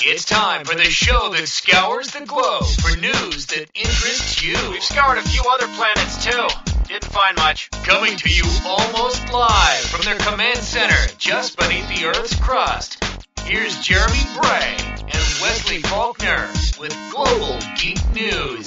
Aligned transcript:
It's 0.00 0.24
time 0.24 0.64
for 0.64 0.76
the 0.76 0.84
show 0.84 1.32
that 1.32 1.48
scours 1.48 2.12
the 2.12 2.24
globe 2.24 2.64
for 2.64 2.96
news 3.00 3.46
that 3.46 3.68
interests 3.74 4.40
you. 4.44 4.54
We've 4.70 4.82
scoured 4.82 5.18
a 5.18 5.22
few 5.22 5.42
other 5.50 5.66
planets 5.74 6.24
too. 6.24 6.46
Didn't 6.86 7.10
find 7.10 7.36
much. 7.36 7.68
Coming 7.82 8.16
to 8.16 8.28
you 8.28 8.44
almost 8.64 9.32
live 9.32 9.80
from 9.80 10.02
their 10.02 10.18
command 10.18 10.58
center 10.58 11.12
just 11.18 11.58
beneath 11.58 11.88
the 11.88 12.06
Earth's 12.06 12.36
crust. 12.36 13.02
Here's 13.42 13.80
Jeremy 13.80 14.22
Bray 14.40 14.76
and 15.00 15.24
Wesley 15.42 15.82
Faulkner 15.82 16.48
with 16.78 16.96
Global 17.10 17.58
Geek 17.76 17.98
News. 18.14 18.66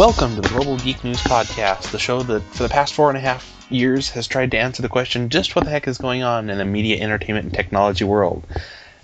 Welcome 0.00 0.34
to 0.36 0.40
the 0.40 0.48
Global 0.48 0.78
Geek 0.78 1.04
News 1.04 1.18
Podcast, 1.18 1.90
the 1.90 1.98
show 1.98 2.22
that 2.22 2.40
for 2.40 2.62
the 2.62 2.70
past 2.70 2.94
four 2.94 3.10
and 3.10 3.18
a 3.18 3.20
half 3.20 3.66
years 3.68 4.08
has 4.08 4.26
tried 4.26 4.52
to 4.52 4.56
answer 4.56 4.80
the 4.80 4.88
question 4.88 5.28
just 5.28 5.54
what 5.54 5.66
the 5.66 5.70
heck 5.70 5.86
is 5.86 5.98
going 5.98 6.22
on 6.22 6.48
in 6.48 6.56
the 6.56 6.64
media, 6.64 7.02
entertainment, 7.02 7.44
and 7.44 7.52
technology 7.52 8.04
world. 8.04 8.46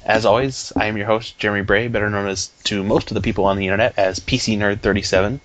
As 0.06 0.24
always, 0.24 0.72
I 0.74 0.86
am 0.86 0.96
your 0.96 1.04
host, 1.04 1.36
Jeremy 1.36 1.64
Bray, 1.64 1.88
better 1.88 2.08
known 2.08 2.26
as 2.28 2.46
to 2.64 2.82
most 2.82 3.10
of 3.10 3.14
the 3.14 3.20
people 3.20 3.44
on 3.44 3.58
the 3.58 3.66
internet 3.66 3.92
as 3.98 4.20
PC 4.20 4.56
Nerd 4.56 4.80
37. 4.80 5.38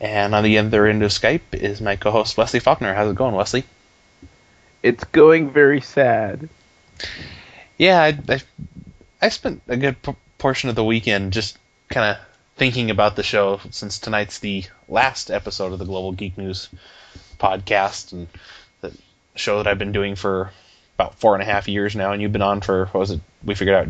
And 0.00 0.34
on 0.36 0.44
the 0.44 0.56
other 0.58 0.86
end 0.86 1.02
of 1.02 1.10
Skype 1.10 1.52
is 1.52 1.80
my 1.80 1.96
co 1.96 2.12
host, 2.12 2.36
Wesley 2.36 2.60
Faulkner. 2.60 2.94
How's 2.94 3.10
it 3.10 3.16
going, 3.16 3.34
Wesley? 3.34 3.64
It's 4.84 5.02
going 5.02 5.50
very 5.50 5.80
sad. 5.80 6.48
Yeah, 7.76 8.00
I, 8.00 8.18
I, 8.28 8.40
I 9.20 9.30
spent 9.30 9.62
a 9.66 9.76
good 9.76 10.00
p- 10.00 10.14
portion 10.38 10.68
of 10.68 10.76
the 10.76 10.84
weekend 10.84 11.32
just 11.32 11.58
kind 11.88 12.12
of 12.12 12.24
thinking 12.56 12.90
about 12.90 13.16
the 13.16 13.22
show 13.22 13.60
since 13.70 13.98
tonight's 13.98 14.38
the 14.38 14.64
last 14.88 15.30
episode 15.30 15.72
of 15.72 15.78
the 15.78 15.84
Global 15.84 16.12
Geek 16.12 16.36
News 16.38 16.68
podcast 17.38 18.12
and 18.12 18.28
the 18.80 18.96
show 19.34 19.58
that 19.58 19.66
I've 19.66 19.78
been 19.78 19.92
doing 19.92 20.16
for 20.16 20.50
about 20.96 21.14
four 21.16 21.34
and 21.34 21.42
a 21.42 21.46
half 21.46 21.68
years 21.68 21.94
now, 21.94 22.12
and 22.12 22.22
you've 22.22 22.32
been 22.32 22.42
on 22.42 22.62
for 22.62 22.86
what 22.86 23.00
was 23.00 23.10
it? 23.10 23.20
We 23.44 23.54
figured 23.54 23.76
out 23.76 23.88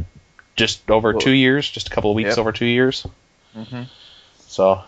just 0.56 0.90
over 0.90 1.14
two 1.14 1.30
years, 1.30 1.70
just 1.70 1.86
a 1.86 1.90
couple 1.90 2.10
of 2.10 2.16
weeks 2.16 2.30
yep. 2.30 2.38
over 2.38 2.50
two 2.50 2.66
years. 2.66 3.06
Mm-hmm. 3.54 3.82
So, 4.48 4.82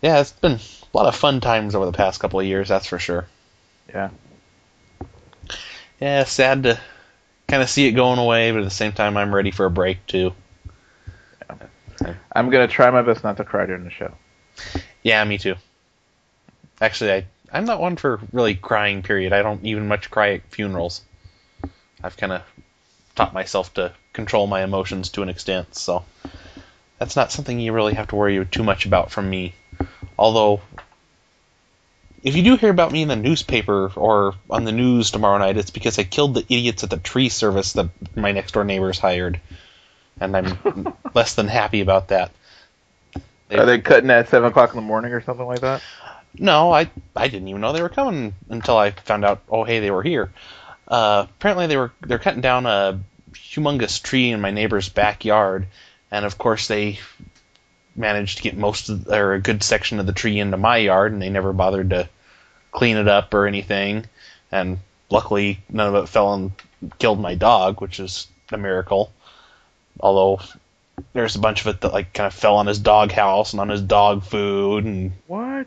yeah, 0.00 0.20
it's 0.20 0.32
been 0.32 0.52
a 0.52 0.96
lot 0.96 1.06
of 1.06 1.16
fun 1.16 1.40
times 1.40 1.74
over 1.74 1.86
the 1.86 1.92
past 1.92 2.20
couple 2.20 2.38
of 2.38 2.46
years, 2.46 2.68
that's 2.68 2.86
for 2.86 2.98
sure. 2.98 3.26
Yeah. 3.88 4.10
Yeah, 6.00 6.24
sad 6.24 6.62
to 6.64 6.80
kind 7.48 7.62
of 7.62 7.68
see 7.68 7.86
it 7.86 7.92
going 7.92 8.18
away, 8.18 8.52
but 8.52 8.58
at 8.58 8.64
the 8.64 8.70
same 8.70 8.92
time, 8.92 9.16
I'm 9.16 9.34
ready 9.34 9.50
for 9.50 9.66
a 9.66 9.70
break 9.70 10.06
too. 10.06 10.32
I'm 12.32 12.50
gonna 12.50 12.68
try 12.68 12.90
my 12.90 13.02
best 13.02 13.24
not 13.24 13.36
to 13.38 13.44
cry 13.44 13.66
during 13.66 13.84
the 13.84 13.90
show. 13.90 14.12
Yeah, 15.02 15.22
me 15.24 15.38
too. 15.38 15.54
Actually, 16.80 17.12
I 17.12 17.26
I'm 17.52 17.66
not 17.66 17.80
one 17.80 17.96
for 17.96 18.20
really 18.32 18.56
crying. 18.56 19.02
Period. 19.02 19.32
I 19.32 19.42
don't 19.42 19.64
even 19.64 19.86
much 19.86 20.10
cry 20.10 20.34
at 20.34 20.42
funerals. 20.50 21.02
I've 22.02 22.16
kind 22.16 22.32
of 22.32 22.42
taught 23.14 23.32
myself 23.32 23.72
to 23.74 23.92
control 24.12 24.48
my 24.48 24.64
emotions 24.64 25.10
to 25.10 25.22
an 25.22 25.28
extent, 25.28 25.74
so 25.76 26.04
that's 26.98 27.16
not 27.16 27.30
something 27.30 27.60
you 27.60 27.72
really 27.72 27.94
have 27.94 28.08
to 28.08 28.16
worry 28.16 28.44
too 28.46 28.64
much 28.64 28.86
about 28.86 29.12
from 29.12 29.30
me. 29.30 29.54
Although, 30.18 30.62
if 32.24 32.34
you 32.34 32.42
do 32.42 32.56
hear 32.56 32.70
about 32.70 32.90
me 32.90 33.02
in 33.02 33.08
the 33.08 33.16
newspaper 33.16 33.92
or 33.94 34.34
on 34.50 34.64
the 34.64 34.72
news 34.72 35.10
tomorrow 35.10 35.38
night, 35.38 35.56
it's 35.56 35.70
because 35.70 35.98
I 35.98 36.04
killed 36.04 36.34
the 36.34 36.42
idiots 36.48 36.82
at 36.82 36.90
the 36.90 36.96
tree 36.96 37.28
service 37.28 37.74
that 37.74 37.88
my 38.16 38.32
next 38.32 38.52
door 38.52 38.64
neighbors 38.64 38.98
hired, 38.98 39.40
and 40.20 40.36
I'm 40.36 40.94
less 41.14 41.34
than 41.34 41.48
happy 41.48 41.80
about 41.80 42.08
that. 42.08 42.30
Are 43.50 43.66
they 43.66 43.80
cutting 43.80 44.10
at 44.10 44.28
seven 44.28 44.48
o'clock 44.48 44.70
in 44.70 44.76
the 44.76 44.82
morning 44.82 45.12
or 45.12 45.20
something 45.20 45.46
like 45.46 45.60
that? 45.60 45.82
No, 46.38 46.72
I 46.72 46.90
I 47.14 47.28
didn't 47.28 47.48
even 47.48 47.60
know 47.60 47.72
they 47.72 47.82
were 47.82 47.88
coming 47.88 48.34
until 48.48 48.76
I 48.76 48.90
found 48.90 49.24
out. 49.24 49.42
Oh, 49.48 49.64
hey, 49.64 49.80
they 49.80 49.90
were 49.90 50.02
here. 50.02 50.32
Uh, 50.88 51.26
apparently, 51.30 51.66
they 51.66 51.76
were 51.76 51.92
they're 52.00 52.18
cutting 52.18 52.40
down 52.40 52.66
a 52.66 52.98
humongous 53.32 54.02
tree 54.02 54.30
in 54.30 54.40
my 54.40 54.50
neighbor's 54.50 54.88
backyard, 54.88 55.66
and 56.10 56.24
of 56.24 56.38
course 56.38 56.66
they 56.66 56.98
managed 57.96 58.38
to 58.38 58.42
get 58.42 58.56
most 58.56 58.88
of 58.88 59.06
or 59.08 59.34
a 59.34 59.40
good 59.40 59.62
section 59.62 60.00
of 60.00 60.06
the 60.06 60.12
tree 60.12 60.38
into 60.38 60.56
my 60.56 60.78
yard, 60.78 61.12
and 61.12 61.22
they 61.22 61.30
never 61.30 61.52
bothered 61.52 61.90
to 61.90 62.08
clean 62.72 62.96
it 62.96 63.08
up 63.08 63.32
or 63.32 63.46
anything. 63.46 64.04
And 64.50 64.78
luckily, 65.10 65.60
none 65.70 65.94
of 65.94 66.02
it 66.02 66.08
fell 66.08 66.34
and 66.34 66.52
killed 66.98 67.20
my 67.20 67.34
dog, 67.34 67.80
which 67.80 68.00
is 68.00 68.26
a 68.52 68.58
miracle. 68.58 69.12
Although 70.04 70.42
there's 71.14 71.34
a 71.34 71.40
bunch 71.40 71.62
of 71.62 71.68
it 71.68 71.80
that 71.80 71.94
like 71.94 72.12
kind 72.12 72.26
of 72.26 72.34
fell 72.34 72.56
on 72.56 72.66
his 72.66 72.78
dog 72.78 73.10
house 73.10 73.52
and 73.52 73.60
on 73.60 73.70
his 73.70 73.80
dog 73.80 74.22
food 74.22 74.84
and 74.84 75.12
What? 75.26 75.66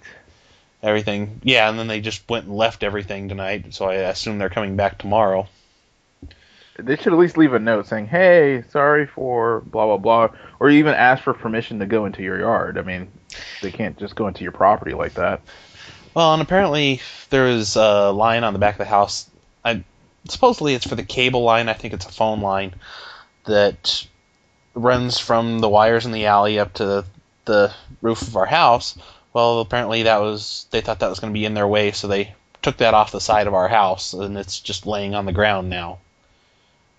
everything. 0.84 1.42
Yeah, 1.44 1.68
and 1.68 1.80
then 1.80 1.88
they 1.88 2.00
just 2.02 2.30
went 2.30 2.46
and 2.46 2.56
left 2.56 2.84
everything 2.84 3.28
tonight, 3.28 3.74
so 3.74 3.86
I 3.86 3.96
assume 3.96 4.38
they're 4.38 4.50
coming 4.50 4.76
back 4.76 5.00
tomorrow. 5.00 5.48
They 6.78 6.96
should 6.98 7.14
at 7.14 7.18
least 7.18 7.38
leave 7.38 7.54
a 7.54 7.60
note 7.60 7.88
saying, 7.88 8.06
"Hey, 8.06 8.64
sorry 8.70 9.08
for 9.08 9.62
blah 9.62 9.88
blah 9.88 9.98
blah," 9.98 10.38
or 10.60 10.70
even 10.70 10.94
ask 10.94 11.24
for 11.24 11.34
permission 11.34 11.80
to 11.80 11.88
go 11.88 12.06
into 12.06 12.22
your 12.22 12.40
yard. 12.40 12.78
I 12.78 12.84
mean, 12.84 13.08
they 13.64 13.72
can't 13.72 13.98
just 13.98 14.16
go 14.16 14.28
into 14.28 14.44
your 14.44 14.52
property 14.52 14.94
like 14.94 15.16
that. 15.16 15.42
Well, 16.14 16.34
and 16.34 16.44
apparently 16.44 17.02
there 17.32 17.48
is 17.48 17.76
a 17.76 18.12
line 18.12 18.44
on 18.44 18.54
the 18.54 18.60
back 18.60 18.76
of 18.76 18.80
the 18.80 18.86
house. 18.86 19.28
I 19.66 19.84
supposedly 20.30 20.76
it's 20.76 20.88
for 20.88 20.94
the 20.94 21.02
cable 21.04 21.42
line. 21.42 21.70
I 21.70 21.74
think 21.74 21.96
it's 21.96 22.06
a 22.06 22.12
phone 22.12 22.42
line 22.42 22.76
that 23.46 24.06
runs 24.78 25.20
from 25.20 25.60
the 25.60 25.70
wires 25.70 26.06
in 26.06 26.12
the 26.12 26.28
alley 26.28 26.60
up 26.60 26.74
to 26.74 26.86
the, 26.86 27.06
the 27.46 27.74
roof 28.02 28.22
of 28.22 28.38
our 28.38 28.46
house. 28.46 28.98
Well, 29.34 29.60
apparently 29.60 30.04
that 30.04 30.22
was 30.22 30.66
they 30.72 30.82
thought 30.82 31.00
that 31.00 31.10
was 31.10 31.20
going 31.20 31.34
to 31.34 31.38
be 31.38 31.46
in 31.46 31.54
their 31.54 31.68
way, 31.68 31.92
so 31.92 32.08
they 32.08 32.34
took 32.62 32.78
that 32.78 32.94
off 32.94 33.12
the 33.12 33.22
side 33.22 33.48
of 33.48 33.54
our 33.54 33.68
house, 33.68 34.14
and 34.14 34.38
it's 34.38 34.60
just 34.60 34.86
laying 34.86 35.16
on 35.16 35.26
the 35.26 35.32
ground 35.32 35.70
now. 35.70 36.00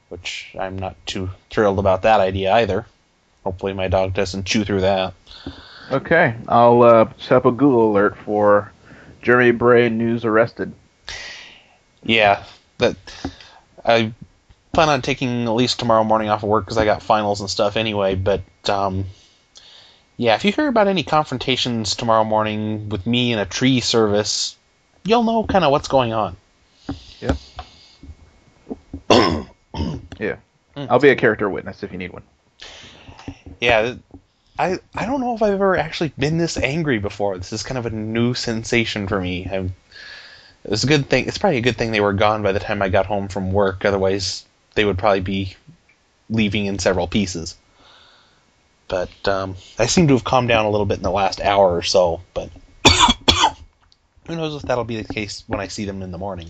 Which 0.09 0.55
I'm 0.59 0.79
not 0.79 0.97
too 1.07 1.31
thrilled 1.51 1.79
about 1.79 2.03
that 2.03 2.21
idea 2.21 2.53
either. 2.55 2.87
Hopefully 3.45 3.73
my 3.73 3.89
dog 3.89 4.15
doesn't 4.15 4.47
chew 4.47 4.65
through 4.65 4.83
that. 4.83 5.15
Okay, 5.91 6.35
I'll 6.49 6.83
uh, 6.83 7.09
set 7.19 7.39
up 7.39 7.47
a 7.47 7.51
Google 7.51 7.93
alert 7.93 8.17
for 8.17 8.73
Jeremy 9.23 9.53
Bray 9.53 9.89
news 9.89 10.25
arrested. 10.25 10.73
Yeah, 12.03 12.45
that 12.79 12.97
I 13.85 14.13
plan 14.79 14.91
on 14.91 15.03
taking 15.03 15.43
at 15.43 15.51
least 15.51 15.81
tomorrow 15.81 16.05
morning 16.05 16.29
off 16.29 16.45
of 16.45 16.49
work 16.49 16.65
because 16.65 16.79
I 16.79 16.85
got 16.85 17.03
finals 17.03 17.41
and 17.41 17.51
stuff 17.51 17.77
anyway. 17.77 18.15
But 18.15 18.43
um, 18.69 19.07
yeah, 20.17 20.37
if 20.37 20.45
you 20.45 20.53
hear 20.53 20.69
about 20.69 20.87
any 20.87 21.03
confrontations 21.03 21.97
tomorrow 21.97 22.23
morning 22.23 22.89
with 22.89 23.05
me 23.05 23.33
in 23.33 23.41
a 23.41 23.45
tree 23.45 23.81
service, 23.81 24.57
you'll 25.05 25.25
know 25.25 25.43
kind 25.43 25.65
of 25.65 25.73
what's 25.73 25.89
going 25.89 26.13
on. 26.13 26.37
Yeah, 30.21 30.37
yeah. 30.77 30.87
I'll 30.89 31.01
be 31.01 31.11
a 31.11 31.17
character 31.17 31.51
witness 31.51 31.83
if 31.83 31.91
you 31.91 31.99
need 31.99 32.13
one. 32.13 32.23
Yeah, 33.61 33.97
I 34.59 34.79
I 34.95 35.07
don't 35.07 35.21
know 35.21 35.35
if 35.35 35.43
I've 35.43 35.55
ever 35.55 35.77
actually 35.77 36.13
been 36.17 36.39
this 36.39 36.57
angry 36.57 36.99
before. 36.99 37.37
This 37.37 37.53
is 37.53 37.65
kind 37.65 37.79
of 37.79 37.87
a 37.87 37.91
new 37.91 38.35
sensation 38.35 39.09
for 39.09 39.21
me. 39.21 39.49
I'm, 39.51 39.75
it 40.65 40.71
was 40.71 40.85
a 40.85 40.89
good 40.89 41.09
thing. 41.09 41.27
It's 41.27 41.39
probably 41.39 41.59
a 41.59 41.63
good 41.63 41.77
thing 41.77 41.91
they 41.91 42.01
were 42.01 42.13
gone 42.13 42.43
by 42.43 42.53
the 42.53 42.61
time 42.61 42.81
I 42.81 42.89
got 42.89 43.07
home 43.07 43.29
from 43.29 43.53
work. 43.53 43.85
Otherwise, 43.85 44.45
they 44.79 44.85
would 44.85 44.97
probably 44.97 45.19
be 45.19 45.57
leaving 46.31 46.67
in 46.67 46.79
several 46.79 47.09
pieces. 47.09 47.57
But 48.87 49.11
um, 49.27 49.57
I 49.77 49.87
seem 49.87 50.07
to 50.07 50.15
have 50.15 50.23
calmed 50.23 50.47
down 50.47 50.67
a 50.67 50.71
little 50.71 50.87
bit 50.87 50.99
in 50.99 51.03
the 51.03 51.11
last 51.11 51.41
hour 51.41 51.75
or 51.75 51.83
so. 51.83 52.21
But 52.33 52.51
who 54.29 54.37
knows 54.37 54.55
if 54.55 54.63
that'll 54.63 54.85
be 54.85 55.03
the 55.03 55.13
case 55.13 55.43
when 55.49 55.59
I 55.59 55.67
see 55.67 55.85
them 55.85 56.01
in 56.01 56.13
the 56.13 56.19
morning. 56.19 56.49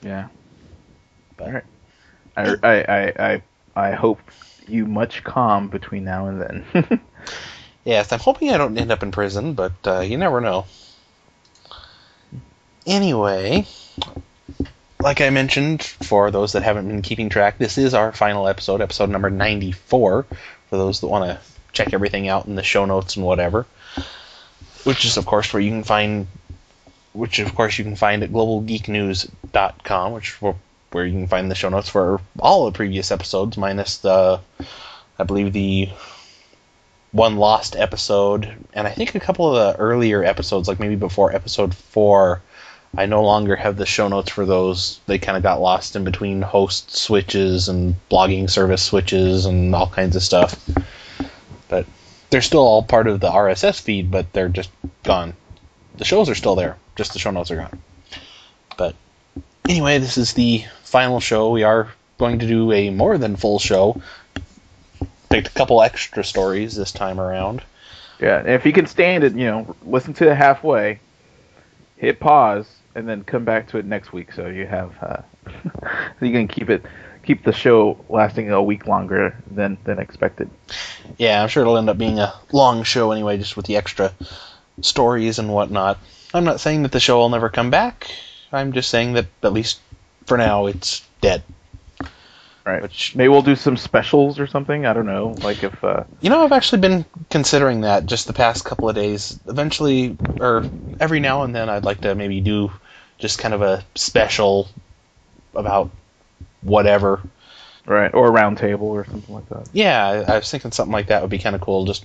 Yeah. 0.00 0.28
But 1.36 1.46
All 1.46 1.52
right. 1.52 1.64
I, 2.34 2.56
I, 2.62 2.76
I, 2.78 3.12
I, 3.18 3.42
I 3.76 3.90
hope 3.92 4.20
you 4.66 4.86
much 4.86 5.22
calm 5.22 5.68
between 5.68 6.04
now 6.04 6.28
and 6.28 6.40
then. 6.40 7.00
Yes, 7.84 8.12
I'm 8.12 8.20
hoping 8.20 8.50
I 8.50 8.58
don't 8.58 8.76
end 8.76 8.92
up 8.92 9.02
in 9.02 9.10
prison, 9.10 9.54
but 9.54 9.72
uh, 9.86 10.00
you 10.00 10.18
never 10.18 10.42
know. 10.42 10.66
Anyway, 12.86 13.66
like 15.00 15.20
I 15.20 15.30
mentioned, 15.30 15.82
for 15.82 16.30
those 16.30 16.52
that 16.52 16.62
haven't 16.62 16.88
been 16.88 17.02
keeping 17.02 17.28
track, 17.28 17.58
this 17.58 17.78
is 17.78 17.94
our 17.94 18.12
final 18.12 18.46
episode, 18.46 18.80
episode 18.80 19.10
number 19.10 19.30
94, 19.30 20.22
for 20.24 20.76
those 20.76 21.00
that 21.00 21.08
want 21.08 21.24
to 21.24 21.40
check 21.72 21.92
everything 21.92 22.28
out 22.28 22.46
in 22.46 22.54
the 22.54 22.62
show 22.62 22.84
notes 22.84 23.16
and 23.16 23.24
whatever. 23.24 23.66
Which 24.84 25.04
is, 25.04 25.16
of 25.16 25.26
course, 25.26 25.52
where 25.52 25.62
you 25.62 25.70
can 25.70 25.84
find, 25.84 26.26
which 27.12 27.38
of 27.38 27.54
course 27.54 27.78
you 27.78 27.84
can 27.84 27.96
find 27.96 28.22
at 28.22 28.30
globalgeeknews.com, 28.30 30.12
which 30.12 30.40
where 30.40 30.54
where 30.92 31.06
you 31.06 31.12
can 31.12 31.28
find 31.28 31.50
the 31.50 31.54
show 31.54 31.68
notes 31.68 31.88
for 31.88 32.20
all 32.38 32.66
the 32.66 32.72
previous 32.72 33.12
episodes, 33.12 33.56
minus 33.56 33.98
the, 33.98 34.40
I 35.18 35.24
believe 35.24 35.52
the 35.52 35.90
one 37.12 37.36
lost 37.36 37.76
episode, 37.76 38.52
and 38.72 38.86
I 38.86 38.90
think 38.90 39.14
a 39.14 39.20
couple 39.20 39.54
of 39.54 39.54
the 39.54 39.80
earlier 39.80 40.24
episodes, 40.24 40.68
like 40.68 40.80
maybe 40.80 40.96
before 40.96 41.34
episode 41.34 41.74
four, 41.74 42.42
I 42.96 43.06
no 43.06 43.22
longer 43.22 43.56
have 43.56 43.76
the 43.76 43.86
show 43.86 44.08
notes 44.08 44.30
for 44.30 44.44
those. 44.44 45.00
They 45.06 45.18
kind 45.18 45.36
of 45.36 45.42
got 45.42 45.60
lost 45.60 45.96
in 45.96 46.04
between 46.04 46.42
host 46.42 46.94
switches 46.96 47.68
and 47.68 47.94
blogging 48.10 48.50
service 48.50 48.82
switches 48.82 49.46
and 49.46 49.74
all 49.74 49.86
kinds 49.86 50.16
of 50.16 50.22
stuff. 50.22 50.58
But 51.68 51.86
they're 52.30 52.42
still 52.42 52.60
all 52.60 52.82
part 52.82 53.06
of 53.06 53.20
the 53.20 53.30
RSS 53.30 53.80
feed, 53.80 54.10
but 54.10 54.32
they're 54.32 54.48
just 54.48 54.70
gone. 55.04 55.34
The 55.96 56.04
shows 56.04 56.28
are 56.28 56.34
still 56.34 56.56
there, 56.56 56.76
just 56.96 57.12
the 57.12 57.18
show 57.18 57.30
notes 57.30 57.50
are 57.50 57.56
gone. 57.56 57.80
But 58.76 58.96
anyway, 59.68 59.98
this 59.98 60.18
is 60.18 60.32
the 60.32 60.64
final 60.82 61.20
show. 61.20 61.50
We 61.50 61.62
are 61.62 61.88
going 62.18 62.40
to 62.40 62.46
do 62.46 62.72
a 62.72 62.90
more 62.90 63.18
than 63.18 63.36
full 63.36 63.58
show 63.58 64.02
picked 65.30 65.48
a 65.48 65.52
couple 65.52 65.80
extra 65.80 66.22
stories 66.22 66.76
this 66.76 66.92
time 66.92 67.18
around. 67.18 67.62
Yeah, 68.20 68.42
if 68.42 68.66
you 68.66 68.72
can 68.72 68.86
stand 68.86 69.24
it, 69.24 69.34
you 69.34 69.46
know, 69.46 69.74
listen 69.86 70.12
to 70.14 70.30
it 70.30 70.36
halfway, 70.36 71.00
hit 71.96 72.20
pause, 72.20 72.68
and 72.94 73.08
then 73.08 73.24
come 73.24 73.44
back 73.44 73.68
to 73.68 73.78
it 73.78 73.84
next 73.84 74.12
week. 74.12 74.32
So 74.32 74.46
you 74.46 74.66
have 74.66 74.94
uh, 75.02 75.22
you 76.20 76.32
can 76.32 76.48
keep 76.48 76.70
it 76.70 76.84
keep 77.22 77.44
the 77.44 77.52
show 77.52 78.02
lasting 78.08 78.50
a 78.50 78.62
week 78.62 78.86
longer 78.86 79.36
than 79.50 79.78
than 79.84 79.98
expected. 79.98 80.50
Yeah, 81.18 81.42
I'm 81.42 81.48
sure 81.48 81.62
it'll 81.62 81.76
end 81.76 81.90
up 81.90 81.98
being 81.98 82.18
a 82.18 82.34
long 82.52 82.82
show 82.82 83.12
anyway, 83.12 83.38
just 83.38 83.56
with 83.56 83.66
the 83.66 83.76
extra 83.76 84.12
stories 84.80 85.38
and 85.38 85.52
whatnot. 85.52 85.98
I'm 86.32 86.44
not 86.44 86.60
saying 86.60 86.82
that 86.82 86.92
the 86.92 87.00
show 87.00 87.18
will 87.18 87.28
never 87.28 87.48
come 87.48 87.70
back. 87.70 88.10
I'm 88.52 88.72
just 88.72 88.90
saying 88.90 89.14
that 89.14 89.26
at 89.42 89.52
least 89.52 89.80
for 90.26 90.36
now 90.36 90.66
it's 90.66 91.06
dead. 91.20 91.42
Right. 92.64 92.82
Which 92.82 93.16
maybe 93.16 93.28
we'll 93.28 93.42
do 93.42 93.56
some 93.56 93.76
specials 93.76 94.38
or 94.38 94.46
something. 94.46 94.84
I 94.84 94.92
don't 94.92 95.06
know. 95.06 95.34
Like 95.42 95.64
if 95.64 95.82
uh, 95.82 96.04
you 96.20 96.30
know, 96.30 96.44
I've 96.44 96.52
actually 96.52 96.80
been 96.80 97.04
considering 97.30 97.80
that 97.82 98.06
just 98.06 98.26
the 98.26 98.32
past 98.32 98.64
couple 98.64 98.88
of 98.88 98.94
days. 98.94 99.38
Eventually, 99.48 100.16
or 100.38 100.68
every 101.00 101.20
now 101.20 101.42
and 101.42 101.54
then, 101.54 101.68
I'd 101.68 101.84
like 101.84 102.02
to 102.02 102.14
maybe 102.14 102.40
do 102.40 102.70
just 103.20 103.38
kind 103.38 103.54
of 103.54 103.62
a 103.62 103.84
special 103.94 104.68
about 105.54 105.90
whatever. 106.62 107.20
Right. 107.86 108.12
Or 108.12 108.28
a 108.28 108.30
round 108.30 108.58
table 108.58 108.88
or 108.88 109.04
something 109.04 109.34
like 109.34 109.48
that. 109.48 109.68
Yeah, 109.72 110.24
I, 110.28 110.36
was 110.36 110.50
thinking 110.50 110.70
something 110.72 110.92
like 110.92 111.08
that 111.08 111.22
would 111.22 111.30
be 111.30 111.38
kind 111.38 111.56
of 111.56 111.62
cool. 111.62 111.86
Just 111.86 112.04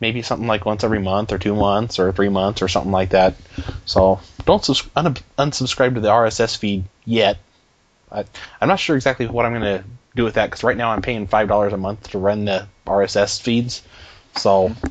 maybe 0.00 0.22
something 0.22 0.46
like 0.46 0.64
once 0.64 0.82
every 0.82 1.00
month 1.00 1.32
or 1.32 1.38
two 1.38 1.54
months 1.54 1.98
or 1.98 2.12
three 2.12 2.28
months 2.28 2.62
or 2.62 2.68
something 2.68 2.92
like 2.92 3.10
that. 3.10 3.34
So 3.84 4.20
don't 4.44 4.64
subs- 4.64 4.88
un- 4.96 5.16
unsubscribe 5.38 5.94
to 5.94 6.00
the 6.00 6.08
RSS 6.08 6.56
feed 6.56 6.84
yet. 7.04 7.38
I, 8.10 8.24
am 8.60 8.68
not 8.68 8.80
sure 8.80 8.96
exactly 8.96 9.26
what 9.26 9.44
I'm 9.44 9.52
going 9.52 9.62
to 9.62 9.84
do 10.16 10.24
with 10.24 10.34
that 10.34 10.46
because 10.46 10.64
right 10.64 10.76
now 10.76 10.90
I'm 10.90 11.02
paying 11.02 11.26
five 11.26 11.48
dollars 11.48 11.72
a 11.72 11.76
month 11.76 12.10
to 12.10 12.18
run 12.18 12.44
the 12.44 12.66
RSS 12.86 13.40
feeds. 13.40 13.82
So 14.36 14.68
mm-hmm. 14.68 14.86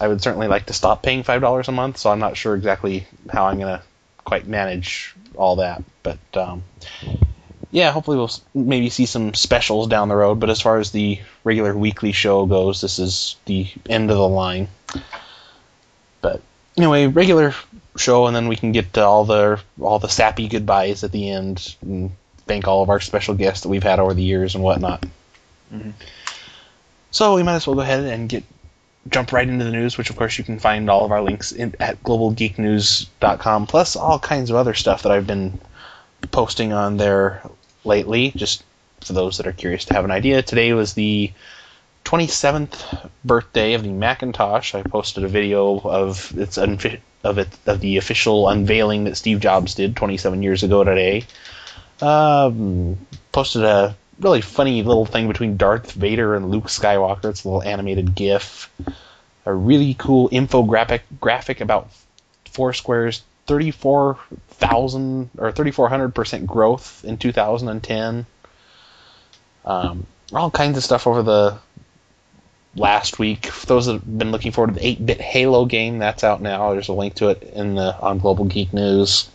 I 0.00 0.08
would 0.08 0.22
certainly 0.22 0.48
like 0.48 0.66
to 0.66 0.72
stop 0.72 1.02
paying 1.02 1.22
five 1.22 1.40
dollars 1.40 1.68
a 1.68 1.72
month. 1.72 1.98
So 1.98 2.10
I'm 2.10 2.18
not 2.18 2.36
sure 2.36 2.54
exactly 2.54 3.06
how 3.30 3.46
I'm 3.46 3.58
going 3.58 3.78
to 3.78 3.82
quite 4.24 4.46
manage 4.46 5.14
all 5.36 5.56
that. 5.56 5.82
But 6.02 6.18
um, 6.34 6.64
yeah, 7.70 7.90
hopefully 7.90 8.16
we'll 8.16 8.30
maybe 8.54 8.90
see 8.90 9.06
some 9.06 9.34
specials 9.34 9.88
down 9.88 10.08
the 10.08 10.16
road. 10.16 10.40
But 10.40 10.50
as 10.50 10.60
far 10.60 10.78
as 10.78 10.90
the 10.90 11.20
regular 11.44 11.76
weekly 11.76 12.12
show 12.12 12.46
goes, 12.46 12.80
this 12.80 12.98
is 12.98 13.36
the 13.44 13.68
end 13.88 14.10
of 14.10 14.16
the 14.16 14.28
line. 14.28 14.68
But 16.20 16.42
anyway, 16.76 17.06
regular 17.06 17.54
show, 17.96 18.26
and 18.26 18.34
then 18.34 18.48
we 18.48 18.56
can 18.56 18.72
get 18.72 18.92
to 18.94 19.04
all 19.04 19.24
the 19.24 19.60
all 19.80 19.98
the 19.98 20.08
sappy 20.08 20.48
goodbyes 20.48 21.04
at 21.04 21.12
the 21.12 21.30
end. 21.30 21.76
And, 21.82 22.10
thank 22.46 22.68
all 22.68 22.82
of 22.82 22.90
our 22.90 23.00
special 23.00 23.34
guests 23.34 23.62
that 23.62 23.68
we've 23.68 23.82
had 23.82 23.98
over 23.98 24.14
the 24.14 24.22
years 24.22 24.54
and 24.54 24.62
whatnot. 24.62 25.02
Mm-hmm. 25.72 25.90
So 27.10 27.34
we 27.34 27.42
might 27.42 27.54
as 27.54 27.66
well 27.66 27.76
go 27.76 27.82
ahead 27.82 28.04
and 28.04 28.28
get 28.28 28.44
jump 29.10 29.32
right 29.32 29.48
into 29.48 29.64
the 29.64 29.70
news, 29.70 29.98
which 29.98 30.10
of 30.10 30.16
course 30.16 30.38
you 30.38 30.44
can 30.44 30.58
find 30.58 30.88
all 30.88 31.04
of 31.04 31.12
our 31.12 31.22
links 31.22 31.52
in, 31.52 31.74
at 31.80 32.02
globalgeeknews.com, 32.02 33.66
plus 33.66 33.96
all 33.96 34.18
kinds 34.18 34.50
of 34.50 34.56
other 34.56 34.74
stuff 34.74 35.02
that 35.02 35.12
I've 35.12 35.26
been 35.26 35.60
posting 36.30 36.72
on 36.72 36.96
there 36.96 37.42
lately. 37.84 38.32
Just 38.34 38.64
for 39.00 39.12
those 39.12 39.36
that 39.36 39.46
are 39.46 39.52
curious 39.52 39.84
to 39.86 39.94
have 39.94 40.04
an 40.04 40.10
idea, 40.10 40.42
today 40.42 40.72
was 40.72 40.94
the 40.94 41.32
27th 42.04 43.10
birthday 43.24 43.74
of 43.74 43.82
the 43.82 43.90
Macintosh. 43.90 44.74
I 44.74 44.82
posted 44.82 45.24
a 45.24 45.28
video 45.28 45.80
of 45.80 46.36
its 46.36 46.58
of 46.58 46.84
it 47.38 47.48
of 47.66 47.80
the 47.80 47.96
official 47.96 48.48
unveiling 48.48 49.04
that 49.04 49.16
Steve 49.16 49.40
Jobs 49.40 49.74
did 49.74 49.96
27 49.96 50.42
years 50.42 50.62
ago 50.62 50.84
today. 50.84 51.24
Um, 52.00 52.98
posted 53.32 53.64
a 53.64 53.96
really 54.20 54.40
funny 54.40 54.82
little 54.82 55.06
thing 55.06 55.28
between 55.28 55.56
Darth 55.56 55.92
Vader 55.92 56.34
and 56.34 56.50
Luke 56.50 56.66
Skywalker. 56.66 57.30
It's 57.30 57.44
a 57.44 57.48
little 57.48 57.62
animated 57.62 58.14
GIF. 58.14 58.70
A 59.46 59.52
really 59.52 59.94
cool 59.94 60.28
infographic 60.30 61.00
graphic 61.20 61.60
about 61.60 61.90
Foursquare's 62.46 63.22
34,000 63.46 65.30
or 65.36 65.52
3,400 65.52 66.14
percent 66.14 66.46
growth 66.46 67.04
in 67.04 67.18
2010. 67.18 68.26
Um, 69.66 70.06
all 70.32 70.50
kinds 70.50 70.76
of 70.76 70.84
stuff 70.84 71.06
over 71.06 71.22
the 71.22 71.58
last 72.76 73.18
week. 73.18 73.46
For 73.46 73.66
those 73.66 73.86
that 73.86 73.94
have 73.94 74.18
been 74.18 74.32
looking 74.32 74.52
forward 74.52 74.74
to 74.74 74.80
the 74.80 74.96
8-bit 74.96 75.20
Halo 75.20 75.64
game, 75.64 75.98
that's 75.98 76.24
out 76.24 76.40
now. 76.40 76.72
There's 76.72 76.88
a 76.88 76.92
link 76.92 77.14
to 77.16 77.28
it 77.28 77.42
in 77.42 77.74
the 77.74 77.98
on 78.00 78.18
Global 78.18 78.44
Geek 78.46 78.72
News. 78.72 79.28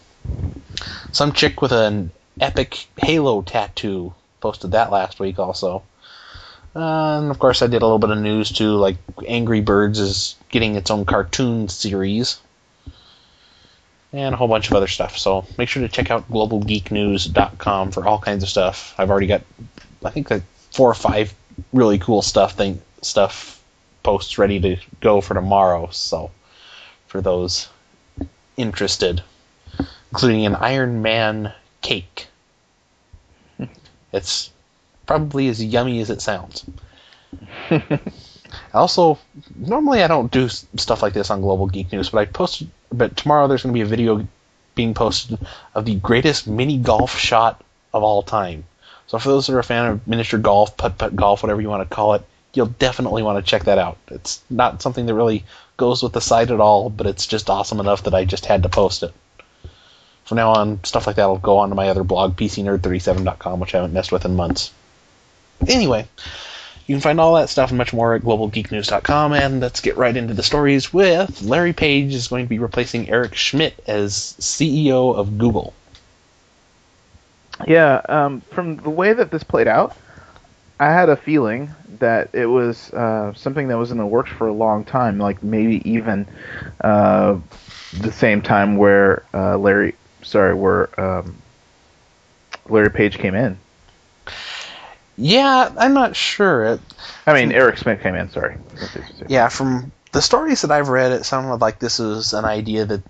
Some 1.11 1.31
chick 1.33 1.61
with 1.61 1.71
an 1.71 2.11
epic 2.39 2.87
Halo 2.97 3.41
tattoo. 3.41 4.13
Posted 4.41 4.71
that 4.71 4.91
last 4.91 5.19
week 5.19 5.39
also. 5.39 5.83
Uh, 6.75 7.19
and 7.19 7.31
of 7.31 7.39
course, 7.39 7.61
I 7.61 7.67
did 7.67 7.81
a 7.81 7.85
little 7.85 7.99
bit 7.99 8.11
of 8.11 8.19
news 8.19 8.51
too, 8.51 8.73
like 8.73 8.97
Angry 9.27 9.61
Birds 9.61 9.99
is 9.99 10.35
getting 10.49 10.75
its 10.75 10.91
own 10.91 11.05
cartoon 11.05 11.67
series, 11.67 12.39
and 14.13 14.33
a 14.33 14.37
whole 14.37 14.47
bunch 14.47 14.69
of 14.69 14.75
other 14.75 14.87
stuff. 14.87 15.17
So 15.17 15.45
make 15.57 15.67
sure 15.67 15.81
to 15.81 15.89
check 15.89 16.11
out 16.11 16.29
globalgeeknews.com 16.29 17.91
for 17.91 18.07
all 18.07 18.19
kinds 18.19 18.43
of 18.43 18.49
stuff. 18.49 18.93
I've 18.97 19.09
already 19.09 19.27
got, 19.27 19.41
I 20.05 20.11
think, 20.11 20.29
like 20.29 20.43
four 20.71 20.89
or 20.89 20.95
five 20.95 21.33
really 21.73 21.99
cool 21.99 22.21
stuff 22.21 22.55
thing 22.55 22.81
stuff 23.01 23.61
posts 24.03 24.37
ready 24.37 24.59
to 24.59 24.77
go 25.01 25.21
for 25.21 25.33
tomorrow. 25.33 25.89
So 25.91 26.31
for 27.07 27.21
those 27.21 27.67
interested, 28.57 29.21
including 30.11 30.45
an 30.45 30.55
Iron 30.55 31.01
Man 31.01 31.53
cake. 31.81 32.28
It's 34.11 34.51
probably 35.05 35.47
as 35.47 35.63
yummy 35.63 36.01
as 36.01 36.09
it 36.09 36.21
sounds. 36.21 36.65
also, 38.73 39.19
normally 39.55 40.03
I 40.03 40.07
don't 40.07 40.31
do 40.31 40.49
stuff 40.49 41.01
like 41.01 41.13
this 41.13 41.29
on 41.29 41.41
Global 41.41 41.67
Geek 41.67 41.91
News, 41.91 42.09
but 42.09 42.19
I 42.19 42.25
posted. 42.25 42.69
But 42.91 43.17
tomorrow 43.17 43.47
there's 43.47 43.63
going 43.63 43.73
to 43.73 43.77
be 43.77 43.81
a 43.81 43.85
video 43.85 44.27
being 44.73 44.93
posted 44.93 45.37
of 45.75 45.85
the 45.85 45.95
greatest 45.95 46.47
mini 46.47 46.77
golf 46.77 47.17
shot 47.17 47.63
of 47.93 48.03
all 48.03 48.23
time. 48.23 48.65
So 49.07 49.19
for 49.19 49.29
those 49.29 49.47
that 49.47 49.53
are 49.53 49.59
a 49.59 49.63
fan 49.63 49.85
of 49.85 50.07
miniature 50.07 50.39
golf, 50.39 50.77
putt 50.77 50.97
putt 50.97 51.15
golf, 51.15 51.43
whatever 51.43 51.61
you 51.61 51.69
want 51.69 51.87
to 51.87 51.95
call 51.95 52.13
it, 52.13 52.23
you'll 52.53 52.67
definitely 52.67 53.21
want 53.21 53.43
to 53.43 53.49
check 53.49 53.65
that 53.65 53.77
out. 53.77 53.97
It's 54.07 54.41
not 54.49 54.81
something 54.81 55.05
that 55.05 55.13
really 55.13 55.45
goes 55.77 56.01
with 56.01 56.13
the 56.13 56.21
site 56.21 56.51
at 56.51 56.59
all, 56.59 56.89
but 56.89 57.07
it's 57.07 57.27
just 57.27 57.49
awesome 57.49 57.79
enough 57.79 58.03
that 58.03 58.15
I 58.15 58.25
just 58.25 58.45
had 58.45 58.63
to 58.63 58.69
post 58.69 59.03
it 59.03 59.13
from 60.29 60.37
now 60.37 60.51
on, 60.51 60.83
stuff 60.83 61.07
like 61.07 61.15
that 61.15 61.25
will 61.25 61.39
go 61.39 61.57
on 61.57 61.69
to 61.69 61.75
my 61.75 61.89
other 61.89 62.03
blog, 62.03 62.37
PCNerd37.com, 62.37 63.59
which 63.59 63.73
I 63.73 63.79
haven't 63.79 63.93
messed 63.93 64.11
with 64.11 64.25
in 64.25 64.35
months. 64.35 64.71
Anyway, 65.67 66.07
you 66.85 66.95
can 66.95 67.01
find 67.01 67.19
all 67.19 67.33
that 67.33 67.49
stuff 67.49 67.69
and 67.69 67.79
much 67.79 67.93
more 67.93 68.13
at 68.13 68.21
globalgeeknews.com, 68.21 69.33
and 69.33 69.59
let's 69.59 69.81
get 69.81 69.97
right 69.97 70.15
into 70.15 70.35
the 70.35 70.43
stories 70.43 70.93
with 70.93 71.41
Larry 71.41 71.73
Page 71.73 72.13
is 72.13 72.27
going 72.27 72.45
to 72.45 72.49
be 72.49 72.59
replacing 72.59 73.09
Eric 73.09 73.33
Schmidt 73.33 73.73
as 73.87 74.13
CEO 74.39 75.15
of 75.15 75.39
Google. 75.39 75.73
Yeah, 77.67 77.99
um, 78.07 78.41
from 78.51 78.77
the 78.77 78.91
way 78.91 79.11
that 79.11 79.31
this 79.31 79.43
played 79.43 79.67
out, 79.67 79.97
I 80.79 80.93
had 80.93 81.09
a 81.09 81.17
feeling 81.17 81.71
that 81.97 82.29
it 82.33 82.45
was 82.45 82.93
uh, 82.93 83.33
something 83.33 83.67
that 83.69 83.79
was 83.79 83.89
in 83.89 83.97
the 83.97 84.05
works 84.05 84.29
for 84.29 84.47
a 84.47 84.53
long 84.53 84.85
time, 84.85 85.17
like 85.17 85.41
maybe 85.41 85.81
even 85.89 86.27
uh, 86.81 87.39
the 87.97 88.11
same 88.11 88.43
time 88.43 88.77
where 88.77 89.23
uh, 89.33 89.57
Larry 89.57 89.95
sorry, 90.21 90.53
where 90.53 90.99
um, 90.99 91.35
Larry 92.67 92.91
Page 92.91 93.17
came 93.17 93.35
in. 93.35 93.57
Yeah, 95.17 95.71
I'm 95.77 95.93
not 95.93 96.15
sure. 96.15 96.65
It, 96.65 96.81
I 97.27 97.33
mean, 97.33 97.51
Eric 97.51 97.77
Schmidt 97.77 98.01
came 98.01 98.15
in. 98.15 98.29
Sorry. 98.29 98.55
Yeah, 99.27 99.49
from 99.49 99.91
the 100.13 100.21
stories 100.21 100.61
that 100.61 100.71
I've 100.71 100.89
read, 100.89 101.11
it 101.11 101.25
sounded 101.25 101.55
like 101.55 101.79
this 101.79 101.99
is 101.99 102.33
an 102.33 102.45
idea 102.45 102.85
that 102.85 103.01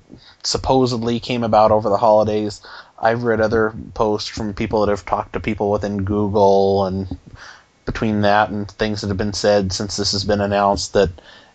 supposedly 0.44 1.20
came 1.20 1.44
about 1.44 1.72
over 1.72 1.88
the 1.88 1.98
holidays. 1.98 2.62
I've 2.98 3.24
read 3.24 3.39
other 3.39 3.74
posts 3.94 4.28
from 4.28 4.54
people 4.54 4.82
that 4.82 4.92
have 4.92 5.06
talked 5.06 5.34
to 5.34 5.39
people 5.39 5.72
within 5.72 6.04
Google, 6.04 6.86
and 6.86 7.08
between 7.86 8.22
that 8.22 8.50
and 8.50 8.70
things 8.72 9.01
that 9.01 9.08
have 9.08 9.18
been 9.18 9.34
said 9.34 9.72
since 9.72 9.96
this 9.96 10.12
has 10.12 10.24
been 10.24 10.42
announced, 10.42 10.94
that 10.94 11.10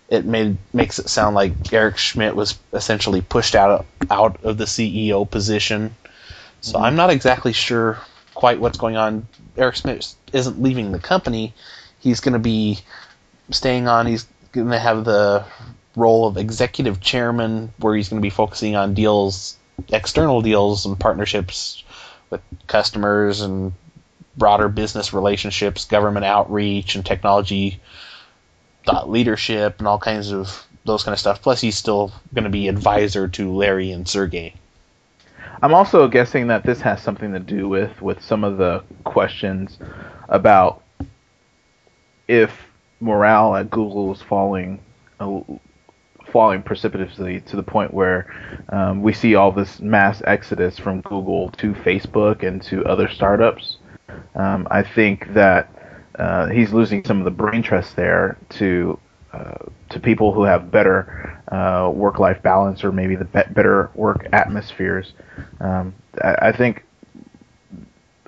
it 0.09 0.25
made 0.25 0.57
makes 0.73 0.99
it 0.99 1.09
sound 1.09 1.35
like 1.35 1.73
Eric 1.73 1.97
Schmidt 1.97 2.37
was 2.37 2.59
essentially 2.73 3.21
pushed 3.23 3.55
out 3.55 3.87
out 4.11 4.45
of 4.45 4.59
the 4.59 4.65
CEO 4.65 5.29
position. 5.29 5.95
So 6.61 6.77
mm-hmm. 6.77 6.85
I'm 6.85 6.97
not 6.97 7.11
exactly 7.11 7.53
sure 7.53 7.99
quite 8.35 8.61
what's 8.61 8.79
going 8.79 8.97
on. 8.97 9.27
Eric 9.57 9.77
Schmidt 9.77 10.15
isn't 10.33 10.63
leaving 10.63 10.93
the 10.93 10.99
company. 10.99 11.55
He's 12.01 12.21
going 12.21 12.35
to 12.35 12.39
be 12.39 12.81
staying 13.51 13.89
on. 13.89 14.07
He's 14.07 14.27
going 14.53 14.71
to 14.71 14.79
have 14.79 15.05
the 15.05 15.45
role 15.97 16.27
of 16.27 16.37
executive 16.37 17.01
chairman, 17.01 17.73
where 17.79 17.95
he's 17.95 18.09
going 18.09 18.21
to 18.21 18.27
be 18.27 18.31
focusing 18.31 18.77
on 18.77 18.95
deals, 18.95 19.57
external 19.89 20.43
deals 20.43 20.87
and 20.87 20.99
partnerships 20.99 21.83
with 22.31 22.41
customers 22.67 23.41
and 23.41 23.73
broader 24.37 24.69
business 24.69 25.13
relationships, 25.13 25.85
government 25.85 26.25
outreach, 26.25 26.97
and 26.97 27.07
technology 27.07 27.81
thought 28.85 29.11
leadership, 29.11 29.79
and 29.79 29.89
all 29.89 29.99
kinds 29.99 30.33
of 30.33 30.67
those 30.85 31.03
kind 31.05 31.13
of 31.13 31.19
stuff. 31.19 31.43
Plus, 31.43 31.61
he's 31.61 31.77
still 31.77 32.13
going 32.35 32.45
to 32.45 32.51
be 32.51 32.69
advisor 32.69 33.29
to 33.29 33.55
Larry 33.55 33.91
and 33.91 34.07
Sergey. 34.09 34.55
I'm 35.63 35.73
also 35.73 36.09
guessing 36.09 36.49
that 36.49 36.65
this 36.65 36.81
has 36.83 37.03
something 37.03 37.33
to 37.33 37.41
do 37.41 37.69
with 37.69 38.03
with 38.03 38.23
some 38.23 38.45
of 38.45 38.59
the 38.59 38.83
questions 39.05 39.79
about 40.29 40.83
if 42.29 42.67
morale 43.01 43.57
at 43.57 43.71
Google 43.71 44.13
is 44.13 44.21
falling 44.21 44.81
uh, 45.21 45.41
falling 46.27 46.63
precipitously 46.63 47.41
to 47.43 47.57
the 47.57 47.63
point 47.63 47.95
where 47.95 48.27
um, 48.71 49.03
we 49.03 49.13
see 49.13 49.35
all 49.37 49.53
this 49.53 49.81
mass 49.81 50.21
exodus 50.27 50.79
from 50.79 51.01
Google 51.03 51.51
to 51.53 51.73
Facebook 51.73 52.43
and 52.43 52.61
to 52.63 52.85
other 52.85 53.09
startups. 53.09 53.79
Um, 54.35 54.67
I 54.71 54.83
think 54.83 55.33
that 55.35 55.74
uh, 56.19 56.49
he's 56.49 56.73
losing 56.73 57.05
some 57.05 57.19
of 57.19 57.25
the 57.25 57.31
brain 57.31 57.63
trust 57.63 57.97
there 57.97 58.37
to 58.51 58.99
uh, 59.33 59.67
to 59.89 59.99
people 59.99 60.33
who 60.33 60.45
have 60.45 60.71
better 60.71 61.41
uh, 61.49 61.91
work-life 61.93 62.41
balance 62.43 62.85
or 62.85 62.93
maybe 62.93 63.17
the 63.17 63.25
be- 63.25 63.53
better 63.53 63.91
work 63.95 64.29
atmospheres. 64.33 65.13
Um, 65.59 65.93
I, 66.23 66.37
I, 66.49 66.53
think 66.53 66.85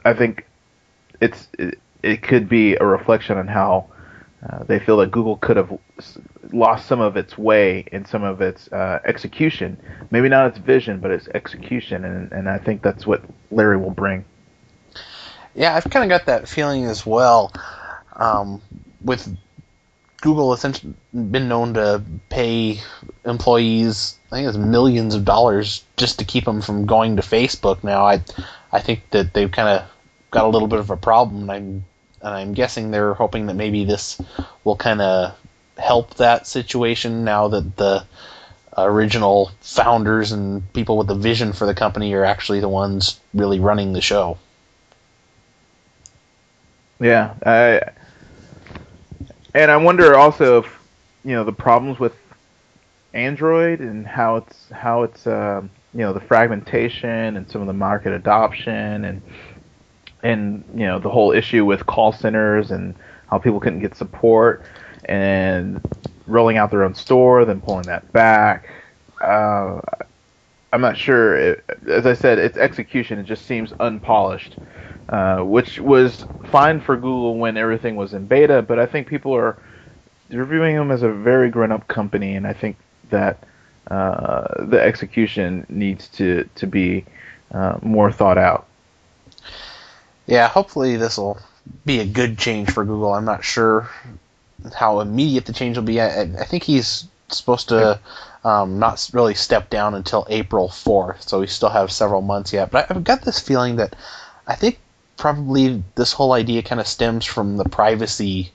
I 0.05 0.14
think 0.14 0.45
it's 1.21 1.49
it, 1.59 1.78
it, 2.02 2.23
could 2.23 2.49
be 2.49 2.75
a 2.75 2.85
reflection 2.85 3.38
on 3.38 3.47
how 3.47 3.87
uh, 4.49 4.64
they 4.64 4.81
feel 4.81 4.97
that 4.97 5.12
Google 5.12 5.37
could 5.37 5.57
have 5.57 5.78
lost 6.52 6.87
some 6.88 7.00
of 7.00 7.16
its 7.16 7.38
way 7.38 7.87
in 7.93 8.05
some 8.05 8.25
of 8.25 8.40
its 8.40 8.66
uh, 8.73 8.99
execution. 9.05 9.76
Maybe 10.11 10.28
not 10.28 10.49
its 10.49 10.59
vision, 10.59 10.99
but 10.99 11.12
its 11.12 11.28
execution, 11.28 12.05
and 12.05 12.33
and 12.33 12.49
I 12.49 12.59
think 12.59 12.83
that's 12.83 13.07
what 13.07 13.23
Larry 13.52 13.76
will 13.76 13.90
bring. 13.90 14.25
Yeah, 15.55 15.75
I've 15.75 15.85
kind 15.85 16.05
of 16.05 16.11
got 16.11 16.26
that 16.26 16.49
feeling 16.49 16.85
as 16.85 17.07
well. 17.07 17.50
Um, 18.16 18.62
with 19.02 19.37
Google 20.20 20.52
essentially 20.52 20.94
been 21.12 21.49
known 21.49 21.75
to 21.75 22.02
pay 22.28 22.80
employees, 23.25 24.18
I 24.30 24.37
think 24.37 24.49
it's 24.49 24.56
millions 24.56 25.14
of 25.14 25.25
dollars 25.25 25.85
just 25.96 26.18
to 26.18 26.25
keep 26.25 26.44
them 26.44 26.62
from 26.62 26.87
going 26.87 27.16
to 27.16 27.23
Facebook. 27.23 27.85
Now, 27.85 28.06
I, 28.06 28.23
I 28.73 28.80
think 28.80 29.08
that 29.11 29.35
they've 29.35 29.50
kind 29.50 29.68
of 29.68 29.88
got 30.30 30.44
a 30.44 30.49
little 30.49 30.68
bit 30.68 30.78
of 30.78 30.90
a 30.90 30.96
problem, 30.96 31.42
and 31.42 31.50
I'm, 31.50 31.85
and 32.23 32.35
I'm 32.35 32.54
guessing 32.54 32.90
they're 32.90 33.14
hoping 33.14 33.46
that 33.46 33.54
maybe 33.54 33.85
this 33.85 34.20
will 34.64 34.76
kind 34.76 35.00
of 35.00 35.37
help 35.78 36.14
that 36.14 36.46
situation 36.46 37.25
now 37.25 37.49
that 37.49 37.76
the 37.76 38.04
original 38.78 39.50
founders 39.61 40.32
and 40.32 40.73
people 40.73 40.99
with 40.99 41.06
the 41.06 41.14
vision 41.14 41.52
for 41.52 41.66
the 41.66 41.75
company 41.75 42.12
are 42.14 42.25
actually 42.25 42.61
the 42.61 42.68
ones 42.68 43.20
really 43.35 43.61
running 43.61 43.92
the 43.92 44.00
show. 44.00 44.38
Yeah, 46.99 47.35
I 47.44 47.80
and 49.56 49.70
I 49.70 49.76
wonder 49.78 50.14
also 50.16 50.58
if 50.58 50.78
you 51.25 51.32
know 51.32 51.42
the 51.42 51.52
problems 51.52 51.98
with 51.98 52.14
Android 53.14 53.80
and 53.80 54.06
how 54.06 54.36
it's 54.36 54.68
how 54.70 55.02
it's 55.02 55.26
uh, 55.26 55.62
you 55.94 56.00
know 56.00 56.12
the 56.12 56.20
fragmentation 56.20 57.36
and 57.36 57.50
some 57.50 57.62
of 57.62 57.66
the 57.66 57.72
market 57.72 58.12
adoption 58.12 59.06
and 59.06 59.22
and 60.22 60.62
you 60.75 60.86
know 60.86 60.98
the 60.98 61.08
whole 61.08 61.32
issue 61.32 61.64
with 61.64 61.86
call 61.86 62.12
centers 62.12 62.70
and 62.70 62.94
how 63.30 63.38
people 63.38 63.58
couldn't 63.58 63.80
get 63.80 63.96
support 63.96 64.62
and 65.06 65.80
rolling 66.26 66.58
out 66.58 66.70
their 66.70 66.84
own 66.84 66.94
store 66.94 67.46
then 67.46 67.60
pulling 67.60 67.86
that 67.86 68.12
back. 68.12 68.68
Uh, 69.22 69.80
I'm 70.73 70.80
not 70.80 70.96
sure. 70.96 71.37
It, 71.37 71.64
as 71.88 72.06
I 72.06 72.14
said, 72.14 72.38
its 72.38 72.56
execution 72.56 73.18
it 73.18 73.25
just 73.25 73.46
seems 73.46 73.73
unpolished 73.80 74.56
uh, 75.08 75.38
which 75.42 75.78
was 75.78 76.25
fine 76.44 76.80
for 76.80 76.96
Google 76.96 77.37
when 77.37 77.56
everything 77.56 77.96
was 77.96 78.12
in 78.12 78.26
beta, 78.26 78.62
but 78.62 78.78
I 78.78 78.87
think 78.87 79.06
people 79.06 79.35
are 79.35 79.56
reviewing 80.30 80.75
them 80.75 80.90
as 80.90 81.02
a 81.02 81.11
very 81.11 81.50
grown-up 81.50 81.87
company, 81.87 82.35
and 82.35 82.46
I 82.46 82.52
think 82.52 82.76
that 83.11 83.38
uh, 83.90 84.64
the 84.64 84.80
execution 84.82 85.64
needs 85.68 86.08
to 86.08 86.49
to 86.56 86.66
be 86.66 87.04
uh, 87.52 87.78
more 87.82 88.11
thought 88.11 88.37
out. 88.37 88.66
Yeah, 90.26 90.49
hopefully 90.49 90.96
this 90.96 91.18
will 91.18 91.38
be 91.85 92.00
a 92.00 92.04
good 92.04 92.37
change 92.37 92.70
for 92.70 92.85
Google. 92.85 93.14
I'm 93.14 93.25
not 93.25 93.44
sure 93.44 93.88
how 94.75 94.99
immediate 94.99 95.46
the 95.46 95.52
change 95.52 95.76
will 95.76 95.85
be. 95.85 96.00
I, 96.00 96.23
I 96.23 96.44
think 96.44 96.64
he's 96.64 97.06
supposed 97.28 97.68
to 97.68 98.00
um, 98.46 98.78
not 98.78 99.10
really 99.12 99.34
step 99.34 99.70
down 99.70 99.96
until 99.96 100.24
April 100.30 100.68
4th, 100.68 101.28
so 101.28 101.40
we 101.40 101.48
still 101.48 101.68
have 101.68 101.90
several 101.90 102.22
months 102.22 102.52
yet. 102.52 102.70
But 102.70 102.88
I've 102.88 103.02
got 103.02 103.22
this 103.22 103.40
feeling 103.40 103.76
that 103.76 103.96
I 104.46 104.54
think 104.54 104.78
probably 105.16 105.82
this 105.96 106.12
whole 106.12 106.32
idea 106.32 106.62
kind 106.62 106.80
of 106.80 106.86
stems 106.86 107.24
from 107.24 107.56
the 107.56 107.68
privacy 107.68 108.52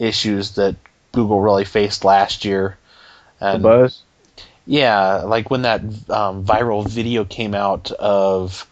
issues 0.00 0.56
that 0.56 0.74
Google 1.12 1.40
really 1.40 1.64
faced 1.64 2.04
last 2.04 2.44
year. 2.44 2.76
And, 3.38 3.62
the 3.62 3.68
buzz. 3.68 4.02
Yeah, 4.66 5.18
like 5.18 5.48
when 5.48 5.62
that 5.62 5.82
um, 6.10 6.44
viral 6.44 6.84
video 6.84 7.24
came 7.24 7.54
out 7.54 7.92
of 7.92 8.66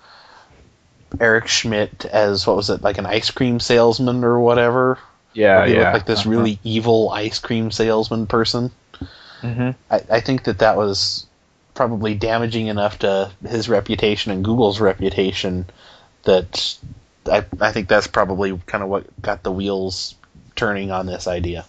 Eric 1.20 1.46
Schmidt 1.46 2.04
as 2.04 2.44
what 2.48 2.56
was 2.56 2.68
it, 2.68 2.82
like 2.82 2.98
an 2.98 3.06
ice 3.06 3.30
cream 3.30 3.60
salesman 3.60 4.24
or 4.24 4.40
whatever. 4.40 4.98
Yeah, 5.34 5.66
he 5.66 5.74
yeah. 5.76 5.92
like 5.92 6.06
this 6.06 6.22
uh-huh. 6.22 6.30
really 6.30 6.58
evil 6.64 7.10
ice 7.10 7.38
cream 7.38 7.70
salesman 7.70 8.26
person. 8.26 8.72
Mm-hmm. 9.42 9.70
I, 9.90 10.16
I 10.16 10.20
think 10.20 10.44
that 10.44 10.60
that 10.60 10.76
was 10.76 11.26
probably 11.74 12.14
damaging 12.14 12.66
enough 12.66 13.00
to 13.00 13.30
his 13.46 13.68
reputation 13.68 14.32
and 14.32 14.44
Google's 14.44 14.80
reputation 14.80 15.66
that 16.24 16.76
I, 17.26 17.44
I 17.60 17.72
think 17.72 17.88
that's 17.88 18.06
probably 18.06 18.58
kind 18.66 18.82
of 18.82 18.90
what 18.90 19.20
got 19.20 19.42
the 19.42 19.52
wheels 19.52 20.14
turning 20.54 20.90
on 20.90 21.06
this 21.06 21.26
idea. 21.26 21.64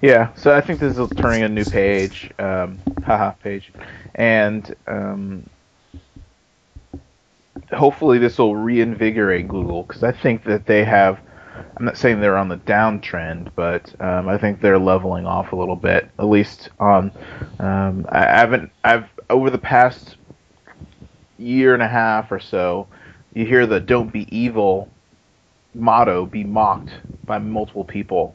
Yeah, 0.00 0.34
so 0.34 0.54
I 0.54 0.60
think 0.60 0.80
this 0.80 0.98
is 0.98 1.08
turning 1.16 1.42
a 1.42 1.48
new 1.48 1.64
page, 1.64 2.30
um, 2.38 2.78
haha 3.04 3.30
page, 3.30 3.70
and 4.14 4.74
um, 4.88 5.48
hopefully 7.72 8.18
this 8.18 8.38
will 8.38 8.56
reinvigorate 8.56 9.46
Google 9.46 9.84
because 9.84 10.02
I 10.02 10.12
think 10.12 10.44
that 10.44 10.66
they 10.66 10.84
have. 10.84 11.20
I'm 11.76 11.84
not 11.84 11.96
saying 11.96 12.20
they're 12.20 12.36
on 12.36 12.48
the 12.48 12.56
downtrend, 12.56 13.50
but 13.54 13.94
um, 14.00 14.28
I 14.28 14.38
think 14.38 14.60
they're 14.60 14.78
leveling 14.78 15.26
off 15.26 15.52
a 15.52 15.56
little 15.56 15.76
bit. 15.76 16.10
At 16.18 16.26
least 16.26 16.70
on, 16.78 17.12
um, 17.58 18.06
I 18.08 18.20
haven't. 18.20 18.70
I've 18.84 19.08
over 19.30 19.50
the 19.50 19.58
past 19.58 20.16
year 21.38 21.74
and 21.74 21.82
a 21.82 21.88
half 21.88 22.32
or 22.32 22.40
so, 22.40 22.88
you 23.34 23.46
hear 23.46 23.66
the 23.66 23.80
"Don't 23.80 24.12
be 24.12 24.26
evil" 24.36 24.88
motto 25.74 26.26
be 26.26 26.44
mocked 26.44 26.90
by 27.24 27.38
multiple 27.38 27.84
people, 27.84 28.34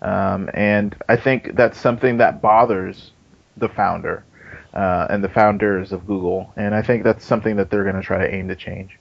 um, 0.00 0.48
and 0.54 0.96
I 1.08 1.16
think 1.16 1.56
that's 1.56 1.78
something 1.78 2.18
that 2.18 2.40
bothers 2.40 3.10
the 3.56 3.68
founder 3.68 4.24
uh, 4.72 5.06
and 5.10 5.22
the 5.22 5.28
founders 5.28 5.92
of 5.92 6.06
Google, 6.06 6.52
and 6.56 6.74
I 6.74 6.82
think 6.82 7.04
that's 7.04 7.24
something 7.24 7.56
that 7.56 7.70
they're 7.70 7.84
going 7.84 7.96
to 7.96 8.02
try 8.02 8.18
to 8.18 8.34
aim 8.34 8.48
to 8.48 8.56
change. 8.56 8.98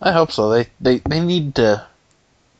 I 0.00 0.12
hope 0.12 0.30
so. 0.30 0.50
They 0.50 0.66
they, 0.80 0.98
they 1.08 1.20
need 1.20 1.54
to 1.56 1.86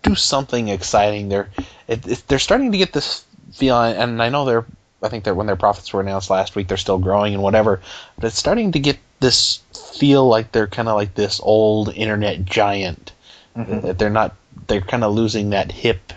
do 0.06 0.14
something 0.14 0.68
exciting. 0.68 1.28
They're 1.28 1.48
it, 1.88 2.06
it, 2.06 2.25
they're 2.28 2.38
starting 2.38 2.72
to 2.72 2.78
get 2.78 2.92
this 2.92 3.25
feeling, 3.52 3.96
and 3.96 4.22
I 4.22 4.28
know 4.28 4.44
they're. 4.44 4.66
I 5.02 5.08
think 5.08 5.25
that 5.25 5.36
when 5.36 5.46
their 5.46 5.56
profits 5.56 5.92
were 5.92 6.00
announced 6.00 6.30
last 6.30 6.56
week, 6.56 6.68
they're 6.68 6.76
still 6.76 6.98
growing 6.98 7.34
and 7.34 7.42
whatever, 7.42 7.80
but 8.16 8.26
it's 8.26 8.38
starting 8.38 8.72
to 8.72 8.78
get 8.78 8.98
this 9.20 9.60
feel 9.98 10.26
like 10.26 10.52
they're 10.52 10.66
kind 10.66 10.88
of 10.88 10.94
like 10.94 11.14
this 11.14 11.40
old 11.42 11.92
internet 11.94 12.44
giant. 12.44 13.12
Mm-hmm. 13.56 13.86
That 13.86 13.98
they're 13.98 14.10
not. 14.10 14.34
They're 14.66 14.80
kind 14.80 15.04
of 15.04 15.14
losing 15.14 15.50
that 15.50 15.70
hip 15.70 16.12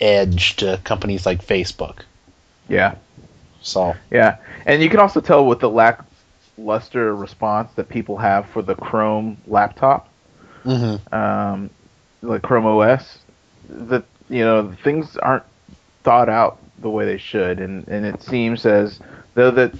edge 0.00 0.56
to 0.56 0.80
companies 0.84 1.26
like 1.26 1.44
Facebook. 1.44 2.00
Yeah. 2.68 2.96
So. 3.62 3.96
Yeah, 4.10 4.36
and 4.66 4.82
you 4.82 4.90
can 4.90 5.00
also 5.00 5.20
tell 5.20 5.46
with 5.46 5.60
the 5.60 5.70
lackluster 5.70 7.14
response 7.16 7.72
that 7.76 7.88
people 7.88 8.18
have 8.18 8.48
for 8.50 8.62
the 8.62 8.74
Chrome 8.74 9.38
laptop, 9.46 10.08
mm-hmm. 10.64 11.14
um, 11.14 11.70
like 12.22 12.42
Chrome 12.42 12.66
OS, 12.66 13.18
that 13.68 14.04
you 14.28 14.44
know 14.44 14.74
things 14.82 15.16
aren't 15.16 15.44
thought 16.02 16.28
out 16.28 16.58
the 16.80 16.90
way 16.90 17.04
they 17.04 17.18
should, 17.18 17.60
and 17.60 17.86
and 17.88 18.04
it 18.04 18.22
seems 18.22 18.66
as 18.66 19.00
though 19.34 19.50
that 19.50 19.72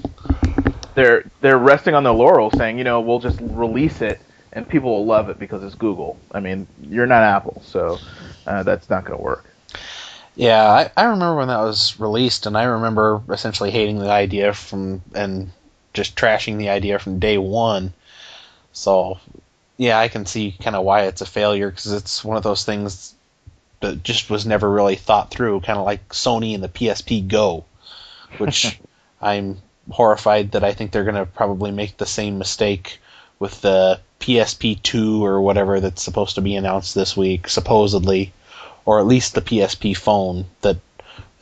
they're 0.94 1.24
they're 1.40 1.58
resting 1.58 1.94
on 1.94 2.04
their 2.04 2.12
laurels, 2.12 2.54
saying, 2.56 2.78
you 2.78 2.84
know, 2.84 3.00
we'll 3.00 3.18
just 3.18 3.40
release 3.40 4.00
it 4.00 4.20
and 4.54 4.68
people 4.68 4.90
will 4.90 5.04
love 5.04 5.28
it 5.28 5.38
because 5.38 5.62
it's 5.62 5.74
Google. 5.74 6.18
I 6.32 6.40
mean, 6.40 6.66
you're 6.88 7.06
not 7.06 7.22
Apple, 7.22 7.60
so 7.64 7.98
uh, 8.46 8.62
that's 8.62 8.88
not 8.88 9.04
going 9.04 9.18
to 9.18 9.22
work. 9.22 9.44
Yeah, 10.36 10.64
I, 10.64 10.90
I 10.96 11.04
remember 11.04 11.36
when 11.36 11.48
that 11.48 11.60
was 11.60 11.98
released, 12.00 12.46
and 12.46 12.56
I 12.56 12.64
remember 12.64 13.20
essentially 13.28 13.70
hating 13.70 13.98
the 13.98 14.10
idea 14.10 14.52
from 14.52 15.02
and 15.14 15.50
just 15.92 16.16
trashing 16.16 16.56
the 16.58 16.70
idea 16.70 16.98
from 16.98 17.18
day 17.18 17.38
one. 17.38 17.92
So, 18.72 19.18
yeah, 19.76 19.98
I 19.98 20.08
can 20.08 20.26
see 20.26 20.56
kind 20.60 20.74
of 20.74 20.84
why 20.84 21.02
it's 21.02 21.20
a 21.20 21.26
failure 21.26 21.70
because 21.70 21.92
it's 21.92 22.24
one 22.24 22.36
of 22.36 22.42
those 22.42 22.64
things 22.64 23.13
but 23.84 24.02
just 24.02 24.30
was 24.30 24.46
never 24.46 24.70
really 24.70 24.96
thought 24.96 25.30
through, 25.30 25.60
kind 25.60 25.78
of 25.78 25.84
like 25.84 26.08
Sony 26.08 26.54
and 26.54 26.64
the 26.64 26.70
PSP 26.70 27.28
Go, 27.28 27.66
which 28.38 28.80
I'm 29.20 29.58
horrified 29.90 30.52
that 30.52 30.64
I 30.64 30.72
think 30.72 30.90
they're 30.90 31.04
going 31.04 31.16
to 31.16 31.26
probably 31.26 31.70
make 31.70 31.98
the 31.98 32.06
same 32.06 32.38
mistake 32.38 32.98
with 33.38 33.60
the 33.60 34.00
PSP 34.20 34.80
2 34.80 35.22
or 35.22 35.42
whatever 35.42 35.80
that's 35.80 36.02
supposed 36.02 36.36
to 36.36 36.40
be 36.40 36.56
announced 36.56 36.94
this 36.94 37.14
week, 37.14 37.46
supposedly, 37.46 38.32
or 38.86 39.00
at 39.00 39.06
least 39.06 39.34
the 39.34 39.42
PSP 39.42 39.94
phone 39.94 40.46
that 40.62 40.78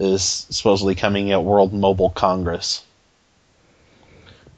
is 0.01 0.45
supposedly 0.51 0.97
coming 0.97 1.31
at 1.31 1.45
World 1.45 1.73
Mobile 1.73 2.11
Congress. 2.11 2.83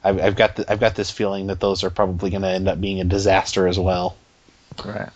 I've, 0.03 0.19
I've 0.19 0.35
got 0.35 0.55
the, 0.55 0.71
I've 0.71 0.79
got 0.79 0.95
this 0.95 1.11
feeling 1.11 1.45
that 1.47 1.59
those 1.59 1.83
are 1.83 1.91
probably 1.91 2.31
going 2.31 2.41
to 2.41 2.49
end 2.49 2.67
up 2.67 2.81
being 2.81 2.99
a 2.99 3.03
disaster 3.03 3.67
as 3.67 3.77
well. 3.77 4.15
Right. 4.83 5.11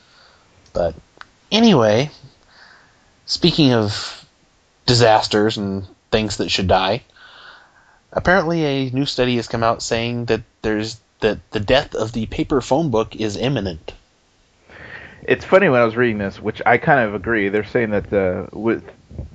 But 0.72 0.94
anyway, 1.52 2.12
speaking 3.30 3.74
of 3.74 4.26
disasters 4.88 5.58
and 5.58 5.88
things 6.12 6.38
that 6.38 6.50
should 6.50 6.68
die, 6.68 7.04
apparently 8.12 8.66
a 8.66 8.90
new 8.90 9.06
study 9.06 9.36
has 9.38 9.48
come 9.48 9.64
out 9.64 9.82
saying 9.82 10.26
that 10.26 10.42
there's 10.64 11.00
that 11.22 11.38
the 11.52 11.60
death 11.60 11.96
of 11.96 12.12
the 12.12 12.26
paper 12.26 12.60
phone 12.60 12.90
book 12.90 13.16
is 13.16 13.38
imminent. 13.38 13.94
It's 15.24 15.46
funny 15.46 15.70
when 15.70 15.80
I 15.80 15.86
was 15.86 15.96
reading 15.96 16.18
this, 16.18 16.42
which 16.42 16.62
I 16.66 16.78
kind 16.78 17.08
of 17.08 17.14
agree. 17.14 17.50
They're 17.50 17.64
saying 17.64 17.92
that 17.92 18.10
the 18.10 18.50
with 18.52 18.84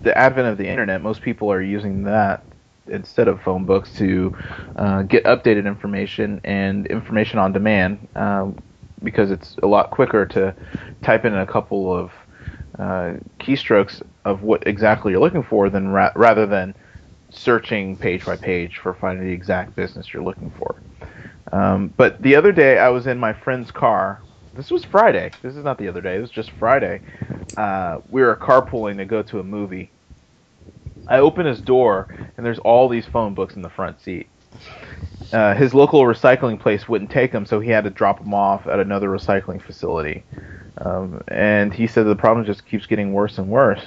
the 0.03 0.17
advent 0.17 0.49
of 0.49 0.59
the 0.59 0.67
internet, 0.67 1.01
most 1.01 1.23
people 1.23 1.53
are 1.53 1.63
using 1.63 2.03
that 2.05 2.45
instead 2.89 3.29
of 3.29 3.41
phone 3.43 3.65
books 3.65 3.95
to 3.97 4.37
uh, 4.77 5.03
get 5.03 5.25
updated 5.25 5.67
information 5.67 6.41
and 6.43 6.87
information 6.87 7.39
on 7.39 7.53
demand 7.53 8.09
um, 8.17 8.59
because 9.03 9.31
it's 9.31 9.57
a 9.63 9.67
lot 9.67 9.91
quicker 9.91 10.27
to 10.27 10.55
type 11.03 11.25
in 11.25 11.35
a 11.35 11.47
couple 11.47 11.95
of 11.95 12.11
uh, 12.79 13.15
keystrokes 13.39 14.03
of 14.25 14.43
what 14.43 14.67
exactly 14.67 15.13
you're 15.13 15.21
looking 15.21 15.43
for 15.43 15.71
than 15.71 15.89
ra- 15.89 16.13
rather 16.17 16.47
than 16.47 16.75
searching 17.31 17.97
page 17.97 18.25
by 18.25 18.37
page 18.37 18.79
for 18.79 18.95
finding 18.95 19.27
the 19.27 19.33
exact 19.33 19.77
business 19.77 20.13
you're 20.13 20.23
looking 20.23 20.51
for. 20.59 20.83
Um, 21.53 21.93
but 21.97 22.21
the 22.23 22.37
other 22.37 22.53
day, 22.53 22.79
I 22.79 22.89
was 22.89 23.07
in 23.07 23.19
my 23.19 23.33
friend's 23.33 23.71
car. 23.71 24.23
This 24.57 24.71
was 24.71 24.85
Friday. 24.85 25.31
This 25.43 25.57
is 25.57 25.65
not 25.65 25.79
the 25.79 25.89
other 25.89 26.01
day. 26.01 26.15
This 26.15 26.23
was 26.23 26.31
just 26.31 26.51
Friday. 26.53 27.01
Uh, 27.57 27.99
we 28.09 28.23
were 28.23 28.37
carpooling 28.37 28.97
to 28.97 29.05
go 29.05 29.23
to 29.23 29.41
a 29.41 29.45
movie. 29.45 29.91
I 31.07 31.19
open 31.19 31.45
his 31.47 31.61
door, 31.61 32.09
and 32.37 32.47
there's 32.47 32.59
all 32.61 32.89
these 32.89 33.07
phone 33.07 33.35
books 33.35 33.55
in 33.57 33.63
the 33.63 33.69
front 33.69 34.01
seat. 34.01 34.29
Uh, 35.33 35.55
his 35.55 35.75
local 35.75 36.03
recycling 36.03 36.59
place 36.59 36.89
wouldn't 36.89 37.11
take 37.11 37.33
them, 37.33 37.45
so 37.45 37.61
he 37.61 37.71
had 37.71 37.85
to 37.85 37.91
drop 37.91 38.19
them 38.21 38.33
off 38.33 38.67
at 38.67 38.79
another 38.79 39.09
recycling 39.09 39.61
facility. 39.61 40.25
Um, 40.79 41.23
and 41.29 41.73
he 41.73 41.87
said 41.87 42.05
the 42.05 42.17
problem 42.17 42.45
just 42.45 42.67
keeps 42.67 42.87
getting 42.87 43.13
worse 43.13 43.39
and 43.39 43.49
worse. 43.49 43.83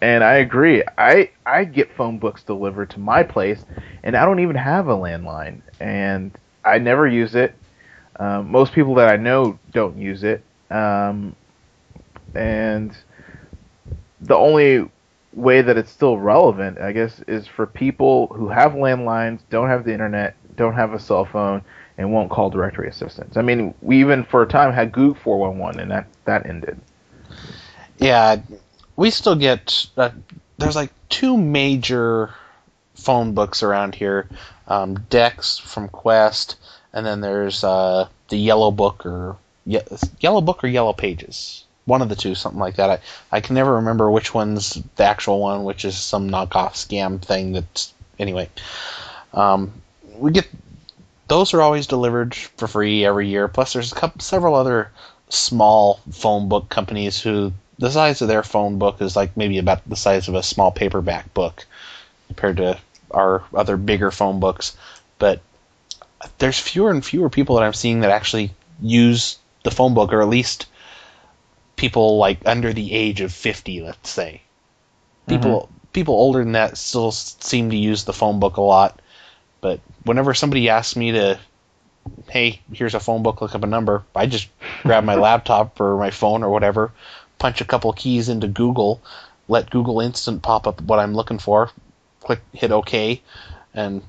And 0.00 0.24
I 0.24 0.34
agree. 0.36 0.82
I 0.96 1.30
I 1.44 1.64
get 1.64 1.92
phone 1.94 2.18
books 2.18 2.42
delivered 2.42 2.90
to 2.90 3.00
my 3.00 3.22
place, 3.22 3.64
and 4.02 4.16
I 4.16 4.24
don't 4.24 4.40
even 4.40 4.56
have 4.56 4.88
a 4.88 4.96
landline, 4.96 5.60
and 5.78 6.32
I 6.64 6.78
never 6.78 7.06
use 7.06 7.34
it. 7.34 7.54
Um, 8.18 8.50
most 8.50 8.72
people 8.72 8.94
that 8.94 9.08
I 9.08 9.16
know 9.16 9.58
don't 9.72 9.98
use 9.98 10.24
it, 10.24 10.42
um, 10.70 11.36
and 12.34 12.96
the 14.20 14.36
only 14.36 14.88
way 15.32 15.62
that 15.62 15.76
it's 15.76 15.90
still 15.90 16.18
relevant, 16.18 16.78
I 16.78 16.92
guess, 16.92 17.20
is 17.26 17.46
for 17.46 17.66
people 17.66 18.28
who 18.28 18.48
have 18.48 18.72
landlines, 18.72 19.40
don't 19.50 19.68
have 19.68 19.84
the 19.84 19.92
internet, 19.92 20.34
don't 20.56 20.74
have 20.74 20.92
a 20.92 20.98
cell 20.98 21.24
phone, 21.24 21.62
and 22.00 22.12
won't 22.12 22.30
call 22.30 22.48
directory 22.48 22.88
assistance. 22.88 23.36
I 23.36 23.42
mean, 23.42 23.74
we 23.82 24.00
even 24.00 24.24
for 24.24 24.42
a 24.42 24.48
time 24.48 24.72
had 24.72 24.90
Goog 24.90 25.18
411, 25.18 25.80
and 25.80 25.90
that 25.90 26.06
that 26.24 26.46
ended. 26.46 26.80
Yeah, 27.98 28.36
we 28.96 29.10
still 29.10 29.36
get 29.36 29.86
uh, 29.98 30.10
there's 30.56 30.76
like 30.76 30.92
two 31.10 31.36
major 31.36 32.34
phone 32.94 33.34
books 33.34 33.62
around 33.62 33.94
here. 33.94 34.28
Um, 34.66 35.00
Dex 35.10 35.58
from 35.58 35.88
Qwest, 35.88 36.54
and 36.92 37.04
then 37.04 37.20
there's 37.20 37.62
uh, 37.64 38.08
the 38.28 38.38
Yellow 38.38 38.70
Book 38.70 39.04
or 39.04 39.36
Ye- 39.66 39.80
Yellow 40.20 40.40
Book 40.40 40.64
or 40.64 40.68
Yellow 40.68 40.94
Pages. 40.94 41.64
One 41.84 42.02
of 42.02 42.08
the 42.08 42.16
two, 42.16 42.34
something 42.34 42.60
like 42.60 42.76
that. 42.76 42.88
I, 42.88 43.36
I 43.36 43.40
can 43.40 43.56
never 43.56 43.74
remember 43.74 44.10
which 44.10 44.32
one's 44.32 44.80
the 44.96 45.04
actual 45.04 45.40
one, 45.40 45.64
which 45.64 45.84
is 45.84 45.98
some 45.98 46.30
knockoff 46.30 46.72
scam 46.72 47.20
thing. 47.20 47.52
That's 47.52 47.92
anyway. 48.18 48.48
Um, 49.34 49.72
we 50.16 50.30
get 50.30 50.48
those 51.30 51.54
are 51.54 51.62
always 51.62 51.86
delivered 51.86 52.34
for 52.34 52.66
free 52.66 53.04
every 53.04 53.28
year. 53.28 53.46
Plus, 53.46 53.72
there's 53.72 53.92
a 53.92 53.94
couple, 53.94 54.20
several 54.20 54.56
other 54.56 54.90
small 55.28 56.00
phone 56.10 56.48
book 56.48 56.68
companies 56.68 57.20
who 57.20 57.52
the 57.78 57.88
size 57.88 58.20
of 58.20 58.26
their 58.26 58.42
phone 58.42 58.80
book 58.80 59.00
is 59.00 59.14
like 59.14 59.36
maybe 59.36 59.58
about 59.58 59.88
the 59.88 59.94
size 59.94 60.26
of 60.26 60.34
a 60.34 60.42
small 60.42 60.72
paperback 60.72 61.32
book 61.32 61.64
compared 62.26 62.56
to 62.56 62.76
our 63.12 63.44
other 63.54 63.76
bigger 63.76 64.10
phone 64.10 64.40
books. 64.40 64.76
But 65.20 65.40
there's 66.38 66.58
fewer 66.58 66.90
and 66.90 67.04
fewer 67.04 67.30
people 67.30 67.54
that 67.54 67.64
I'm 67.64 67.74
seeing 67.74 68.00
that 68.00 68.10
actually 68.10 68.50
use 68.82 69.38
the 69.62 69.70
phone 69.70 69.94
book, 69.94 70.12
or 70.12 70.22
at 70.22 70.28
least 70.28 70.66
people 71.76 72.18
like 72.18 72.40
under 72.44 72.72
the 72.72 72.92
age 72.92 73.20
of 73.20 73.32
50, 73.32 73.82
let's 73.82 74.10
say. 74.10 74.42
People 75.28 75.60
mm-hmm. 75.60 75.74
people 75.92 76.14
older 76.14 76.40
than 76.40 76.52
that 76.52 76.76
still 76.76 77.12
seem 77.12 77.70
to 77.70 77.76
use 77.76 78.02
the 78.02 78.12
phone 78.12 78.40
book 78.40 78.56
a 78.56 78.62
lot. 78.62 78.99
But 79.60 79.80
whenever 80.04 80.34
somebody 80.34 80.68
asks 80.68 80.96
me 80.96 81.12
to, 81.12 81.38
hey, 82.28 82.60
here's 82.72 82.94
a 82.94 83.00
phone 83.00 83.22
book, 83.22 83.40
look 83.40 83.54
up 83.54 83.62
a 83.62 83.66
number, 83.66 84.04
I 84.14 84.26
just 84.26 84.48
grab 84.82 85.04
my 85.04 85.14
laptop 85.28 85.80
or 85.80 85.96
my 85.98 86.10
phone 86.10 86.42
or 86.42 86.50
whatever, 86.50 86.92
punch 87.38 87.60
a 87.60 87.64
couple 87.64 87.92
keys 87.92 88.28
into 88.28 88.46
Google, 88.48 89.00
let 89.48 89.70
Google 89.70 90.00
Instant 90.00 90.42
pop 90.42 90.66
up 90.66 90.80
what 90.82 90.98
I'm 90.98 91.14
looking 91.14 91.38
for, 91.38 91.70
click 92.20 92.40
hit 92.52 92.70
OK, 92.72 93.20
and 93.74 94.02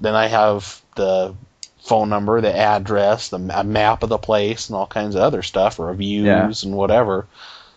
then 0.00 0.14
I 0.14 0.26
have 0.28 0.80
the 0.94 1.34
phone 1.80 2.08
number, 2.08 2.40
the 2.40 2.54
address, 2.54 3.28
the 3.28 3.38
ma- 3.38 3.62
map 3.62 4.02
of 4.02 4.08
the 4.08 4.18
place, 4.18 4.68
and 4.68 4.76
all 4.76 4.86
kinds 4.86 5.14
of 5.14 5.22
other 5.22 5.42
stuff, 5.42 5.78
reviews 5.78 6.24
Yeah. 6.26 6.50
and 6.64 6.76
whatever. 6.76 7.26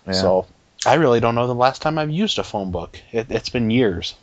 Yeah. 0.06 0.14
So 0.14 0.46
I 0.86 0.96
really 0.96 1.20
don't 1.20 1.36
know 1.36 1.48
the 1.48 1.56
last 1.56 1.82
time 1.82 1.98
I've 1.98 2.10
used 2.10 2.40
a 2.40 2.44
phone 2.44 2.72
book. 2.72 3.00
It, 3.12 3.28
it's 3.30 3.50
been 3.50 3.70
years, 3.70 4.16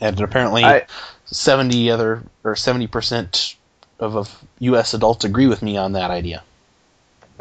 and 0.00 0.18
apparently 0.20 0.64
I- 0.64 0.86
seventy 1.30 1.90
other 1.90 2.22
or 2.44 2.56
seventy 2.56 2.86
percent 2.86 3.56
of, 3.98 4.16
of 4.16 4.44
U.S. 4.60 4.94
adults 4.94 5.24
agree 5.24 5.46
with 5.46 5.62
me 5.62 5.76
on 5.76 5.92
that 5.92 6.10
idea. 6.10 6.42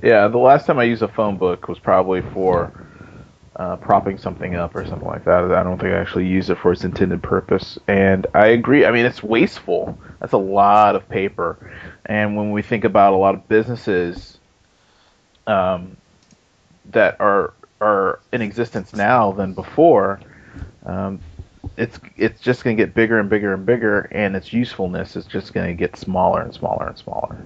Yeah, 0.04 0.28
the 0.28 0.38
last 0.38 0.66
time 0.66 0.80
I 0.80 0.84
used 0.84 1.02
a 1.02 1.08
phone 1.08 1.38
book 1.38 1.68
was 1.68 1.80
probably 1.80 2.22
for 2.22 2.72
uh, 3.60 3.76
propping 3.76 4.18
something 4.18 4.56
up 4.56 4.74
or 4.74 4.86
something 4.86 5.08
like 5.08 5.26
that. 5.26 5.52
I 5.52 5.64
don't 5.64 5.78
think 5.78 5.94
I 5.94 5.98
actually 5.98 6.28
used 6.28 6.50
it 6.50 6.58
for 6.58 6.72
its 6.72 6.86
intended 6.86 7.22
purpose. 7.22 7.78
And 7.88 8.26
I 8.34 8.48
agree. 8.48 8.86
I 8.86 8.92
mean, 8.92 9.06
it's 9.06 9.22
wasteful. 9.22 10.00
That's 10.22 10.32
a 10.32 10.38
lot 10.38 10.96
of 10.96 11.08
paper. 11.10 11.58
And 12.06 12.38
when 12.38 12.52
we 12.52 12.62
think 12.62 12.86
about 12.86 13.14
a 13.14 13.18
lot 13.18 13.36
of 13.36 13.48
businesses 13.50 14.38
um, 15.46 15.98
that 16.92 17.20
are 17.20 17.54
are 17.82 18.20
in 18.32 18.42
existence 18.42 18.94
now 18.94 19.32
than 19.32 19.54
before, 19.54 20.20
um, 20.86 21.20
it's 21.80 22.00
it's 22.18 22.42
just 22.42 22.64
going 22.64 22.76
to 22.76 22.84
get 22.84 22.94
bigger 22.94 23.20
and 23.20 23.30
bigger 23.30 23.54
and 23.54 23.66
bigger, 23.66 24.02
and 24.12 24.36
its 24.36 24.52
usefulness 24.52 25.16
is 25.16 25.26
just 25.26 25.54
going 25.54 25.68
to 25.68 25.74
get 25.74 25.96
smaller 25.96 26.42
and 26.42 26.54
smaller 26.54 26.88
and 26.88 26.98
smaller. 26.98 27.38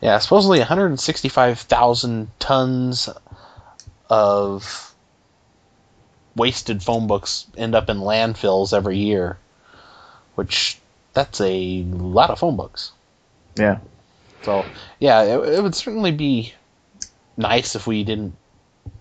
Yeah, 0.00 0.18
supposedly 0.20 0.60
165,000 0.60 2.30
tons 2.38 3.08
of 4.08 4.94
wasted 6.36 6.82
phone 6.82 7.08
books 7.08 7.46
end 7.56 7.74
up 7.74 7.90
in 7.90 7.98
landfills 7.98 8.72
every 8.72 8.98
year, 8.98 9.38
which 10.36 10.78
that's 11.12 11.40
a 11.40 11.82
lot 11.82 12.30
of 12.30 12.38
phone 12.38 12.56
books. 12.56 12.92
Yeah. 13.56 13.78
So, 14.42 14.64
yeah, 15.00 15.22
it, 15.22 15.54
it 15.54 15.62
would 15.62 15.74
certainly 15.74 16.12
be 16.12 16.54
nice 17.36 17.74
if 17.74 17.88
we 17.88 18.04
didn't 18.04 18.36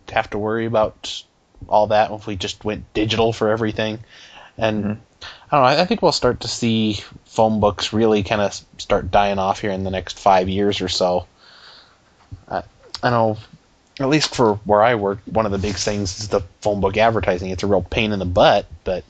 have 0.09 0.31
to 0.31 0.39
worry 0.39 0.65
about 0.65 1.23
all 1.69 1.87
that 1.87 2.11
if 2.11 2.27
we 2.27 2.35
just 2.35 2.63
went 2.65 2.91
digital 2.93 3.33
for 3.33 3.49
everything. 3.49 3.99
And 4.57 4.83
Mhm. 4.83 4.97
I 5.51 5.57
don't 5.57 5.61
know, 5.61 5.81
I 5.81 5.85
think 5.85 6.01
we'll 6.01 6.11
start 6.11 6.41
to 6.41 6.47
see 6.47 6.99
phone 7.25 7.59
books 7.59 7.93
really 7.93 8.23
kind 8.23 8.41
of 8.41 8.59
start 8.77 9.11
dying 9.11 9.39
off 9.39 9.61
here 9.61 9.71
in 9.71 9.83
the 9.83 9.91
next 9.91 10.19
five 10.19 10.49
years 10.49 10.81
or 10.81 10.89
so. 10.89 11.25
I, 12.49 12.63
I 13.01 13.09
know, 13.09 13.37
at 13.99 14.09
least 14.09 14.35
for 14.35 14.55
where 14.65 14.83
I 14.83 14.95
work, 14.95 15.19
one 15.25 15.45
of 15.45 15.51
the 15.51 15.57
big 15.57 15.75
things 15.75 16.19
is 16.19 16.27
the 16.27 16.41
phone 16.61 16.81
book 16.81 16.97
advertising. 16.97 17.49
It's 17.49 17.63
a 17.63 17.67
real 17.67 17.81
pain 17.81 18.11
in 18.11 18.19
the 18.19 18.25
butt, 18.25 18.65
but 18.83 19.03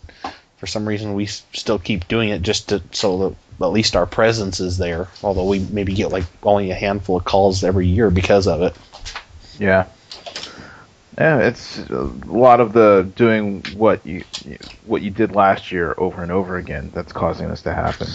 for 0.58 0.68
some 0.68 0.88
reason 0.88 1.14
we 1.14 1.26
still 1.26 1.80
keep 1.80 2.08
doing 2.08 2.30
it 2.30 2.42
just 2.42 2.70
to 2.70 2.82
so 2.92 3.30
that 3.30 3.66
at 3.66 3.72
least 3.72 3.96
our 3.96 4.06
presence 4.06 4.60
is 4.60 4.78
there. 4.78 5.08
Although 5.24 5.46
we 5.46 5.60
maybe 5.60 5.94
get 5.94 6.12
like 6.12 6.26
only 6.44 6.72
a 6.72 6.76
handful 6.76 7.18
of 7.18 7.26
calls 7.26 7.64
every 7.64 7.88
year 7.88 8.10
because 8.10 8.48
of 8.48 8.62
it. 8.62 8.76
Yeah. 9.60 9.86
Yeah, 11.18 11.40
it's 11.40 11.80
uh, 11.90 12.12
a 12.30 12.32
lot 12.32 12.60
of 12.60 12.74
the 12.74 13.12
doing 13.16 13.64
what 13.76 14.06
you 14.06 14.24
what 14.86 15.02
you 15.02 15.10
did 15.10 15.34
last 15.34 15.72
year 15.72 15.96
over 15.98 16.22
and 16.22 16.32
over 16.32 16.58
again 16.58 16.92
that's 16.94 17.12
causing 17.12 17.50
this 17.50 17.64
to 17.64 17.74
happen. 17.74 18.08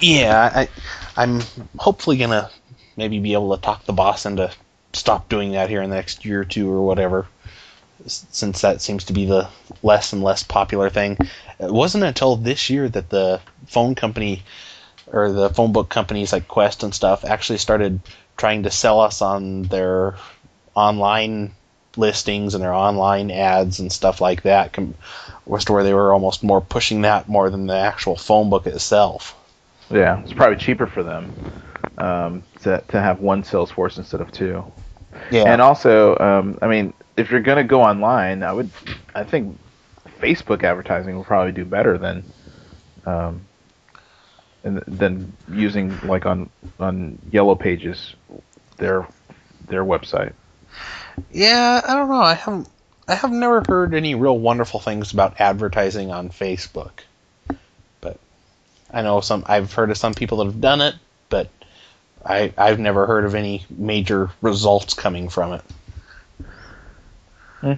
Yeah, 0.00 0.50
I, 0.52 0.68
I'm 1.16 1.40
hopefully 1.78 2.16
gonna 2.16 2.50
maybe 2.96 3.20
be 3.20 3.34
able 3.34 3.54
to 3.54 3.62
talk 3.62 3.84
the 3.84 3.92
boss 3.92 4.26
into 4.26 4.50
stop 4.92 5.28
doing 5.28 5.52
that 5.52 5.68
here 5.68 5.82
in 5.82 5.90
the 5.90 5.96
next 5.96 6.24
year 6.24 6.40
or 6.40 6.44
two 6.44 6.68
or 6.68 6.84
whatever. 6.84 7.26
since 8.06 8.62
that 8.62 8.80
seems 8.82 9.04
to 9.04 9.12
be 9.12 9.26
the 9.26 9.48
less 9.84 10.12
and 10.12 10.22
less 10.22 10.42
popular 10.42 10.90
thing. 10.90 11.16
It 11.60 11.72
wasn't 11.72 12.04
until 12.04 12.34
this 12.34 12.70
year 12.70 12.88
that 12.88 13.08
the 13.08 13.40
phone 13.68 13.94
company 13.94 14.42
or 15.06 15.30
the 15.30 15.50
phone 15.50 15.72
book 15.72 15.88
companies 15.88 16.32
like 16.32 16.48
Qwest 16.48 16.82
and 16.82 16.92
stuff 16.92 17.24
actually 17.24 17.58
started 17.58 18.00
trying 18.36 18.64
to 18.64 18.70
sell 18.70 19.00
us 19.00 19.22
on 19.22 19.62
their 19.64 20.16
online 20.74 21.54
listings 21.96 22.54
and 22.54 22.62
their 22.62 22.74
online 22.74 23.30
ads 23.30 23.80
and 23.80 23.92
stuff 23.92 24.20
like 24.20 24.42
that. 24.42 24.72
Com- 24.72 24.94
was 25.46 25.64
to 25.64 25.72
where 25.72 25.84
they 25.84 25.94
were 25.94 26.12
almost 26.12 26.42
more 26.42 26.60
pushing 26.60 27.02
that 27.02 27.28
more 27.28 27.50
than 27.50 27.66
the 27.66 27.76
actual 27.76 28.16
phone 28.16 28.50
book 28.50 28.66
itself. 28.66 29.34
Yeah, 29.90 30.20
it's 30.20 30.32
probably 30.32 30.56
cheaper 30.56 30.86
for 30.86 31.02
them 31.02 31.32
um, 31.98 32.42
to 32.62 32.82
to 32.88 33.00
have 33.00 33.20
one 33.20 33.44
sales 33.44 33.70
force 33.70 33.96
instead 33.98 34.20
of 34.20 34.32
two. 34.32 34.64
Yeah. 35.30 35.44
And 35.44 35.62
also, 35.62 36.18
um, 36.18 36.58
I 36.60 36.66
mean, 36.66 36.92
if 37.16 37.30
you're 37.30 37.40
gonna 37.40 37.64
go 37.64 37.82
online, 37.82 38.42
I 38.42 38.52
would, 38.52 38.70
I 39.14 39.24
think, 39.24 39.58
Facebook 40.20 40.62
advertising 40.64 41.14
will 41.14 41.24
probably 41.24 41.52
do 41.52 41.64
better 41.64 41.96
than, 41.96 42.24
um, 43.06 43.42
and 44.64 44.78
than 44.86 45.32
using 45.50 45.98
like 46.00 46.26
on 46.26 46.50
on 46.80 47.18
Yellow 47.30 47.54
Pages, 47.54 48.14
their 48.78 49.06
their 49.68 49.84
website. 49.84 50.32
Yeah, 51.30 51.80
I 51.86 51.94
don't 51.94 52.08
know. 52.08 52.20
I 52.20 52.34
haven't. 52.34 52.68
I 53.08 53.14
have 53.14 53.30
never 53.30 53.62
heard 53.68 53.94
any 53.94 54.14
real 54.14 54.38
wonderful 54.38 54.80
things 54.80 55.12
about 55.12 55.40
advertising 55.40 56.10
on 56.10 56.28
Facebook. 56.28 56.90
But 58.00 58.18
I 58.92 59.02
know 59.02 59.20
some. 59.20 59.44
I've 59.46 59.72
heard 59.72 59.90
of 59.90 59.96
some 59.96 60.14
people 60.14 60.38
that 60.38 60.46
have 60.46 60.60
done 60.60 60.80
it, 60.80 60.94
but 61.28 61.48
I 62.24 62.52
I've 62.58 62.78
never 62.78 63.06
heard 63.06 63.24
of 63.24 63.34
any 63.34 63.64
major 63.70 64.30
results 64.40 64.94
coming 64.94 65.28
from 65.28 65.52
it. 65.54 65.62
Hmm. 67.60 67.72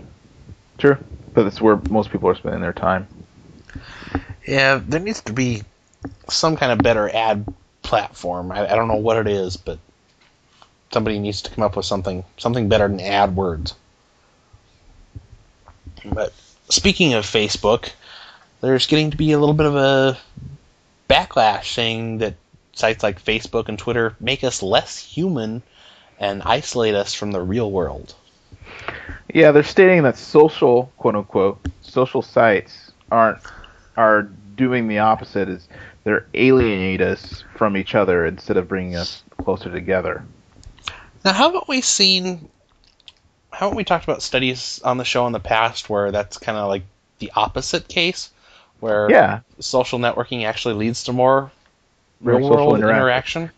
True, 0.79 0.97
but 1.35 1.45
that's 1.45 1.61
where 1.61 1.81
most 1.91 2.11
people 2.11 2.29
are 2.29 2.35
spending 2.35 2.63
their 2.63 2.73
time. 2.73 3.07
Yeah, 4.47 4.81
there 4.87 5.01
needs 5.01 5.21
to 5.23 5.33
be 5.33 5.63
some 6.29 6.57
kind 6.57 6.73
of 6.73 6.79
better 6.79 7.15
ad 7.15 7.53
platform. 7.83 8.53
I, 8.53 8.73
I 8.73 8.77
don't 8.77 8.89
know 8.89 8.97
what 8.97 9.19
it 9.19 9.27
is, 9.27 9.57
but 9.57 9.79
somebody 10.93 11.19
needs 11.19 11.43
to 11.43 11.51
come 11.51 11.65
up 11.65 11.77
with 11.77 11.87
something 11.87 12.25
something 12.37 12.69
better 12.69 12.89
than 12.89 12.99
AdWords. 12.99 13.75
But 16.05 16.33
speaking 16.69 17.15
of 17.15 17.25
Facebook, 17.25 17.91
there's 18.61 18.87
getting 18.87 19.11
to 19.11 19.17
be 19.17 19.33
a 19.33 19.39
little 19.39 19.55
bit 19.55 19.67
of 19.67 19.77
a 19.77 20.19
backlash 21.09 21.73
saying 21.73 22.19
that 22.19 22.35
sites 22.73 23.03
like 23.03 23.23
Facebook 23.23 23.69
and 23.69 23.79
Twitter 23.79 24.15
make 24.21 24.45
us 24.45 24.63
less 24.63 24.99
human 24.99 25.63
and 26.21 26.43
isolate 26.43 26.95
us 26.95 27.15
from 27.15 27.33
the 27.33 27.41
real 27.41 27.71
world. 27.71 28.15
Yeah, 29.33 29.53
they're 29.53 29.63
stating 29.63 30.03
that 30.05 30.17
social, 30.17 30.93
quote 30.97 31.17
unquote, 31.17 31.61
social 31.83 32.23
sites 32.23 32.93
aren't 33.11 33.39
are 33.97 34.23
doing 34.23 34.89
the 34.89 35.01
opposite. 35.01 35.49
Is 35.49 35.69
they're 36.05 36.27
alienate 36.35 37.01
us 37.01 37.45
from 37.57 37.77
each 37.77 37.95
other 37.95 38.27
instead 38.27 38.57
of 38.57 38.69
bringing 38.69 38.97
us 38.97 39.23
closer 39.43 39.71
together. 39.71 40.25
Now, 41.25 41.33
haven't 41.33 41.69
we 41.69 41.81
seen? 41.81 42.49
Haven't 43.53 43.77
we 43.77 43.85
talked 43.85 44.05
about 44.05 44.23
studies 44.23 44.81
on 44.85 44.99
the 44.99 45.05
show 45.05 45.27
in 45.27 45.33
the 45.33 45.41
past 45.41 45.91
where 45.91 46.11
that's 46.11 46.39
kind 46.39 46.59
of 46.59 46.69
like 46.69 46.85
the 47.19 47.33
opposite 47.35 47.89
case, 47.89 48.31
where 48.81 49.09
Yeah, 49.11 49.41
social 49.59 49.99
networking 49.99 50.45
actually 50.45 50.75
leads 50.75 51.05
to 51.05 51.13
more 51.13 51.51
real 52.21 52.41
world 52.41 52.77
interaction. 52.77 53.45
interaction? 53.45 53.51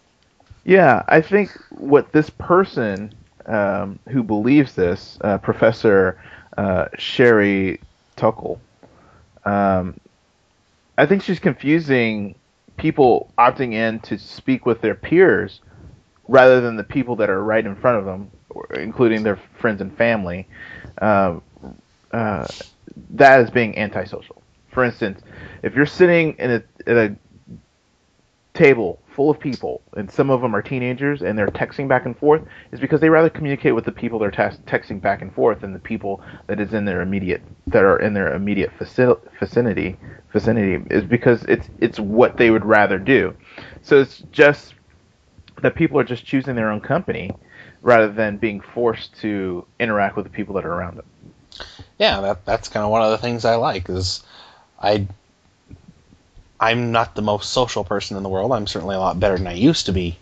yeah. 0.65 1.03
I 1.09 1.21
think 1.21 1.51
what 1.71 2.13
this 2.13 2.31
person 2.31 3.15
um, 3.47 3.99
who 4.09 4.23
believes 4.23 4.75
this, 4.75 5.19
uh, 5.23 5.39
Professor 5.39 6.21
uh, 6.57 6.87
Sherry 6.99 7.81
Turkle, 8.17 8.61
um, 9.45 9.99
I 10.97 11.07
think 11.07 11.23
she's 11.23 11.39
confusing 11.41 12.35
people 12.77 13.33
opting 13.39 13.73
in 13.75 14.01
to 14.01 14.19
speak 14.19 14.67
with 14.67 14.81
their 14.81 14.95
peers 14.95 15.61
rather 16.31 16.61
than 16.61 16.77
the 16.77 16.85
people 16.85 17.17
that 17.17 17.29
are 17.29 17.43
right 17.43 17.67
in 17.67 17.75
front 17.75 17.99
of 17.99 18.05
them, 18.05 18.31
including 18.75 19.25
their 19.25 19.37
friends 19.59 19.81
and 19.81 19.95
family. 19.99 20.47
Um, 21.03 21.43
uh, 22.13 22.47
that 23.11 23.41
is 23.41 23.51
being 23.51 23.77
antisocial. 23.77 24.41
For 24.71 24.85
instance, 24.85 25.21
if 25.65 25.75
you're 25.75 25.87
sitting 25.87 26.37
in 26.39 26.51
a, 26.53 26.63
at 26.87 26.97
a 26.97 27.17
table 28.55 29.01
full 29.15 29.29
of 29.31 29.41
people 29.41 29.81
and 29.95 30.09
some 30.11 30.31
of 30.31 30.41
them 30.41 30.55
are 30.55 30.63
teenagers 30.63 31.23
and 31.23 31.37
they're 31.37 31.49
texting 31.49 31.89
back 31.89 32.07
and 32.07 32.17
forth, 32.17 32.43
is 32.71 32.79
because 32.79 33.01
they 33.01 33.09
rather 33.09 33.29
communicate 33.29 33.75
with 33.75 33.85
the 33.85 33.93
people 33.93 34.21
they're 34.21 34.31
tex- 34.31 34.59
texting 34.67 35.01
back 35.01 35.23
and 35.23 35.35
forth 35.35 35.61
than 35.63 35.73
the 35.73 35.81
people 35.81 36.23
that 36.47 36.61
is 36.61 36.75
in 36.75 36.85
their 36.85 37.01
immediate 37.01 37.43
that 37.67 37.83
are 37.83 37.99
in 37.99 38.15
their 38.15 38.35
immediate 38.35 38.71
facil- 38.79 39.21
vicinity 39.41 39.97
vicinity 40.33 40.85
is 40.95 41.05
because 41.05 41.43
it's 41.49 41.69
it's 41.81 41.99
what 41.99 42.37
they 42.37 42.51
would 42.51 42.65
rather 42.65 42.99
do. 42.99 43.35
So 43.83 44.01
it's 44.01 44.19
just 44.31 44.75
that 45.63 45.75
people 45.75 45.99
are 45.99 46.05
just 46.05 46.25
choosing 46.25 46.55
their 46.55 46.71
own 46.71 46.81
company 46.81 47.31
rather 47.83 48.09
than 48.09 48.37
being 48.37 48.61
forced 48.61 49.19
to 49.21 49.65
interact 49.79 50.17
with 50.17 50.25
the 50.25 50.31
people 50.31 50.55
that 50.55 50.65
are 50.65 50.73
around 50.73 50.97
them. 50.97 51.07
Yeah, 51.99 52.21
that 52.21 52.45
that's 52.45 52.69
kind 52.69 52.85
of 52.85 52.91
one 52.91 53.03
of 53.03 53.11
the 53.11 53.19
things 53.19 53.45
I 53.45 53.57
like 53.57 53.89
is 53.89 54.23
I 54.81 55.07
I'm 56.59 56.93
not 56.93 57.15
the 57.15 57.23
most 57.23 57.51
social 57.51 57.85
person 57.85 58.17
in 58.17 58.23
the 58.23 58.29
world. 58.29 58.53
I'm 58.53 58.67
certainly 58.67 58.97
a 58.97 59.01
lot 59.01 59.19
better 59.19 59.39
than 59.39 59.47
I 59.47 59.55
used 59.55 59.87
to 59.87 59.93
be, 59.93 60.19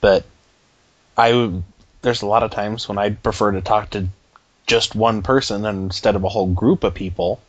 but 0.00 0.24
I 1.16 1.52
there's 2.02 2.22
a 2.22 2.26
lot 2.26 2.42
of 2.42 2.50
times 2.50 2.88
when 2.88 2.98
I'd 2.98 3.22
prefer 3.22 3.52
to 3.52 3.60
talk 3.60 3.90
to 3.90 4.08
just 4.66 4.94
one 4.94 5.22
person 5.22 5.64
instead 5.64 6.16
of 6.16 6.24
a 6.24 6.28
whole 6.28 6.46
group 6.46 6.84
of 6.84 6.94
people. 6.94 7.40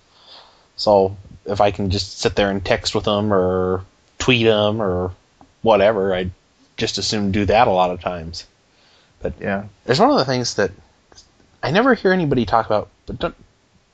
So 0.75 1.17
if 1.45 1.61
I 1.61 1.71
can 1.71 1.89
just 1.89 2.19
sit 2.19 2.35
there 2.35 2.49
and 2.49 2.63
text 2.63 2.95
with 2.95 3.05
them 3.05 3.33
or 3.33 3.83
tweet 4.19 4.45
them 4.45 4.81
or 4.81 5.11
whatever, 5.61 6.13
I 6.13 6.31
just 6.77 6.97
assume 6.97 7.31
do 7.31 7.45
that 7.45 7.67
a 7.67 7.71
lot 7.71 7.91
of 7.91 7.99
times. 7.99 8.45
But 9.21 9.33
yeah. 9.39 9.65
There's 9.85 9.99
one 9.99 10.11
of 10.11 10.17
the 10.17 10.25
things 10.25 10.55
that 10.55 10.71
I 11.61 11.71
never 11.71 11.95
hear 11.95 12.13
anybody 12.13 12.45
talk 12.45 12.67
about, 12.67 12.89
but 13.05 13.19
don't, 13.19 13.35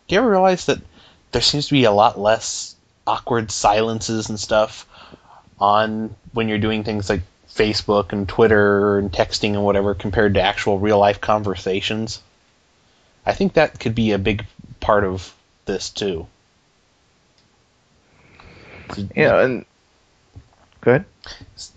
do 0.08 0.16
you 0.16 0.20
ever 0.20 0.30
realize 0.30 0.66
that 0.66 0.82
there 1.32 1.42
seems 1.42 1.68
to 1.68 1.74
be 1.74 1.86
a 1.86 1.92
lot 1.92 2.20
less 2.20 2.76
awkward 3.08 3.52
silences 3.52 4.30
and 4.30 4.40
stuff 4.40 4.86
on 5.60 6.16
when 6.34 6.48
you're 6.48 6.58
doing 6.58 6.84
things 6.84 7.10
like 7.10 7.22
Facebook 7.50 8.12
and 8.12 8.28
Twitter 8.28 8.98
and 8.98 9.12
texting 9.12 9.54
and 9.54 9.64
whatever 9.64 9.94
compared 9.94 10.34
to 10.34 10.42
actual 10.42 10.80
real 10.80 11.00
life 11.00 11.22
conversations? 11.22 12.22
I 13.26 13.34
think 13.34 13.54
that 13.54 13.80
could 13.80 13.96
be 13.96 14.12
a 14.12 14.18
big 14.18 14.46
part 14.80 15.06
of 15.06 15.34
this 15.66 15.90
too. 15.90 16.28
Yeah, 19.16 19.42
and 19.42 19.66
good. 20.82 21.06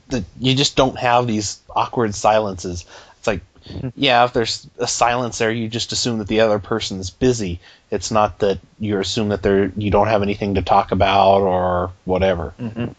That 0.09 0.25
you 0.39 0.55
just 0.55 0.77
don't 0.77 0.99
have 0.99 1.27
these 1.27 1.61
awkward 1.75 2.15
silences. 2.15 2.85
It's 3.19 3.27
like, 3.27 3.41
mm-hmm. 3.67 3.89
yeah, 3.97 4.25
if 4.25 4.33
there's 4.33 4.69
a 4.79 4.87
silence 4.87 5.39
there, 5.39 5.51
you 5.51 5.69
just 5.69 5.93
assume 5.93 6.19
that 6.19 6.29
the 6.29 6.41
other 6.41 6.59
person's 6.59 7.11
busy. 7.11 7.61
It's 7.91 8.11
not 8.11 8.39
that 8.41 8.59
you 8.79 8.99
assume 8.99 9.29
that 9.31 9.43
they're 9.43 9.73
you 9.77 9.91
don't 9.91 10.09
have 10.09 10.23
anything 10.23 10.55
to 10.55 10.63
talk 10.63 10.93
about 10.93 11.41
or 11.41 11.93
whatever. 12.05 12.55
Mm-hmm. 12.59 12.93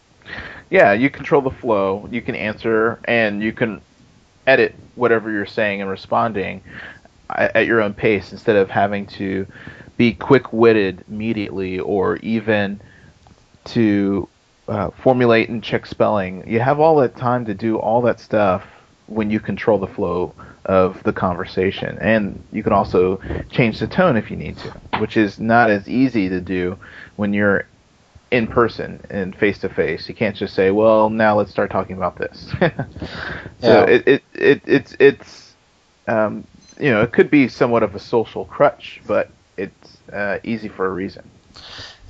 Yeah, 0.70 0.92
you 0.92 1.08
control 1.10 1.42
the 1.42 1.50
flow. 1.50 2.08
You 2.10 2.20
can 2.20 2.34
answer 2.34 2.98
and 3.04 3.42
you 3.42 3.52
can 3.52 3.80
edit 4.46 4.74
whatever 4.94 5.30
you're 5.30 5.46
saying 5.46 5.80
and 5.80 5.90
responding 5.90 6.62
at 7.30 7.56
at 7.56 7.66
your 7.66 7.82
own 7.82 7.94
pace 7.94 8.32
instead 8.32 8.56
of 8.56 8.70
having 8.70 9.06
to 9.06 9.46
be 9.96 10.14
quick-witted 10.14 11.04
immediately 11.08 11.78
or 11.80 12.16
even 12.18 12.80
to 13.64 14.28
uh, 14.68 14.90
formulate 15.02 15.48
and 15.48 15.62
check 15.62 15.86
spelling. 15.86 16.46
You 16.46 16.60
have 16.60 16.80
all 16.80 16.96
that 16.96 17.16
time 17.16 17.44
to 17.46 17.54
do 17.54 17.78
all 17.78 18.02
that 18.02 18.20
stuff 18.20 18.64
when 19.06 19.30
you 19.30 19.40
control 19.40 19.78
the 19.78 19.86
flow 19.86 20.34
of 20.66 21.02
the 21.04 21.12
conversation. 21.12 21.98
And 22.00 22.42
you 22.52 22.62
can 22.62 22.72
also 22.72 23.20
change 23.50 23.78
the 23.80 23.86
tone 23.88 24.16
if 24.16 24.30
you 24.30 24.36
need 24.36 24.58
to, 24.58 24.70
which 25.00 25.16
is 25.16 25.38
not 25.40 25.70
as 25.70 25.88
easy 25.88 26.28
to 26.28 26.40
do 26.40 26.78
when 27.16 27.32
you're 27.32 27.66
in 28.30 28.46
person 28.46 29.00
and 29.10 29.34
face 29.34 29.58
to 29.60 29.68
face. 29.68 30.08
You 30.08 30.14
can't 30.14 30.36
just 30.36 30.54
say, 30.54 30.70
"Well, 30.70 31.08
now 31.10 31.36
let's 31.36 31.50
start 31.50 31.70
talking 31.70 31.96
about 31.96 32.16
this." 32.18 32.52
Yeah. 33.62 33.82
so 33.82 33.82
it, 33.82 34.06
it 34.06 34.22
it 34.34 34.62
it's 34.66 34.96
it's 35.00 35.56
um, 36.06 36.46
you 36.78 36.90
know 36.90 37.02
it 37.02 37.12
could 37.12 37.30
be 37.30 37.48
somewhat 37.48 37.82
of 37.82 37.94
a 37.94 37.98
social 37.98 38.44
crutch, 38.44 39.00
but 39.06 39.30
it's 39.56 39.98
uh, 40.12 40.38
easy 40.44 40.68
for 40.68 40.86
a 40.86 40.90
reason. 40.90 41.28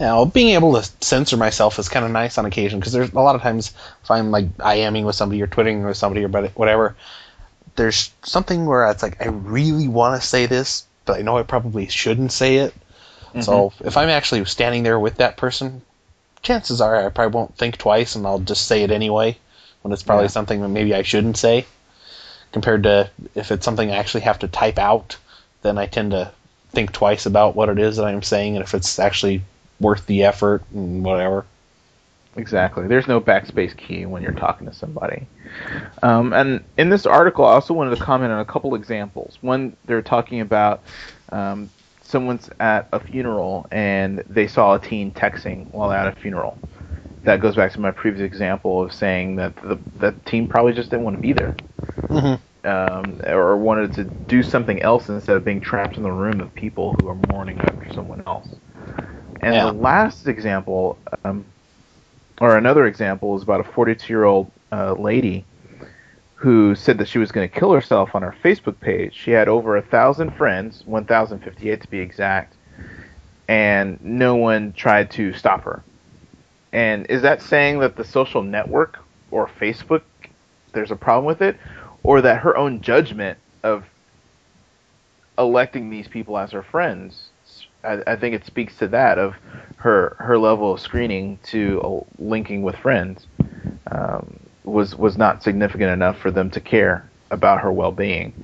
Now, 0.00 0.24
being 0.24 0.50
able 0.50 0.80
to 0.80 0.88
censor 1.00 1.36
myself 1.36 1.78
is 1.78 1.88
kind 1.88 2.04
of 2.04 2.12
nice 2.12 2.38
on 2.38 2.46
occasion 2.46 2.78
because 2.78 2.92
there's 2.92 3.12
a 3.12 3.20
lot 3.20 3.34
of 3.34 3.42
times 3.42 3.72
if 4.02 4.10
I'm 4.10 4.30
like 4.30 4.56
IMing 4.58 5.04
with 5.04 5.16
somebody 5.16 5.42
or 5.42 5.46
twitting 5.48 5.84
with 5.84 5.96
somebody 5.96 6.24
or 6.24 6.28
but- 6.28 6.56
whatever, 6.56 6.96
there's 7.76 8.10
something 8.22 8.66
where 8.66 8.88
it's 8.90 9.02
like 9.02 9.20
I 9.20 9.28
really 9.28 9.88
want 9.88 10.20
to 10.20 10.26
say 10.26 10.46
this, 10.46 10.84
but 11.04 11.18
I 11.18 11.22
know 11.22 11.38
I 11.38 11.42
probably 11.42 11.88
shouldn't 11.88 12.32
say 12.32 12.56
it. 12.56 12.74
So 13.40 13.70
mm-hmm. 13.70 13.86
if 13.86 13.96
I'm 13.96 14.08
actually 14.08 14.44
standing 14.46 14.82
there 14.82 14.98
with 14.98 15.16
that 15.16 15.36
person, 15.36 15.82
chances 16.42 16.80
are 16.80 17.06
I 17.06 17.08
probably 17.10 17.36
won't 17.36 17.56
think 17.56 17.76
twice 17.76 18.14
and 18.14 18.26
I'll 18.26 18.38
just 18.38 18.66
say 18.66 18.82
it 18.82 18.90
anyway 18.90 19.36
when 19.82 19.92
it's 19.92 20.02
probably 20.02 20.24
Yeah. 20.24 20.28
something 20.30 20.60
that 20.60 20.68
maybe 20.68 20.94
I 20.94 21.02
shouldn't 21.02 21.36
say. 21.36 21.66
Compared 22.52 22.84
to 22.84 23.10
if 23.34 23.52
it's 23.52 23.64
something 23.64 23.90
I 23.90 23.96
actually 23.96 24.22
have 24.22 24.38
to 24.40 24.48
type 24.48 24.78
out, 24.78 25.16
then 25.62 25.76
I 25.76 25.86
tend 25.86 26.12
to 26.12 26.32
think 26.70 26.92
twice 26.92 27.26
about 27.26 27.54
what 27.54 27.68
it 27.68 27.78
is 27.78 27.96
that 27.96 28.06
I'm 28.06 28.22
saying 28.22 28.56
and 28.56 28.64
if 28.64 28.74
it's 28.74 28.98
actually 28.98 29.42
worth 29.80 30.06
the 30.06 30.24
effort 30.24 30.62
and 30.72 31.04
whatever. 31.04 31.46
Exactly. 32.36 32.86
There's 32.86 33.08
no 33.08 33.20
backspace 33.20 33.76
key 33.76 34.06
when 34.06 34.22
you're 34.22 34.32
talking 34.32 34.66
to 34.68 34.72
somebody. 34.72 35.26
Um, 36.02 36.32
and 36.32 36.64
in 36.76 36.88
this 36.88 37.06
article, 37.06 37.44
I 37.44 37.54
also 37.54 37.74
wanted 37.74 37.96
to 37.96 38.02
comment 38.04 38.32
on 38.32 38.40
a 38.40 38.44
couple 38.44 38.74
examples. 38.74 39.38
One, 39.40 39.76
they're 39.86 40.02
talking 40.02 40.40
about 40.40 40.82
um, 41.30 41.70
someone's 42.02 42.48
at 42.60 42.88
a 42.92 43.00
funeral 43.00 43.66
and 43.70 44.22
they 44.28 44.46
saw 44.46 44.74
a 44.74 44.78
teen 44.78 45.10
texting 45.12 45.72
while 45.72 45.90
at 45.90 46.06
a 46.06 46.12
funeral. 46.12 46.58
That 47.24 47.40
goes 47.40 47.56
back 47.56 47.72
to 47.72 47.80
my 47.80 47.90
previous 47.90 48.22
example 48.22 48.82
of 48.82 48.92
saying 48.92 49.36
that 49.36 49.56
the 49.56 49.78
that 49.96 50.24
teen 50.24 50.46
probably 50.48 50.72
just 50.72 50.90
didn't 50.90 51.04
want 51.04 51.16
to 51.16 51.20
be 51.20 51.32
there, 51.32 51.56
Mm-hmm. 52.08 52.68
um, 52.68 53.20
or 53.26 53.56
wanted 53.56 53.92
to 53.94 54.04
do 54.04 54.42
something 54.42 54.80
else 54.80 55.08
instead 55.08 55.36
of 55.36 55.44
being 55.44 55.60
trapped 55.60 55.96
in 55.96 56.04
the 56.04 56.12
room 56.12 56.40
of 56.40 56.54
people 56.54 56.94
who 56.94 57.08
are 57.08 57.16
mourning 57.30 57.58
after 57.58 57.92
someone 57.92 58.22
else. 58.26 58.48
And 59.40 59.54
Yeah. 59.54 59.66
the 59.66 59.72
last 59.72 60.26
example, 60.28 60.98
um, 61.24 61.46
or 62.40 62.56
another 62.56 62.86
example, 62.86 63.36
is 63.36 63.42
about 63.42 63.60
a 63.60 63.64
42 63.64 64.12
year 64.12 64.24
old 64.24 64.52
uh, 64.72 64.94
lady 64.94 65.44
who 66.34 66.74
said 66.74 66.98
that 66.98 67.08
she 67.08 67.18
was 67.18 67.32
going 67.32 67.48
to 67.48 67.60
kill 67.60 67.72
herself 67.72 68.14
on 68.14 68.22
her 68.22 68.34
Facebook 68.44 68.80
page. 68.80 69.14
She 69.14 69.32
had 69.32 69.48
over 69.48 69.76
a 69.76 69.82
thousand 69.82 70.32
friends, 70.34 70.82
1,058 70.86 71.82
to 71.82 71.88
be 71.88 71.98
exact, 71.98 72.56
and 73.48 73.98
no 74.02 74.36
one 74.36 74.72
tried 74.72 75.10
to 75.12 75.32
stop 75.32 75.64
her. 75.64 75.84
And 76.72 77.06
is 77.08 77.22
that 77.22 77.42
saying 77.42 77.80
that 77.80 77.96
the 77.96 78.04
social 78.04 78.42
network 78.42 78.98
or 79.30 79.48
Facebook, 79.48 80.02
there's 80.74 80.92
a 80.92 80.96
problem 80.96 81.24
with 81.24 81.42
it, 81.42 81.58
or 82.04 82.20
that 82.22 82.42
her 82.42 82.56
own 82.56 82.80
judgment 82.82 83.38
of 83.64 83.84
electing 85.38 85.90
these 85.90 86.08
people 86.08 86.38
as 86.38 86.52
her 86.52 86.62
friends? 86.62 87.27
I, 87.88 88.12
I 88.12 88.16
think 88.16 88.34
it 88.34 88.46
speaks 88.46 88.76
to 88.78 88.88
that 88.88 89.18
of 89.18 89.34
her 89.76 90.16
her 90.18 90.38
level 90.38 90.74
of 90.74 90.80
screening 90.80 91.38
to 91.44 91.80
uh, 91.82 92.22
linking 92.22 92.62
with 92.62 92.76
friends 92.76 93.26
um, 93.90 94.40
was 94.64 94.94
was 94.96 95.16
not 95.18 95.42
significant 95.42 95.90
enough 95.90 96.18
for 96.18 96.30
them 96.30 96.50
to 96.50 96.60
care 96.60 97.10
about 97.30 97.60
her 97.60 97.72
well 97.72 97.92
being. 97.92 98.34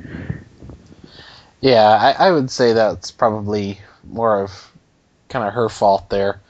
Yeah, 1.60 2.14
I, 2.18 2.28
I 2.28 2.30
would 2.32 2.50
say 2.50 2.72
that's 2.72 3.10
probably 3.10 3.80
more 4.04 4.42
of 4.42 4.72
kind 5.28 5.46
of 5.46 5.54
her 5.54 5.68
fault 5.68 6.10
there. 6.10 6.40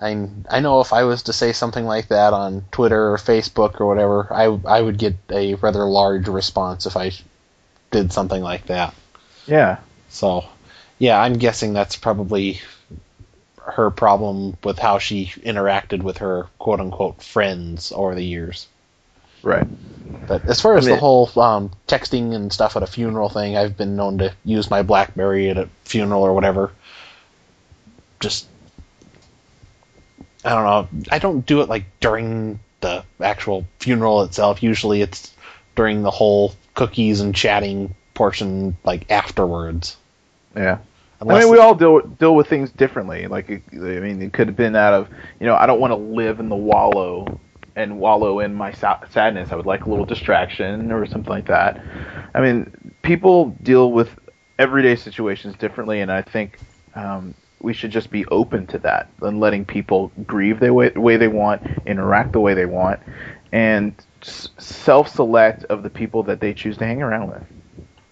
I 0.00 0.28
I 0.50 0.60
know 0.60 0.80
if 0.80 0.92
I 0.92 1.04
was 1.04 1.22
to 1.24 1.32
say 1.34 1.52
something 1.52 1.86
like 1.86 2.08
that 2.08 2.32
on 2.34 2.66
Twitter 2.72 3.12
or 3.14 3.18
Facebook 3.18 3.80
or 3.80 3.86
whatever, 3.86 4.32
I 4.32 4.46
I 4.66 4.82
would 4.82 4.98
get 4.98 5.16
a 5.30 5.54
rather 5.56 5.84
large 5.86 6.28
response 6.28 6.86
if 6.86 6.96
I 6.96 7.12
did 7.92 8.12
something 8.12 8.42
like 8.42 8.66
that. 8.66 8.94
Yeah, 9.46 9.78
So, 10.08 10.44
yeah, 11.04 11.20
I'm 11.20 11.34
guessing 11.34 11.74
that's 11.74 11.96
probably 11.96 12.62
her 13.58 13.90
problem 13.90 14.56
with 14.64 14.78
how 14.78 14.98
she 14.98 15.26
interacted 15.44 16.02
with 16.02 16.16
her 16.18 16.46
quote 16.58 16.80
unquote 16.80 17.22
friends 17.22 17.92
over 17.92 18.14
the 18.14 18.24
years. 18.24 18.66
right. 19.42 19.66
But 20.26 20.46
as 20.46 20.62
far 20.62 20.78
as 20.78 20.86
I 20.86 20.88
mean- 20.88 20.96
the 20.96 21.00
whole 21.00 21.30
um, 21.38 21.70
texting 21.86 22.34
and 22.34 22.50
stuff 22.50 22.74
at 22.76 22.82
a 22.82 22.86
funeral 22.86 23.28
thing, 23.28 23.54
I've 23.54 23.76
been 23.76 23.96
known 23.96 24.16
to 24.18 24.32
use 24.46 24.70
my 24.70 24.82
BlackBerry 24.82 25.50
at 25.50 25.58
a 25.58 25.68
funeral 25.84 26.22
or 26.22 26.32
whatever. 26.32 26.72
Just, 28.20 28.46
I 30.42 30.50
don't 30.54 30.64
know. 30.64 30.88
I 31.10 31.18
don't 31.18 31.44
do 31.44 31.60
it 31.60 31.68
like 31.68 31.84
during 32.00 32.60
the 32.80 33.04
actual 33.20 33.66
funeral 33.78 34.22
itself. 34.22 34.62
Usually, 34.62 35.02
it's 35.02 35.34
during 35.76 36.02
the 36.02 36.10
whole 36.10 36.54
cookies 36.72 37.20
and 37.20 37.34
chatting 37.34 37.94
portion, 38.14 38.78
like 38.84 39.10
afterwards. 39.10 39.98
Yeah. 40.56 40.78
I 41.30 41.38
mean, 41.40 41.48
we 41.50 41.58
all 41.58 41.74
deal 41.74 42.00
deal 42.00 42.34
with 42.34 42.48
things 42.48 42.70
differently. 42.70 43.26
Like, 43.26 43.50
I 43.50 43.60
mean, 43.76 44.20
it 44.22 44.32
could 44.32 44.48
have 44.48 44.56
been 44.56 44.76
out 44.76 44.94
of, 44.94 45.08
you 45.40 45.46
know, 45.46 45.54
I 45.54 45.66
don't 45.66 45.80
want 45.80 45.92
to 45.92 45.96
live 45.96 46.40
in 46.40 46.48
the 46.48 46.56
wallow 46.56 47.40
and 47.76 47.98
wallow 47.98 48.40
in 48.40 48.54
my 48.54 48.72
sa- 48.72 49.00
sadness. 49.10 49.50
I 49.50 49.56
would 49.56 49.66
like 49.66 49.86
a 49.86 49.90
little 49.90 50.04
distraction 50.04 50.92
or 50.92 51.06
something 51.06 51.30
like 51.30 51.46
that. 51.46 51.80
I 52.34 52.40
mean, 52.40 52.94
people 53.02 53.50
deal 53.62 53.92
with 53.92 54.10
everyday 54.58 54.96
situations 54.96 55.56
differently, 55.56 56.00
and 56.00 56.10
I 56.10 56.22
think 56.22 56.58
um, 56.94 57.34
we 57.60 57.72
should 57.72 57.90
just 57.90 58.10
be 58.10 58.24
open 58.26 58.66
to 58.68 58.78
that 58.80 59.10
and 59.22 59.40
letting 59.40 59.64
people 59.64 60.12
grieve 60.26 60.60
the 60.60 60.72
way, 60.72 60.90
way 60.90 61.16
they 61.16 61.28
want, 61.28 61.62
interact 61.86 62.32
the 62.32 62.40
way 62.40 62.54
they 62.54 62.66
want, 62.66 63.00
and 63.52 63.94
s- 64.22 64.48
self-select 64.58 65.64
of 65.64 65.82
the 65.82 65.90
people 65.90 66.22
that 66.24 66.40
they 66.40 66.52
choose 66.52 66.76
to 66.78 66.84
hang 66.86 67.02
around 67.02 67.28
with. 67.28 67.42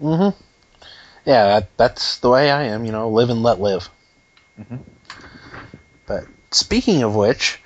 Mm-hmm. 0.01 0.52
Yeah, 1.25 1.47
that, 1.47 1.77
that's 1.77 2.19
the 2.19 2.31
way 2.31 2.51
I 2.51 2.65
am. 2.65 2.85
You 2.85 2.93
know, 2.93 3.09
live 3.09 3.31
and 3.31 3.43
let 3.43 3.61
live. 3.61 3.89
Mhm. 4.61 4.81
But 6.07 6.25
speaking 6.51 7.03
of 7.03 7.15
which, 7.15 7.61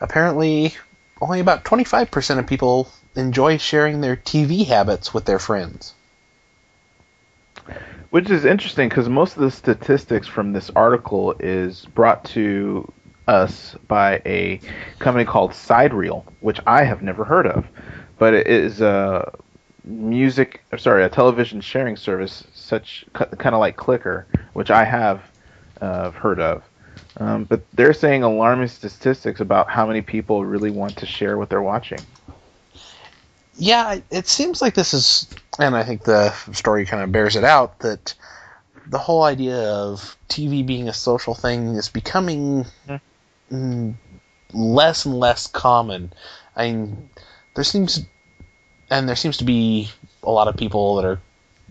apparently 0.00 0.74
only 1.20 1.40
about 1.40 1.64
25% 1.64 2.38
of 2.38 2.46
people 2.46 2.90
enjoy 3.14 3.58
sharing 3.58 4.00
their 4.00 4.16
TV 4.16 4.66
habits 4.66 5.12
with 5.12 5.24
their 5.24 5.38
friends. 5.38 5.94
Which 8.10 8.30
is 8.30 8.44
interesting 8.44 8.88
because 8.88 9.08
most 9.08 9.36
of 9.36 9.42
the 9.42 9.50
statistics 9.50 10.26
from 10.26 10.52
this 10.52 10.70
article 10.70 11.34
is 11.38 11.84
brought 11.94 12.24
to 12.26 12.90
us 13.28 13.76
by 13.86 14.20
a 14.26 14.60
company 14.98 15.24
called 15.24 15.52
Sidereel, 15.52 16.24
which 16.40 16.60
I 16.66 16.84
have 16.84 17.02
never 17.02 17.24
heard 17.24 17.46
of, 17.46 17.66
but 18.18 18.34
it 18.34 18.48
is 18.48 18.80
a 18.80 19.32
music, 19.84 20.62
or 20.72 20.78
sorry, 20.78 21.04
a 21.04 21.08
television 21.08 21.60
sharing 21.60 21.96
service, 21.96 22.44
such 22.70 23.04
kind 23.12 23.54
of 23.54 23.60
like 23.60 23.76
Clicker, 23.76 24.26
which 24.54 24.70
I 24.70 24.84
have 24.84 25.20
uh, 25.82 26.10
heard 26.12 26.40
of. 26.40 26.62
Um, 27.18 27.44
but 27.44 27.60
they're 27.74 27.92
saying 27.92 28.22
alarming 28.22 28.68
statistics 28.68 29.40
about 29.40 29.68
how 29.68 29.86
many 29.86 30.00
people 30.00 30.44
really 30.44 30.70
want 30.70 30.96
to 30.98 31.06
share 31.06 31.36
what 31.36 31.50
they're 31.50 31.60
watching. 31.60 31.98
Yeah, 33.56 33.98
it- 34.10 34.28
seems 34.28 34.62
like 34.62 34.74
this 34.74 34.94
is, 34.94 35.26
and 35.58 35.76
I 35.76 35.82
think 35.82 36.04
the 36.04 36.30
story 36.52 36.86
kind 36.86 37.02
of 37.02 37.12
bears 37.12 37.36
it 37.36 37.44
out, 37.44 37.80
that 37.80 38.14
the 38.86 38.98
whole 38.98 39.24
idea 39.24 39.58
of 39.58 40.16
TV 40.28 40.64
being 40.64 40.88
a 40.88 40.94
social 40.94 41.34
thing 41.34 41.74
is 41.74 41.88
becoming 41.88 42.64
mm, 43.52 43.94
less 44.52 45.04
and 45.04 45.18
less 45.18 45.46
common. 45.46 46.12
I 46.56 46.70
mean, 46.72 47.10
there 47.54 47.64
seems, 47.64 48.06
and 48.88 49.08
there 49.08 49.16
seems 49.16 49.36
to 49.38 49.44
be 49.44 49.90
a 50.22 50.30
lot 50.30 50.48
of 50.48 50.56
people 50.56 50.96
that 50.96 51.04
are 51.04 51.20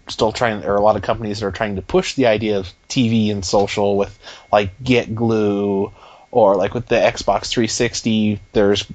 still 0.10 0.32
trying, 0.32 0.64
or 0.66 0.76
a 0.76 0.82
lot 0.82 0.96
of 0.96 1.02
companies 1.02 1.40
that 1.40 1.46
are 1.46 1.52
trying 1.52 1.76
to 1.76 1.82
push 1.82 2.16
the 2.16 2.28
idea 2.28 2.58
of 2.58 2.72
TV 2.88 3.32
and 3.32 3.44
social 3.46 3.98
with 3.98 4.18
like 4.52 4.72
Get 4.84 5.16
Glue, 5.16 5.92
or 6.32 6.56
like 6.56 6.74
with 6.74 6.88
the 6.88 6.96
Xbox 6.96 7.50
360, 7.50 8.40
there's 8.54 8.86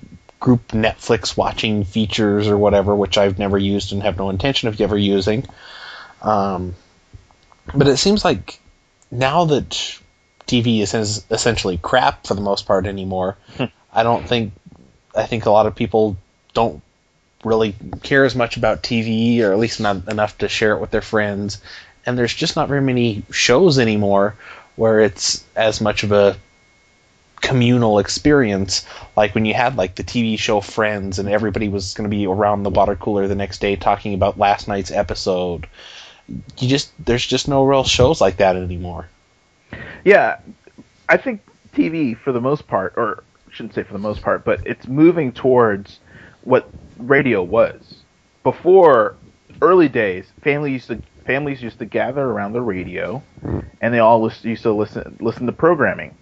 group 0.40 0.68
Netflix 0.68 1.36
watching 1.36 1.84
features 1.84 2.48
or 2.48 2.58
whatever, 2.58 2.94
which 2.94 3.16
I've 3.16 3.38
never 3.38 3.56
used 3.56 3.92
and 3.92 4.02
have 4.02 4.18
no 4.18 4.30
intention 4.30 4.68
of 4.68 4.80
ever 4.80 4.98
using. 4.98 5.46
Um, 6.20 6.74
but 7.74 7.88
it 7.88 7.96
seems 7.96 8.24
like 8.24 8.60
now 9.10 9.46
that 9.46 9.70
TV 10.46 10.80
is 10.80 10.94
essentially 11.30 11.78
crap 11.78 12.26
for 12.26 12.34
the 12.34 12.40
most 12.40 12.66
part 12.66 12.86
anymore, 12.86 13.38
I 13.92 14.02
don't 14.02 14.28
think 14.28 14.52
I 15.14 15.24
think 15.24 15.46
a 15.46 15.50
lot 15.50 15.66
of 15.66 15.74
people 15.74 16.16
don't 16.52 16.82
really 17.44 17.74
care 18.02 18.24
as 18.24 18.34
much 18.34 18.56
about 18.56 18.82
TV, 18.82 19.40
or 19.40 19.52
at 19.52 19.58
least 19.58 19.80
not 19.80 20.08
enough 20.08 20.38
to 20.38 20.48
share 20.48 20.72
it 20.72 20.80
with 20.80 20.90
their 20.90 21.02
friends. 21.02 21.60
And 22.06 22.18
there's 22.18 22.34
just 22.34 22.56
not 22.56 22.68
very 22.68 22.82
many 22.82 23.22
shows 23.30 23.78
anymore 23.78 24.34
where 24.76 25.00
it's 25.00 25.44
as 25.56 25.80
much 25.80 26.02
of 26.02 26.12
a 26.12 26.36
communal 27.40 27.98
experience 27.98 28.86
like 29.16 29.34
when 29.34 29.44
you 29.44 29.52
had 29.52 29.76
like 29.76 29.94
the 29.96 30.02
TV 30.04 30.38
show 30.38 30.62
Friends 30.62 31.18
and 31.18 31.28
everybody 31.28 31.68
was 31.68 31.92
going 31.92 32.08
to 32.08 32.16
be 32.16 32.26
around 32.26 32.62
the 32.62 32.70
water 32.70 32.96
cooler 32.96 33.28
the 33.28 33.34
next 33.34 33.60
day 33.60 33.76
talking 33.76 34.14
about 34.14 34.38
last 34.38 34.66
night's 34.66 34.90
episode 34.90 35.66
you 36.26 36.66
just 36.68 36.90
there's 37.04 37.26
just 37.26 37.46
no 37.46 37.62
real 37.64 37.84
shows 37.84 38.18
like 38.18 38.38
that 38.38 38.56
anymore 38.56 39.06
Yeah, 40.04 40.38
I 41.08 41.16
think 41.16 41.42
TV 41.74 42.16
for 42.16 42.32
the 42.32 42.40
most 42.40 42.66
part, 42.66 42.94
or 42.96 43.24
shouldn't 43.50 43.74
say 43.74 43.82
for 43.82 43.92
the 43.92 43.98
most 43.98 44.22
part, 44.22 44.44
but 44.44 44.66
it's 44.66 44.86
moving 44.86 45.32
towards 45.32 45.98
what 46.44 46.68
radio 46.98 47.42
was. 47.42 48.02
Before 48.42 49.16
early 49.62 49.88
days, 49.88 50.26
families 50.42 50.88
used 50.88 50.88
to 50.88 51.08
families 51.26 51.62
used 51.62 51.78
to 51.78 51.86
gather 51.86 52.22
around 52.22 52.52
the 52.52 52.60
radio, 52.60 53.22
and 53.80 53.94
they 53.94 53.98
all 53.98 54.30
used 54.42 54.62
to 54.62 54.72
listen 54.72 55.16
listen 55.20 55.46
to 55.46 55.52
programming. 55.52 56.14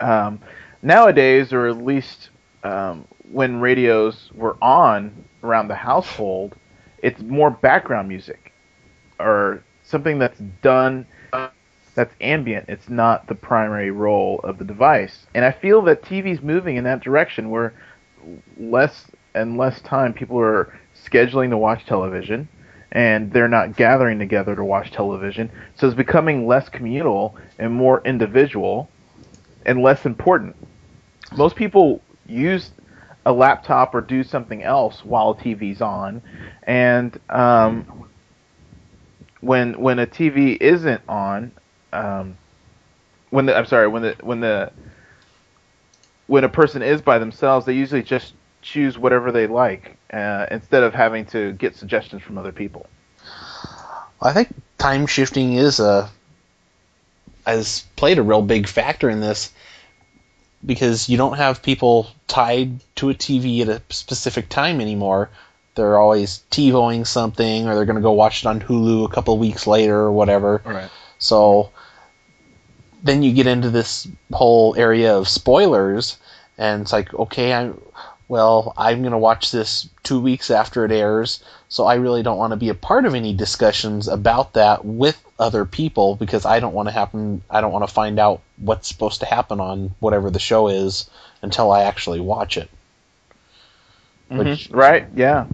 Um, 0.00 0.40
nowadays, 0.82 1.52
or 1.52 1.68
at 1.68 1.78
least 1.78 2.30
um, 2.64 3.06
when 3.30 3.60
radios 3.60 4.30
were 4.34 4.56
on 4.60 5.24
around 5.42 5.68
the 5.68 5.76
household, 5.76 6.56
it's 6.98 7.20
more 7.20 7.50
background 7.50 8.08
music 8.08 8.52
or 9.20 9.62
something 9.84 10.18
that's 10.18 10.38
done 10.62 11.06
that's 11.94 12.14
ambient. 12.20 12.68
It's 12.68 12.88
not 12.88 13.28
the 13.28 13.34
primary 13.34 13.90
role 13.90 14.40
of 14.42 14.58
the 14.58 14.64
device. 14.64 15.26
And 15.34 15.44
I 15.44 15.52
feel 15.52 15.82
that 15.82 16.02
TV's 16.02 16.42
moving 16.42 16.76
in 16.76 16.84
that 16.84 17.00
direction 17.00 17.50
where 17.50 17.72
less 18.56 19.06
and 19.34 19.56
less 19.56 19.80
time 19.82 20.12
people 20.12 20.38
are 20.38 20.78
scheduling 20.94 21.50
to 21.50 21.58
watch 21.58 21.84
television 21.86 22.48
and 22.92 23.32
they're 23.32 23.48
not 23.48 23.76
gathering 23.76 24.18
together 24.18 24.54
to 24.54 24.64
watch 24.64 24.92
television. 24.92 25.50
So 25.74 25.88
it's 25.88 25.96
becoming 25.96 26.46
less 26.46 26.68
communal 26.68 27.36
and 27.58 27.72
more 27.72 28.00
individual 28.04 28.88
and 29.66 29.82
less 29.82 30.06
important. 30.06 30.54
Most 31.36 31.56
people 31.56 32.00
use 32.26 32.70
a 33.26 33.32
laptop 33.32 33.94
or 33.94 34.00
do 34.00 34.22
something 34.22 34.62
else 34.62 35.04
while 35.04 35.34
TV's 35.34 35.80
on, 35.80 36.22
and 36.62 37.18
um, 37.30 38.06
when 39.40 39.80
when 39.80 39.98
a 39.98 40.06
TV 40.06 40.56
isn't 40.60 41.00
on, 41.08 41.52
um, 41.92 42.36
when 43.30 43.46
the 43.46 43.56
I'm 43.56 43.66
sorry, 43.66 43.88
when 43.88 44.02
the 44.02 44.16
when 44.20 44.40
the 44.40 44.70
when 46.26 46.44
a 46.44 46.48
person 46.48 46.82
is 46.82 47.02
by 47.02 47.18
themselves, 47.18 47.66
they 47.66 47.74
usually 47.74 48.02
just 48.02 48.34
choose 48.62 48.96
whatever 48.98 49.30
they 49.30 49.46
like 49.46 49.96
uh, 50.12 50.46
instead 50.50 50.82
of 50.82 50.94
having 50.94 51.26
to 51.26 51.52
get 51.52 51.76
suggestions 51.76 52.22
from 52.22 52.38
other 52.38 52.52
people. 52.52 52.86
I 54.20 54.32
think 54.32 54.54
time 54.78 55.06
shifting 55.06 55.54
is 55.54 55.80
a 55.80 56.10
has 57.46 57.84
played 57.96 58.18
a 58.18 58.22
real 58.22 58.40
big 58.40 58.66
factor 58.66 59.10
in 59.10 59.20
this 59.20 59.52
because 60.64 61.10
you 61.10 61.18
don't 61.18 61.36
have 61.36 61.62
people 61.62 62.08
tied 62.26 62.80
to 62.96 63.10
a 63.10 63.14
TV 63.14 63.60
at 63.60 63.68
a 63.68 63.82
specific 63.90 64.48
time 64.48 64.80
anymore. 64.80 65.28
They're 65.74 65.98
always 65.98 66.42
TiVoing 66.50 67.06
something, 67.06 67.68
or 67.68 67.74
they're 67.74 67.84
going 67.84 67.96
to 67.96 68.02
go 68.02 68.12
watch 68.12 68.44
it 68.44 68.46
on 68.46 68.60
Hulu 68.60 69.04
a 69.04 69.08
couple 69.12 69.34
of 69.34 69.40
weeks 69.40 69.66
later, 69.66 69.96
or 69.96 70.12
whatever. 70.12 70.62
Right. 70.64 70.90
So 71.18 71.70
then 73.04 73.22
you 73.22 73.32
get 73.32 73.46
into 73.46 73.70
this 73.70 74.08
whole 74.32 74.74
area 74.76 75.16
of 75.16 75.28
spoilers, 75.28 76.16
and 76.58 76.82
it's 76.82 76.92
like, 76.92 77.14
okay, 77.14 77.52
I'm 77.52 77.80
well, 78.26 78.72
I'm 78.76 79.02
going 79.02 79.12
to 79.12 79.18
watch 79.18 79.50
this 79.50 79.88
two 80.02 80.18
weeks 80.18 80.50
after 80.50 80.84
it 80.84 80.90
airs, 80.90 81.44
so 81.68 81.84
I 81.84 81.96
really 81.96 82.22
don't 82.22 82.38
want 82.38 82.52
to 82.52 82.56
be 82.56 82.70
a 82.70 82.74
part 82.74 83.04
of 83.04 83.14
any 83.14 83.34
discussions 83.34 84.08
about 84.08 84.54
that 84.54 84.84
with 84.84 85.22
other 85.38 85.66
people 85.66 86.16
because 86.16 86.46
I 86.46 86.58
don't 86.58 86.72
want 86.72 86.88
to 86.88 86.92
happen. 86.92 87.42
I 87.50 87.60
don't 87.60 87.72
want 87.72 87.86
to 87.86 87.92
find 87.92 88.18
out 88.18 88.40
what's 88.56 88.88
supposed 88.88 89.20
to 89.20 89.26
happen 89.26 89.60
on 89.60 89.94
whatever 90.00 90.30
the 90.30 90.38
show 90.38 90.68
is 90.68 91.08
until 91.42 91.70
I 91.70 91.82
actually 91.82 92.20
watch 92.20 92.56
it. 92.56 92.70
Mm-hmm. 94.30 94.74
right? 94.74 95.06
Yeah. 95.14 95.46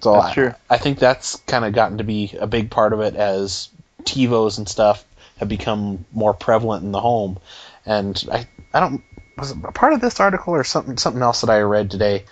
So 0.00 0.14
that's 0.14 0.26
I, 0.26 0.34
true. 0.34 0.54
I 0.68 0.78
think 0.78 0.98
that's 0.98 1.36
kind 1.46 1.64
of 1.64 1.72
gotten 1.72 1.98
to 1.98 2.04
be 2.04 2.34
a 2.40 2.46
big 2.48 2.70
part 2.70 2.92
of 2.92 3.00
it 3.00 3.14
as 3.14 3.68
TiVos 4.02 4.58
and 4.58 4.68
stuff 4.68 5.04
have 5.40 5.48
become 5.48 6.04
more 6.12 6.34
prevalent 6.34 6.84
in 6.84 6.92
the 6.92 7.00
home. 7.00 7.38
And 7.86 8.22
I, 8.30 8.46
I 8.72 8.80
don't 8.80 9.02
was 9.38 9.50
it 9.50 9.62
part 9.74 9.94
of 9.94 10.02
this 10.02 10.20
article 10.20 10.54
or 10.54 10.64
something 10.64 10.98
something 10.98 11.22
else 11.22 11.40
that 11.40 11.50
I 11.50 11.60
read 11.60 11.90
today 11.90 12.24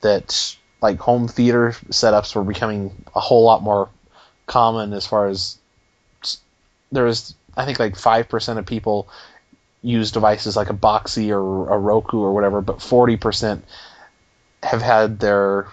that 0.00 0.56
like 0.80 0.98
home 0.98 1.28
theater 1.28 1.76
setups 1.90 2.34
were 2.34 2.42
becoming 2.42 3.04
a 3.14 3.20
whole 3.20 3.44
lot 3.44 3.62
more 3.62 3.90
common 4.46 4.94
as 4.94 5.06
far 5.06 5.28
as 5.28 5.58
there 6.90 7.04
was 7.04 7.34
I 7.54 7.66
think 7.66 7.78
like 7.78 7.96
five 7.96 8.30
percent 8.30 8.58
of 8.58 8.64
people 8.64 9.08
use 9.82 10.10
devices 10.10 10.56
like 10.56 10.70
a 10.70 10.74
Boxee 10.74 11.30
or 11.30 11.68
a 11.68 11.78
Roku 11.78 12.18
or 12.18 12.32
whatever, 12.32 12.62
but 12.62 12.80
forty 12.80 13.18
percent 13.18 13.62
have 14.62 14.80
had 14.80 15.20
their 15.20 15.68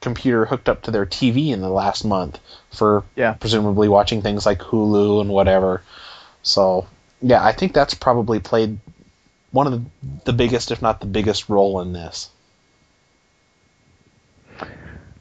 computer 0.00 0.46
hooked 0.46 0.68
up 0.68 0.82
to 0.82 0.90
their 0.90 1.04
TV 1.04 1.48
in 1.48 1.60
the 1.60 1.68
last 1.68 2.04
month 2.04 2.38
for 2.70 3.04
yeah. 3.16 3.32
presumably 3.34 3.88
watching 3.88 4.22
things 4.22 4.46
like 4.46 4.60
Hulu 4.60 5.20
and 5.20 5.28
whatever. 5.28 5.82
So 6.46 6.86
yeah, 7.20 7.44
I 7.44 7.52
think 7.52 7.74
that's 7.74 7.94
probably 7.94 8.38
played 8.38 8.78
one 9.50 9.66
of 9.66 9.84
the, 10.24 10.32
biggest, 10.32 10.70
if 10.70 10.80
not 10.80 11.00
the 11.00 11.06
biggest, 11.06 11.48
role 11.48 11.80
in 11.80 11.92
this. 11.92 12.30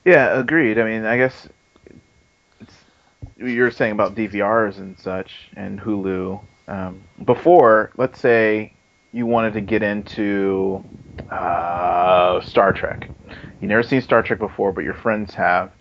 Yeah, 0.04 0.40
agreed. 0.40 0.78
I 0.78 0.84
mean, 0.84 1.06
I 1.06 1.18
guess 1.18 1.48
you're 3.38 3.72
saying 3.72 3.94
about 3.94 4.14
DVRs 4.14 4.78
and 4.78 5.00
such 5.00 5.50
and 5.56 5.80
Hulu. 5.80 6.42
Um, 6.68 7.04
before, 7.24 7.92
let's 7.98 8.20
say 8.20 8.74
you 9.12 9.26
wanted 9.26 9.54
to 9.54 9.62
get 9.62 9.82
into 9.82 10.84
uh, 11.32 12.40
Star 12.42 12.72
Trek. 12.72 13.10
You 13.62 13.68
never 13.68 13.82
seen 13.82 14.02
Star 14.02 14.22
Trek 14.22 14.38
before, 14.38 14.72
but 14.72 14.84
your 14.84 14.94
friends 14.94 15.34
have. 15.34 15.72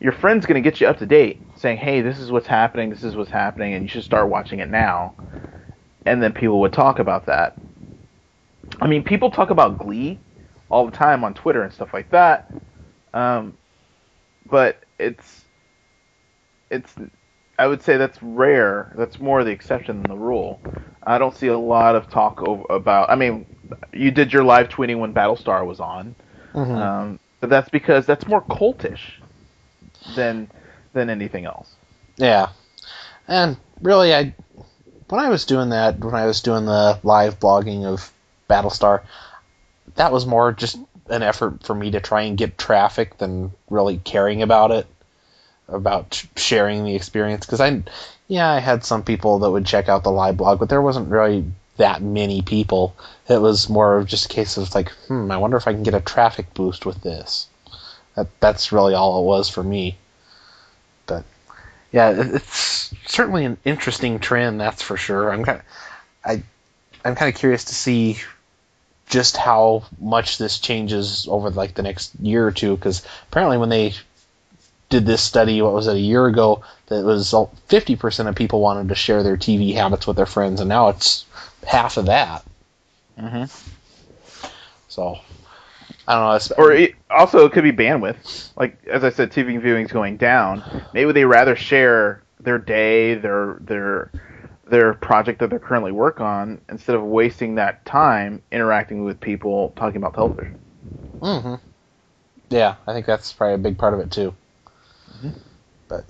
Your 0.00 0.12
friend's 0.12 0.46
going 0.46 0.62
to 0.62 0.70
get 0.70 0.80
you 0.80 0.86
up 0.86 0.98
to 0.98 1.06
date, 1.06 1.42
saying, 1.66 1.78
"Hey, 1.78 2.00
this 2.00 2.20
is 2.20 2.30
what's 2.30 2.46
happening. 2.46 2.90
This 2.90 3.02
is 3.02 3.16
what's 3.16 3.30
happening, 3.30 3.74
and 3.74 3.82
you 3.82 3.88
should 3.88 4.04
start 4.04 4.28
watching 4.28 4.60
it 4.60 4.70
now." 4.70 5.14
And 6.04 6.22
then 6.22 6.32
people 6.32 6.60
would 6.60 6.72
talk 6.72 7.00
about 7.00 7.26
that. 7.26 7.56
I 8.80 8.86
mean, 8.86 9.02
people 9.02 9.30
talk 9.30 9.50
about 9.50 9.78
Glee 9.78 10.20
all 10.68 10.86
the 10.86 10.96
time 10.96 11.24
on 11.24 11.34
Twitter 11.34 11.62
and 11.62 11.72
stuff 11.72 11.92
like 11.92 12.10
that. 12.10 12.52
Um, 13.12 13.56
but 14.48 14.84
it's 15.00 15.44
it's 16.70 16.94
I 17.58 17.66
would 17.66 17.82
say 17.82 17.96
that's 17.96 18.22
rare. 18.22 18.92
That's 18.96 19.18
more 19.18 19.42
the 19.42 19.50
exception 19.50 20.02
than 20.02 20.10
the 20.10 20.18
rule. 20.18 20.60
I 21.02 21.18
don't 21.18 21.34
see 21.34 21.48
a 21.48 21.58
lot 21.58 21.96
of 21.96 22.08
talk 22.08 22.42
over, 22.46 22.64
about. 22.70 23.10
I 23.10 23.16
mean, 23.16 23.44
you 23.92 24.12
did 24.12 24.32
your 24.32 24.44
live 24.44 24.68
tweeting 24.68 25.00
when 25.00 25.12
Battlestar 25.12 25.66
was 25.66 25.80
on, 25.80 26.14
mm-hmm. 26.54 26.72
um, 26.72 27.18
but 27.40 27.50
that's 27.50 27.70
because 27.70 28.06
that's 28.06 28.26
more 28.28 28.42
cultish 28.42 29.20
than 30.14 30.48
than 30.96 31.10
anything 31.10 31.44
else. 31.44 31.72
Yeah, 32.16 32.48
and 33.28 33.56
really, 33.80 34.14
I 34.14 34.34
when 35.08 35.24
I 35.24 35.28
was 35.28 35.44
doing 35.44 35.68
that, 35.70 36.00
when 36.00 36.14
I 36.14 36.26
was 36.26 36.40
doing 36.40 36.64
the 36.64 36.98
live 37.02 37.38
blogging 37.38 37.84
of 37.84 38.10
Battlestar, 38.50 39.02
that 39.94 40.12
was 40.12 40.26
more 40.26 40.52
just 40.52 40.78
an 41.08 41.22
effort 41.22 41.62
for 41.62 41.74
me 41.74 41.92
to 41.92 42.00
try 42.00 42.22
and 42.22 42.36
get 42.36 42.58
traffic 42.58 43.18
than 43.18 43.52
really 43.70 43.98
caring 43.98 44.42
about 44.42 44.72
it, 44.72 44.86
about 45.68 46.24
sharing 46.36 46.84
the 46.84 46.96
experience. 46.96 47.46
Because 47.46 47.60
I, 47.60 47.82
yeah, 48.26 48.50
I 48.50 48.58
had 48.58 48.84
some 48.84 49.04
people 49.04 49.40
that 49.40 49.50
would 49.50 49.66
check 49.66 49.88
out 49.88 50.02
the 50.02 50.10
live 50.10 50.36
blog, 50.36 50.58
but 50.58 50.68
there 50.68 50.82
wasn't 50.82 51.10
really 51.10 51.44
that 51.76 52.02
many 52.02 52.42
people. 52.42 52.96
It 53.28 53.40
was 53.40 53.68
more 53.68 53.98
of 53.98 54.06
just 54.06 54.26
a 54.26 54.34
case 54.34 54.56
of 54.56 54.74
like, 54.74 54.90
hmm, 55.08 55.30
I 55.30 55.36
wonder 55.36 55.56
if 55.56 55.68
I 55.68 55.72
can 55.72 55.82
get 55.82 55.94
a 55.94 56.00
traffic 56.00 56.52
boost 56.54 56.86
with 56.86 57.02
this. 57.02 57.46
That 58.16 58.28
that's 58.40 58.72
really 58.72 58.94
all 58.94 59.20
it 59.20 59.26
was 59.26 59.48
for 59.48 59.62
me. 59.62 59.96
Yeah, 61.92 62.14
it's 62.16 62.94
certainly 63.06 63.44
an 63.44 63.58
interesting 63.64 64.18
trend, 64.18 64.60
that's 64.60 64.82
for 64.82 64.96
sure. 64.96 65.32
I'm 65.32 65.44
kind 65.44 65.60
of, 65.60 65.64
I 66.24 66.42
I'm 67.06 67.14
kind 67.14 67.32
of 67.32 67.38
curious 67.38 67.64
to 67.66 67.74
see 67.74 68.18
just 69.08 69.36
how 69.36 69.84
much 70.00 70.38
this 70.38 70.58
changes 70.58 71.28
over 71.30 71.50
like 71.50 71.74
the 71.74 71.82
next 71.82 72.12
year 72.20 72.46
or 72.46 72.50
two 72.50 72.74
because 72.76 73.06
apparently 73.30 73.56
when 73.58 73.68
they 73.68 73.94
did 74.88 75.06
this 75.06 75.22
study 75.22 75.62
what 75.62 75.72
was 75.72 75.86
it 75.86 75.94
a 75.94 76.00
year 76.00 76.26
ago 76.26 76.64
that 76.88 77.04
was 77.04 77.32
50% 77.32 78.28
of 78.28 78.34
people 78.34 78.60
wanted 78.60 78.88
to 78.88 78.96
share 78.96 79.22
their 79.22 79.36
tv 79.36 79.74
habits 79.74 80.06
with 80.06 80.16
their 80.16 80.26
friends 80.26 80.60
and 80.60 80.68
now 80.68 80.88
it's 80.88 81.24
half 81.64 81.96
of 81.96 82.06
that 82.06 82.44
mm-hmm. 83.16 83.44
so 84.88 85.18
i 86.08 86.14
don't 86.14 86.50
know 86.50 86.56
or 86.64 86.72
it, 86.72 86.95
also 87.16 87.44
it 87.46 87.52
could 87.52 87.64
be 87.64 87.72
bandwidth 87.72 88.50
like 88.56 88.78
as 88.86 89.04
i 89.04 89.10
said 89.10 89.30
tv 89.30 89.60
viewing 89.60 89.84
is 89.84 89.92
going 89.92 90.16
down 90.16 90.62
maybe 90.92 91.12
they 91.12 91.24
rather 91.24 91.56
share 91.56 92.22
their 92.40 92.58
day 92.58 93.14
their 93.14 93.56
their 93.60 94.10
their 94.66 94.94
project 94.94 95.38
that 95.40 95.50
they're 95.50 95.58
currently 95.58 95.92
work 95.92 96.20
on 96.20 96.60
instead 96.68 96.96
of 96.96 97.02
wasting 97.02 97.54
that 97.54 97.84
time 97.84 98.42
interacting 98.50 99.04
with 99.04 99.20
people 99.20 99.72
talking 99.76 99.96
about 99.96 100.14
television. 100.14 100.58
Mm-hmm. 101.18 101.54
Yeah, 102.50 102.76
I 102.86 102.92
think 102.92 103.06
that's 103.06 103.32
probably 103.32 103.54
a 103.54 103.58
big 103.58 103.78
part 103.78 103.94
of 103.94 104.00
it 104.00 104.10
too. 104.10 104.34
Mm-hmm. 105.16 105.30
But 105.88 106.04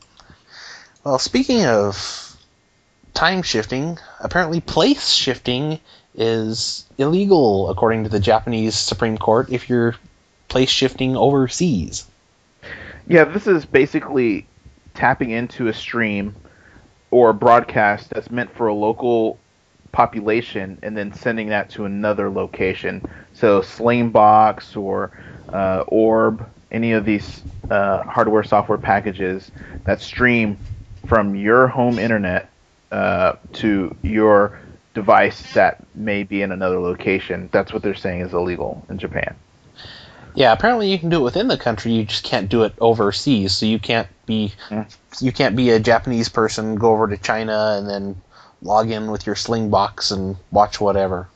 well, 1.05 1.19
speaking 1.19 1.67
of 1.67 2.37
time 3.15 3.43
shifting, 3.43 3.99
apparently 4.21 4.61
place 4.61 5.13
shifting 5.13 5.81
is 6.15 6.87
illegal 6.97 7.69
according 7.69 8.05
to 8.05 8.09
the 8.09 8.21
Japanese 8.21 8.75
Supreme 8.75 9.19
Court 9.19 9.53
if 9.53 9.69
you're 9.69 9.95
place 10.49 10.71
shifting 10.71 11.17
overseas. 11.17 12.07
Yeah, 13.09 13.25
this 13.25 13.47
is 13.47 13.65
basically 13.65 14.47
tapping 14.95 15.31
into 15.31 15.69
a 15.69 15.75
stream 15.75 16.35
or 17.11 17.31
a 17.31 17.35
broadcast 17.35 18.11
that's 18.11 18.31
meant 18.31 18.55
for 18.55 18.67
a 18.67 18.75
local 18.75 19.39
population 19.93 20.79
and 20.83 20.97
then 20.97 21.13
sending 21.13 21.49
that 21.49 21.71
to 21.71 21.85
another 21.85 22.29
location. 22.29 23.03
So 23.33 23.61
Slingbox 23.61 24.77
or 24.77 25.13
uh, 25.49 25.85
Orb, 25.87 26.47
any 26.71 26.93
of 26.93 27.05
these 27.05 27.43
uh, 27.71 28.03
hardware 28.03 28.43
software 28.43 28.79
packages 28.79 29.51
that 29.85 30.01
stream 30.01 30.59
from 31.07 31.35
your 31.35 31.69
home 31.69 31.99
internet 31.99 32.51
uh, 32.91 33.35
to 33.55 33.97
your 34.03 34.59
device 34.95 35.53
that 35.55 35.85
may 35.95 36.25
be 36.25 36.43
in 36.43 36.53
another 36.53 36.81
location. 36.81 37.49
That's 37.53 37.73
what 37.73 37.83
they're 37.83 37.95
saying 37.95 38.23
is 38.23 38.35
illegal 38.35 38.85
in 38.89 38.99
Japan. 38.99 39.37
Yeah, 40.37 40.53
apparently 40.53 40.93
you 40.93 40.99
can 40.99 41.09
do 41.09 41.17
it 41.17 41.25
within 41.25 41.49
the 41.49 41.57
country. 41.57 41.93
You 41.93 42.05
just 42.05 42.23
can't 42.23 42.51
do 42.51 42.65
it 42.65 42.75
overseas. 42.79 43.55
So 43.55 43.65
you 43.65 43.79
can't 43.79 44.07
be 44.27 44.53
mm. 44.69 44.87
you 45.21 45.33
can't 45.33 45.57
be 45.57 45.71
a 45.71 45.81
Japanese 45.81 46.29
person 46.29 46.77
go 46.77 46.93
over 46.93 47.09
to 47.09 47.17
China 47.17 47.77
and 47.79 47.89
then 47.89 48.21
log 48.61 48.91
in 48.91 49.11
with 49.11 49.27
your 49.27 49.35
Slingbox 49.35 50.13
and 50.13 50.37
watch 50.51 50.79
whatever. 50.79 51.29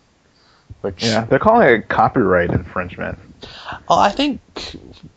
Which 0.82 1.02
yeah, 1.02 1.24
they're 1.24 1.38
calling 1.38 1.66
it 1.68 1.88
copyright 1.88 2.50
infringement. 2.50 3.18
Well, 3.88 3.98
I 3.98 4.10
think 4.10 4.40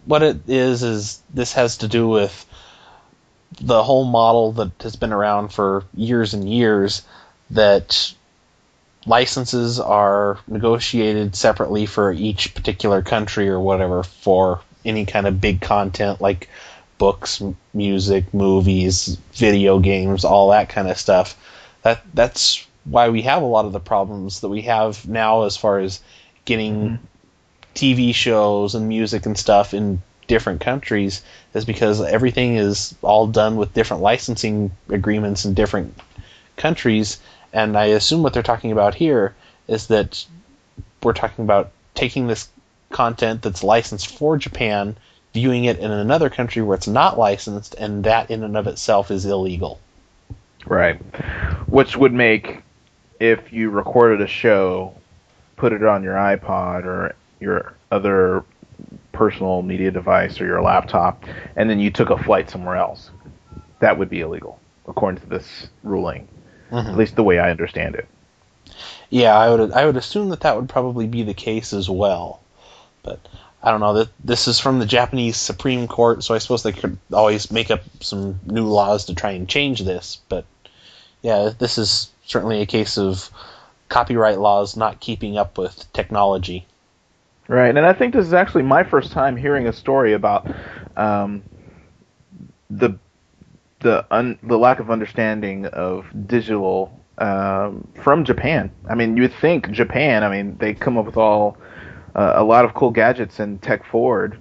what 0.06 0.24
it 0.24 0.50
is 0.50 0.82
is 0.82 1.22
this 1.34 1.52
has 1.54 1.78
to 1.78 1.90
do 1.90 2.08
with 2.08 2.46
the 3.60 3.84
whole 3.84 4.06
model 4.06 4.54
that 4.54 4.82
has 4.82 4.96
been 4.96 5.12
around 5.12 5.50
for 5.50 5.84
years 5.94 6.34
and 6.34 6.50
years 6.50 7.04
that 7.52 8.14
licenses 9.06 9.80
are 9.80 10.40
negotiated 10.48 11.36
separately 11.36 11.86
for 11.86 12.12
each 12.12 12.54
particular 12.54 13.02
country 13.02 13.50
or 13.50 13.60
whatever 13.60 14.04
for 14.04 14.62
any 14.86 15.06
kind 15.06 15.28
of 15.28 15.42
big 15.42 15.62
content 15.62 16.22
like 16.22 16.50
books, 16.98 17.42
music, 17.74 18.34
movies, 18.34 19.18
video 19.34 19.80
games, 19.80 20.24
all 20.24 20.50
that 20.52 20.70
kind 20.70 20.88
of 20.88 20.98
stuff. 20.98 21.38
That 21.82 22.02
that's 22.14 22.66
why 22.86 23.10
we 23.10 23.22
have 23.24 23.42
a 23.42 23.48
lot 23.48 23.66
of 23.66 23.74
the 23.74 23.80
problems 23.80 24.42
that 24.42 24.50
we 24.50 24.62
have 24.64 25.08
now 25.08 25.44
as 25.44 25.58
far 25.58 25.80
as 25.80 26.02
getting 26.46 26.76
mm-hmm. 26.76 27.06
TV 27.76 28.14
shows 28.14 28.76
and 28.76 28.88
music 28.88 29.26
and 29.26 29.38
stuff 29.38 29.74
in 29.74 30.02
different 30.28 30.62
countries 30.62 31.22
is 31.54 31.66
because 31.66 32.02
everything 32.02 32.56
is 32.56 32.96
all 33.02 33.28
done 33.28 33.58
with 33.58 33.74
different 33.74 34.04
licensing 34.04 34.72
agreements 34.90 35.46
in 35.46 35.54
different 35.54 35.98
countries 36.56 37.20
and 37.54 37.78
I 37.78 37.86
assume 37.86 38.24
what 38.24 38.34
they're 38.34 38.44
talking 38.44 38.72
about 38.72 38.96
here 38.96 39.36
is 39.68 39.88
that 39.88 40.26
we're 41.04 41.14
talking 41.14 41.46
about 41.46 41.72
taking 41.94 42.28
this 42.28 42.50
content 42.90 43.44
that's 43.44 43.64
licensed 43.64 44.18
for 44.18 44.38
Japan, 44.38 44.98
viewing 45.34 45.66
it 45.66 45.78
in 45.78 45.92
another 45.92 46.30
country 46.30 46.62
where 46.62 46.76
it's 46.76 46.88
not 46.88 47.18
licensed, 47.18 47.76
and 47.76 48.04
that 48.06 48.32
in 48.32 48.44
and 48.44 48.58
of 48.58 48.68
itself 48.68 49.12
is 49.12 49.26
illegal. 49.26 49.80
Right. 50.66 50.96
Which 51.68 51.96
would 51.96 52.14
make, 52.14 52.64
if 53.20 53.54
you 53.54 53.70
recorded 53.70 54.22
a 54.22 54.28
show, 54.28 54.96
put 55.56 55.74
it 55.74 55.84
on 55.84 56.04
your 56.04 56.16
iPod 56.16 56.86
or 56.86 57.16
your 57.40 57.74
other 57.92 58.44
personal 59.12 59.62
media 59.62 59.92
device 59.92 60.42
or 60.42 60.46
your 60.46 60.62
laptop, 60.62 61.24
and 61.56 61.70
then 61.70 61.80
you 61.80 61.92
took 61.92 62.10
a 62.10 62.24
flight 62.24 62.50
somewhere 62.50 62.78
else, 62.78 63.12
that 63.80 63.98
would 63.98 64.10
be 64.10 64.22
illegal, 64.22 64.60
according 64.88 65.22
to 65.22 65.28
this 65.28 65.68
ruling 65.84 66.28
mm-hmm. 66.74 66.90
at 66.90 66.98
least 66.98 67.16
the 67.16 67.24
way 67.24 67.40
I 67.40 67.52
understand 67.52 67.96
it. 67.96 68.08
Yeah, 69.10 69.38
I 69.38 69.50
would 69.50 69.72
I 69.72 69.86
would 69.86 69.98
assume 69.98 70.30
that 70.30 70.42
that 70.42 70.56
would 70.56 70.70
probably 70.70 71.06
be 71.06 71.24
the 71.24 71.36
case 71.36 71.72
as 71.72 71.90
well, 71.90 72.42
but 73.04 73.20
I 73.62 73.72
don't 73.72 73.80
know 73.80 73.94
that 73.94 74.10
this 74.24 74.48
is 74.48 74.60
from 74.60 74.80
the 74.80 74.86
Japanese 74.86 75.38
Supreme 75.38 75.88
Court, 75.88 76.24
so 76.24 76.34
I 76.34 76.40
suppose 76.40 76.64
they 76.64 76.72
could 76.72 76.98
always 77.12 77.52
make 77.52 77.70
up 77.70 77.82
some 78.02 78.40
new 78.46 78.66
laws 78.66 79.06
to 79.06 79.16
try 79.16 79.32
and 79.32 79.48
change 79.48 79.82
this. 79.82 80.20
But 80.30 80.46
yeah, 81.22 81.52
this 81.58 81.78
is 81.78 82.10
certainly 82.26 82.62
a 82.62 82.66
case 82.66 82.98
of 82.98 83.30
copyright 83.88 84.40
laws 84.40 84.76
not 84.76 85.00
keeping 85.00 85.38
up 85.38 85.58
with 85.58 85.92
technology. 85.94 86.66
Right, 87.48 87.76
and 87.76 87.86
I 87.86 87.94
think 87.94 88.14
this 88.14 88.26
is 88.26 88.34
actually 88.34 88.64
my 88.64 88.84
first 88.84 89.12
time 89.12 89.38
hearing 89.38 89.68
a 89.68 89.74
story 89.74 90.14
about 90.14 90.50
um, 90.98 91.44
the 92.70 92.98
the 93.84 94.06
un, 94.10 94.40
the 94.42 94.58
lack 94.58 94.80
of 94.80 94.90
understanding 94.90 95.66
of 95.68 96.08
digital 96.28 97.00
um, 97.18 97.88
from 98.02 98.26
Japan. 98.26 98.72
I 98.90 98.96
mean, 98.96 99.16
you 99.16 99.24
would 99.24 99.34
think 99.36 99.70
Japan. 99.72 100.24
I 100.24 100.30
mean, 100.30 100.58
they 100.58 100.74
come 100.74 100.98
up 100.98 101.06
with 101.06 101.18
all 101.18 101.58
uh, 102.16 102.34
a 102.36 102.44
lot 102.44 102.66
of 102.66 102.74
cool 102.74 102.92
gadgets 102.92 103.40
and 103.40 103.62
tech 103.62 103.86
forward 103.86 104.40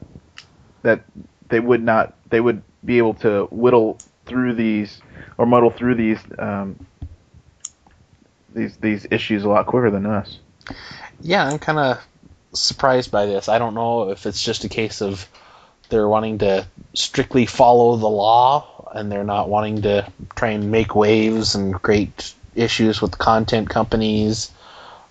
that 0.82 1.05
they 1.49 1.61
would 1.61 1.82
not. 1.82 2.14
They 2.30 2.40
would 2.40 2.62
be 2.84 2.99
able 2.99 3.14
to 3.14 3.47
whittle 3.51 3.99
through 4.24 4.55
these 4.55 5.03
or 5.36 5.47
muddle 5.47 5.70
through 5.70 5.97
these 5.97 6.18
um, 6.38 6.86
these 8.55 8.76
these 8.78 9.07
issues 9.11 9.45
a 9.45 9.49
lot 9.49 9.66
quicker 9.66 9.90
than 9.90 10.07
us. 10.07 10.38
Yeah, 11.20 11.47
I'm 11.47 11.59
kind 11.59 11.78
of 11.78 12.03
surprised 12.55 13.11
by 13.11 13.26
this. 13.26 13.49
I 13.49 13.59
don't 13.59 13.74
know 13.74 14.11
if 14.11 14.26
it's 14.26 14.43
just 14.43 14.64
a 14.64 14.68
case 14.68 15.03
of 15.03 15.28
they're 15.88 16.09
wanting 16.09 16.38
to 16.38 16.66
strictly 16.95 17.47
follow 17.47 17.97
the 17.97 18.09
law 18.09 18.66
and 18.95 19.11
they're 19.11 19.24
not 19.24 19.49
wanting 19.49 19.82
to 19.82 20.11
try 20.36 20.51
and 20.51 20.70
make 20.70 20.95
waves 20.95 21.55
and 21.55 21.74
create 21.80 22.34
issues 22.55 23.01
with 23.01 23.18
content 23.18 23.70
companies, 23.70 24.51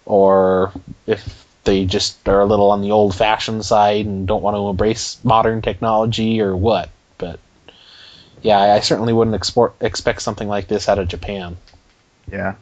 or 0.06 0.72
if 1.08 1.46
they 1.64 1.86
just 1.86 2.28
are 2.28 2.42
a 2.42 2.46
little 2.46 2.72
on 2.72 2.82
the 2.82 2.92
old 2.92 3.16
fashioned 3.16 3.66
side 3.66 4.06
and 4.06 4.28
don't 4.28 4.42
want 4.42 4.56
to 4.56 4.70
embrace 4.70 5.20
modern 5.24 5.62
technology 5.62 6.42
or 6.42 6.56
what. 6.56 6.90
But 7.18 7.40
yeah, 8.42 8.60
I 8.60 8.80
certainly 8.80 9.14
wouldn't 9.14 9.36
export, 9.36 9.76
expect 9.82 10.22
something 10.22 10.48
like 10.48 10.68
this 10.68 10.90
out 10.90 11.00
of 11.00 11.08
Japan. 11.08 11.58
Yeah. 12.32 12.56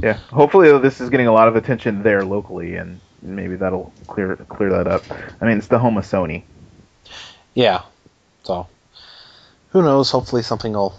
Yeah. 0.00 0.14
Hopefully, 0.30 0.76
this 0.78 1.00
is 1.00 1.10
getting 1.10 1.28
a 1.28 1.32
lot 1.32 1.48
of 1.48 1.56
attention 1.56 2.02
there 2.02 2.24
locally, 2.24 2.76
and 2.76 3.00
maybe 3.22 3.56
that'll 3.56 3.92
clear 4.06 4.36
clear 4.36 4.70
that 4.70 4.86
up. 4.86 5.02
I 5.40 5.46
mean, 5.46 5.58
it's 5.58 5.68
the 5.68 5.78
home 5.78 5.96
of 5.96 6.04
Sony. 6.04 6.42
Yeah. 7.54 7.82
Who 9.70 9.82
knows? 9.82 10.10
Hopefully, 10.10 10.42
something 10.42 10.72
will 10.72 10.98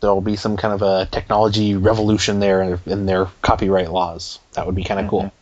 there'll 0.00 0.20
be 0.20 0.36
some 0.36 0.56
kind 0.56 0.74
of 0.74 0.82
a 0.82 1.06
technology 1.10 1.74
revolution 1.76 2.38
there 2.38 2.78
in 2.84 3.06
their 3.06 3.26
copyright 3.40 3.90
laws. 3.90 4.38
That 4.52 4.66
would 4.66 4.74
be 4.74 4.84
kind 4.84 5.00
of 5.00 5.06
mm-hmm. 5.06 5.10
cool. 5.10 5.32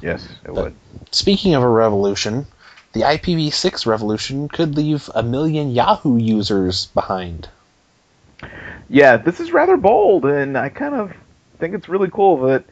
Yes, 0.00 0.24
it 0.24 0.54
but 0.54 0.54
would. 0.54 0.76
Speaking 1.10 1.54
of 1.54 1.62
a 1.62 1.68
revolution, 1.68 2.46
the 2.92 3.00
IPv6 3.00 3.86
revolution 3.86 4.48
could 4.48 4.76
leave 4.76 5.10
a 5.14 5.22
million 5.22 5.70
Yahoo 5.70 6.16
users 6.16 6.86
behind. 6.86 7.48
Yeah, 8.88 9.16
this 9.16 9.40
is 9.40 9.52
rather 9.52 9.76
bold, 9.76 10.26
and 10.26 10.56
I 10.56 10.68
kind 10.68 10.94
of 10.94 11.12
think 11.58 11.74
it's 11.74 11.88
really 11.88 12.10
cool 12.10 12.46
that 12.48 12.64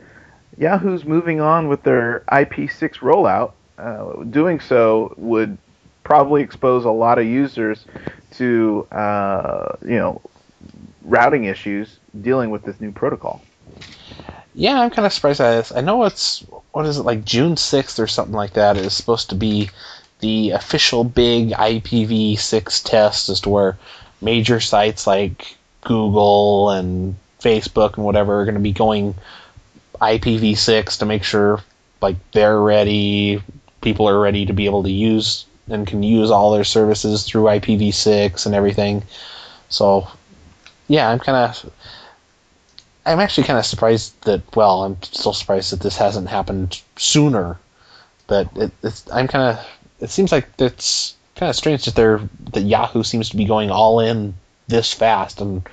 Yahoo's 0.58 1.04
moving 1.04 1.40
on 1.40 1.68
with 1.68 1.82
their 1.82 2.22
IP6 2.30 2.98
rollout. 2.98 3.52
Uh, 3.78 4.24
doing 4.24 4.60
so 4.60 5.14
would 5.16 5.56
probably 6.04 6.42
expose 6.42 6.84
a 6.84 6.90
lot 6.90 7.18
of 7.18 7.24
users 7.24 7.86
to 8.32 8.86
uh, 8.90 9.76
you 9.82 9.96
know 9.96 10.20
routing 11.02 11.44
issues 11.44 11.98
dealing 12.20 12.50
with 12.50 12.64
this 12.64 12.80
new 12.80 12.92
protocol. 12.92 13.42
Yeah, 14.54 14.80
I'm 14.80 14.90
kind 14.90 15.06
of 15.06 15.12
surprised 15.12 15.38
by 15.38 15.52
this. 15.52 15.72
I 15.72 15.80
know 15.80 16.04
it's 16.04 16.44
what 16.72 16.86
is 16.86 16.98
it 16.98 17.02
like 17.02 17.24
June 17.24 17.54
6th 17.54 17.98
or 17.98 18.06
something 18.06 18.34
like 18.34 18.54
that 18.54 18.76
is 18.76 18.92
supposed 18.94 19.30
to 19.30 19.34
be 19.34 19.70
the 20.20 20.50
official 20.50 21.04
big 21.04 21.50
IPv6 21.50 22.84
test 22.84 23.28
as 23.28 23.40
to 23.40 23.48
where 23.48 23.78
major 24.20 24.60
sites 24.60 25.06
like 25.06 25.56
Google 25.82 26.70
and 26.70 27.16
Facebook 27.40 27.96
and 27.96 28.04
whatever 28.04 28.40
are 28.40 28.44
going 28.44 28.54
to 28.54 28.60
be 28.60 28.72
going 28.72 29.14
IPv6 30.00 30.98
to 30.98 31.06
make 31.06 31.24
sure 31.24 31.60
like 32.00 32.16
they're 32.32 32.60
ready, 32.60 33.42
people 33.80 34.08
are 34.08 34.20
ready 34.20 34.46
to 34.46 34.52
be 34.52 34.66
able 34.66 34.82
to 34.82 34.90
use 34.90 35.46
and 35.70 35.86
can 35.86 36.02
use 36.02 36.30
all 36.30 36.52
their 36.52 36.64
services 36.64 37.24
through 37.24 37.44
IPv6 37.44 38.46
and 38.46 38.54
everything. 38.54 39.02
So, 39.68 40.08
yeah, 40.88 41.08
I'm 41.08 41.18
kind 41.18 41.36
of. 41.36 41.72
I'm 43.06 43.20
actually 43.20 43.46
kind 43.46 43.58
of 43.58 43.66
surprised 43.66 44.20
that. 44.22 44.42
Well, 44.54 44.84
I'm 44.84 45.02
still 45.02 45.32
surprised 45.32 45.72
that 45.72 45.80
this 45.80 45.96
hasn't 45.96 46.28
happened 46.28 46.82
sooner. 46.96 47.58
But 48.26 48.48
it, 48.56 48.72
it's. 48.82 49.10
I'm 49.10 49.28
kind 49.28 49.56
of. 49.56 49.66
It 50.00 50.10
seems 50.10 50.32
like 50.32 50.48
it's 50.58 51.14
kind 51.36 51.48
of 51.48 51.56
strange 51.56 51.84
that 51.86 51.94
they're 51.94 52.20
that 52.52 52.62
Yahoo 52.62 53.02
seems 53.02 53.30
to 53.30 53.36
be 53.36 53.44
going 53.44 53.70
all 53.70 54.00
in 54.00 54.34
this 54.68 54.92
fast, 54.92 55.40
and 55.40 55.66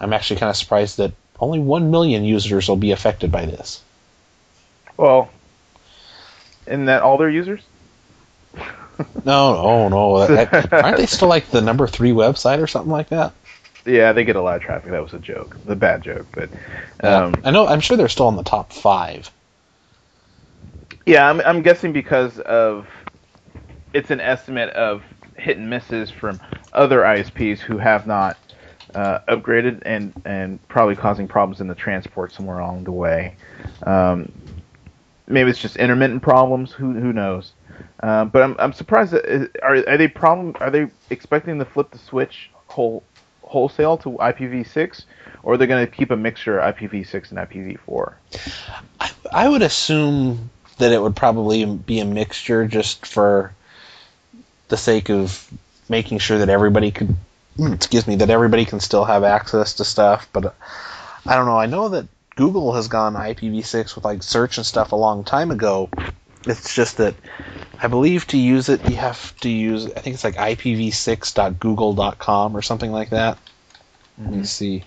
I'm 0.00 0.12
actually 0.12 0.40
kind 0.40 0.50
of 0.50 0.56
surprised 0.56 0.96
that 0.96 1.12
only 1.40 1.58
one 1.58 1.90
million 1.90 2.24
users 2.24 2.68
will 2.68 2.76
be 2.76 2.92
affected 2.92 3.30
by 3.30 3.46
this. 3.46 3.82
Well, 4.96 5.30
isn't 6.66 6.86
that 6.86 7.02
all 7.02 7.18
their 7.18 7.30
users? 7.30 7.62
no, 9.24 9.88
no, 9.88 9.88
no. 9.88 10.16
aren't 10.72 10.96
they 10.96 11.06
still 11.06 11.28
like 11.28 11.50
the 11.50 11.60
number 11.60 11.86
three 11.86 12.10
website 12.10 12.62
or 12.62 12.66
something 12.66 12.92
like 12.92 13.08
that? 13.08 13.32
Yeah, 13.84 14.12
they 14.12 14.24
get 14.24 14.36
a 14.36 14.42
lot 14.42 14.56
of 14.56 14.62
traffic. 14.62 14.90
That 14.90 15.02
was 15.02 15.14
a 15.14 15.18
joke, 15.18 15.56
the 15.64 15.76
bad 15.76 16.02
joke. 16.02 16.26
But 16.32 16.50
um, 17.02 17.34
yeah, 17.34 17.40
I 17.44 17.50
know. 17.50 17.66
I'm 17.66 17.80
sure 17.80 17.96
they're 17.96 18.08
still 18.08 18.28
in 18.28 18.36
the 18.36 18.42
top 18.42 18.72
five. 18.72 19.30
Yeah, 21.04 21.28
I'm, 21.28 21.40
I'm 21.42 21.62
guessing 21.62 21.92
because 21.92 22.40
of 22.40 22.88
it's 23.92 24.10
an 24.10 24.20
estimate 24.20 24.70
of 24.70 25.04
hit 25.36 25.56
and 25.56 25.70
misses 25.70 26.10
from 26.10 26.40
other 26.72 27.00
ISPs 27.02 27.60
who 27.60 27.78
have 27.78 28.06
not 28.06 28.36
uh, 28.94 29.20
upgraded 29.28 29.82
and 29.84 30.12
and 30.24 30.68
probably 30.68 30.96
causing 30.96 31.28
problems 31.28 31.60
in 31.60 31.68
the 31.68 31.74
transport 31.74 32.32
somewhere 32.32 32.58
along 32.58 32.84
the 32.84 32.92
way. 32.92 33.36
Um, 33.84 34.32
maybe 35.28 35.50
it's 35.50 35.60
just 35.60 35.76
intermittent 35.76 36.22
problems. 36.22 36.72
Who 36.72 36.92
who 36.94 37.12
knows? 37.12 37.52
Uh, 38.00 38.24
but 38.24 38.42
I'm 38.42 38.56
I'm 38.58 38.72
surprised. 38.72 39.14
Uh, 39.14 39.46
are 39.62 39.76
are 39.88 39.96
they 39.96 40.08
problem? 40.08 40.54
Are 40.60 40.70
they 40.70 40.88
expecting 41.10 41.58
to 41.58 41.64
flip 41.64 41.90
the 41.90 41.98
switch 41.98 42.50
whole 42.66 43.02
wholesale 43.42 43.96
to 43.98 44.10
IPv6, 44.10 45.04
or 45.42 45.54
are 45.54 45.56
they 45.56 45.66
going 45.66 45.86
to 45.86 45.90
keep 45.90 46.10
a 46.10 46.16
mixture 46.16 46.58
of 46.58 46.76
IPv6 46.76 47.30
and 47.30 47.38
IPv4? 47.38 48.14
I, 49.00 49.10
I 49.32 49.48
would 49.48 49.62
assume 49.62 50.50
that 50.78 50.92
it 50.92 51.00
would 51.00 51.16
probably 51.16 51.64
be 51.64 52.00
a 52.00 52.04
mixture 52.04 52.66
just 52.66 53.06
for 53.06 53.54
the 54.68 54.76
sake 54.76 55.10
of 55.10 55.48
making 55.88 56.18
sure 56.18 56.38
that 56.38 56.48
everybody 56.48 56.90
could 56.90 57.14
hmm, 57.56 57.72
excuse 57.72 58.06
me 58.06 58.16
that 58.16 58.30
everybody 58.30 58.64
can 58.64 58.80
still 58.80 59.04
have 59.04 59.24
access 59.24 59.74
to 59.74 59.84
stuff 59.84 60.28
but 60.32 60.54
i 61.24 61.36
don't 61.36 61.46
know 61.46 61.58
i 61.58 61.66
know 61.66 61.88
that 61.88 62.06
google 62.34 62.74
has 62.74 62.88
gone 62.88 63.14
ipv6 63.14 63.94
with 63.94 64.04
like 64.04 64.22
search 64.22 64.56
and 64.58 64.66
stuff 64.66 64.92
a 64.92 64.96
long 64.96 65.24
time 65.24 65.50
ago 65.50 65.88
it's 66.46 66.74
just 66.74 66.98
that 66.98 67.14
I 67.80 67.88
believe 67.88 68.26
to 68.28 68.38
use 68.38 68.68
it, 68.68 68.88
you 68.88 68.94
have 68.96 69.36
to 69.40 69.48
use, 69.48 69.86
I 69.86 70.00
think 70.00 70.14
it's 70.14 70.22
like 70.24 70.36
ipv6.google.com 70.36 72.56
or 72.56 72.62
something 72.62 72.92
like 72.92 73.10
that. 73.10 73.38
Let 74.18 74.32
me 74.32 74.44
see. 74.44 74.84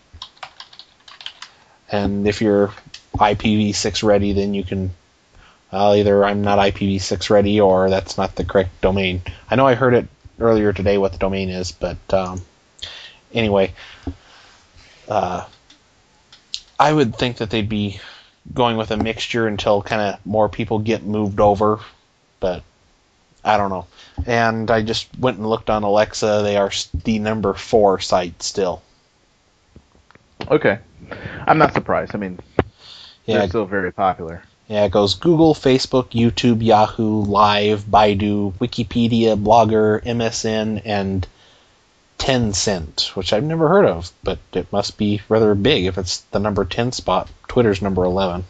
And 1.92 2.28
if 2.28 2.42
you're 2.42 2.74
IPv6 3.16 4.04
ready, 4.04 4.34
then 4.34 4.54
you 4.54 4.64
can. 4.64 4.92
Well, 5.72 5.96
either 5.96 6.26
I'm 6.26 6.42
not 6.42 6.58
IPv6 6.58 7.30
ready 7.30 7.62
or 7.62 7.92
that's 7.92 8.18
not 8.18 8.36
the 8.36 8.44
correct 8.44 8.82
domain. 8.82 9.22
I 9.50 9.56
know 9.56 9.68
I 9.68 9.76
heard 9.76 9.94
it 9.94 10.08
earlier 10.40 10.74
today 10.74 10.98
what 10.98 11.12
the 11.12 11.20
domain 11.20 11.50
is, 11.50 11.72
but 11.72 11.98
um, 12.12 12.42
anyway, 13.34 13.74
uh, 15.08 15.46
I 16.80 16.92
would 16.92 17.16
think 17.16 17.38
that 17.38 17.52
they'd 17.52 17.70
be 17.70 18.00
going 18.54 18.78
with 18.78 18.92
a 18.92 18.98
mixture 18.98 19.48
until 19.48 19.82
kind 19.82 20.02
of 20.02 20.26
more 20.26 20.50
people 20.50 20.80
get 20.80 21.04
moved 21.04 21.40
over, 21.40 21.80
but 22.40 22.64
I 23.44 23.58
don't 23.58 23.70
know. 23.70 23.88
And 24.26 24.70
I 24.70 24.82
just 24.82 25.08
went 25.18 25.38
and 25.38 25.48
looked 25.48 25.70
on 25.70 25.84
Alexa. 25.84 26.42
They 26.44 26.58
are 26.58 26.72
the 27.04 27.20
number 27.20 27.54
four 27.54 28.00
site 28.00 28.42
still. 28.44 28.82
Okay, 30.50 30.80
I'm 31.46 31.58
not 31.58 31.74
surprised. 31.74 32.16
I 32.16 32.18
mean, 32.18 32.40
Yeah, 33.26 33.40
they're 33.40 33.50
still 33.50 33.66
very 33.66 33.92
popular. 33.92 34.44
Yeah, 34.68 34.86
it 34.86 34.92
goes 34.92 35.16
Google, 35.16 35.56
Facebook, 35.56 36.12
YouTube, 36.12 36.64
Yahoo, 36.64 37.24
Live, 37.24 37.86
Baidu, 37.86 38.54
Wikipedia, 38.54 39.36
Blogger, 39.42 40.04
MSN, 40.04 40.84
and 40.86 41.28
Tencent, 42.20 43.16
which 43.16 43.34
I've 43.34 43.44
never 43.44 43.70
heard 43.70 43.86
of, 43.86 44.12
but 44.24 44.38
it 44.54 44.72
must 44.72 44.98
be 44.98 45.22
rather 45.30 45.56
big 45.56 45.86
if 45.86 45.98
it's 45.98 46.20
the 46.20 46.40
number 46.40 46.66
10 46.66 46.92
spot. 46.92 47.30
Twitter's 47.48 47.82
number 47.82 48.04
11. 48.04 48.44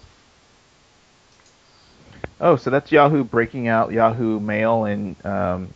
Oh, 2.41 2.55
so 2.55 2.69
that's 2.69 2.91
Yahoo 2.91 3.23
breaking 3.23 3.67
out 3.67 3.91
Yahoo 3.91 4.39
Mail 4.39 4.85
and 4.85 5.25
um, 5.25 5.73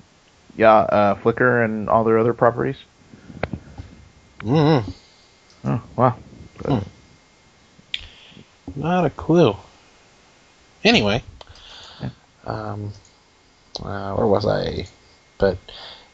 yeah, 0.55 0.75
uh, 0.75 1.15
Flickr 1.15 1.63
and 1.63 1.87
all 1.87 2.03
their 2.03 2.17
other 2.17 2.33
properties. 2.33 2.77
mm 4.39 4.93
Oh, 5.65 5.81
wow. 5.95 6.17
Hmm. 6.65 6.79
Not 8.75 9.05
a 9.05 9.09
clue. 9.09 9.55
Anyway, 10.83 11.23
um, 12.45 12.91
uh, 13.81 14.13
where 14.13 14.27
was 14.27 14.45
I? 14.45 14.87
But 15.37 15.57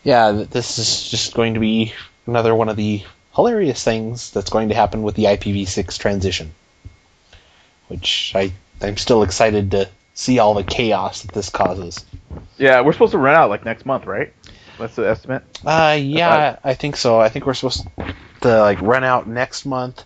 yeah, 0.04 0.32
this 0.50 0.78
is 0.80 1.10
just 1.10 1.34
going 1.34 1.54
to 1.56 1.60
be 1.60 1.94
another 2.26 2.56
one 2.56 2.70
of 2.70 2.76
the 2.76 3.04
hilarious 3.36 3.84
things 3.84 4.32
that's 4.32 4.50
going 4.50 4.70
to 4.70 4.76
happen 4.76 5.04
with 5.04 5.16
the 5.16 5.26
IPv6 5.26 5.98
transition, 5.98 6.54
which 7.88 8.34
I 8.36 8.52
I'm 8.82 8.98
still 8.98 9.24
excited 9.24 9.72
to 9.72 9.90
see 10.14 10.40
all 10.40 10.54
the 10.54 10.64
chaos 10.64 11.22
that 11.22 11.34
this 11.34 11.50
causes. 11.50 12.06
Yeah, 12.58 12.82
we're 12.82 12.94
supposed 12.94 13.12
to 13.12 13.18
run 13.18 13.36
out 13.36 13.50
like 13.50 13.66
next 13.66 13.86
month, 13.86 14.06
right? 14.06 14.34
That's 14.78 14.96
the 14.96 15.10
estimate. 15.10 15.44
Uh, 15.66 15.98
yeah, 16.00 16.58
I 16.64 16.74
think 16.74 16.96
so. 16.96 17.20
I 17.20 17.30
think 17.30 17.46
we're 17.46 17.54
supposed 17.54 17.86
to 18.42 18.60
like 18.60 18.82
run 18.82 19.04
out 19.04 19.28
next 19.28 19.66
month. 19.66 20.06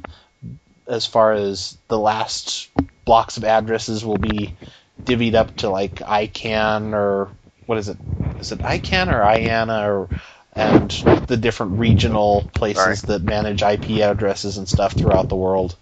As 0.87 1.05
far 1.05 1.33
as 1.33 1.77
the 1.87 1.97
last 1.97 2.69
blocks 3.05 3.37
of 3.37 3.43
addresses 3.43 4.03
will 4.03 4.17
be 4.17 4.55
divvied 5.03 5.35
up 5.35 5.55
to 5.57 5.69
like 5.69 5.95
ICANN 5.95 6.93
or 6.93 7.29
what 7.65 7.77
is 7.77 7.89
it? 7.89 7.97
Is 8.39 8.51
it 8.51 8.59
ICANN 8.59 9.07
or 9.07 9.21
IANA 9.21 9.87
or 9.87 10.09
and 10.55 10.91
the 11.27 11.37
different 11.37 11.79
regional 11.79 12.43
places 12.53 13.03
that 13.03 13.23
manage 13.23 13.61
IP 13.63 14.01
addresses 14.01 14.57
and 14.57 14.67
stuff 14.69 14.93
throughout 14.93 15.29
the 15.29 15.35
world. 15.35 15.75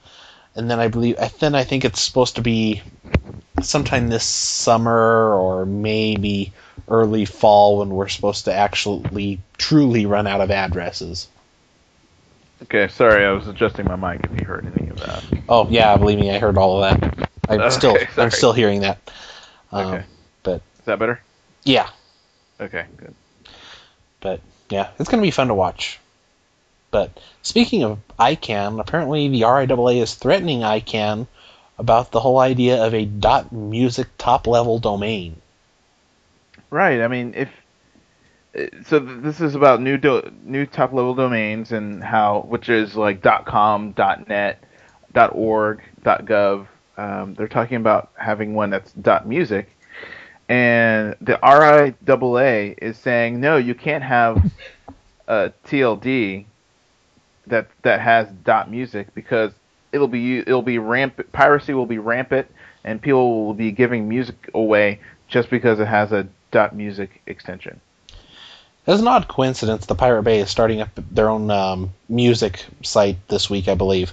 And 0.55 0.69
then 0.69 0.79
I 0.79 0.87
believe, 0.87 1.17
then 1.39 1.55
I 1.55 1.63
think 1.63 1.85
it's 1.85 2.01
supposed 2.01 2.35
to 2.35 2.41
be 2.41 2.81
sometime 3.61 4.07
this 4.07 4.23
summer 4.23 5.33
or 5.33 5.65
maybe 5.65 6.53
early 6.87 7.25
fall 7.25 7.79
when 7.79 7.89
we're 7.89 8.07
supposed 8.07 8.45
to 8.45 8.53
actually 8.53 9.39
truly 9.57 10.05
run 10.05 10.27
out 10.27 10.41
of 10.41 10.51
addresses. 10.51 11.27
Okay, 12.63 12.87
sorry, 12.87 13.25
I 13.25 13.31
was 13.31 13.47
adjusting 13.47 13.87
my 13.87 13.95
mic 13.95 14.23
if 14.23 14.39
you 14.39 14.45
heard 14.45 14.71
any 14.77 14.89
of 14.89 14.99
that. 14.99 15.23
Oh 15.49 15.67
yeah, 15.69 15.97
believe 15.97 16.19
me, 16.19 16.31
I 16.31 16.39
heard 16.39 16.57
all 16.57 16.83
of 16.83 16.99
that. 16.99 17.29
I'm 17.49 17.59
Okay, 17.61 17.69
still 17.69 17.97
sorry. 17.97 18.07
I'm 18.17 18.31
still 18.31 18.53
hearing 18.53 18.81
that. 18.81 19.11
Um, 19.71 19.85
Okay. 19.85 20.05
But 20.43 20.61
Is 20.79 20.85
that 20.85 20.99
better? 20.99 21.21
Yeah, 21.63 21.89
Okay, 22.59 22.85
good. 22.97 23.13
but 24.19 24.41
yeah, 24.69 24.89
it's 24.99 25.09
going 25.09 25.21
to 25.21 25.25
be 25.27 25.31
fun 25.31 25.47
to 25.47 25.53
watch. 25.53 25.99
But 26.91 27.17
speaking 27.41 27.83
of 27.83 27.99
ICANN, 28.19 28.79
apparently 28.79 29.29
the 29.29 29.41
RIAA 29.41 30.01
is 30.01 30.15
threatening 30.15 30.59
ICANN 30.59 31.27
about 31.77 32.11
the 32.11 32.19
whole 32.19 32.37
idea 32.37 32.83
of 32.83 32.93
a 32.93 33.05
dot 33.05 33.51
.music 33.51 34.07
top 34.17 34.45
level 34.45 34.77
domain. 34.79 35.41
Right. 36.69 37.01
I 37.01 37.07
mean, 37.07 37.33
if 37.35 37.49
so, 38.85 38.99
this 38.99 39.39
is 39.39 39.55
about 39.55 39.81
new 39.81 39.97
do- 39.97 40.31
new 40.43 40.65
top 40.65 40.91
level 40.91 41.15
domains 41.15 41.71
and 41.71 42.03
how, 42.03 42.41
which 42.41 42.67
is 42.69 42.95
like 42.95 43.21
dot 43.21 43.45
.com, 43.45 43.93
dot 43.93 44.27
.net, 44.27 44.61
dot 45.13 45.31
.org, 45.33 45.81
dot 46.03 46.25
.gov. 46.25 46.67
Um, 46.97 47.33
they're 47.33 47.47
talking 47.47 47.77
about 47.77 48.11
having 48.15 48.53
one 48.53 48.69
that's 48.69 48.91
dot 48.91 49.25
.music, 49.25 49.75
and 50.51 51.15
the 51.21 51.39
RIAA 51.41 52.75
is 52.81 52.97
saying 52.97 53.39
no, 53.39 53.55
you 53.55 53.73
can't 53.73 54.03
have 54.03 54.51
a 55.27 55.53
TLD 55.65 56.45
that 57.47 57.67
that 57.83 58.01
has 58.01 58.27
dot 58.43 58.69
.music 58.69 59.13
because 59.15 59.53
it'll 59.93 60.09
be 60.09 60.39
it'll 60.39 60.61
be 60.61 60.77
rampant 60.77 61.31
piracy 61.31 61.73
will 61.73 61.85
be 61.85 61.99
rampant 61.99 62.47
and 62.83 63.01
people 63.01 63.45
will 63.45 63.53
be 63.53 63.71
giving 63.71 64.09
music 64.09 64.49
away 64.53 64.99
just 65.29 65.49
because 65.49 65.79
it 65.79 65.87
has 65.87 66.11
a 66.11 66.27
dot 66.51 66.75
.music 66.75 67.21
extension. 67.27 67.79
As 68.87 68.99
an 68.99 69.07
odd 69.07 69.29
coincidence, 69.29 69.85
the 69.85 69.95
Pirate 69.95 70.23
Bay 70.23 70.39
is 70.39 70.49
starting 70.49 70.81
up 70.81 70.89
their 71.11 71.29
own 71.29 71.49
um, 71.49 71.93
music 72.09 72.65
site 72.81 73.15
this 73.29 73.49
week, 73.49 73.69
I 73.69 73.75
believe. 73.75 74.11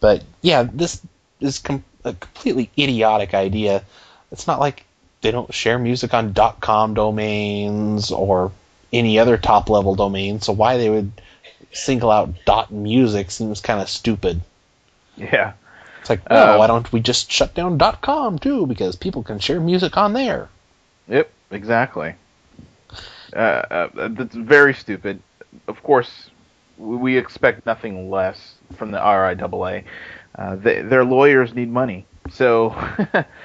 But 0.00 0.24
yeah, 0.42 0.64
this 0.64 1.00
is 1.38 1.60
com- 1.60 1.84
a 2.02 2.14
completely 2.14 2.70
idiotic 2.76 3.34
idea. 3.34 3.84
It's 4.32 4.46
not 4.46 4.58
like 4.58 4.84
they 5.22 5.30
don't 5.30 5.52
share 5.52 5.78
music 5.78 6.14
on 6.14 6.34
.com 6.60 6.94
domains 6.94 8.10
or 8.10 8.52
any 8.92 9.18
other 9.18 9.36
top 9.36 9.70
level 9.70 9.94
domain. 9.94 10.40
So 10.40 10.52
why 10.52 10.76
they 10.76 10.90
would 10.90 11.12
single 11.72 12.10
out 12.10 12.34
dot 12.44 12.72
.music 12.72 13.30
seems 13.30 13.60
kind 13.60 13.80
of 13.80 13.88
stupid. 13.88 14.40
Yeah. 15.16 15.52
It's 16.00 16.10
like, 16.10 16.22
oh, 16.30 16.52
Um, 16.52 16.58
why 16.58 16.66
don't 16.66 16.90
we 16.92 17.00
just 17.00 17.30
shut 17.30 17.54
down 17.54 17.78
dot 17.78 18.00
.com 18.00 18.38
too? 18.38 18.66
Because 18.66 18.96
people 18.96 19.22
can 19.22 19.38
share 19.38 19.60
music 19.60 19.96
on 19.96 20.12
there. 20.12 20.48
Yep. 21.08 21.30
Exactly. 21.52 22.14
Uh, 23.34 23.38
uh, 23.38 24.08
that's 24.08 24.34
very 24.34 24.72
stupid. 24.72 25.20
Of 25.66 25.82
course, 25.82 26.30
we 26.78 26.96
we 26.96 27.18
expect 27.18 27.66
nothing 27.66 28.10
less 28.10 28.54
from 28.76 28.92
the 28.92 28.98
RIAA. 28.98 29.84
Uh, 30.36 30.56
they, 30.56 30.80
their 30.82 31.04
lawyers 31.04 31.52
need 31.52 31.68
money, 31.68 32.06
so 32.28 32.70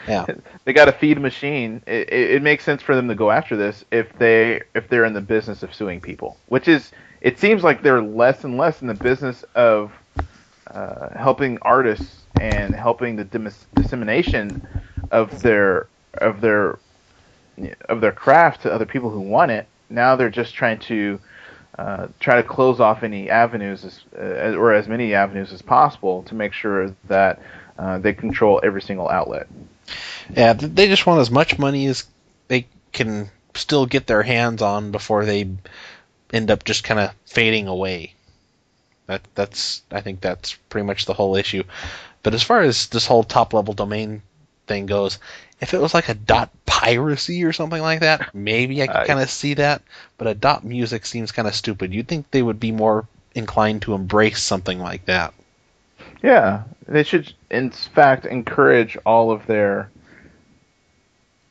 Yeah. 0.08 0.26
they 0.66 0.74
got 0.74 0.86
to 0.86 0.92
feed 0.92 1.18
a 1.18 1.20
machine. 1.22 1.82
It, 1.88 2.10
it, 2.10 2.32
it 2.32 2.42
makes 2.44 2.64
sense 2.64 2.82
for 2.82 2.96
them 2.96 3.08
to 3.08 3.16
go 3.16 3.32
after 3.32 3.56
this 3.56 3.86
if 3.92 4.12
they 4.18 4.62
if 4.74 4.90
they're 4.90 5.06
in 5.06 5.14
the 5.14 5.22
business 5.22 5.64
of 5.64 5.74
suing 5.74 6.02
people, 6.02 6.38
which 6.48 6.68
is 6.68 6.92
it 7.22 7.40
seems 7.40 7.64
like 7.64 7.82
they're 7.82 8.02
less 8.02 8.44
and 8.44 8.58
less 8.58 8.82
in 8.82 8.88
the 8.88 8.94
business 8.94 9.44
of 9.56 9.92
uh, 10.68 11.18
helping 11.18 11.58
artists 11.62 12.24
and 12.42 12.76
helping 12.76 13.16
the 13.16 13.24
dis- 13.24 13.66
dissemination 13.76 14.66
of 15.12 15.42
their 15.42 15.88
of 16.16 16.42
their 16.42 16.80
of 17.90 18.02
their 18.02 18.12
craft 18.12 18.62
to 18.64 18.72
other 18.72 18.86
people 18.86 19.10
who 19.10 19.22
want 19.22 19.52
it. 19.52 19.68
Now 19.90 20.16
they're 20.16 20.30
just 20.30 20.54
trying 20.54 20.80
to 20.80 21.20
uh, 21.78 22.08
try 22.20 22.36
to 22.36 22.44
close 22.44 22.80
off 22.80 23.04
any 23.04 23.30
avenues 23.30 23.84
as, 23.84 24.02
uh, 24.18 24.58
or 24.58 24.74
as 24.74 24.88
many 24.88 25.14
avenues 25.14 25.52
as 25.52 25.62
possible 25.62 26.24
to 26.24 26.36
make 26.36 26.54
sure 26.54 26.96
that 27.08 27.42
uh, 27.78 27.98
they 28.00 28.14
control 28.14 28.62
every 28.64 28.82
single 28.82 29.10
outlet. 29.10 29.48
Yeah, 30.36 30.54
they 30.54 30.88
just 30.88 31.06
want 31.06 31.22
as 31.22 31.32
much 31.32 31.60
money 31.60 31.86
as 31.88 32.06
they 32.48 32.68
can 32.92 33.30
still 33.54 33.86
get 33.86 34.08
their 34.08 34.24
hands 34.24 34.62
on 34.62 34.92
before 34.92 35.26
they 35.26 35.50
end 36.34 36.52
up 36.52 36.64
just 36.64 36.84
kind 36.84 37.00
of 37.00 37.12
fading 37.26 37.68
away. 37.68 38.14
That 39.08 39.22
that's 39.36 39.84
I 39.92 40.02
think 40.02 40.22
that's 40.22 40.54
pretty 40.70 40.86
much 40.86 41.06
the 41.06 41.14
whole 41.14 41.36
issue. 41.36 41.64
But 42.24 42.34
as 42.34 42.44
far 42.44 42.62
as 42.62 42.88
this 42.88 43.06
whole 43.06 43.24
top 43.24 43.54
level 43.54 43.74
domain 43.74 44.24
thing 44.66 44.88
goes, 44.88 45.20
if 45.62 45.74
it 45.74 45.82
was 45.82 45.94
like 45.94 46.10
a 46.10 46.16
dot 46.16 46.50
piracy 46.66 47.44
or 47.44 47.54
something 47.54 47.82
like 47.82 48.00
that, 48.00 48.34
maybe 48.34 48.82
I 48.82 48.88
could 48.88 49.08
kind 49.08 49.20
of 49.22 49.30
see 49.30 49.54
that. 49.56 49.84
But 50.18 50.28
a 50.28 50.34
dot 50.34 50.64
music 50.64 51.06
seems 51.06 51.32
kind 51.32 51.48
of 51.48 51.56
stupid. 51.56 51.94
You'd 51.94 52.08
think 52.08 52.32
they 52.32 52.42
would 52.42 52.60
be 52.60 52.72
more 52.72 53.08
inclined 53.36 53.84
to 53.84 53.94
embrace 53.94 54.42
something 54.42 54.80
like 54.80 55.06
that. 55.06 55.34
Yeah, 56.22 56.64
they 56.88 57.04
should 57.04 57.34
in 57.50 57.72
fact 57.72 58.26
encourage 58.26 58.98
all 59.06 59.32
of 59.32 59.46
their 59.46 59.92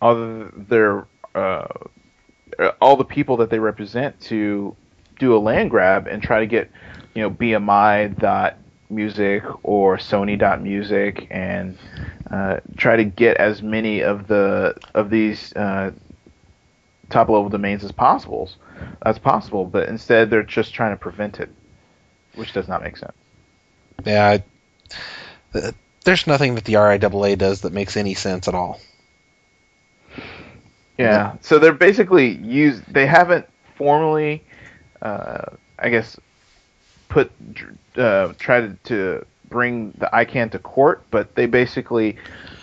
all 0.00 0.48
their 0.56 1.06
uh, 1.34 1.66
all 2.80 2.96
the 2.96 3.04
people 3.04 3.36
that 3.38 3.50
they 3.50 3.58
represent 3.58 4.20
to 4.20 4.76
do 5.18 5.36
a 5.36 5.38
land 5.38 5.70
grab 5.70 6.06
and 6.06 6.22
try 6.22 6.40
to 6.40 6.46
get 6.46 6.70
you 7.14 7.22
know 7.22 7.30
BMI 7.30 8.18
dot 8.18 8.56
music 8.90 9.42
or 9.62 9.96
Sony 9.96 10.38
dot 10.38 10.62
music 10.62 11.26
and 11.30 11.78
uh, 12.30 12.60
try 12.76 12.96
to 12.96 13.04
get 13.04 13.36
as 13.36 13.62
many 13.62 14.02
of 14.02 14.26
the 14.26 14.74
of 14.94 15.10
these 15.10 15.52
uh, 15.54 15.90
top 17.10 17.28
level 17.28 17.48
domains 17.48 17.84
as 17.84 17.92
possible, 17.92 18.50
as 19.02 19.18
possible. 19.18 19.64
But 19.64 19.88
instead, 19.88 20.30
they're 20.30 20.42
just 20.42 20.74
trying 20.74 20.92
to 20.92 20.96
prevent 20.96 21.40
it, 21.40 21.50
which 22.34 22.52
does 22.52 22.68
not 22.68 22.82
make 22.82 22.96
sense. 22.96 23.12
Yeah, 24.04 24.38
there's 26.05 26.26
nothing 26.26 26.55
that 26.55 26.64
the 26.64 26.74
RIAA 26.74 27.38
does 27.38 27.62
that 27.62 27.72
makes 27.72 27.97
any 27.97 28.14
sense 28.14 28.49
at 28.49 28.55
all. 28.55 28.80
Yeah. 30.99 31.36
So 31.40 31.59
they're 31.59 31.72
basically 31.72 32.36
use. 32.36 32.80
They 32.88 33.07
haven't 33.07 33.47
formally, 33.76 34.42
uh, 35.03 35.47
I 35.78 35.88
guess, 35.88 36.18
put 37.09 37.30
uh, 37.97 38.32
tried 38.38 38.82
to 38.84 39.26
bring 39.49 39.92
the 39.99 40.09
ICANN 40.12 40.53
to 40.53 40.59
court, 40.59 41.03
but 41.11 41.34
they 41.34 41.47
basically 41.47 42.16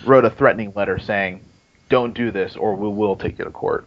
wrote 0.06 0.26
a 0.26 0.30
threatening 0.30 0.72
letter 0.76 0.98
saying, 0.98 1.42
"Don't 1.90 2.14
do 2.14 2.32
this, 2.32 2.56
or 2.56 2.76
we 2.76 2.88
will 2.88 3.16
take 3.16 3.38
you 3.38 3.46
to 3.46 3.52
court." 3.52 3.86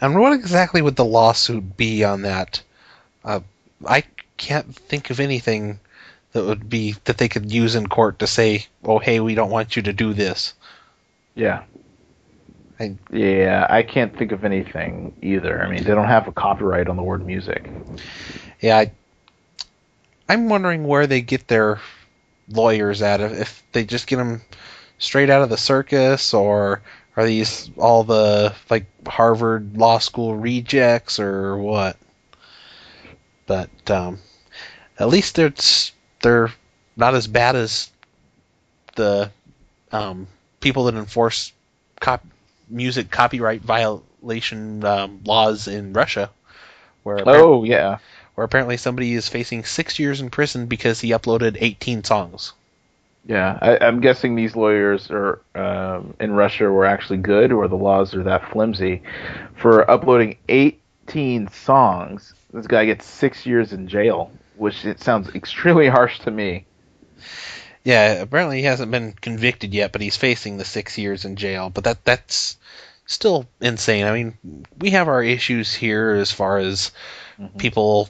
And 0.00 0.18
what 0.18 0.32
exactly 0.32 0.82
would 0.82 0.96
the 0.96 1.04
lawsuit 1.04 1.76
be 1.76 2.02
on 2.02 2.22
that? 2.22 2.60
Uh, 3.24 3.40
I 3.86 4.02
can't 4.36 4.74
think 4.74 5.10
of 5.10 5.20
anything 5.20 5.78
that 6.34 6.44
would 6.44 6.68
be 6.68 6.96
that 7.04 7.18
they 7.18 7.28
could 7.28 7.50
use 7.50 7.74
in 7.74 7.86
court 7.86 8.18
to 8.18 8.26
say, 8.26 8.66
"Oh, 8.84 8.98
hey, 8.98 9.20
we 9.20 9.34
don't 9.34 9.50
want 9.50 9.76
you 9.76 9.82
to 9.82 9.92
do 9.92 10.12
this." 10.12 10.52
Yeah. 11.34 11.62
I, 12.80 12.96
yeah, 13.12 13.68
I 13.70 13.84
can't 13.84 14.16
think 14.16 14.32
of 14.32 14.44
anything 14.44 15.14
either. 15.22 15.62
I 15.62 15.70
mean, 15.70 15.84
they 15.84 15.94
don't 15.94 16.08
have 16.08 16.26
a 16.26 16.32
copyright 16.32 16.88
on 16.88 16.96
the 16.96 17.04
word 17.04 17.24
music. 17.24 17.70
Yeah, 18.60 18.78
I, 18.78 18.92
I'm 20.28 20.48
wondering 20.48 20.84
where 20.84 21.06
they 21.06 21.20
get 21.20 21.46
their 21.46 21.80
lawyers 22.48 23.00
at. 23.00 23.20
If, 23.20 23.32
if 23.32 23.62
they 23.70 23.84
just 23.84 24.08
get 24.08 24.16
them 24.16 24.42
straight 24.98 25.30
out 25.30 25.42
of 25.42 25.50
the 25.50 25.56
circus, 25.56 26.34
or 26.34 26.82
are 27.16 27.24
these 27.24 27.70
all 27.76 28.02
the 28.02 28.52
like 28.70 28.86
Harvard 29.06 29.76
Law 29.76 29.98
School 29.98 30.34
rejects, 30.34 31.20
or 31.20 31.56
what? 31.56 31.96
But 33.46 33.70
um, 33.88 34.18
at 34.98 35.08
least 35.08 35.36
they're 35.36 35.54
they're 36.24 36.52
not 36.96 37.14
as 37.14 37.26
bad 37.28 37.54
as 37.54 37.90
the 38.96 39.30
um, 39.92 40.26
people 40.60 40.84
that 40.84 40.94
enforce 40.94 41.52
cop- 42.00 42.26
music 42.68 43.10
copyright 43.10 43.60
violation 43.62 44.84
um, 44.84 45.20
laws 45.24 45.68
in 45.68 45.92
Russia. 45.92 46.30
Where 47.02 47.22
oh 47.26 47.64
yeah, 47.64 47.98
where 48.34 48.44
apparently 48.44 48.78
somebody 48.78 49.12
is 49.12 49.28
facing 49.28 49.64
six 49.64 49.98
years 49.98 50.20
in 50.20 50.30
prison 50.30 50.66
because 50.66 51.00
he 51.00 51.10
uploaded 51.10 51.58
18 51.60 52.02
songs. 52.02 52.54
Yeah, 53.26 53.58
I, 53.60 53.86
am 53.86 54.00
guessing 54.00 54.34
these 54.34 54.56
lawyers 54.56 55.10
are 55.10 55.40
um, 55.54 56.14
in 56.20 56.32
Russia 56.32 56.70
were 56.70 56.86
actually 56.86 57.18
good, 57.18 57.52
or 57.52 57.68
the 57.68 57.76
laws 57.76 58.14
are 58.14 58.22
that 58.22 58.50
flimsy. 58.50 59.02
For 59.56 59.90
uploading 59.90 60.36
18 60.48 61.48
songs, 61.48 62.34
this 62.52 62.66
guy 62.66 62.86
gets 62.86 63.06
six 63.06 63.46
years 63.46 63.72
in 63.72 63.88
jail, 63.88 64.30
which 64.56 64.84
it 64.84 65.00
sounds 65.00 65.34
extremely 65.34 65.88
harsh 65.88 66.18
to 66.20 66.30
me. 66.30 66.66
Yeah, 67.84 68.14
apparently 68.14 68.58
he 68.58 68.64
hasn't 68.64 68.90
been 68.90 69.12
convicted 69.12 69.74
yet, 69.74 69.92
but 69.92 70.00
he's 70.00 70.16
facing 70.16 70.56
the 70.56 70.64
six 70.64 70.96
years 70.96 71.24
in 71.24 71.36
jail. 71.36 71.70
But 71.70 71.84
that 71.84 72.04
that's 72.04 72.56
still 73.06 73.46
insane. 73.60 74.06
I 74.06 74.12
mean, 74.12 74.66
we 74.78 74.90
have 74.90 75.08
our 75.08 75.22
issues 75.22 75.74
here 75.74 76.12
as 76.12 76.32
far 76.32 76.58
as 76.58 76.92
mm-hmm. 77.38 77.58
people 77.58 78.08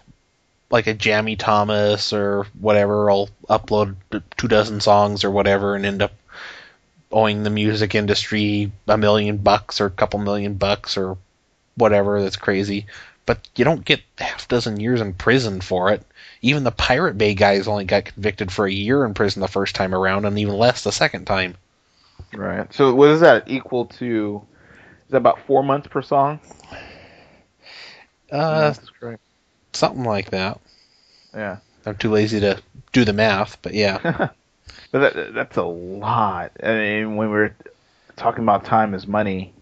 like 0.71 0.87
a 0.87 0.95
Jammie 0.95 1.39
Thomas 1.39 2.13
or 2.13 2.47
whatever 2.59 3.07
will 3.07 3.31
upload 3.49 3.97
two 4.37 4.49
dozen 4.49 4.81
songs 4.81 5.25
or 5.25 5.31
whatever 5.31 5.75
and 5.75 5.85
end 5.85 6.03
up 6.03 6.13
owing 7.13 7.43
the 7.43 7.51
music 7.51 7.95
industry 7.95 8.73
a 8.89 8.99
million 8.99 9.37
bucks 9.37 9.81
or 9.81 9.87
a 9.87 9.91
couple 9.91 10.19
million 10.19 10.55
bucks 10.55 10.97
or 10.97 11.17
whatever 11.77 12.23
that's 12.23 12.37
crazy. 12.37 12.87
But 13.27 13.41
you 13.57 13.65
don't 13.65 13.85
get 13.85 14.03
half 14.19 14.49
dozen 14.49 14.81
years 14.81 15.01
in 15.01 15.15
prison 15.15 15.61
for 15.61 15.91
it. 15.91 16.03
Even 16.43 16.65
the 16.65 16.71
Pirate 16.71 17.17
Bay 17.17 17.35
guys 17.35 17.67
only 17.67 17.85
got 17.85 18.05
convicted 18.05 18.53
for 18.53 18.67
a 18.67 18.73
year 18.73 19.05
in 19.05 19.15
prison 19.15 19.41
the 19.41 19.49
first 19.49 19.75
time 19.75 19.95
around, 19.95 20.27
and 20.27 20.39
even 20.39 20.55
less 20.55 20.85
the 20.85 20.93
second 20.93 21.25
time. 21.27 21.57
Right. 22.33 22.73
So 22.73 22.95
what 22.95 23.11
is 23.11 23.21
that 23.21 23.49
equal 23.49 23.87
to? 23.87 24.43
Is 25.07 25.11
that 25.11 25.19
about 25.19 25.41
four 25.47 25.63
months 25.63 25.89
per 25.89 26.03
song? 26.03 26.41
Uh, 28.31 28.75
something 29.73 30.05
like 30.05 30.31
that. 30.31 30.61
Yeah. 31.35 31.59
I'm 31.87 31.97
too 31.97 32.11
lazy 32.11 32.41
to 32.41 32.61
do 32.93 33.05
the 33.05 33.13
math, 33.13 33.61
but 33.63 33.75
yeah. 33.75 33.99
but 34.91 35.15
that, 35.15 35.35
that's 35.35 35.57
a 35.57 35.63
lot. 35.63 36.53
I 36.63 36.75
mean, 36.75 37.17
when 37.17 37.31
we're 37.31 37.55
talking 38.17 38.43
about 38.43 38.65
time 38.65 38.95
as 38.95 39.07
money, 39.07 39.53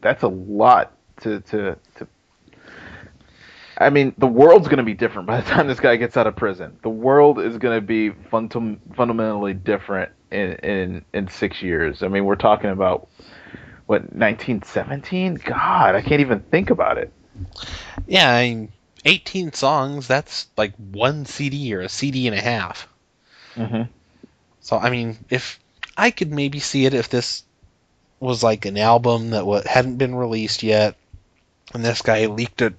that's 0.00 0.22
a 0.22 0.28
lot 0.28 0.92
to 1.22 1.40
to 1.40 1.76
to. 1.96 2.06
I 3.78 3.90
mean, 3.90 4.14
the 4.18 4.26
world's 4.26 4.68
going 4.68 4.78
to 4.78 4.84
be 4.84 4.94
different 4.94 5.26
by 5.26 5.40
the 5.40 5.50
time 5.50 5.66
this 5.66 5.80
guy 5.80 5.96
gets 5.96 6.16
out 6.16 6.26
of 6.26 6.36
prison. 6.36 6.78
The 6.82 6.90
world 6.90 7.40
is 7.40 7.58
going 7.58 7.76
to 7.76 7.86
be 7.86 8.10
fundam- 8.10 8.78
fundamentally 8.94 9.54
different 9.54 10.12
in, 10.30 10.52
in 10.52 11.04
in 11.12 11.28
six 11.28 11.62
years. 11.62 12.02
I 12.02 12.08
mean, 12.08 12.24
we're 12.24 12.36
talking 12.36 12.70
about 12.70 13.08
what 13.86 14.02
1917. 14.02 15.36
God, 15.44 15.94
I 15.94 16.02
can't 16.02 16.20
even 16.20 16.40
think 16.40 16.70
about 16.70 16.98
it. 16.98 17.12
Yeah, 18.06 18.30
I 18.30 18.48
mean, 18.48 18.72
18 19.04 19.52
songs, 19.52 20.06
that's 20.06 20.46
like 20.56 20.74
one 20.76 21.26
CD 21.26 21.74
or 21.74 21.80
a 21.80 21.88
CD 21.88 22.26
and 22.26 22.36
a 22.36 22.40
half. 22.40 22.88
Mm-hmm. 23.56 23.82
So, 24.60 24.78
I 24.78 24.90
mean, 24.90 25.18
if 25.28 25.60
I 25.96 26.10
could 26.10 26.32
maybe 26.32 26.60
see 26.60 26.86
it 26.86 26.94
if 26.94 27.08
this 27.08 27.42
was 28.20 28.42
like 28.42 28.64
an 28.64 28.78
album 28.78 29.30
that 29.30 29.66
hadn't 29.66 29.98
been 29.98 30.14
released 30.14 30.62
yet, 30.62 30.96
and 31.74 31.84
this 31.84 32.02
guy 32.02 32.26
leaked 32.26 32.62
it 32.62 32.74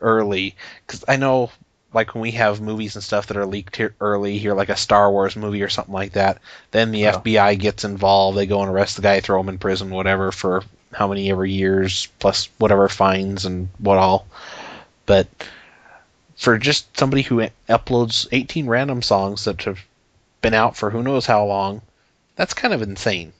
early. 0.00 0.54
Because 0.86 1.04
I 1.08 1.16
know, 1.16 1.50
like, 1.92 2.14
when 2.14 2.22
we 2.22 2.32
have 2.32 2.60
movies 2.60 2.94
and 2.94 3.04
stuff 3.04 3.26
that 3.28 3.36
are 3.36 3.46
leaked 3.46 3.76
here 3.76 3.94
early, 4.00 4.38
here, 4.38 4.54
like 4.54 4.68
a 4.68 4.76
Star 4.76 5.10
Wars 5.10 5.36
movie 5.36 5.62
or 5.62 5.68
something 5.68 5.94
like 5.94 6.12
that, 6.12 6.38
then 6.70 6.92
the 6.92 7.08
oh. 7.08 7.12
FBI 7.12 7.58
gets 7.58 7.84
involved. 7.84 8.38
They 8.38 8.46
go 8.46 8.60
and 8.60 8.70
arrest 8.70 8.96
the 8.96 9.02
guy, 9.02 9.20
throw 9.20 9.40
him 9.40 9.48
in 9.48 9.58
prison, 9.58 9.90
whatever, 9.90 10.32
for 10.32 10.62
how 10.92 11.08
many 11.08 11.30
ever 11.30 11.44
years, 11.44 12.08
plus 12.18 12.48
whatever 12.58 12.88
fines 12.88 13.44
and 13.44 13.68
what 13.78 13.98
all. 13.98 14.26
But 15.04 15.28
for 16.36 16.58
just 16.58 16.96
somebody 16.96 17.22
who 17.22 17.48
uploads 17.68 18.26
18 18.32 18.66
random 18.66 19.02
songs 19.02 19.44
that 19.44 19.62
have 19.62 19.80
been 20.42 20.54
out 20.54 20.76
for 20.76 20.90
who 20.90 21.02
knows 21.02 21.26
how 21.26 21.44
long, 21.44 21.82
that's 22.36 22.54
kind 22.54 22.74
of 22.74 22.82
insane. 22.82 23.32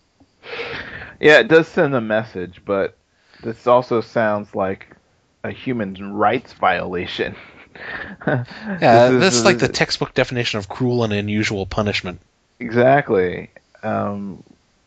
Yeah, 1.20 1.38
it 1.38 1.48
does 1.48 1.68
send 1.68 1.94
a 1.94 2.00
message, 2.00 2.62
but 2.64 2.96
this 3.42 3.66
also 3.66 4.00
sounds 4.00 4.54
like 4.54 4.95
a 5.47 5.53
human 5.53 6.14
rights 6.14 6.53
violation. 6.55 7.36
yeah, 8.26 9.11
this, 9.11 9.34
is, 9.34 9.44
like 9.44 9.59
the 9.59 9.68
textbook 9.68 10.14
definition 10.14 10.59
of 10.59 10.68
cruel 10.68 11.05
and 11.05 11.12
unusual 11.12 11.66
punishment. 11.66 12.20
Exactly. 12.59 13.51
Um, 13.82 14.42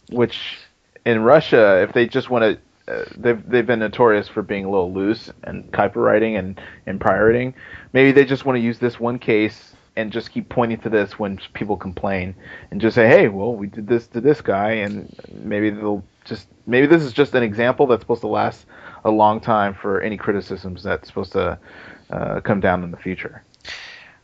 which 0.09 0.57
in 1.05 1.21
Russia, 1.21 1.83
if 1.83 1.93
they 1.93 2.07
just 2.07 2.29
want 2.29 2.43
to 2.43 2.59
uh, 2.89 3.05
they've 3.17 3.47
they've 3.47 3.67
been 3.67 3.79
notorious 3.79 4.27
for 4.27 4.41
being 4.41 4.65
a 4.65 4.69
little 4.69 4.91
loose 4.91 5.31
and 5.43 5.71
copyrighting 5.71 6.37
and 6.37 6.59
and 6.87 6.99
pirating. 6.99 7.53
Maybe 7.93 8.11
they 8.11 8.25
just 8.25 8.45
want 8.45 8.55
to 8.55 8.61
use 8.61 8.79
this 8.79 8.99
one 8.99 9.19
case 9.19 9.73
and 9.95 10.11
just 10.11 10.31
keep 10.31 10.49
pointing 10.49 10.79
to 10.79 10.89
this 10.89 11.19
when 11.19 11.39
people 11.53 11.77
complain 11.77 12.33
and 12.71 12.81
just 12.81 12.95
say, 12.95 13.07
hey, 13.07 13.27
well, 13.27 13.53
we 13.53 13.67
did 13.67 13.87
this 13.87 14.07
to 14.07 14.21
this 14.21 14.41
guy, 14.41 14.71
and 14.71 15.13
maybe 15.31 15.69
they'll 15.69 16.03
just 16.25 16.47
maybe 16.65 16.87
this 16.87 17.03
is 17.03 17.13
just 17.13 17.35
an 17.35 17.43
example 17.43 17.85
that's 17.85 18.01
supposed 18.01 18.21
to 18.21 18.27
last 18.27 18.65
a 19.03 19.11
long 19.11 19.39
time 19.39 19.73
for 19.73 20.01
any 20.01 20.17
criticisms 20.17 20.83
that's 20.83 21.07
supposed 21.07 21.33
to 21.33 21.57
uh, 22.09 22.41
come 22.41 22.59
down 22.59 22.83
in 22.83 22.91
the 22.91 22.97
future. 22.97 23.43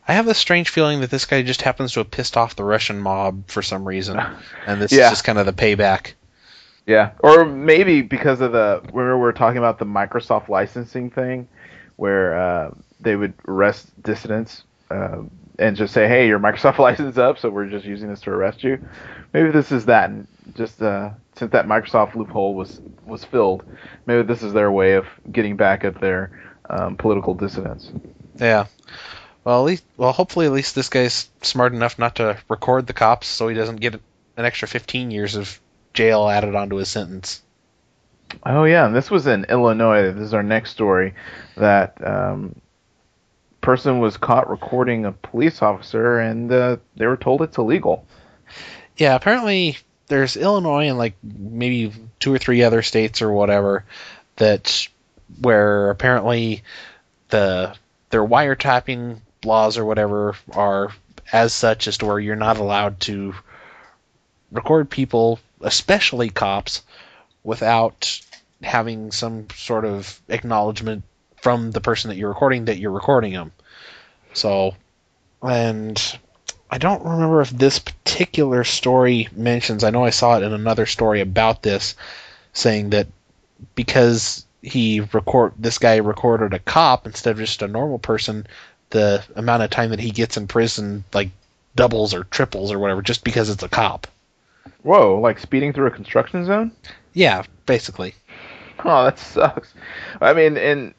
I 0.08 0.12
have 0.14 0.28
a 0.28 0.34
strange 0.34 0.68
feeling 0.68 1.00
that 1.00 1.10
this 1.10 1.24
guy 1.24 1.42
just 1.42 1.62
happens 1.62 1.92
to 1.92 2.00
have 2.00 2.10
pissed 2.10 2.36
off 2.36 2.56
the 2.56 2.64
Russian 2.64 3.00
mob 3.00 3.48
for 3.48 3.62
some 3.62 3.86
reason, 3.86 4.18
and 4.66 4.80
this 4.80 4.92
yeah. 4.92 5.06
is 5.06 5.10
just 5.10 5.24
kind 5.24 5.38
of 5.38 5.46
the 5.46 5.52
payback. 5.52 6.12
Yeah, 6.86 7.10
or 7.18 7.44
maybe 7.44 8.02
because 8.02 8.40
of 8.40 8.52
the 8.52 8.82
where 8.92 9.18
we're 9.18 9.32
talking 9.32 9.58
about 9.58 9.78
the 9.78 9.84
Microsoft 9.84 10.48
licensing 10.48 11.10
thing, 11.10 11.48
where 11.96 12.38
uh, 12.38 12.70
they 13.00 13.16
would 13.16 13.34
arrest 13.48 13.90
dissidents 14.00 14.62
uh, 14.90 15.22
and 15.58 15.76
just 15.76 15.94
say, 15.94 16.08
"Hey, 16.08 16.26
your 16.26 16.38
Microsoft 16.38 16.78
license 16.88 17.18
up, 17.18 17.38
so 17.38 17.50
we're 17.50 17.68
just 17.68 17.84
using 17.84 18.08
this 18.08 18.20
to 18.22 18.30
arrest 18.30 18.64
you." 18.64 18.78
Maybe 19.32 19.50
this 19.50 19.72
is 19.72 19.86
that, 19.86 20.10
and 20.10 20.26
just 20.54 20.80
uh, 20.82 21.10
since 21.36 21.52
that 21.52 21.66
Microsoft 21.66 22.14
loophole 22.14 22.54
was 22.54 22.80
was 23.04 23.24
filled, 23.24 23.64
maybe 24.06 24.22
this 24.22 24.42
is 24.42 24.52
their 24.52 24.70
way 24.70 24.94
of 24.94 25.06
getting 25.30 25.56
back 25.56 25.84
at 25.84 26.00
their 26.00 26.30
um, 26.68 26.96
political 26.96 27.34
dissidents. 27.34 27.90
Yeah. 28.36 28.66
Well, 29.44 29.60
at 29.60 29.66
least, 29.66 29.84
well, 29.96 30.12
hopefully, 30.12 30.46
at 30.46 30.52
least 30.52 30.74
this 30.74 30.88
guy's 30.88 31.28
smart 31.40 31.72
enough 31.72 32.00
not 32.00 32.16
to 32.16 32.36
record 32.48 32.86
the 32.88 32.92
cops, 32.92 33.28
so 33.28 33.46
he 33.46 33.54
doesn't 33.54 33.76
get 33.76 33.94
an 33.94 34.44
extra 34.44 34.66
15 34.66 35.12
years 35.12 35.36
of 35.36 35.60
jail 35.94 36.28
added 36.28 36.56
onto 36.56 36.76
his 36.76 36.88
sentence. 36.88 37.42
Oh 38.44 38.64
yeah, 38.64 38.86
and 38.86 38.94
this 38.94 39.10
was 39.10 39.26
in 39.26 39.44
Illinois. 39.44 40.10
This 40.12 40.24
is 40.24 40.34
our 40.34 40.42
next 40.42 40.70
story. 40.70 41.14
That 41.56 42.04
um, 42.04 42.56
person 43.66 43.98
was 43.98 44.16
caught 44.16 44.48
recording 44.48 45.04
a 45.04 45.10
police 45.10 45.60
officer, 45.60 46.20
and 46.20 46.52
uh, 46.52 46.76
they 46.94 47.04
were 47.04 47.16
told 47.16 47.42
it's 47.42 47.58
illegal. 47.58 48.06
Yeah, 48.96 49.16
apparently 49.16 49.76
there's 50.06 50.36
Illinois 50.36 50.86
and 50.88 50.96
like 50.96 51.16
maybe 51.20 51.92
two 52.20 52.32
or 52.32 52.38
three 52.38 52.62
other 52.62 52.82
states 52.82 53.22
or 53.22 53.32
whatever 53.32 53.84
that 54.36 54.86
where 55.40 55.90
apparently 55.90 56.62
the 57.30 57.74
their 58.10 58.24
wiretapping 58.24 59.18
laws 59.44 59.78
or 59.78 59.84
whatever 59.84 60.36
are 60.52 60.92
as 61.32 61.52
such 61.52 61.88
as 61.88 61.98
to 61.98 62.06
where 62.06 62.20
you're 62.20 62.36
not 62.36 62.58
allowed 62.58 63.00
to 63.00 63.34
record 64.52 64.88
people, 64.88 65.40
especially 65.60 66.30
cops, 66.30 66.82
without 67.42 68.20
having 68.62 69.10
some 69.10 69.48
sort 69.56 69.84
of 69.84 70.20
acknowledgement 70.28 71.02
from 71.42 71.72
the 71.72 71.80
person 71.80 72.10
that 72.10 72.16
you're 72.16 72.28
recording 72.28 72.66
that 72.66 72.78
you're 72.78 72.90
recording 72.90 73.32
them. 73.32 73.52
So, 74.36 74.74
and 75.42 76.18
I 76.70 76.76
don't 76.76 77.02
remember 77.02 77.40
if 77.40 77.48
this 77.48 77.78
particular 77.78 78.64
story 78.64 79.28
mentions. 79.34 79.82
I 79.82 79.88
know 79.88 80.04
I 80.04 80.10
saw 80.10 80.36
it 80.36 80.42
in 80.42 80.52
another 80.52 80.84
story 80.84 81.22
about 81.22 81.62
this, 81.62 81.94
saying 82.52 82.90
that 82.90 83.06
because 83.74 84.44
he 84.60 85.00
record 85.14 85.54
this 85.58 85.78
guy 85.78 85.96
recorded 85.96 86.52
a 86.52 86.58
cop 86.58 87.06
instead 87.06 87.30
of 87.30 87.38
just 87.38 87.62
a 87.62 87.68
normal 87.68 87.98
person, 87.98 88.46
the 88.90 89.24
amount 89.36 89.62
of 89.62 89.70
time 89.70 89.88
that 89.88 90.00
he 90.00 90.10
gets 90.10 90.36
in 90.36 90.46
prison 90.46 91.02
like 91.14 91.30
doubles 91.74 92.12
or 92.12 92.24
triples 92.24 92.70
or 92.70 92.78
whatever 92.78 93.00
just 93.00 93.24
because 93.24 93.48
it's 93.48 93.62
a 93.62 93.70
cop. 93.70 94.06
Whoa, 94.82 95.18
like 95.18 95.38
speeding 95.38 95.72
through 95.72 95.86
a 95.86 95.90
construction 95.92 96.44
zone? 96.44 96.72
Yeah, 97.14 97.44
basically. 97.64 98.14
Oh, 98.84 99.04
that 99.04 99.18
sucks. 99.18 99.72
I 100.20 100.34
mean, 100.34 100.58
in 100.58 100.94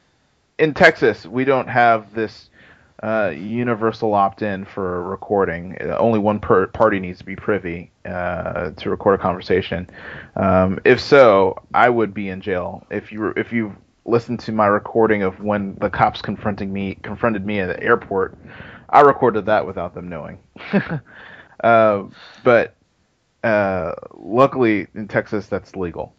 in 0.58 0.74
Texas, 0.74 1.24
we 1.24 1.44
don't 1.44 1.68
have 1.68 2.14
this 2.14 2.50
uh, 3.02 3.32
universal 3.36 4.14
opt-in 4.14 4.64
for 4.64 5.04
recording. 5.04 5.76
Uh, 5.80 5.96
only 5.98 6.18
one 6.18 6.40
per- 6.40 6.66
party 6.66 6.98
needs 6.98 7.18
to 7.18 7.24
be 7.24 7.36
privy 7.36 7.90
uh, 8.04 8.70
to 8.72 8.90
record 8.90 9.18
a 9.18 9.22
conversation. 9.22 9.88
Um, 10.36 10.80
if 10.84 11.00
so, 11.00 11.62
I 11.74 11.88
would 11.88 12.12
be 12.12 12.28
in 12.28 12.40
jail. 12.40 12.86
If 12.90 13.12
you 13.12 13.28
if 13.36 13.52
you 13.52 13.76
listened 14.04 14.40
to 14.40 14.52
my 14.52 14.66
recording 14.66 15.22
of 15.22 15.40
when 15.40 15.76
the 15.76 15.90
cops 15.90 16.22
confronting 16.22 16.72
me 16.72 16.96
confronted 17.02 17.46
me 17.46 17.60
at 17.60 17.66
the 17.68 17.82
airport, 17.82 18.36
I 18.88 19.00
recorded 19.00 19.46
that 19.46 19.66
without 19.66 19.94
them 19.94 20.08
knowing. 20.08 20.38
uh, 21.62 22.04
but 22.42 22.74
uh, 23.44 23.92
luckily 24.16 24.88
in 24.94 25.08
Texas, 25.08 25.46
that's 25.46 25.76
legal. 25.76 26.14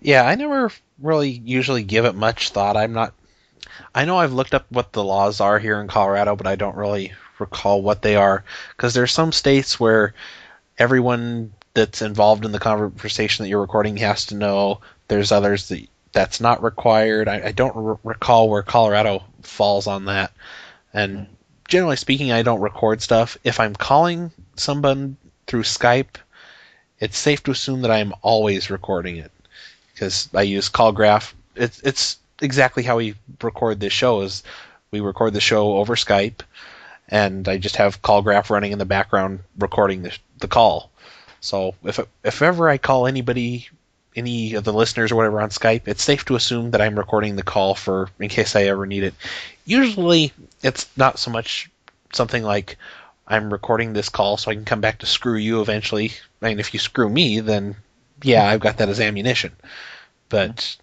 Yeah, 0.00 0.26
I 0.26 0.34
never 0.34 0.70
really 0.98 1.30
usually 1.30 1.82
give 1.82 2.04
it 2.04 2.14
much 2.14 2.50
thought. 2.50 2.76
I'm 2.76 2.92
not. 2.92 3.14
I 3.94 4.04
know 4.04 4.18
I've 4.18 4.32
looked 4.32 4.54
up 4.54 4.66
what 4.70 4.92
the 4.92 5.04
laws 5.04 5.40
are 5.40 5.58
here 5.58 5.80
in 5.80 5.88
Colorado, 5.88 6.36
but 6.36 6.46
I 6.46 6.56
don't 6.56 6.76
really 6.76 7.12
recall 7.38 7.82
what 7.82 8.02
they 8.02 8.16
are 8.16 8.44
because 8.76 8.94
there's 8.94 9.12
some 9.12 9.32
states 9.32 9.78
where 9.78 10.14
everyone 10.78 11.52
that's 11.74 12.02
involved 12.02 12.44
in 12.44 12.52
the 12.52 12.58
conversation 12.58 13.42
that 13.42 13.48
you're 13.48 13.60
recording 13.60 13.96
has 13.98 14.26
to 14.26 14.36
know. 14.36 14.80
There's 15.08 15.32
others 15.32 15.68
that 15.68 15.86
that's 16.12 16.40
not 16.40 16.62
required. 16.62 17.28
I, 17.28 17.48
I 17.48 17.52
don't 17.52 17.76
r- 17.76 17.98
recall 18.04 18.48
where 18.48 18.62
Colorado 18.62 19.24
falls 19.42 19.86
on 19.86 20.06
that. 20.06 20.32
And 20.92 21.18
hmm. 21.18 21.24
generally 21.68 21.96
speaking, 21.96 22.32
I 22.32 22.42
don't 22.42 22.60
record 22.60 23.02
stuff. 23.02 23.36
If 23.44 23.60
I'm 23.60 23.74
calling 23.74 24.30
someone 24.56 25.16
through 25.46 25.64
Skype, 25.64 26.16
it's 27.00 27.18
safe 27.18 27.42
to 27.42 27.50
assume 27.50 27.82
that 27.82 27.90
I'm 27.90 28.14
always 28.22 28.70
recording 28.70 29.16
it 29.16 29.32
because 29.92 30.28
I 30.32 30.42
use 30.42 30.70
CallGraph. 30.70 31.34
It's 31.56 31.80
it's 31.80 32.18
exactly 32.40 32.82
how 32.82 32.96
we 32.96 33.14
record 33.42 33.80
this 33.80 33.92
show. 33.92 34.22
Is 34.22 34.42
we 34.90 35.00
record 35.00 35.34
the 35.34 35.40
show 35.40 35.76
over 35.76 35.96
Skype, 35.96 36.40
and 37.08 37.48
I 37.48 37.58
just 37.58 37.76
have 37.76 38.02
CallGraph 38.02 38.50
running 38.50 38.72
in 38.72 38.78
the 38.78 38.84
background 38.84 39.40
recording 39.58 40.02
the 40.02 40.16
the 40.38 40.48
call. 40.48 40.90
So 41.40 41.74
if 41.84 42.00
if 42.22 42.42
ever 42.42 42.68
I 42.68 42.78
call 42.78 43.06
anybody, 43.06 43.68
any 44.16 44.54
of 44.54 44.64
the 44.64 44.72
listeners 44.72 45.12
or 45.12 45.16
whatever 45.16 45.40
on 45.40 45.50
Skype, 45.50 45.88
it's 45.88 46.02
safe 46.02 46.24
to 46.26 46.36
assume 46.36 46.70
that 46.70 46.80
I'm 46.80 46.98
recording 46.98 47.36
the 47.36 47.42
call 47.42 47.74
for 47.74 48.08
in 48.18 48.28
case 48.28 48.56
I 48.56 48.64
ever 48.64 48.86
need 48.86 49.04
it. 49.04 49.14
Usually, 49.64 50.32
it's 50.62 50.88
not 50.96 51.18
so 51.18 51.30
much 51.30 51.70
something 52.12 52.42
like 52.42 52.76
I'm 53.26 53.52
recording 53.52 53.92
this 53.92 54.08
call 54.08 54.36
so 54.36 54.50
I 54.50 54.54
can 54.54 54.64
come 54.64 54.80
back 54.80 54.98
to 54.98 55.06
screw 55.06 55.36
you 55.36 55.60
eventually. 55.60 56.12
I 56.42 56.48
mean, 56.48 56.60
if 56.60 56.74
you 56.74 56.80
screw 56.80 57.08
me, 57.08 57.40
then 57.40 57.76
yeah, 58.22 58.46
I've 58.46 58.60
got 58.60 58.78
that 58.78 58.88
as 58.88 59.00
ammunition. 59.00 59.52
But 60.28 60.76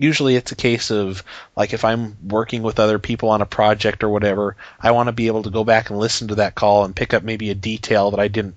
usually 0.00 0.34
it's 0.34 0.50
a 0.50 0.56
case 0.56 0.90
of 0.90 1.22
like 1.54 1.74
if 1.74 1.84
I'm 1.84 2.16
working 2.26 2.62
with 2.62 2.80
other 2.80 2.98
people 2.98 3.28
on 3.28 3.42
a 3.42 3.46
project 3.46 4.02
or 4.02 4.08
whatever, 4.08 4.56
I 4.80 4.92
want 4.92 5.08
to 5.08 5.12
be 5.12 5.26
able 5.26 5.42
to 5.42 5.50
go 5.50 5.62
back 5.62 5.90
and 5.90 5.98
listen 5.98 6.28
to 6.28 6.36
that 6.36 6.54
call 6.54 6.84
and 6.84 6.96
pick 6.96 7.12
up 7.12 7.22
maybe 7.22 7.50
a 7.50 7.54
detail 7.54 8.10
that 8.10 8.18
I 8.18 8.28
didn't 8.28 8.56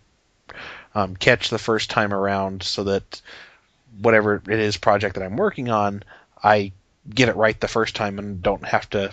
um, 0.95 1.17
catch 1.17 1.49
the 1.49 1.59
first 1.59 1.89
time 1.89 2.13
around, 2.13 2.63
so 2.63 2.85
that 2.85 3.21
whatever 4.01 4.41
it 4.47 4.59
is 4.59 4.77
project 4.77 5.15
that 5.15 5.23
I'm 5.23 5.35
working 5.35 5.69
on, 5.69 6.03
I 6.41 6.71
get 7.13 7.27
it 7.27 7.35
right 7.35 7.59
the 7.59 7.67
first 7.67 7.95
time 7.95 8.19
and 8.19 8.41
don't 8.41 8.65
have 8.65 8.89
to 8.91 9.11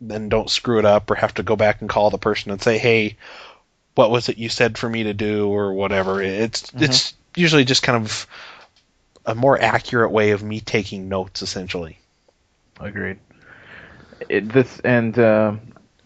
then 0.00 0.28
don't 0.28 0.50
screw 0.50 0.78
it 0.78 0.84
up 0.84 1.10
or 1.10 1.16
have 1.16 1.34
to 1.34 1.42
go 1.42 1.56
back 1.56 1.80
and 1.80 1.90
call 1.90 2.10
the 2.10 2.18
person 2.18 2.52
and 2.52 2.62
say, 2.62 2.78
"Hey, 2.78 3.16
what 3.96 4.10
was 4.10 4.28
it 4.28 4.38
you 4.38 4.48
said 4.48 4.78
for 4.78 4.88
me 4.88 5.02
to 5.02 5.14
do?" 5.14 5.48
or 5.48 5.72
whatever. 5.72 6.22
It's 6.22 6.62
mm-hmm. 6.62 6.84
it's 6.84 7.14
usually 7.34 7.64
just 7.64 7.82
kind 7.82 8.04
of 8.04 8.28
a 9.26 9.34
more 9.34 9.60
accurate 9.60 10.10
way 10.10 10.30
of 10.30 10.42
me 10.42 10.60
taking 10.60 11.08
notes, 11.08 11.42
essentially. 11.42 11.98
Agreed. 12.80 13.18
It, 14.28 14.52
this 14.52 14.80
and 14.80 15.18
uh, 15.18 15.54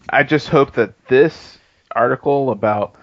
I 0.09 0.23
just 0.23 0.49
hope 0.49 0.73
that 0.73 0.93
this 1.07 1.57
article 1.91 2.51
about 2.51 2.95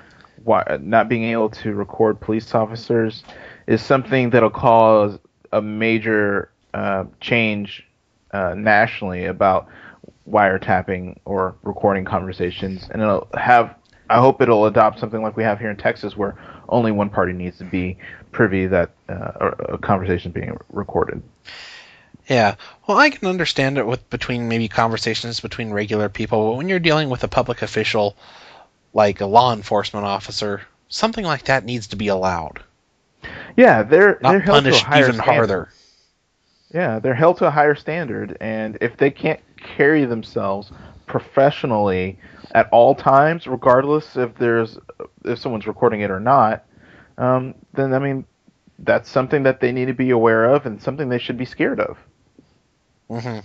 why, 0.45 0.79
not 0.81 1.09
being 1.09 1.25
able 1.25 1.51
to 1.51 1.75
record 1.75 2.21
police 2.21 2.55
officers 2.55 3.25
is 3.67 3.83
something 3.83 4.31
that'll 4.31 4.51
cause 4.51 5.19
a 5.53 5.61
major 5.61 6.51
uh, 6.75 7.05
change 7.21 7.87
uh, 8.33 8.55
nationally 8.57 9.25
about 9.27 9.69
wiretapping 10.29 11.17
or 11.25 11.57
recording 11.63 12.05
conversations, 12.05 12.89
and 12.91 13.03
it'll 13.03 13.29
have. 13.35 13.75
I 14.09 14.21
hope 14.21 14.41
it'll 14.41 14.67
adopt 14.67 15.01
something 15.01 15.21
like 15.21 15.37
we 15.37 15.43
have 15.43 15.59
here 15.59 15.71
in 15.71 15.77
Texas, 15.77 16.17
where 16.17 16.37
only 16.69 16.93
one 16.93 17.11
party 17.11 17.33
needs 17.33 17.59
to 17.59 17.65
be 17.65 17.99
privy 18.33 18.67
that 18.67 18.91
uh, 19.09 19.51
a 19.69 19.79
conversation 19.79 20.31
is 20.31 20.35
being 20.35 20.57
recorded. 20.71 21.23
Yeah, 22.29 22.57
well, 22.87 22.99
I 22.99 23.11
can 23.11 23.29
understand 23.29 23.79
it 23.79 23.87
with 23.87 24.09
between 24.11 24.49
maybe 24.49 24.69
conversations 24.69 25.41
between 25.41 25.71
regular 25.71 26.09
people, 26.09 26.51
but 26.51 26.57
when 26.57 26.69
you're 26.69 26.81
dealing 26.81 27.09
with 27.09 27.23
a 27.23 27.29
public 27.29 27.63
official, 27.63 28.17
like 28.93 29.21
a 29.21 29.27
law 29.27 29.53
enforcement 29.53 30.07
officer, 30.07 30.63
something 30.89 31.25
like 31.25 31.45
that 31.45 31.65
needs 31.65 31.89
to 31.89 31.97
be 31.97 32.09
allowed. 32.09 32.63
Yeah, 33.57 33.83
they're 33.83 34.19
not 34.21 34.33
they're 34.33 34.41
held 34.41 34.65
punished 34.65 34.81
to 34.81 34.87
a 34.87 34.89
higher 34.89 35.03
even 35.05 35.15
standard. 35.15 35.35
harder. 35.35 35.69
Yeah, 36.75 36.99
they're 36.99 37.15
held 37.15 37.39
to 37.39 37.47
a 37.47 37.51
higher 37.51 37.77
standard, 37.77 38.37
and 38.41 38.77
if 38.81 38.97
they 38.97 39.11
can't 39.11 39.41
carry 39.57 40.05
themselves 40.05 40.71
professionally 41.19 42.19
at 42.53 42.69
all 42.73 42.95
times, 42.95 43.47
regardless 43.47 44.17
if 44.17 44.35
there's 44.35 44.79
if 45.25 45.39
someone's 45.39 45.67
recording 45.67 46.03
it 46.03 46.11
or 46.11 46.21
not, 46.21 46.65
um, 47.17 47.55
then 47.73 47.95
I 47.95 47.99
mean 47.99 48.27
that's 48.79 49.09
something 49.09 49.45
that 49.45 49.61
they 49.61 49.73
need 49.73 49.87
to 49.87 49.95
be 49.95 50.11
aware 50.11 50.45
of 50.45 50.67
and 50.67 50.83
something 50.83 51.09
they 51.09 51.19
should 51.19 51.39
be 51.39 51.47
scared 51.47 51.81
of. 51.81 51.97
hmm 53.09 53.39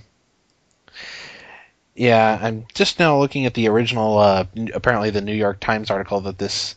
Yeah, 1.96 2.38
I'm 2.42 2.66
just 2.74 3.00
now 3.00 3.20
looking 3.20 3.46
at 3.46 3.54
the 3.54 3.70
original, 3.70 4.18
uh, 4.18 4.46
apparently 4.74 5.10
the 5.10 5.22
New 5.22 5.34
York 5.34 5.60
Times 5.62 5.90
article 5.90 6.22
that 6.22 6.38
this 6.38 6.76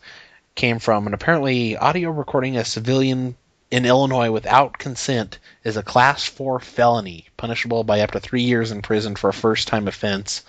came 0.55 0.79
from, 0.79 1.07
and 1.07 1.15
apparently 1.15 1.77
audio 1.77 2.11
recording 2.11 2.57
a 2.57 2.65
civilian 2.65 3.37
in 3.71 3.87
Illinois 3.87 4.31
without 4.31 4.79
consent 4.79 5.39
is 5.65 5.77
a 5.77 5.83
class 5.83 6.25
4 6.27 6.61
felony, 6.61 7.27
punishable 7.37 7.83
by 7.83 8.01
up 8.01 8.13
to 8.13 8.21
3 8.21 8.43
years 8.43 8.71
in 8.71 8.83
prison 8.83 9.17
for 9.17 9.31
a 9.31 9.33
first 9.33 9.67
time 9.67 9.89
offense. 9.89 10.45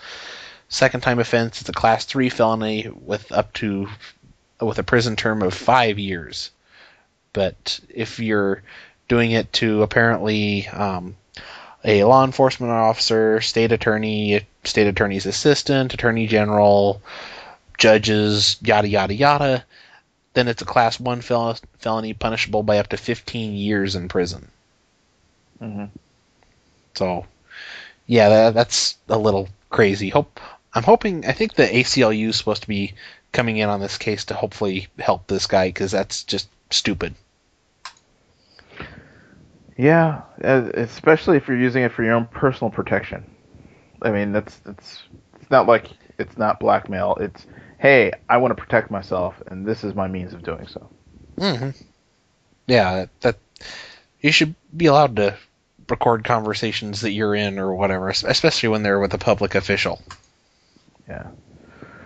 Second 0.68 1.00
time 1.02 1.18
offense 1.18 1.62
is 1.62 1.68
a 1.68 1.72
class 1.72 2.04
3 2.04 2.28
felony 2.28 2.90
with 3.04 3.30
up 3.32 3.52
to 3.54 3.88
with 4.60 4.78
a 4.78 4.82
prison 4.82 5.16
term 5.16 5.42
of 5.42 5.54
5 5.54 5.98
years. 5.98 6.50
But 7.32 7.80
if 7.88 8.18
you're 8.18 8.62
doing 9.08 9.30
it 9.30 9.52
to 9.54 9.82
apparently 9.82 10.66
um, 10.68 11.16
a 11.84 12.02
law 12.04 12.24
enforcement 12.24 12.72
officer, 12.72 13.40
state 13.40 13.70
attorney, 13.72 14.40
state 14.64 14.86
attorney's 14.86 15.26
assistant, 15.26 15.94
attorney 15.94 16.26
general, 16.26 17.00
judges, 17.78 18.56
yada 18.62 18.88
yada 18.88 19.14
yada, 19.14 19.64
then 20.32 20.48
it's 20.48 20.62
a 20.62 20.66
class 20.66 20.98
one 20.98 21.20
fel- 21.20 21.58
felony 21.78 22.12
punishable 22.12 22.62
by 22.62 22.78
up 22.78 22.88
to 22.88 22.96
15 22.96 23.54
years 23.54 23.94
in 23.94 24.08
prison. 24.08 24.48
Mm-hmm. 25.62 25.84
So, 26.94 27.26
yeah, 28.06 28.28
that, 28.28 28.54
that's 28.54 28.96
a 29.08 29.18
little 29.18 29.48
crazy. 29.70 30.08
Hope 30.08 30.40
I'm 30.76 30.82
hoping. 30.82 31.24
I 31.24 31.32
think 31.32 31.54
the 31.54 31.64
ACLU 31.64 32.28
is 32.28 32.36
supposed 32.36 32.60
to 32.62 32.68
be 32.68 32.92
coming 33.32 33.56
in 33.56 33.70
on 33.70 33.80
this 33.80 33.96
case 33.96 34.26
to 34.26 34.34
hopefully 34.34 34.88
help 34.98 35.26
this 35.26 35.46
guy 35.46 35.68
because 35.68 35.90
that's 35.90 36.22
just 36.22 36.50
stupid. 36.70 37.14
Yeah, 39.78 40.20
uh, 40.44 40.70
especially 40.74 41.38
if 41.38 41.48
you're 41.48 41.56
using 41.56 41.82
it 41.82 41.92
for 41.92 42.02
your 42.02 42.12
own 42.12 42.26
personal 42.26 42.70
protection. 42.70 43.24
I 44.02 44.10
mean, 44.10 44.32
that's 44.32 44.60
it's 44.66 45.02
it's 45.40 45.50
not 45.50 45.66
like 45.66 45.88
it's 46.18 46.36
not 46.36 46.60
blackmail. 46.60 47.16
It's 47.22 47.46
hey, 47.78 48.12
I 48.28 48.36
want 48.36 48.54
to 48.54 48.62
protect 48.62 48.90
myself, 48.90 49.42
and 49.46 49.64
this 49.64 49.82
is 49.82 49.94
my 49.94 50.08
means 50.08 50.34
of 50.34 50.42
doing 50.42 50.66
so. 50.66 50.90
Mm-hmm. 51.38 51.70
Yeah, 52.66 52.96
that, 52.96 53.20
that 53.22 53.38
you 54.20 54.30
should 54.30 54.54
be 54.76 54.86
allowed 54.86 55.16
to 55.16 55.38
record 55.88 56.24
conversations 56.24 57.00
that 57.00 57.12
you're 57.12 57.34
in 57.34 57.58
or 57.58 57.74
whatever, 57.74 58.10
especially 58.10 58.68
when 58.68 58.82
they're 58.82 59.00
with 59.00 59.14
a 59.14 59.18
public 59.18 59.54
official. 59.54 60.02
Yeah. 61.08 61.28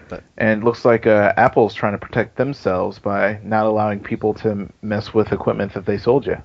But- 0.09 0.25
and 0.37 0.63
it 0.63 0.65
looks 0.65 0.85
like 0.85 1.07
uh, 1.07 1.33
Apple's 1.37 1.75
trying 1.75 1.93
to 1.93 1.99
protect 1.99 2.37
themselves 2.37 2.99
by 2.99 3.39
not 3.43 3.67
allowing 3.67 4.01
people 4.01 4.35
to 4.35 4.69
mess 4.83 5.15
with 5.15 5.33
equipment 5.33 5.75
that 5.75 5.87
they 5.87 5.99
sold 5.99 6.27
you. 6.27 6.37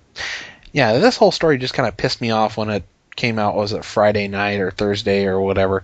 Yeah, 0.71 0.97
this 0.99 1.17
whole 1.17 1.31
story 1.31 1.57
just 1.57 1.73
kind 1.73 1.87
of 1.87 1.97
pissed 1.97 2.21
me 2.21 2.31
off 2.31 2.57
when 2.57 2.69
it 2.69 2.83
came 3.15 3.39
out. 3.39 3.55
Was 3.55 3.73
it 3.73 3.85
Friday 3.85 4.27
night 4.27 4.59
or 4.59 4.71
Thursday 4.71 5.25
or 5.25 5.39
whatever? 5.39 5.83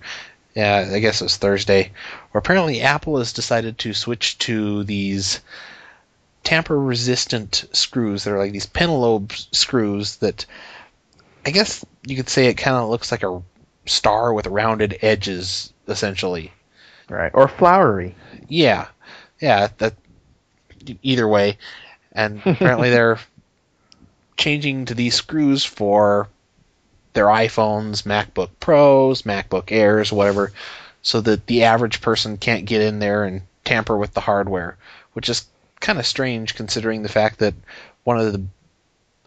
Yeah, 0.54 0.90
I 0.92 1.00
guess 1.00 1.22
it 1.22 1.26
was 1.26 1.38
Thursday. 1.38 1.92
Where 2.32 2.40
apparently 2.40 2.82
Apple 2.82 3.18
has 3.18 3.32
decided 3.34 3.78
to 3.80 3.94
switch 3.94 4.38
to 4.40 4.84
these 4.84 5.40
tamper-resistant 6.44 7.66
screws. 7.72 8.24
They're 8.24 8.38
like 8.38 8.52
these 8.52 8.66
pentalobe 8.66 9.32
screws 9.56 10.18
that 10.18 10.46
I 11.46 11.52
guess 11.52 11.86
you 12.06 12.16
could 12.16 12.30
say 12.30 12.48
it 12.48 12.56
kind 12.56 12.76
of 12.76 12.90
looks 12.90 13.12
like 13.12 13.24
a 13.24 13.42
star 13.86 14.34
with 14.34 14.48
rounded 14.48 15.00
edges, 15.02 15.72
essentially. 15.88 16.52
Right. 17.12 17.32
Or 17.34 17.50
flowery. 17.50 18.16
Yeah, 18.48 18.88
yeah. 19.42 19.68
That 19.80 19.94
either 21.04 21.28
way, 21.28 21.58
and 22.14 22.42
apparently 22.46 22.90
they're 22.90 23.20
changing 24.38 24.86
to 24.86 24.94
these 24.96 25.16
screws 25.16 25.66
for 25.66 26.30
their 27.14 27.26
iPhones, 27.26 28.04
MacBook 28.04 28.50
Pros, 28.62 29.24
MacBook 29.24 29.74
Airs, 29.74 30.14
whatever, 30.14 30.54
so 31.02 31.20
that 31.20 31.46
the 31.48 31.66
average 31.66 32.00
person 32.00 32.38
can't 32.38 32.66
get 32.66 32.82
in 32.82 33.00
there 33.00 33.26
and 33.26 33.42
tamper 33.66 33.98
with 33.98 34.14
the 34.14 34.22
hardware, 34.22 34.78
which 35.12 35.28
is 35.28 35.46
kind 35.82 36.00
of 36.00 36.08
strange 36.08 36.56
considering 36.56 37.04
the 37.04 37.10
fact 37.10 37.40
that 37.40 37.54
one 38.06 38.18
of 38.18 38.32
the 38.32 38.42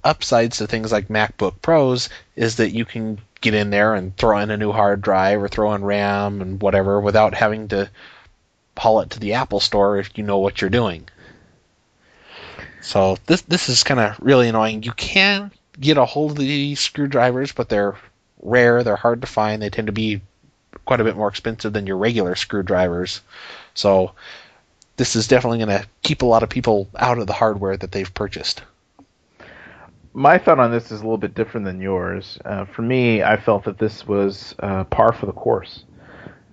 upsides 0.03 0.59
to 0.59 0.67
things 0.67 0.91
like 0.91 1.09
MacBook 1.09 1.61
Pros 1.61 2.09
is 2.35 2.57
that 2.57 2.71
you 2.71 2.87
can 2.87 3.19
get 3.45 3.55
in 3.55 3.69
there 3.69 3.95
and 3.95 4.17
throw 4.17 4.39
in 4.39 4.51
a 4.51 4.57
new 4.57 4.73
hard 4.73 5.03
drive 5.03 5.43
or 5.43 5.49
throw 5.49 5.75
in 5.75 5.85
RAM 5.85 6.41
and 6.41 6.61
whatever 6.63 6.99
without 6.99 7.35
having 7.35 7.69
to 7.69 7.91
haul 8.77 9.01
it 9.01 9.11
to 9.11 9.21
the 9.21 9.35
Apple 9.35 9.61
store 9.61 9.99
if 9.99 10.17
you 10.17 10.25
know 10.25 10.39
what 10.39 10.61
you're 10.61 10.71
doing. 10.71 11.07
So 12.81 13.19
this 13.27 13.43
this 13.43 13.69
is 13.69 13.85
kind 13.85 14.01
of 14.01 14.17
really 14.19 14.49
annoying. 14.49 14.83
You 14.83 14.93
can 14.93 15.53
get 15.79 15.99
a 15.99 16.07
hold 16.07 16.33
of 16.33 16.39
these 16.39 16.81
screwdrivers, 16.81 17.53
but 17.53 17.69
they're 17.69 17.97
rare. 18.41 18.83
They're 18.83 18.97
hard 18.97 19.21
to 19.21 19.27
find. 19.27 19.61
They 19.61 19.71
tend 19.71 19.87
to 19.89 19.93
be 19.93 20.23
quite 20.87 21.01
a 21.01 21.05
bit 21.05 21.17
more 21.17 21.29
expensive 21.29 21.73
than 21.73 21.87
your 21.87 21.99
regular 21.99 22.35
screwdrivers. 22.35 23.21
So 23.75 24.13
this 24.97 25.17
is 25.17 25.29
definitely 25.29 25.59
going 25.59 25.81
to 25.81 25.87
keep 26.03 26.23
a 26.23 26.27
lot 26.27 26.43
of 26.43 26.49
people 26.49 26.89
out 26.97 27.19
of 27.19 27.27
the 27.27 27.33
hardware 27.33 27.77
that 27.77 27.93
they've 27.93 28.15
purchased. 28.15 28.63
My 30.17 30.39
thought 30.39 30.61
on 30.61 30.71
this 30.71 30.93
is 30.93 31.01
a 31.01 31.03
little 31.03 31.19
bit 31.19 31.35
different 31.35 31.67
than 31.67 31.81
yours. 31.81 32.39
Uh, 32.45 32.67
for 32.67 32.83
me, 32.83 33.25
I 33.25 33.37
felt 33.37 33.65
that 33.65 33.79
this 33.79 34.07
was 34.07 34.55
uh, 34.61 34.85
par 34.85 35.13
for 35.13 35.27
the 35.27 35.33
course. 35.33 35.85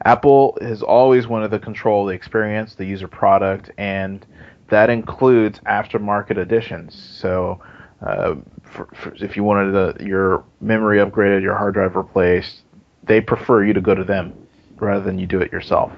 Apple 0.03 0.57
has 0.61 0.81
always 0.81 1.27
wanted 1.27 1.51
to 1.51 1.59
control 1.59 2.07
the 2.07 2.13
experience, 2.13 2.73
the 2.73 2.85
user 2.85 3.07
product, 3.07 3.69
and 3.77 4.25
that 4.69 4.89
includes 4.89 5.59
aftermarket 5.59 6.39
additions. 6.39 6.95
So, 6.95 7.61
uh, 8.01 8.33
for, 8.63 8.87
for, 8.95 9.13
if 9.23 9.37
you 9.37 9.43
wanted 9.43 9.73
the, 9.73 10.05
your 10.05 10.43
memory 10.59 10.97
upgraded, 10.97 11.43
your 11.43 11.55
hard 11.55 11.75
drive 11.75 11.95
replaced, 11.95 12.61
they 13.03 13.21
prefer 13.21 13.63
you 13.63 13.73
to 13.73 13.81
go 13.81 13.93
to 13.93 14.03
them 14.03 14.33
rather 14.77 15.03
than 15.03 15.19
you 15.19 15.27
do 15.27 15.39
it 15.39 15.51
yourself. 15.51 15.91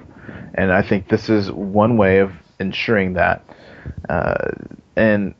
And 0.52 0.70
I 0.70 0.82
think 0.82 1.08
this 1.08 1.30
is 1.30 1.50
one 1.50 1.96
way 1.96 2.18
of 2.18 2.32
ensuring 2.60 3.14
that. 3.14 3.42
Uh, 4.10 4.50
and 4.96 5.34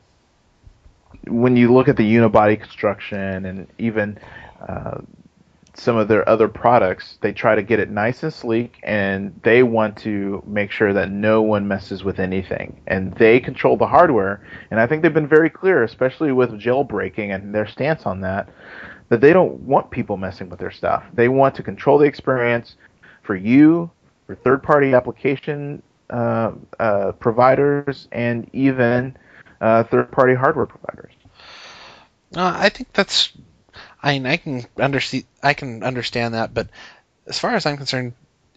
when 1.29 1.57
you 1.57 1.73
look 1.73 1.89
at 1.89 1.97
the 1.97 2.15
unibody 2.15 2.61
construction 2.61 3.47
and 3.47 3.67
even 3.79 4.19
uh, 4.69 5.01
some 5.75 5.97
of 5.97 6.07
their 6.07 6.29
other 6.29 6.49
products, 6.49 7.19
they 7.21 7.33
try 7.33 7.55
to 7.55 7.63
get 7.63 7.81
it 7.81 7.91
nice 7.91 8.23
and 8.23 8.33
sleek, 8.33 8.79
and 8.85 9.39
they 9.43 9.63
want 9.63 9.97
to 9.99 10.43
make 10.47 10.71
sure 10.71 10.93
that 10.93 11.11
no 11.11 11.43
one 11.43 11.67
messes 11.67 12.05
with 12.05 12.21
anything. 12.21 12.81
And 12.87 13.13
they 13.15 13.41
control 13.41 13.77
the 13.77 13.87
hardware, 13.87 14.47
and 14.71 14.79
I 14.79 14.87
think 14.87 15.03
they've 15.03 15.13
been 15.13 15.27
very 15.27 15.51
clear, 15.51 15.83
especially 15.83 16.31
with 16.33 16.51
jailbreaking 16.53 17.35
and 17.35 17.55
their 17.55 17.67
stance 17.67 18.07
on 18.07 18.21
that, 18.21 18.49
that 19.09 19.21
they 19.21 19.33
don't 19.33 19.61
want 19.61 19.91
people 19.91 20.17
messing 20.17 20.49
with 20.49 20.61
their 20.61 20.71
stuff. 20.71 21.05
They 21.13 21.29
want 21.29 21.55
to 21.57 21.63
control 21.63 21.99
the 21.99 22.07
experience 22.07 22.77
for 23.23 23.35
you, 23.35 23.91
for 24.27 24.37
third-party 24.37 24.95
application 24.95 25.83
uh, 26.11 26.53
uh, 26.79 27.13
providers, 27.13 28.07
and 28.13 28.49
even 28.53 29.17
uh, 29.61 29.83
third-party 29.85 30.35
hardware 30.35 30.67
providers. 30.67 31.14
Uh, 32.37 32.55
I 32.57 32.69
think 32.69 32.93
that's. 32.93 33.33
I 34.03 34.15
mean, 34.15 34.27
I 34.27 34.37
can 34.37 34.67
understand. 34.79 35.25
I 35.43 35.55
can 35.55 35.83
understand 35.83 36.35
that, 36.35 36.53
but 36.53 36.69
as 37.27 37.39
far 37.39 37.55
as 37.55 37.67
I'm 37.67 37.77
concerned, 37.77 38.13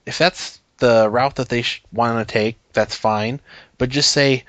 if 0.06 0.18
that's 0.18 0.60
the 0.78 1.10
route 1.10 1.36
that 1.36 1.50
they 1.50 1.62
sh- 1.62 1.84
want 1.92 2.28
to 2.28 2.32
take, 2.32 2.58
that's 2.74 2.96
fine. 2.96 3.40
But 3.78 3.90
just 3.90 4.12
say, 4.12 4.44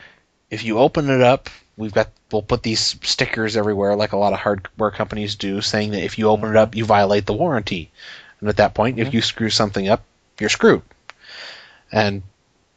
if 0.50 0.64
you 0.64 0.78
open 0.78 1.10
it 1.10 1.20
up, 1.20 1.50
we've 1.76 1.94
got 1.94 2.10
we'll 2.32 2.42
put 2.42 2.62
these 2.62 2.96
stickers 3.02 3.56
everywhere, 3.56 3.96
like 3.96 4.12
a 4.12 4.18
lot 4.18 4.32
of 4.32 4.40
hardware 4.40 4.90
companies 4.90 5.36
do, 5.36 5.60
saying 5.60 5.92
that 5.92 6.04
if 6.04 6.18
you 6.18 6.28
open 6.28 6.50
it 6.50 6.56
up, 6.56 6.74
you 6.74 6.84
violate 6.84 7.26
the 7.26 7.32
warranty. 7.32 7.90
And 8.40 8.48
at 8.48 8.58
that 8.58 8.74
point, 8.74 8.96
mm-hmm. 8.96 9.06
if 9.06 9.14
you 9.14 9.22
screw 9.22 9.50
something 9.50 9.88
up, 9.88 10.04
you're 10.38 10.50
screwed. 10.50 10.82
And 11.90 12.22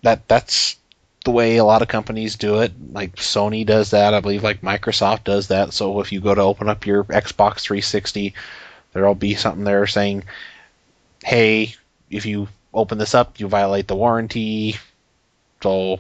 that 0.04 0.28
that's 0.28 0.78
the 1.24 1.32
way 1.32 1.58
a 1.58 1.66
lot 1.66 1.82
of 1.82 1.88
companies 1.88 2.36
do 2.36 2.62
it. 2.62 2.72
Like 2.92 3.16
Sony 3.18 3.66
does 3.66 3.92
that, 3.92 4.14
I 4.14 4.20
believe. 4.22 4.44
Like 4.44 4.62
Microsoft 4.62 5.24
does 5.24 5.50
that. 5.50 5.74
So 5.74 6.00
if 6.00 6.12
you 6.12 6.20
go 6.20 6.34
to 6.34 6.42
open 6.42 6.68
up 6.68 6.86
your 6.86 7.04
Xbox 7.04 7.62
360, 7.62 8.34
there'll 8.94 9.16
be 9.16 9.36
something 9.36 9.64
there 9.64 9.86
saying, 9.88 10.24
"Hey, 11.24 11.76
if 12.10 12.26
you 12.26 12.48
open 12.74 12.98
this 12.98 13.14
up, 13.14 13.40
you 13.40 13.48
violate 13.48 13.88
the 13.88 13.96
warranty. 13.96 14.78
So 15.62 16.00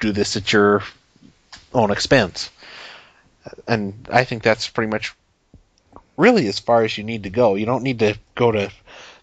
do 0.00 0.12
this 0.12 0.36
at 0.36 0.52
your 0.52 0.82
own 1.74 1.90
expense." 1.90 2.50
And 3.66 4.08
I 4.10 4.24
think 4.24 4.42
that's 4.42 4.68
pretty 4.68 4.90
much 4.90 5.14
really 6.16 6.48
as 6.48 6.58
far 6.58 6.82
as 6.82 6.96
you 6.96 7.04
need 7.04 7.24
to 7.24 7.30
go. 7.30 7.54
You 7.54 7.66
don't 7.66 7.82
need 7.82 7.98
to 8.00 8.16
go 8.34 8.52
to 8.52 8.70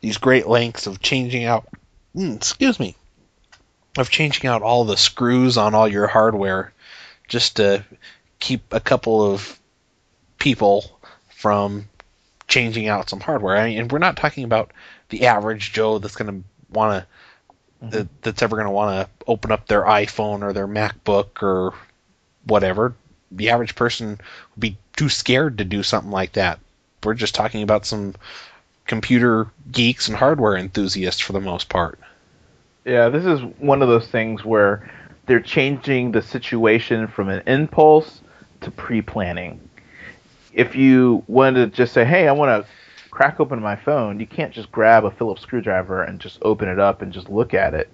these 0.01 0.17
great 0.17 0.47
lengths 0.47 0.87
of 0.87 1.01
changing 1.01 1.43
out. 1.43 1.67
Mm, 2.15 2.35
excuse 2.37 2.79
me 2.79 2.95
of 3.97 4.09
changing 4.09 4.47
out 4.47 4.61
all 4.61 4.85
the 4.85 4.97
screws 4.97 5.57
on 5.57 5.73
all 5.73 5.87
your 5.87 6.07
hardware 6.07 6.73
just 7.27 7.57
to 7.57 7.83
keep 8.39 8.73
a 8.73 8.79
couple 8.79 9.31
of 9.31 9.59
people 10.37 10.99
from 11.29 11.87
changing 12.47 12.87
out 12.87 13.09
some 13.09 13.19
hardware. 13.19 13.57
I 13.57 13.69
mean, 13.69 13.79
and 13.79 13.91
we're 13.91 13.99
not 13.99 14.17
talking 14.17 14.43
about 14.43 14.71
the 15.09 15.27
average 15.27 15.73
Joe 15.73 15.99
that's 15.99 16.15
going 16.15 16.41
to 16.41 16.47
want 16.71 17.03
to 17.03 17.85
mm-hmm. 17.85 17.89
that, 17.91 18.21
that's 18.21 18.41
ever 18.41 18.55
going 18.55 18.67
to 18.67 18.71
want 18.71 19.07
to 19.07 19.25
open 19.27 19.51
up 19.51 19.67
their 19.67 19.83
iPhone 19.83 20.43
or 20.43 20.53
their 20.53 20.67
MacBook 20.67 21.41
or 21.41 21.73
whatever. 22.45 22.93
The 23.31 23.49
average 23.49 23.75
person 23.75 24.09
would 24.09 24.59
be 24.59 24.77
too 24.95 25.09
scared 25.09 25.57
to 25.57 25.65
do 25.65 25.83
something 25.83 26.11
like 26.11 26.33
that. 26.33 26.59
We're 27.03 27.13
just 27.13 27.35
talking 27.35 27.63
about 27.63 27.85
some 27.85 28.15
computer 28.85 29.47
geeks 29.71 30.07
and 30.07 30.17
hardware 30.17 30.55
enthusiasts 30.57 31.21
for 31.21 31.33
the 31.33 31.41
most 31.41 31.69
part. 31.69 31.99
Yeah, 32.85 33.09
this 33.09 33.25
is 33.25 33.41
one 33.57 33.81
of 33.81 33.87
those 33.87 34.07
things 34.09 34.45
where 34.45 34.87
they're 35.25 35.39
changing 35.39 36.11
the 36.11 36.21
situation 36.21 37.07
from 37.07 37.29
an 37.29 37.41
impulse 37.47 38.21
to 38.61 38.69
pre-planning. 38.69 39.59
If 40.53 40.75
you 40.75 41.23
wanted 41.27 41.71
to 41.71 41.75
just 41.75 41.93
say, 41.93 42.05
"Hey, 42.05 42.27
I 42.27 42.31
want 42.31 42.63
to 42.63 42.71
crack 43.09 43.39
open 43.39 43.59
my 43.59 43.75
phone," 43.75 44.19
you 44.19 44.27
can't 44.27 44.53
just 44.53 44.71
grab 44.71 45.03
a 45.03 45.09
Phillips 45.09 45.41
screwdriver 45.41 46.03
and 46.03 46.19
just 46.19 46.37
open 46.43 46.69
it 46.69 46.77
up 46.77 47.01
and 47.01 47.11
just 47.11 47.27
look 47.27 47.55
at 47.55 47.73
it. 47.73 47.89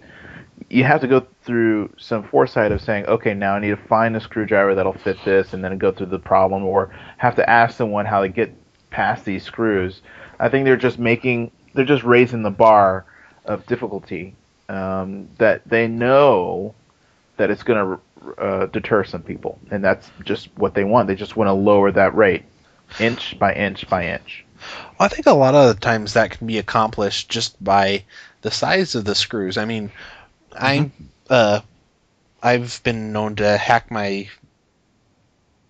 You 0.69 0.83
have 0.83 0.99
to 1.01 1.07
go 1.07 1.25
through 1.43 1.91
some 1.95 2.23
foresight 2.23 2.73
of 2.73 2.81
saying, 2.81 3.05
"Okay, 3.05 3.33
now 3.33 3.55
I 3.55 3.59
need 3.59 3.69
to 3.69 3.77
find 3.77 4.13
a 4.17 4.19
screwdriver 4.19 4.75
that'll 4.75 4.91
fit 4.91 5.23
this," 5.23 5.53
and 5.53 5.63
then 5.63 5.77
go 5.77 5.93
through 5.93 6.07
the 6.07 6.19
problem, 6.19 6.65
or 6.65 6.89
have 7.15 7.35
to 7.35 7.49
ask 7.49 7.77
someone 7.77 8.05
how 8.05 8.19
to 8.19 8.27
get 8.27 8.53
past 8.89 9.23
these 9.23 9.43
screws. 9.43 10.01
I 10.37 10.49
think 10.49 10.65
they're 10.65 10.75
just 10.75 10.99
making, 10.99 11.51
they're 11.73 11.85
just 11.85 12.03
raising 12.03 12.43
the 12.43 12.51
bar 12.51 13.05
of 13.45 13.65
difficulty 13.67 14.35
um, 14.71 15.27
that 15.37 15.61
they 15.65 15.87
know 15.87 16.73
that 17.35 17.51
it's 17.51 17.63
going 17.63 17.99
to 18.25 18.41
uh, 18.41 18.65
deter 18.67 19.03
some 19.03 19.21
people, 19.21 19.59
and 19.69 19.83
that's 19.83 20.09
just 20.23 20.49
what 20.55 20.73
they 20.73 20.85
want. 20.85 21.07
They 21.07 21.15
just 21.15 21.35
want 21.35 21.49
to 21.49 21.53
lower 21.53 21.91
that 21.91 22.15
rate, 22.15 22.43
inch 22.99 23.37
by 23.37 23.53
inch 23.53 23.89
by 23.89 24.07
inch. 24.07 24.45
I 24.99 25.09
think 25.09 25.27
a 25.27 25.33
lot 25.33 25.55
of 25.55 25.67
the 25.75 25.81
times 25.81 26.13
that 26.13 26.31
can 26.31 26.47
be 26.47 26.57
accomplished 26.57 27.29
just 27.29 27.61
by 27.61 28.05
the 28.41 28.51
size 28.51 28.95
of 28.95 29.03
the 29.03 29.15
screws. 29.15 29.57
I 29.57 29.65
mean, 29.65 29.91
mm-hmm. 30.51 30.57
I 31.29 31.33
uh, 31.33 31.61
I've 32.41 32.81
been 32.83 33.11
known 33.11 33.35
to 33.37 33.57
hack 33.57 33.91
my 33.91 34.29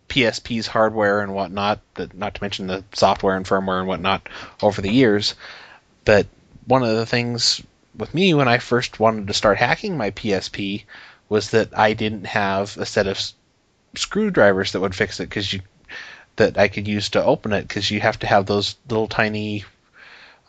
PSP's 0.10 0.68
hardware 0.68 1.22
and 1.22 1.34
whatnot, 1.34 1.80
not 2.14 2.36
to 2.36 2.44
mention 2.44 2.68
the 2.68 2.84
software 2.94 3.36
and 3.36 3.46
firmware 3.48 3.80
and 3.80 3.88
whatnot 3.88 4.30
over 4.62 4.82
the 4.82 4.92
years. 4.92 5.34
But 6.06 6.28
one 6.68 6.84
of 6.84 6.96
the 6.96 7.06
things 7.06 7.62
with 7.96 8.14
me 8.14 8.34
when 8.34 8.48
I 8.48 8.58
first 8.58 9.00
wanted 9.00 9.28
to 9.28 9.34
start 9.34 9.58
hacking 9.58 9.98
my 9.98 10.12
PSP 10.12 10.84
was 11.30 11.52
that 11.52 11.78
I 11.78 11.94
didn't 11.94 12.26
have 12.26 12.78
a 12.78 12.86
set 12.86 13.08
of 13.08 13.18
s- 13.18 13.34
screwdrivers 13.96 14.72
that 14.72 14.80
would 14.80 14.96
fix 14.96 15.20
it 15.20 15.30
because 15.30 15.54
you 15.54 15.62
that 16.38 16.58
I 16.58 16.68
could 16.70 16.88
use 16.88 17.10
to 17.10 17.24
open 17.24 17.52
it 17.54 17.68
because 17.68 17.92
you 17.92 18.00
have 18.00 18.20
to 18.20 18.28
have 18.28 18.46
those 18.46 18.76
little 18.90 19.08
tiny 19.08 19.66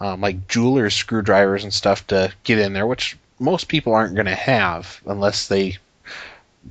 um, 0.01 0.21
like 0.21 0.49
jeweler's 0.49 0.95
screwdrivers 0.95 1.65
and 1.65 1.73
stuff 1.73 2.07
to 2.09 2.33
get 2.45 2.59
in 2.59 2.73
there, 2.73 2.87
which 2.87 3.17
most 3.39 3.69
people 3.69 3.95
aren't 3.95 4.15
going 4.15 4.27
to 4.27 4.35
have 4.35 5.01
unless 5.07 5.49
they 5.49 5.79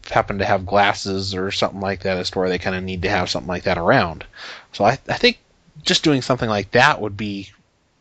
happen 0.10 0.40
to 0.40 0.46
have 0.46 0.66
glasses 0.66 1.36
or 1.36 1.52
something 1.52 1.82
like 1.82 2.02
that 2.02 2.18
as 2.18 2.30
to 2.32 2.40
where 2.40 2.50
they 2.50 2.58
kind 2.58 2.76
of 2.76 2.84
need 2.84 3.02
to 3.02 3.10
have 3.10 3.30
something 3.30 3.48
like 3.48 3.64
that 3.64 3.78
around. 3.78 4.26
So 4.72 4.86
I, 4.86 4.92
I 5.08 5.18
think 5.18 5.40
just 5.84 6.04
doing 6.04 6.22
something 6.22 6.50
like 6.50 6.72
that 6.72 7.02
would 7.02 7.18
be 7.18 7.52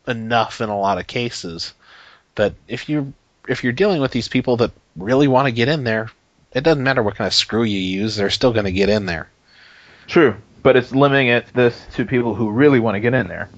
enough 0.07 0.61
in 0.61 0.69
a 0.69 0.79
lot 0.79 0.97
of 0.97 1.07
cases. 1.07 1.73
But 2.35 2.53
if 2.67 2.89
you 2.89 3.13
if 3.47 3.63
you're 3.63 3.73
dealing 3.73 4.01
with 4.01 4.11
these 4.11 4.27
people 4.27 4.57
that 4.57 4.71
really 4.95 5.27
want 5.27 5.47
to 5.47 5.51
get 5.51 5.67
in 5.67 5.83
there, 5.83 6.09
it 6.53 6.63
doesn't 6.63 6.83
matter 6.83 7.03
what 7.03 7.15
kind 7.15 7.27
of 7.27 7.33
screw 7.33 7.63
you 7.63 7.79
use; 7.79 8.15
they're 8.15 8.29
still 8.29 8.53
going 8.53 8.65
to 8.65 8.71
get 8.71 8.89
in 8.89 9.05
there. 9.05 9.29
True, 10.07 10.35
but 10.63 10.75
it's 10.75 10.93
limiting 10.93 11.27
it 11.27 11.45
this 11.53 11.85
to 11.93 12.05
people 12.05 12.35
who 12.35 12.51
really 12.51 12.79
want 12.79 12.95
to 12.95 12.99
get 12.99 13.13
in 13.13 13.27
there 13.27 13.49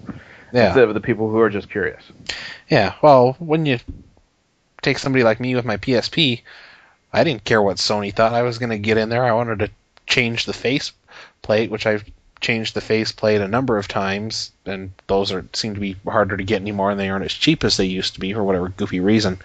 Yeah. 0.54 0.68
instead 0.68 0.88
of 0.88 0.94
the 0.94 1.02
people 1.02 1.30
who 1.30 1.40
are 1.40 1.50
just 1.50 1.70
curious. 1.70 2.04
Yeah, 2.70 2.94
well, 3.02 3.36
when 3.40 3.66
you 3.66 3.80
take 4.82 5.00
somebody 5.00 5.24
like 5.24 5.40
me 5.40 5.56
with 5.56 5.66
my 5.66 5.78
PSP, 5.78 6.42
I 7.12 7.24
didn't 7.24 7.44
care 7.44 7.62
what 7.62 7.78
Sony 7.78 8.14
thought. 8.14 8.34
I 8.34 8.42
was 8.44 8.58
going 8.60 8.70
to 8.72 8.78
get 8.78 8.98
in 8.98 9.10
there. 9.10 9.24
I 9.24 9.32
wanted 9.32 9.60
to 9.60 9.70
change 10.08 10.46
the 10.46 10.54
face 10.54 10.92
plate, 11.42 11.72
which 11.72 11.86
I've 11.86 12.04
changed 12.44 12.76
the 12.76 12.82
face 12.82 13.12
plate 13.12 13.42
a 13.42 13.48
number 13.48 13.80
of 13.80 13.88
times, 13.88 14.52
and 14.66 14.92
those 15.08 15.32
are 15.32 15.46
seem 15.54 15.74
to 15.74 15.80
be 15.80 15.96
harder 16.06 16.38
to 16.38 16.44
get 16.44 16.62
anymore, 16.62 16.92
and 16.92 17.00
they 17.00 17.10
aren't 17.10 17.26
as 17.26 17.34
cheap 17.34 17.64
as 17.64 17.78
they 17.78 17.86
used 17.86 18.14
to 18.14 18.20
be 18.20 18.34
for 18.34 18.44
whatever 18.44 18.70
goofy 18.70 19.00
reason. 19.00 19.40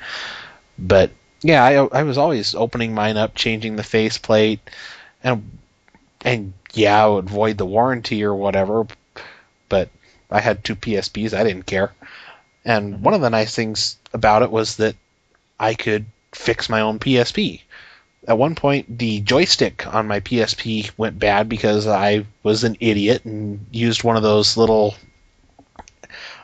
But 0.78 1.10
yeah, 1.40 1.64
I, 1.64 2.00
I 2.00 2.02
was 2.02 2.18
always 2.18 2.54
opening 2.54 2.92
mine 2.92 3.16
up, 3.16 3.34
changing 3.34 3.76
the 3.76 3.82
face 3.82 4.18
plate, 4.18 4.60
and 5.24 5.58
and 6.24 6.52
yeah, 6.74 7.04
I 7.04 7.08
would 7.08 7.30
void 7.30 7.56
the 7.56 7.64
warranty 7.64 8.22
or 8.24 8.34
whatever. 8.34 8.86
But 9.68 9.88
I 10.30 10.40
had 10.40 10.62
two 10.62 10.76
PSPs. 10.76 11.32
I 11.32 11.44
didn't 11.44 11.66
care. 11.66 11.92
And 12.64 12.94
mm-hmm. 12.94 13.02
one 13.02 13.14
of 13.14 13.20
the 13.20 13.30
nice 13.30 13.54
things 13.54 13.96
about 14.12 14.42
it 14.42 14.50
was 14.50 14.76
that 14.76 14.96
I 15.58 15.74
could 15.74 16.06
fix 16.32 16.68
my 16.68 16.80
own 16.80 16.98
PSP. 16.98 17.62
At 18.28 18.36
one 18.36 18.54
point, 18.54 18.98
the 18.98 19.20
joystick 19.20 19.86
on 19.86 20.06
my 20.06 20.20
PSP 20.20 20.90
went 20.98 21.18
bad 21.18 21.48
because 21.48 21.86
I 21.86 22.26
was 22.42 22.62
an 22.62 22.76
idiot 22.78 23.24
and 23.24 23.64
used 23.70 24.04
one 24.04 24.18
of 24.18 24.22
those 24.22 24.58
little 24.58 24.94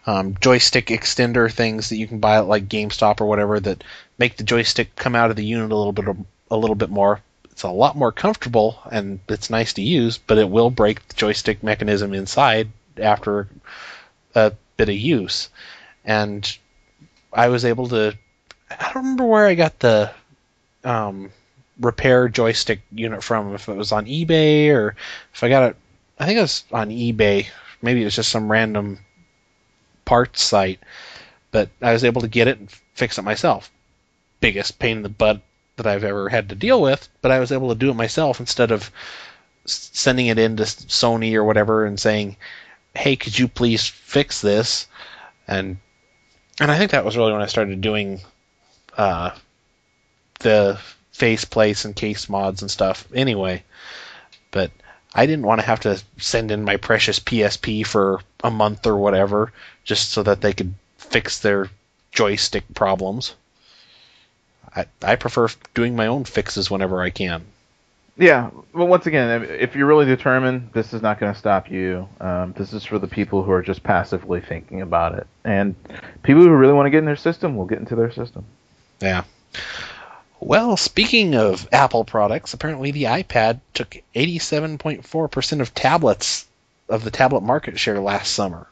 um, 0.06 0.34
joystick 0.40 0.86
extender 0.86 1.52
things 1.52 1.90
that 1.90 1.96
you 1.96 2.06
can 2.06 2.20
buy 2.20 2.36
at 2.36 2.46
like 2.46 2.70
GameStop 2.70 3.20
or 3.20 3.26
whatever 3.26 3.60
that 3.60 3.84
make 4.16 4.38
the 4.38 4.44
joystick 4.44 4.96
come 4.96 5.14
out 5.14 5.28
of 5.28 5.36
the 5.36 5.44
unit 5.44 5.70
a 5.70 5.76
little 5.76 5.92
bit 5.92 6.06
a 6.50 6.56
little 6.56 6.74
bit 6.74 6.88
more. 6.88 7.20
It's 7.50 7.64
a 7.64 7.68
lot 7.68 7.98
more 7.98 8.12
comfortable 8.12 8.78
and 8.90 9.20
it's 9.28 9.50
nice 9.50 9.74
to 9.74 9.82
use, 9.82 10.16
but 10.16 10.38
it 10.38 10.48
will 10.48 10.70
break 10.70 11.06
the 11.06 11.14
joystick 11.14 11.62
mechanism 11.62 12.14
inside 12.14 12.70
after 12.96 13.46
a 14.34 14.52
bit 14.78 14.88
of 14.88 14.96
use. 14.96 15.50
And 16.02 16.50
I 17.30 17.48
was 17.48 17.66
able 17.66 17.88
to. 17.88 18.16
I 18.70 18.84
don't 18.84 19.02
remember 19.02 19.26
where 19.26 19.46
I 19.46 19.54
got 19.54 19.78
the 19.80 20.10
um, 20.82 21.30
repair 21.80 22.28
joystick 22.28 22.80
unit 22.92 23.22
from. 23.22 23.54
If 23.54 23.68
it 23.68 23.76
was 23.76 23.92
on 23.92 24.06
eBay 24.06 24.68
or 24.68 24.96
if 25.32 25.42
I 25.42 25.48
got 25.48 25.70
it, 25.70 25.76
I 26.18 26.26
think 26.26 26.38
it 26.38 26.42
was 26.42 26.64
on 26.72 26.90
eBay. 26.90 27.46
Maybe 27.82 28.02
it 28.02 28.04
was 28.04 28.16
just 28.16 28.30
some 28.30 28.50
random 28.50 28.98
parts 30.04 30.42
site. 30.42 30.80
But 31.50 31.70
I 31.80 31.92
was 31.92 32.04
able 32.04 32.22
to 32.22 32.28
get 32.28 32.48
it 32.48 32.58
and 32.58 32.70
fix 32.94 33.18
it 33.18 33.22
myself. 33.22 33.70
Biggest 34.40 34.78
pain 34.78 34.98
in 34.98 35.02
the 35.02 35.08
butt 35.08 35.40
that 35.76 35.86
I've 35.86 36.04
ever 36.04 36.28
had 36.28 36.48
to 36.48 36.54
deal 36.54 36.80
with, 36.80 37.08
but 37.20 37.30
I 37.30 37.40
was 37.40 37.52
able 37.52 37.68
to 37.68 37.74
do 37.74 37.90
it 37.90 37.94
myself 37.94 38.40
instead 38.40 38.70
of 38.70 38.90
sending 39.64 40.26
it 40.26 40.38
in 40.38 40.56
to 40.56 40.64
Sony 40.64 41.34
or 41.34 41.44
whatever 41.44 41.84
and 41.84 41.98
saying, 41.98 42.36
"Hey, 42.94 43.16
could 43.16 43.38
you 43.38 43.48
please 43.48 43.86
fix 43.86 44.40
this?" 44.40 44.86
and 45.48 45.78
and 46.60 46.70
I 46.70 46.78
think 46.78 46.92
that 46.92 47.04
was 47.04 47.16
really 47.16 47.32
when 47.32 47.42
I 47.42 47.46
started 47.46 47.80
doing 47.80 48.20
uh, 48.96 49.30
the 50.40 50.78
face 51.14 51.44
plates 51.44 51.84
and 51.84 51.94
case 51.96 52.28
mods 52.28 52.60
and 52.60 52.70
stuff. 52.70 53.06
Anyway, 53.14 53.62
but 54.50 54.70
I 55.14 55.26
didn't 55.26 55.46
want 55.46 55.60
to 55.60 55.66
have 55.66 55.80
to 55.80 56.02
send 56.18 56.50
in 56.50 56.64
my 56.64 56.76
precious 56.76 57.20
PSP 57.20 57.86
for 57.86 58.20
a 58.42 58.50
month 58.50 58.84
or 58.86 58.96
whatever 58.96 59.52
just 59.84 60.10
so 60.10 60.22
that 60.24 60.40
they 60.40 60.52
could 60.52 60.74
fix 60.98 61.38
their 61.38 61.70
joystick 62.10 62.64
problems. 62.74 63.34
I 64.74 64.86
I 65.02 65.14
prefer 65.16 65.48
doing 65.72 65.94
my 65.94 66.08
own 66.08 66.24
fixes 66.24 66.68
whenever 66.70 67.00
I 67.00 67.10
can. 67.10 67.44
Yeah, 68.16 68.50
well, 68.72 68.86
once 68.86 69.06
again, 69.06 69.42
if- 69.42 69.50
if 69.50 69.76
you're 69.76 69.88
really 69.88 70.06
determined, 70.06 70.70
this 70.72 70.94
is 70.94 71.02
not 71.02 71.18
going 71.18 71.32
to 71.32 71.38
stop 71.38 71.68
you. 71.68 72.08
Um, 72.20 72.52
this 72.56 72.72
is 72.72 72.84
for 72.84 73.00
the 73.00 73.08
people 73.08 73.42
who 73.42 73.50
are 73.50 73.62
just 73.62 73.82
passively 73.82 74.40
thinking 74.40 74.82
about 74.82 75.18
it, 75.18 75.26
and 75.44 75.74
people 76.22 76.42
who 76.42 76.50
really 76.50 76.72
want 76.74 76.86
to 76.86 76.90
get 76.90 76.98
in 76.98 77.06
their 77.06 77.16
system 77.16 77.56
will 77.56 77.64
get 77.66 77.78
into 77.80 77.96
their 77.96 78.12
system. 78.12 78.44
Yeah. 79.00 79.24
Well, 80.44 80.76
speaking 80.76 81.34
of 81.34 81.66
Apple 81.72 82.04
products, 82.04 82.52
apparently 82.52 82.90
the 82.90 83.04
iPad 83.04 83.60
took 83.72 83.96
87.4% 84.14 85.60
of 85.62 85.74
tablets 85.74 86.44
of 86.86 87.02
the 87.02 87.10
tablet 87.10 87.40
market 87.40 87.78
share 87.78 87.98
last 87.98 88.30
summer, 88.30 88.66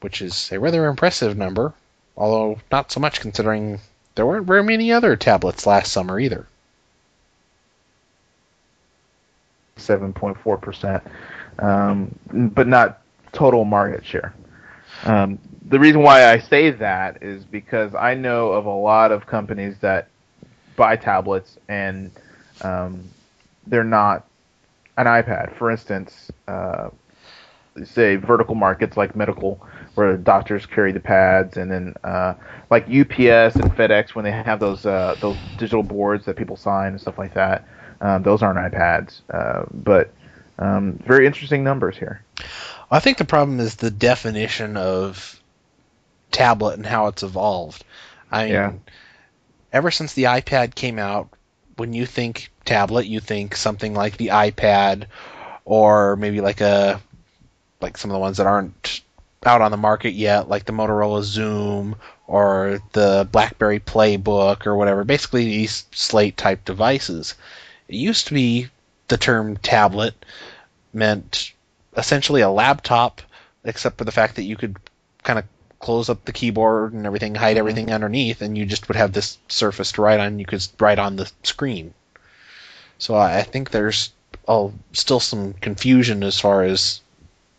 which 0.00 0.22
is 0.22 0.50
a 0.52 0.58
rather 0.58 0.86
impressive 0.86 1.36
number, 1.36 1.74
although 2.16 2.60
not 2.72 2.90
so 2.90 2.98
much 2.98 3.20
considering 3.20 3.78
there 4.14 4.24
weren't 4.24 4.46
very 4.46 4.62
many 4.62 4.90
other 4.90 5.16
tablets 5.16 5.66
last 5.66 5.92
summer 5.92 6.18
either. 6.18 6.46
Seven 9.76 10.14
point 10.14 10.38
four 10.38 10.56
percent, 10.56 11.02
um, 11.58 12.18
but 12.32 12.66
not 12.66 13.02
total 13.32 13.66
market 13.66 14.02
share. 14.02 14.32
Um, 15.04 15.38
the 15.68 15.78
reason 15.78 16.02
why 16.02 16.30
I 16.30 16.38
say 16.38 16.70
that 16.70 17.22
is 17.22 17.44
because 17.44 17.94
I 17.94 18.14
know 18.14 18.52
of 18.52 18.66
a 18.66 18.70
lot 18.70 19.10
of 19.10 19.26
companies 19.26 19.76
that 19.80 20.08
buy 20.76 20.96
tablets 20.96 21.58
and 21.68 22.10
um, 22.62 23.08
they're 23.66 23.84
not 23.84 24.26
an 24.96 25.06
iPad. 25.06 25.56
For 25.56 25.70
instance, 25.70 26.30
uh, 26.46 26.90
say 27.84 28.16
vertical 28.16 28.54
markets 28.54 28.96
like 28.96 29.16
medical, 29.16 29.60
where 29.94 30.16
doctors 30.16 30.66
carry 30.66 30.92
the 30.92 31.00
pads, 31.00 31.56
and 31.56 31.70
then 31.70 31.94
uh, 32.04 32.34
like 32.70 32.84
UPS 32.84 33.56
and 33.56 33.72
FedEx 33.72 34.14
when 34.14 34.24
they 34.24 34.30
have 34.30 34.60
those 34.60 34.86
uh, 34.86 35.16
those 35.20 35.36
digital 35.58 35.82
boards 35.82 36.24
that 36.26 36.36
people 36.36 36.56
sign 36.56 36.92
and 36.92 37.00
stuff 37.00 37.18
like 37.18 37.34
that. 37.34 37.66
Um, 38.00 38.22
those 38.22 38.42
aren't 38.42 38.58
iPads, 38.58 39.20
uh, 39.30 39.64
but 39.72 40.12
um, 40.58 40.98
very 41.06 41.26
interesting 41.26 41.64
numbers 41.64 41.96
here. 41.96 42.22
I 42.90 43.00
think 43.00 43.18
the 43.18 43.24
problem 43.24 43.58
is 43.58 43.76
the 43.76 43.90
definition 43.90 44.76
of 44.76 45.40
tablet 46.30 46.74
and 46.74 46.86
how 46.86 47.06
it's 47.06 47.22
evolved. 47.22 47.84
I 48.30 48.44
mean, 48.44 48.52
Yeah. 48.52 48.72
ever 49.72 49.90
since 49.90 50.12
the 50.14 50.24
iPad 50.24 50.74
came 50.74 50.98
out, 50.98 51.28
when 51.76 51.92
you 51.92 52.06
think 52.06 52.50
tablet, 52.64 53.06
you 53.06 53.20
think 53.20 53.56
something 53.56 53.94
like 53.94 54.16
the 54.16 54.28
iPad, 54.28 55.04
or 55.64 56.16
maybe 56.16 56.40
like 56.40 56.60
a 56.60 57.00
like 57.80 57.98
some 57.98 58.10
of 58.10 58.14
the 58.14 58.20
ones 58.20 58.38
that 58.38 58.46
aren't 58.46 59.02
out 59.44 59.60
on 59.60 59.70
the 59.70 59.76
market 59.76 60.14
yet, 60.14 60.48
like 60.48 60.64
the 60.64 60.72
Motorola 60.72 61.22
Xoom 61.22 61.94
or 62.26 62.80
the 62.92 63.28
BlackBerry 63.30 63.78
Playbook 63.80 64.66
or 64.66 64.74
whatever. 64.74 65.04
Basically, 65.04 65.44
these 65.44 65.84
slate 65.92 66.36
type 66.36 66.64
devices. 66.64 67.34
It 67.88 67.96
used 67.96 68.26
to 68.28 68.34
be 68.34 68.68
the 69.08 69.16
term 69.18 69.56
tablet 69.58 70.14
meant 70.92 71.52
essentially 71.96 72.40
a 72.40 72.50
laptop, 72.50 73.20
except 73.64 73.98
for 73.98 74.04
the 74.04 74.12
fact 74.12 74.36
that 74.36 74.44
you 74.44 74.56
could 74.56 74.76
kind 75.22 75.38
of 75.38 75.44
close 75.80 76.08
up 76.08 76.24
the 76.24 76.32
keyboard 76.32 76.92
and 76.92 77.06
everything, 77.06 77.34
hide 77.34 77.50
mm-hmm. 77.50 77.58
everything 77.58 77.92
underneath, 77.92 78.42
and 78.42 78.56
you 78.56 78.66
just 78.66 78.88
would 78.88 78.96
have 78.96 79.12
this 79.12 79.38
surface 79.48 79.92
to 79.92 80.02
write 80.02 80.20
on. 80.20 80.38
You 80.38 80.46
could 80.46 80.66
write 80.78 80.98
on 80.98 81.16
the 81.16 81.30
screen. 81.42 81.94
So 82.98 83.14
I 83.14 83.38
I 83.38 83.42
think 83.42 83.70
there's 83.70 84.10
oh, 84.48 84.72
still 84.92 85.20
some 85.20 85.52
confusion 85.54 86.22
as 86.22 86.38
far 86.38 86.62
as 86.62 87.00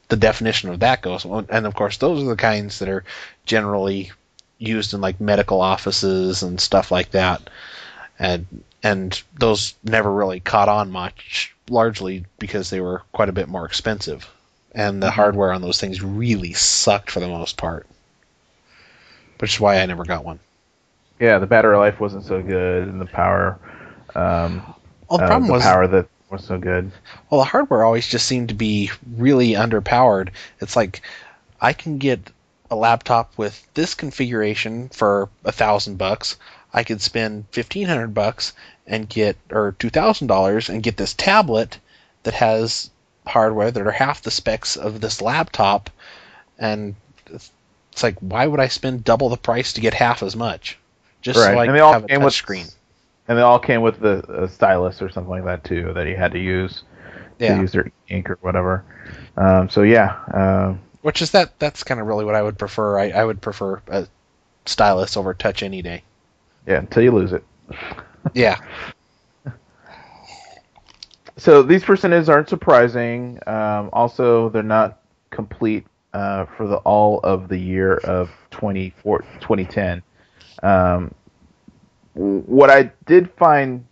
the 0.10 0.16
definition 0.16 0.70
of 0.70 0.80
that 0.80 1.02
goes. 1.02 1.26
And 1.26 1.66
of 1.66 1.76
course, 1.76 1.98
those 1.98 2.24
are 2.24 2.28
the 2.28 2.36
kinds 2.36 2.80
that 2.80 2.90
are 2.90 3.04
generally 3.46 4.12
used 4.58 4.94
in 4.94 5.02
like 5.02 5.20
medical 5.20 5.62
offices 5.62 6.44
and 6.44 6.60
stuff 6.60 6.92
like 6.92 7.12
that. 7.12 7.50
And 8.20 8.64
and 8.84 9.22
those 9.40 9.74
never 9.84 10.12
really 10.12 10.40
caught 10.40 10.70
on 10.70 10.92
much, 10.92 11.54
largely 11.70 12.26
because 12.40 12.70
they 12.70 12.80
were 12.80 13.04
quite 13.12 13.30
a 13.30 13.34
bit 13.34 13.50
more 13.50 13.66
expensive. 13.66 14.30
And 14.74 15.02
the 15.02 15.08
mm-hmm. 15.08 15.16
hardware 15.16 15.52
on 15.52 15.62
those 15.62 15.80
things 15.80 16.02
really 16.02 16.54
sucked 16.54 17.12
for 17.12 17.20
the 17.20 17.28
most 17.28 17.58
part. 17.58 17.86
Which 19.40 19.56
is 19.56 19.60
why 19.60 19.80
I 19.80 19.86
never 19.86 20.04
got 20.04 20.26
one. 20.26 20.40
Yeah, 21.20 21.40
the 21.40 21.48
battery 21.48 21.78
life 21.78 22.00
wasn't 22.00 22.26
so 22.26 22.42
good, 22.42 22.88
and 22.88 23.02
the 23.02 23.06
power, 23.06 23.58
um, 24.16 24.62
Well, 25.10 25.18
the 25.18 25.26
uh, 25.26 25.28
problem 25.28 25.48
the 25.48 25.54
was 25.54 25.64
power 25.64 25.88
that 25.88 26.08
was 26.30 26.44
so 26.44 26.58
good. 26.58 26.92
Well, 27.30 27.42
the 27.42 27.46
hardware 27.46 27.84
always 27.84 28.08
just 28.08 28.28
seemed 28.28 28.50
to 28.50 28.56
be 28.56 28.92
really 29.16 29.52
underpowered. 29.52 30.30
It's 30.60 30.76
like 30.76 31.02
I 31.60 31.74
can 31.74 31.98
get 31.98 32.32
a 32.70 32.76
laptop 32.76 33.34
with 33.38 33.66
this 33.74 33.96
configuration 33.96 34.90
for 34.90 35.30
a 35.46 35.52
thousand 35.52 35.98
bucks. 35.98 36.38
I 36.74 36.84
could 36.84 37.02
spend 37.02 37.46
fifteen 37.52 37.88
hundred 37.88 38.14
bucks 38.14 38.54
and 38.86 39.08
get 39.10 39.38
or 39.52 39.76
two 39.80 39.90
thousand 39.90 40.28
dollars 40.28 40.70
and 40.70 40.84
get 40.84 40.98
this 40.98 41.14
tablet 41.14 41.80
that 42.24 42.36
has 42.36 42.90
hardware 43.26 43.72
that 43.72 43.88
are 43.88 43.92
half 43.92 44.22
the 44.22 44.32
specs 44.32 44.76
of 44.76 45.02
this 45.02 45.22
laptop, 45.22 45.90
and 46.60 46.96
it's 47.98 48.04
like, 48.04 48.20
why 48.20 48.46
would 48.46 48.60
I 48.60 48.68
spend 48.68 49.04
double 49.04 49.28
the 49.30 49.38
price 49.38 49.74
to 49.74 49.82
get 49.82 49.96
half 49.96 50.22
as 50.22 50.36
much? 50.36 50.78
Just 51.24 51.40
Right. 51.40 51.54
so 51.54 51.58
I 51.58 51.66
And 51.66 51.74
they 51.76 51.80
all 51.80 51.94
have 51.94 52.04
a 52.04 52.08
touch 52.08 52.24
with- 52.24 52.34
screen. 52.36 52.68
And 53.28 53.36
they 53.36 53.42
all 53.42 53.58
came 53.58 53.82
with 53.82 54.00
the 54.00 54.20
a 54.44 54.48
stylus 54.48 55.02
or 55.02 55.10
something 55.10 55.32
like 55.32 55.46
that 55.46 55.64
too 55.64 55.94
that 55.96 56.06
he 56.06 56.14
had 56.14 56.32
to 56.34 56.40
use 56.40 56.84
to 57.40 57.46
use 57.58 57.72
their 57.72 57.92
ink 58.10 58.30
or 58.30 58.38
whatever. 58.42 58.84
Um, 59.36 59.68
so 59.68 59.82
yeah, 59.82 60.16
um, 60.32 60.80
which 61.02 61.24
is 61.24 61.32
that. 61.32 61.58
That's 61.60 61.84
kind 61.84 62.00
of 62.00 62.06
really 62.06 62.24
what 62.24 62.36
I 62.36 62.44
would 62.44 62.60
prefer. 62.60 63.00
I, 63.00 63.10
I 63.10 63.26
would 63.26 63.42
prefer 63.42 63.82
a 63.88 64.08
stylus 64.68 65.18
over 65.18 65.34
touch 65.34 65.64
any 65.64 65.82
day. 65.82 66.04
yeah, 66.68 66.78
until 66.78 67.02
you 67.04 67.12
lose 67.12 67.34
it. 67.34 67.44
Yeah, 68.36 68.58
So 71.38 71.62
these 71.64 71.84
percentages 71.84 72.30
aren't 72.30 72.50
surprising. 72.50 73.40
Um, 73.48 73.90
also, 73.92 74.50
they're 74.50 74.64
not 74.64 75.00
complete 75.32 75.86
uh, 76.14 76.46
for 76.46 76.68
the 76.68 76.78
all 76.78 77.20
of 77.24 77.48
the 77.50 77.58
year 77.58 77.98
of 77.98 78.30
24 78.52 79.22
2010. 79.40 80.04
Um, 80.64 81.14
what 82.14 82.70
I 82.70 82.92
did 83.06 83.32
find 83.34 83.86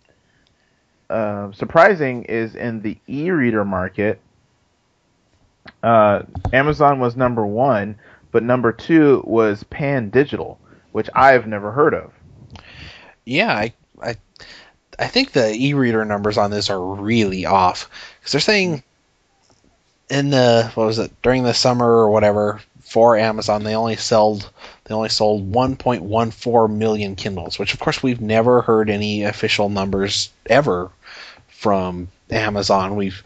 uh, 1.10 1.52
surprising 1.52 2.24
is 2.24 2.56
in 2.56 2.82
the 2.82 2.98
e-reader 3.06 3.64
market, 3.64 4.20
uh, 5.82 6.22
Amazon 6.52 6.98
was 6.98 7.16
number 7.16 7.46
one, 7.46 7.98
but 8.32 8.42
number 8.42 8.72
two 8.72 9.22
was 9.26 9.64
Pandigital, 9.64 10.58
which 10.92 11.08
I've 11.14 11.46
never 11.46 11.72
heard 11.72 11.94
of. 11.94 12.12
yeah. 13.24 13.52
I 13.52 13.72
I 14.02 14.16
I 14.98 15.06
think 15.08 15.32
the 15.32 15.52
e-reader 15.54 16.04
numbers 16.04 16.38
on 16.38 16.50
this 16.50 16.70
are 16.70 16.80
really 16.82 17.46
off 17.46 17.90
because 18.18 18.32
they're 18.32 18.40
saying 18.40 18.82
in 20.08 20.30
the 20.30 20.70
what 20.74 20.86
was 20.86 20.98
it 20.98 21.10
during 21.22 21.42
the 21.42 21.54
summer 21.54 21.86
or 21.86 22.10
whatever 22.10 22.60
for 22.80 23.16
Amazon 23.16 23.64
they 23.64 23.74
only 23.74 23.96
sold 23.96 24.50
they 24.84 24.94
only 24.94 25.08
sold 25.08 25.52
1.14 25.52 26.70
million 26.76 27.16
Kindles, 27.16 27.58
which 27.58 27.74
of 27.74 27.80
course 27.80 28.02
we've 28.02 28.20
never 28.20 28.62
heard 28.62 28.88
any 28.88 29.24
official 29.24 29.68
numbers 29.68 30.30
ever 30.46 30.90
from 31.48 32.08
Amazon. 32.30 32.94
We've 32.94 33.22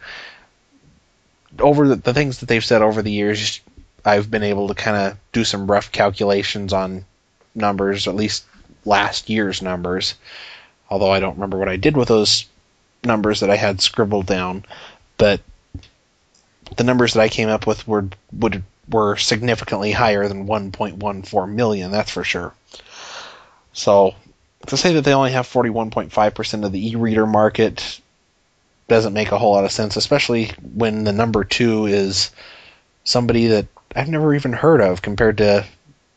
over 1.59 1.87
the, 1.87 1.95
the 1.97 2.13
things 2.13 2.39
that 2.39 2.47
they've 2.47 2.65
said 2.65 2.81
over 2.81 3.01
the 3.01 3.11
years. 3.11 3.59
I've 4.03 4.31
been 4.31 4.41
able 4.41 4.67
to 4.69 4.73
kind 4.73 4.97
of 4.97 5.17
do 5.31 5.43
some 5.43 5.69
rough 5.69 5.91
calculations 5.91 6.73
on 6.73 7.05
numbers, 7.53 8.07
at 8.07 8.15
least 8.15 8.45
last 8.83 9.29
year's 9.29 9.61
numbers. 9.61 10.15
Although 10.89 11.11
I 11.11 11.19
don't 11.19 11.35
remember 11.35 11.59
what 11.59 11.69
I 11.69 11.75
did 11.75 11.95
with 11.95 12.07
those 12.07 12.45
numbers 13.03 13.41
that 13.41 13.51
I 13.51 13.55
had 13.55 13.81
scribbled 13.81 14.25
down, 14.25 14.65
but 15.17 15.41
the 16.77 16.83
numbers 16.83 17.13
that 17.13 17.21
I 17.21 17.29
came 17.29 17.49
up 17.49 17.67
with 17.67 17.87
were 17.87 18.07
would 18.31 18.63
were 18.89 19.15
significantly 19.17 19.91
higher 19.91 20.27
than 20.27 20.47
1.14 20.47 21.49
million. 21.53 21.91
That's 21.91 22.11
for 22.11 22.23
sure. 22.23 22.53
So 23.73 24.15
to 24.67 24.77
say 24.77 24.93
that 24.93 25.03
they 25.03 25.13
only 25.13 25.31
have 25.31 25.47
41.5% 25.47 26.65
of 26.65 26.71
the 26.71 26.89
e-reader 26.89 27.25
market 27.25 28.01
doesn't 28.87 29.13
make 29.13 29.31
a 29.31 29.37
whole 29.37 29.53
lot 29.53 29.63
of 29.63 29.71
sense, 29.71 29.95
especially 29.95 30.51
when 30.73 31.03
the 31.05 31.13
number 31.13 31.43
two 31.43 31.85
is 31.85 32.31
somebody 33.03 33.47
that 33.47 33.67
I've 33.95 34.09
never 34.09 34.35
even 34.35 34.53
heard 34.53 34.81
of 34.81 35.01
compared 35.01 35.37
to, 35.37 35.65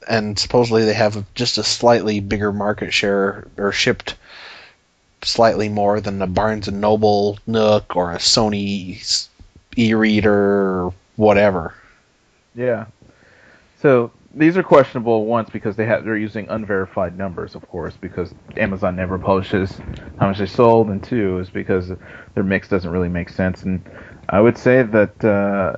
and 0.09 0.39
supposedly 0.39 0.85
they 0.85 0.95
have 0.95 1.25
just 1.35 1.59
a 1.59 1.65
slightly 1.65 2.21
bigger 2.21 2.53
market 2.53 2.93
share 2.93 3.47
or 3.57 3.73
shipped 3.73 4.17
slightly 5.23 5.69
more 5.69 6.01
than 6.01 6.21
a 6.21 6.27
Barnes 6.27 6.69
and 6.69 6.81
Noble 6.81 7.39
Nook 7.47 7.97
or 7.97 8.13
a 8.13 8.19
Sony 8.19 9.29
e-reader 9.77 10.33
or 10.33 10.95
whatever. 11.17 11.75
Yeah. 12.55 12.87
So 13.81 14.13
these 14.35 14.57
are 14.57 14.63
questionable 14.63 15.27
ones 15.27 15.49
because 15.51 15.77
they 15.77 15.87
have 15.87 16.05
they're 16.05 16.17
using 16.17 16.49
unverified 16.49 17.17
numbers, 17.17 17.55
of 17.55 17.69
course, 17.69 17.95
because 18.01 18.33
Amazon 18.57 18.97
never 18.97 19.19
publishes 19.19 19.79
how 20.19 20.29
much 20.29 20.39
they 20.39 20.47
sold, 20.47 20.89
and 20.89 21.03
two 21.03 21.39
is 21.39 21.51
because 21.51 21.93
their 22.35 22.45
mix 22.45 22.69
doesn't 22.69 22.91
really 22.91 23.09
make 23.09 23.29
sense. 23.29 23.63
And 23.63 23.83
I 24.29 24.41
would 24.41 24.59
say 24.59 24.83
that 24.83 25.25
uh, 25.25 25.77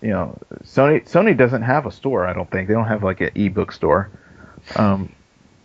you 0.00 0.10
know 0.10 0.36
Sony 0.64 1.08
Sony 1.08 1.36
doesn't 1.36 1.62
have 1.62 1.86
a 1.86 1.92
store. 1.92 2.26
I 2.26 2.32
don't 2.32 2.50
think 2.50 2.68
they 2.68 2.74
don't 2.74 2.86
have 2.86 3.02
like 3.02 3.20
an 3.20 3.30
ebook 3.34 3.72
store. 3.72 4.10
Um, 4.76 5.12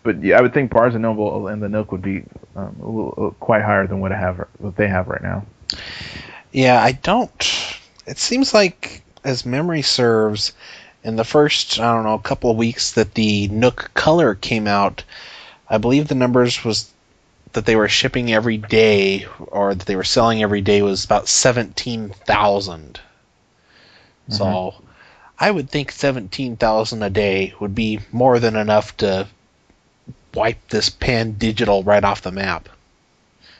but 0.03 0.23
yeah, 0.23 0.37
I 0.37 0.41
would 0.41 0.53
think 0.53 0.71
Barnes 0.71 0.95
and 0.95 1.01
Noble 1.01 1.47
and 1.47 1.61
the 1.61 1.69
Nook 1.69 1.91
would 1.91 2.01
be 2.01 2.23
um, 2.55 2.75
a 2.81 2.85
little, 2.85 3.35
quite 3.39 3.63
higher 3.63 3.87
than 3.87 3.99
what 3.99 4.11
I 4.11 4.17
have 4.17 4.45
what 4.57 4.75
they 4.75 4.87
have 4.87 5.07
right 5.07 5.21
now. 5.21 5.45
Yeah, 6.51 6.81
I 6.81 6.93
don't. 6.93 7.58
It 8.05 8.17
seems 8.17 8.53
like, 8.53 9.01
as 9.23 9.45
memory 9.45 9.81
serves, 9.81 10.53
in 11.03 11.15
the 11.15 11.23
first 11.23 11.79
I 11.79 11.93
don't 11.93 12.03
know 12.03 12.17
couple 12.17 12.51
of 12.51 12.57
weeks 12.57 12.91
that 12.93 13.13
the 13.13 13.47
Nook 13.49 13.91
Color 13.93 14.35
came 14.35 14.67
out, 14.67 15.03
I 15.69 15.77
believe 15.77 16.07
the 16.07 16.15
numbers 16.15 16.63
was 16.63 16.91
that 17.53 17.65
they 17.65 17.75
were 17.75 17.87
shipping 17.87 18.31
every 18.31 18.57
day 18.57 19.25
or 19.47 19.73
that 19.73 19.85
they 19.85 19.95
were 19.95 20.03
selling 20.03 20.43
every 20.43 20.61
day 20.61 20.81
was 20.81 21.05
about 21.05 21.27
seventeen 21.27 22.09
thousand. 22.25 22.99
Mm-hmm. 24.29 24.33
So, 24.33 24.75
I 25.39 25.49
would 25.49 25.69
think 25.69 25.91
seventeen 25.91 26.57
thousand 26.57 27.03
a 27.03 27.09
day 27.09 27.53
would 27.59 27.75
be 27.75 27.99
more 28.11 28.39
than 28.39 28.55
enough 28.55 28.95
to 28.97 29.27
wipe 30.33 30.69
this 30.69 30.89
Pandigital 30.89 31.85
right 31.85 32.03
off 32.03 32.21
the 32.21 32.31
map. 32.31 32.69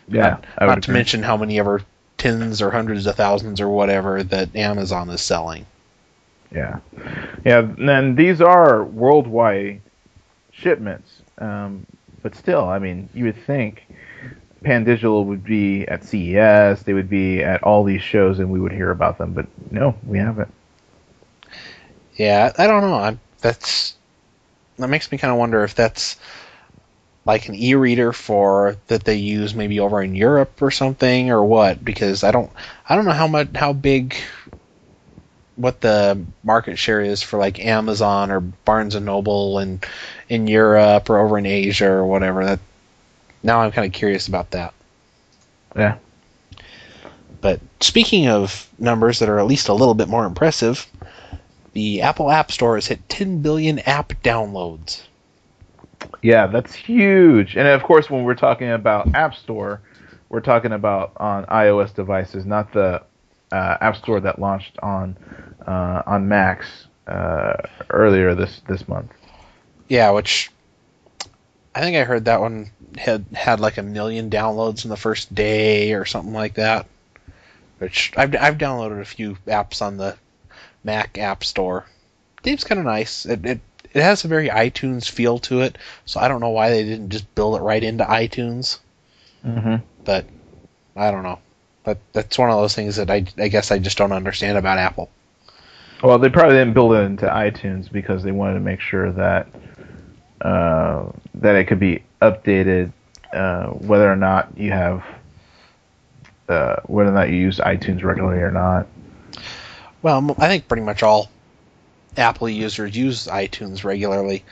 Yeah, 0.07 0.21
Not, 0.21 0.45
I 0.57 0.65
would 0.65 0.75
not 0.75 0.83
to 0.83 0.91
mention 0.91 1.23
how 1.23 1.37
many 1.37 1.59
ever 1.59 1.83
tens 2.19 2.61
or 2.61 2.69
hundreds 2.69 3.07
of 3.07 3.15
thousands 3.15 3.59
or 3.59 3.69
whatever 3.69 4.21
that 4.21 4.55
Amazon 4.55 5.09
is 5.09 5.21
selling. 5.21 5.65
Yeah, 6.51 6.79
yeah. 7.45 7.59
And 7.59 7.89
then 7.89 8.15
these 8.15 8.41
are 8.41 8.83
worldwide 8.83 9.81
shipments, 10.51 11.21
um, 11.37 11.85
but 12.21 12.35
still, 12.35 12.65
I 12.65 12.79
mean, 12.79 13.09
you 13.13 13.25
would 13.25 13.43
think 13.45 13.87
Pandigital 14.63 15.25
would 15.25 15.43
be 15.43 15.87
at 15.87 16.03
CES, 16.03 16.83
they 16.83 16.93
would 16.93 17.09
be 17.09 17.43
at 17.43 17.63
all 17.63 17.83
these 17.83 18.01
shows, 18.01 18.39
and 18.39 18.51
we 18.51 18.59
would 18.59 18.71
hear 18.71 18.91
about 18.91 19.17
them. 19.17 19.33
But 19.33 19.47
no, 19.71 19.95
we 20.05 20.17
haven't. 20.17 20.51
Yeah, 22.15 22.51
I 22.57 22.67
don't 22.67 22.81
know. 22.81 22.95
I'm, 22.95 23.19
that's 23.39 23.95
that 24.77 24.87
makes 24.89 25.11
me 25.11 25.17
kind 25.17 25.31
of 25.31 25.37
wonder 25.37 25.63
if 25.63 25.75
that's 25.75 26.17
like 27.29 27.47
an 27.47 27.53
e-reader 27.53 28.11
for 28.11 28.75
that 28.87 29.03
they 29.03 29.13
use 29.13 29.53
maybe 29.53 29.79
over 29.79 30.01
in 30.01 30.15
Europe 30.15 30.59
or 30.63 30.71
something 30.71 31.29
or 31.29 31.43
what 31.43 31.85
because 31.85 32.23
I 32.23 32.31
don't 32.31 32.49
I 32.87 32.95
don't 32.95 33.05
know 33.05 33.11
how 33.11 33.27
much 33.27 33.49
how 33.53 33.71
big 33.71 34.15
what 35.55 35.79
the 35.79 36.19
market 36.43 36.79
share 36.79 37.01
is 37.01 37.21
for 37.21 37.37
like 37.37 37.63
Amazon 37.63 38.31
or 38.31 38.39
Barnes 38.39 38.95
and 38.95 39.05
Noble 39.05 39.59
and 39.59 39.85
in 40.27 40.47
Europe 40.47 41.07
or 41.07 41.19
over 41.19 41.37
in 41.37 41.45
Asia 41.45 41.91
or 41.91 42.07
whatever 42.07 42.43
that 42.45 42.59
now 43.43 43.61
I'm 43.61 43.71
kind 43.73 43.85
of 43.85 43.93
curious 43.93 44.27
about 44.27 44.49
that. 44.49 44.73
Yeah. 45.75 45.97
But 47.41 47.59
speaking 47.79 48.27
of 48.27 48.67
numbers 48.79 49.19
that 49.19 49.29
are 49.29 49.37
at 49.37 49.45
least 49.45 49.69
a 49.69 49.73
little 49.75 49.93
bit 49.93 50.07
more 50.07 50.25
impressive, 50.25 50.87
the 51.73 52.01
Apple 52.01 52.31
App 52.31 52.51
Store 52.51 52.73
has 52.73 52.87
hit 52.87 53.07
10 53.07 53.43
billion 53.43 53.77
app 53.77 54.13
downloads. 54.23 55.03
Yeah, 56.21 56.47
that's 56.47 56.73
huge. 56.73 57.55
And 57.55 57.67
of 57.67 57.83
course, 57.83 58.09
when 58.09 58.23
we're 58.23 58.35
talking 58.35 58.69
about 58.71 59.13
App 59.15 59.35
Store, 59.35 59.81
we're 60.29 60.41
talking 60.41 60.71
about 60.71 61.13
on 61.17 61.45
iOS 61.45 61.93
devices, 61.93 62.45
not 62.45 62.71
the 62.73 63.03
uh, 63.51 63.77
App 63.81 63.95
Store 63.95 64.19
that 64.19 64.39
launched 64.39 64.77
on 64.79 65.17
uh, 65.65 66.03
on 66.05 66.27
Macs 66.27 66.87
uh, 67.07 67.53
earlier 67.89 68.35
this 68.35 68.61
this 68.67 68.87
month. 68.87 69.11
Yeah, 69.87 70.11
which 70.11 70.51
I 71.73 71.81
think 71.81 71.97
I 71.97 72.03
heard 72.03 72.25
that 72.25 72.41
one 72.41 72.71
had 72.97 73.25
had 73.33 73.59
like 73.59 73.77
a 73.77 73.83
million 73.83 74.29
downloads 74.29 74.83
in 74.83 74.89
the 74.89 74.97
first 74.97 75.33
day 75.33 75.93
or 75.93 76.05
something 76.05 76.33
like 76.33 76.55
that. 76.55 76.85
Which 77.79 78.13
I've 78.17 78.35
I've 78.35 78.57
downloaded 78.57 79.01
a 79.01 79.05
few 79.05 79.37
apps 79.47 79.81
on 79.81 79.97
the 79.97 80.17
Mac 80.83 81.17
App 81.17 81.43
Store. 81.43 81.85
Game's 82.41 82.63
kind 82.63 82.79
of 82.79 82.85
nice. 82.85 83.25
It, 83.25 83.45
it 83.45 83.61
it 83.93 84.01
has 84.01 84.23
a 84.23 84.27
very 84.27 84.49
iTunes 84.49 85.09
feel 85.09 85.39
to 85.39 85.61
it, 85.61 85.77
so 86.05 86.19
I 86.19 86.27
don't 86.27 86.41
know 86.41 86.49
why 86.49 86.69
they 86.69 86.83
didn't 86.83 87.09
just 87.09 87.33
build 87.35 87.55
it 87.55 87.61
right 87.61 87.83
into 87.83 88.03
iTunes. 88.03 88.79
Mm-hmm. 89.45 89.77
But 90.03 90.25
I 90.95 91.11
don't 91.11 91.23
know. 91.23 91.39
That 91.83 91.97
that's 92.13 92.37
one 92.37 92.49
of 92.49 92.57
those 92.57 92.75
things 92.75 92.97
that 92.97 93.09
I 93.09 93.25
I 93.37 93.47
guess 93.47 93.71
I 93.71 93.79
just 93.79 93.97
don't 93.97 94.11
understand 94.11 94.57
about 94.57 94.77
Apple. 94.77 95.09
Well, 96.03 96.17
they 96.17 96.29
probably 96.29 96.55
didn't 96.55 96.73
build 96.73 96.93
it 96.93 97.01
into 97.01 97.25
iTunes 97.25 97.91
because 97.91 98.23
they 98.23 98.31
wanted 98.31 98.55
to 98.55 98.59
make 98.61 98.79
sure 98.79 99.11
that 99.11 99.47
uh, 100.41 101.11
that 101.35 101.55
it 101.55 101.65
could 101.65 101.79
be 101.79 102.03
updated, 102.21 102.91
uh, 103.33 103.67
whether 103.67 104.11
or 104.11 104.15
not 104.15 104.57
you 104.57 104.71
have 104.71 105.03
uh, 106.47 106.77
whether 106.85 107.09
or 107.09 107.13
not 107.13 107.29
you 107.29 107.35
use 107.35 107.57
iTunes 107.59 108.03
regularly 108.03 108.41
or 108.41 108.51
not. 108.51 108.87
Well, 110.01 110.35
I 110.37 110.47
think 110.47 110.67
pretty 110.67 110.83
much 110.83 111.03
all 111.03 111.29
Apple 112.17 112.49
users 112.49 112.95
use 112.95 113.27
iTunes 113.27 113.83
regularly, 113.83 114.43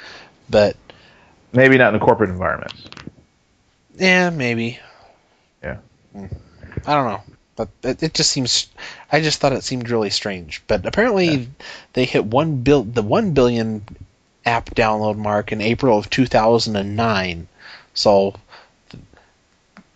but 0.49 0.75
Maybe 1.53 1.77
not 1.77 1.93
in 1.93 2.01
a 2.01 2.03
corporate 2.03 2.29
environment. 2.29 2.73
yeah, 3.97 4.29
maybe. 4.29 4.79
Yeah. 5.63 5.77
Mm. 6.15 6.35
I 6.85 6.93
don't 6.93 7.05
know. 7.11 7.21
but 7.55 7.69
it, 7.83 8.03
it 8.03 8.13
just 8.13 8.29
seems. 8.31 8.67
I 9.11 9.21
just 9.21 9.39
thought 9.39 9.53
it 9.53 9.63
seemed 9.63 9.89
really 9.89 10.09
strange. 10.09 10.61
But 10.67 10.85
apparently, 10.85 11.49
they 11.93 12.05
hit 12.05 12.25
one 12.25 12.57
bill 12.57 12.83
the 12.83 13.01
one 13.01 13.33
billion 13.33 13.83
app 14.45 14.69
download 14.75 15.17
mark 15.17 15.51
in 15.51 15.61
April 15.61 15.97
of 15.97 16.09
2009. 16.09 17.47
So, 17.93 18.35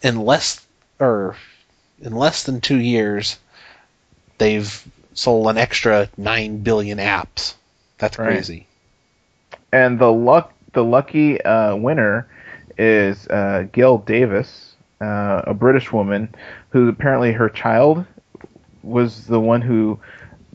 in 0.01 0.19
less 0.25 0.65
or 0.99 1.35
in 2.01 2.15
less 2.15 2.43
than 2.43 2.61
two 2.61 2.79
years, 2.79 3.37
they've 4.39 4.83
sold 5.13 5.47
an 5.47 5.57
extra 5.57 6.09
nine 6.17 6.59
billion 6.59 6.97
apps. 6.97 7.55
That's 7.97 8.17
Right. 8.17 8.27
crazy. 8.27 8.67
And 9.71 9.99
the 9.99 10.11
luck, 10.11 10.53
the 10.73 10.83
lucky 10.83 11.41
uh, 11.41 11.75
winner 11.75 12.27
is 12.77 13.27
uh, 13.27 13.67
Gail 13.71 13.97
Davies, 13.99 14.75
uh, 15.01 15.41
a 15.45 15.53
British 15.53 15.91
woman 15.91 16.33
who 16.69 16.89
apparently 16.89 17.31
her 17.33 17.49
child 17.49 18.05
was 18.83 19.27
the 19.27 19.39
one 19.39 19.61
who 19.61 19.99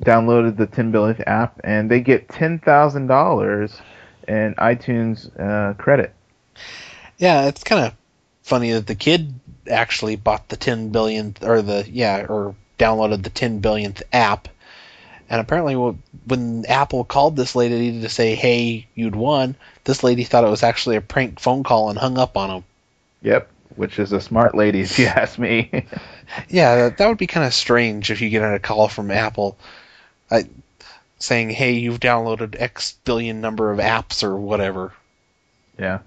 downloaded 0.00 0.56
the 0.56 0.66
10 0.66 0.92
billionth 0.92 1.22
app, 1.26 1.60
and 1.64 1.90
they 1.90 2.00
get 2.00 2.28
ten 2.28 2.58
thousand 2.58 3.06
dollars 3.06 3.80
in 4.28 4.54
iTunes 4.58 5.30
uh, 5.40 5.74
credit. 5.74 6.12
Yeah, 7.18 7.46
it's 7.46 7.64
kind 7.64 7.86
of 7.86 7.94
funny 8.42 8.72
that 8.72 8.86
the 8.86 8.94
kid 8.94 9.32
actually 9.70 10.16
bought 10.16 10.48
the 10.48 10.56
10 10.56 10.90
billion 10.90 11.34
or 11.42 11.62
the 11.62 11.86
yeah 11.90 12.26
or 12.28 12.54
downloaded 12.78 13.22
the 13.22 13.30
10 13.30 13.60
billionth 13.60 14.02
app, 14.12 14.48
and 15.28 15.40
apparently 15.40 15.74
when 16.26 16.64
Apple 16.68 17.04
called 17.04 17.36
this 17.36 17.56
lady 17.56 18.00
to 18.00 18.08
say, 18.08 18.34
"Hey, 18.34 18.86
you'd 18.94 19.16
won," 19.16 19.56
this 19.84 20.04
lady 20.04 20.24
thought 20.24 20.44
it 20.44 20.50
was 20.50 20.62
actually 20.62 20.96
a 20.96 21.00
prank 21.00 21.40
phone 21.40 21.64
call 21.64 21.90
and 21.90 21.98
hung 21.98 22.18
up 22.18 22.36
on 22.36 22.50
him. 22.50 22.64
Yep, 23.22 23.50
which 23.74 23.98
is 23.98 24.12
a 24.12 24.20
smart 24.20 24.54
lady, 24.54 24.80
if 24.82 24.98
you 24.98 25.06
ask 25.06 25.38
me. 25.38 25.86
Yeah, 26.48 26.74
that, 26.74 26.98
that 26.98 27.06
would 27.06 27.18
be 27.18 27.28
kind 27.28 27.46
of 27.46 27.54
strange 27.54 28.10
if 28.10 28.20
you 28.20 28.30
get 28.30 28.42
a 28.42 28.58
call 28.58 28.88
from 28.88 29.12
Apple, 29.12 29.56
uh, 30.28 30.42
saying, 31.20 31.50
"Hey, 31.50 31.74
you've 31.74 32.00
downloaded 32.00 32.60
X 32.60 32.96
billion 33.04 33.40
number 33.40 33.70
of 33.70 33.78
apps 33.78 34.24
or 34.24 34.36
whatever." 34.36 34.92
yeah, 35.78 36.00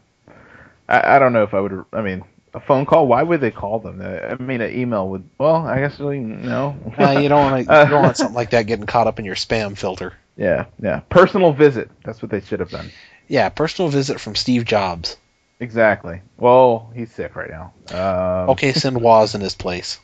I, 0.90 1.16
I 1.16 1.20
don't 1.20 1.32
know 1.32 1.44
if 1.44 1.54
I 1.54 1.62
would. 1.62 1.86
I 1.94 2.02
mean, 2.02 2.24
a 2.62 2.66
phone 2.66 2.86
call. 2.86 3.08
Why 3.08 3.24
would 3.24 3.42
they 3.42 3.52
call 3.52 3.80
them? 3.80 4.02
Uh, 4.02 4.06
I 4.06 4.36
mean, 4.42 4.62
an 4.62 4.78
email 4.78 5.08
would. 5.10 5.28
Well, 5.38 5.68
I 5.68 5.80
guess 5.80 6.00
really 6.00 6.20
no. 6.20 6.76
Uh, 6.98 7.20
you 7.20 7.30
don't 7.30 7.52
want 7.52 7.68
to. 7.68 7.74
You 7.86 7.90
don't 7.90 8.04
want 8.04 8.18
something 8.18 8.36
like 8.36 8.52
that 8.52 8.68
getting 8.68 8.86
caught 8.86 9.08
up 9.08 9.20
in 9.20 9.26
your 9.26 9.36
spam 9.36 9.78
filter. 9.78 10.14
Yeah, 10.38 10.66
yeah. 10.82 11.00
Personal 11.10 11.52
visit. 11.54 11.90
That's 12.04 12.22
what 12.22 12.32
they 12.32 12.42
should 12.42 12.60
have 12.60 12.70
done. 12.70 12.92
Yeah, 13.28 13.50
personal 13.50 13.90
visit 13.90 14.20
from 14.20 14.36
Steve 14.36 14.66
Jobs. 14.66 15.18
Exactly. 15.60 16.22
Well, 16.38 16.90
he's 16.96 17.12
sick 17.12 17.36
right 17.36 17.50
now. 17.50 17.74
Um, 17.92 18.50
Okay, 18.52 18.72
send 18.72 19.02
Woz 19.02 19.36
in 19.36 19.42
his 19.42 19.56
place. 19.56 20.00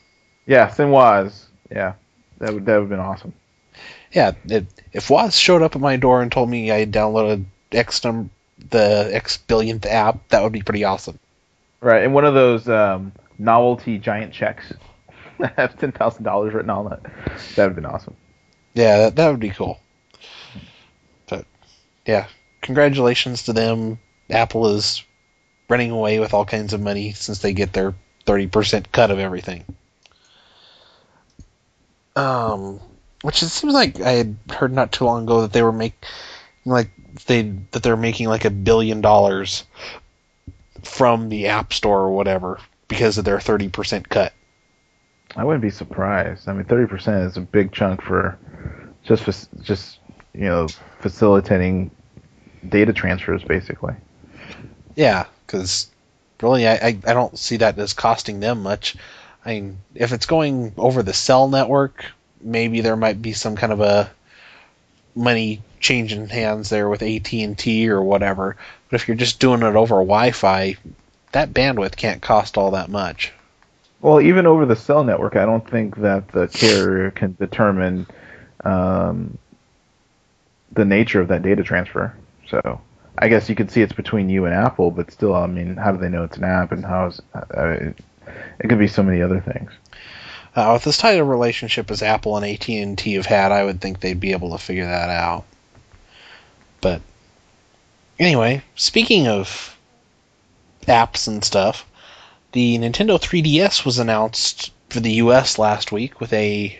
Yeah, 0.46 0.68
Send 0.68 0.92
Woz. 0.92 1.46
Yeah, 1.70 1.94
that 2.38 2.52
would 2.52 2.66
that 2.66 2.74
would 2.74 2.80
have 2.82 2.88
been 2.90 3.00
awesome. 3.00 3.32
Yeah, 4.12 4.32
it, 4.44 4.66
if 4.92 5.10
Woz 5.10 5.36
showed 5.38 5.62
up 5.62 5.74
at 5.74 5.80
my 5.82 5.96
door 5.96 6.22
and 6.22 6.30
told 6.30 6.48
me 6.50 6.70
I 6.70 6.80
had 6.80 6.92
downloaded 6.92 7.44
X 7.72 8.04
num 8.04 8.30
the 8.70 9.10
X 9.12 9.38
billionth 9.48 9.86
app, 9.86 10.28
that 10.28 10.42
would 10.42 10.52
be 10.52 10.62
pretty 10.62 10.84
awesome. 10.84 11.18
Right, 11.80 12.04
and 12.04 12.14
one 12.14 12.24
of 12.24 12.34
those 12.34 12.68
um, 12.68 13.12
novelty 13.38 13.98
giant 13.98 14.32
checks 14.32 14.72
that 15.38 15.54
have 15.56 15.78
ten 15.78 15.92
thousand 15.92 16.24
dollars 16.24 16.54
written 16.54 16.70
on 16.70 16.92
it. 16.92 17.02
That 17.02 17.64
would 17.64 17.68
have 17.68 17.74
been 17.76 17.86
awesome. 17.86 18.16
Yeah, 18.74 18.98
that, 18.98 19.16
that 19.16 19.30
would 19.30 19.40
be 19.40 19.50
cool. 19.50 19.80
But 21.28 21.46
yeah, 22.06 22.26
congratulations 22.62 23.44
to 23.44 23.52
them. 23.52 23.98
Apple 24.30 24.68
is 24.68 25.02
running 25.68 25.90
away 25.90 26.18
with 26.18 26.34
all 26.34 26.44
kinds 26.44 26.72
of 26.72 26.80
money 26.80 27.12
since 27.12 27.38
they 27.40 27.52
get 27.52 27.72
their 27.72 27.94
thirty 28.24 28.46
percent 28.46 28.92
cut 28.92 29.10
of 29.10 29.18
everything. 29.18 29.64
Um, 32.16 32.80
which 33.22 33.42
it 33.42 33.48
seems 33.48 33.74
like 33.74 34.00
I 34.00 34.12
had 34.12 34.36
heard 34.50 34.72
not 34.72 34.92
too 34.92 35.04
long 35.04 35.24
ago 35.24 35.42
that 35.42 35.52
they 35.52 35.62
were 35.62 35.72
make 35.72 36.04
like 36.64 36.90
they 37.26 37.42
that 37.70 37.82
they're 37.82 37.96
making 37.96 38.28
like 38.28 38.44
a 38.44 38.50
billion 38.50 39.00
dollars 39.00 39.64
from 40.86 41.28
the 41.28 41.48
App 41.48 41.72
Store 41.72 42.00
or 42.00 42.14
whatever 42.14 42.58
because 42.88 43.18
of 43.18 43.24
their 43.24 43.40
thirty 43.40 43.68
percent 43.68 44.08
cut. 44.08 44.32
I 45.34 45.44
wouldn't 45.44 45.62
be 45.62 45.70
surprised. 45.70 46.48
I 46.48 46.52
mean, 46.52 46.64
thirty 46.64 46.86
percent 46.86 47.24
is 47.24 47.36
a 47.36 47.40
big 47.40 47.72
chunk 47.72 48.02
for 48.02 48.38
just 49.04 49.48
just 49.62 49.98
you 50.32 50.44
know 50.44 50.68
facilitating 51.00 51.90
data 52.68 52.92
transfers, 52.92 53.42
basically. 53.42 53.94
Yeah, 54.94 55.26
because 55.46 55.88
really, 56.40 56.66
I, 56.66 56.74
I, 56.74 56.86
I 57.06 57.14
don't 57.14 57.38
see 57.38 57.58
that 57.58 57.78
as 57.78 57.92
costing 57.92 58.40
them 58.40 58.62
much. 58.62 58.96
I 59.44 59.54
mean, 59.54 59.78
if 59.94 60.12
it's 60.12 60.26
going 60.26 60.72
over 60.76 61.02
the 61.02 61.12
cell 61.12 61.48
network, 61.48 62.04
maybe 62.40 62.80
there 62.80 62.96
might 62.96 63.22
be 63.22 63.32
some 63.32 63.56
kind 63.56 63.72
of 63.72 63.80
a 63.80 64.10
money 65.14 65.62
changing 65.80 66.28
hands 66.28 66.68
there 66.68 66.88
with 66.88 67.02
AT 67.02 67.32
and 67.32 67.56
T 67.56 67.88
or 67.88 68.02
whatever. 68.02 68.56
But 68.88 69.00
if 69.00 69.08
you're 69.08 69.16
just 69.16 69.40
doing 69.40 69.62
it 69.62 69.74
over 69.74 69.96
Wi-Fi, 69.96 70.76
that 71.32 71.52
bandwidth 71.52 71.96
can't 71.96 72.22
cost 72.22 72.56
all 72.56 72.72
that 72.72 72.88
much. 72.88 73.32
Well, 74.00 74.20
even 74.20 74.46
over 74.46 74.66
the 74.66 74.76
cell 74.76 75.04
network, 75.04 75.36
I 75.36 75.46
don't 75.46 75.68
think 75.68 75.96
that 75.96 76.28
the 76.28 76.48
carrier 76.48 77.10
can 77.10 77.34
determine 77.38 78.06
um, 78.64 79.38
the 80.72 80.84
nature 80.84 81.20
of 81.20 81.28
that 81.28 81.42
data 81.42 81.62
transfer. 81.62 82.14
So 82.48 82.80
I 83.18 83.28
guess 83.28 83.48
you 83.48 83.54
could 83.54 83.70
see 83.70 83.82
it's 83.82 83.92
between 83.92 84.28
you 84.28 84.44
and 84.44 84.54
Apple, 84.54 84.90
but 84.90 85.10
still, 85.10 85.34
I 85.34 85.46
mean, 85.46 85.76
how 85.76 85.92
do 85.92 85.98
they 85.98 86.08
know 86.08 86.24
it's 86.24 86.36
an 86.36 86.44
app, 86.44 86.72
and 86.72 86.84
how 86.84 87.06
is 87.06 87.20
uh, 87.34 87.92
it 88.60 88.68
could 88.68 88.78
be 88.78 88.88
so 88.88 89.02
many 89.02 89.22
other 89.22 89.40
things. 89.40 89.72
Uh, 90.54 90.70
with 90.72 90.86
as 90.86 90.96
tight 90.96 91.18
a 91.18 91.24
relationship 91.24 91.90
as 91.90 92.02
Apple 92.02 92.36
and 92.36 92.46
AT 92.46 92.68
and 92.68 92.96
T 92.96 93.14
have 93.14 93.26
had, 93.26 93.52
I 93.52 93.64
would 93.64 93.80
think 93.80 94.00
they'd 94.00 94.20
be 94.20 94.32
able 94.32 94.52
to 94.52 94.58
figure 94.58 94.86
that 94.86 95.10
out. 95.10 95.44
But 96.80 97.02
anyway, 98.18 98.62
speaking 98.74 99.26
of 99.26 99.76
apps 100.86 101.26
and 101.28 101.44
stuff, 101.44 101.86
the 102.52 102.78
Nintendo 102.78 103.20
3DS 103.20 103.84
was 103.84 103.98
announced 103.98 104.72
for 104.88 105.00
the 105.00 105.14
US 105.14 105.58
last 105.58 105.92
week 105.92 106.20
with 106.20 106.32
a 106.32 106.78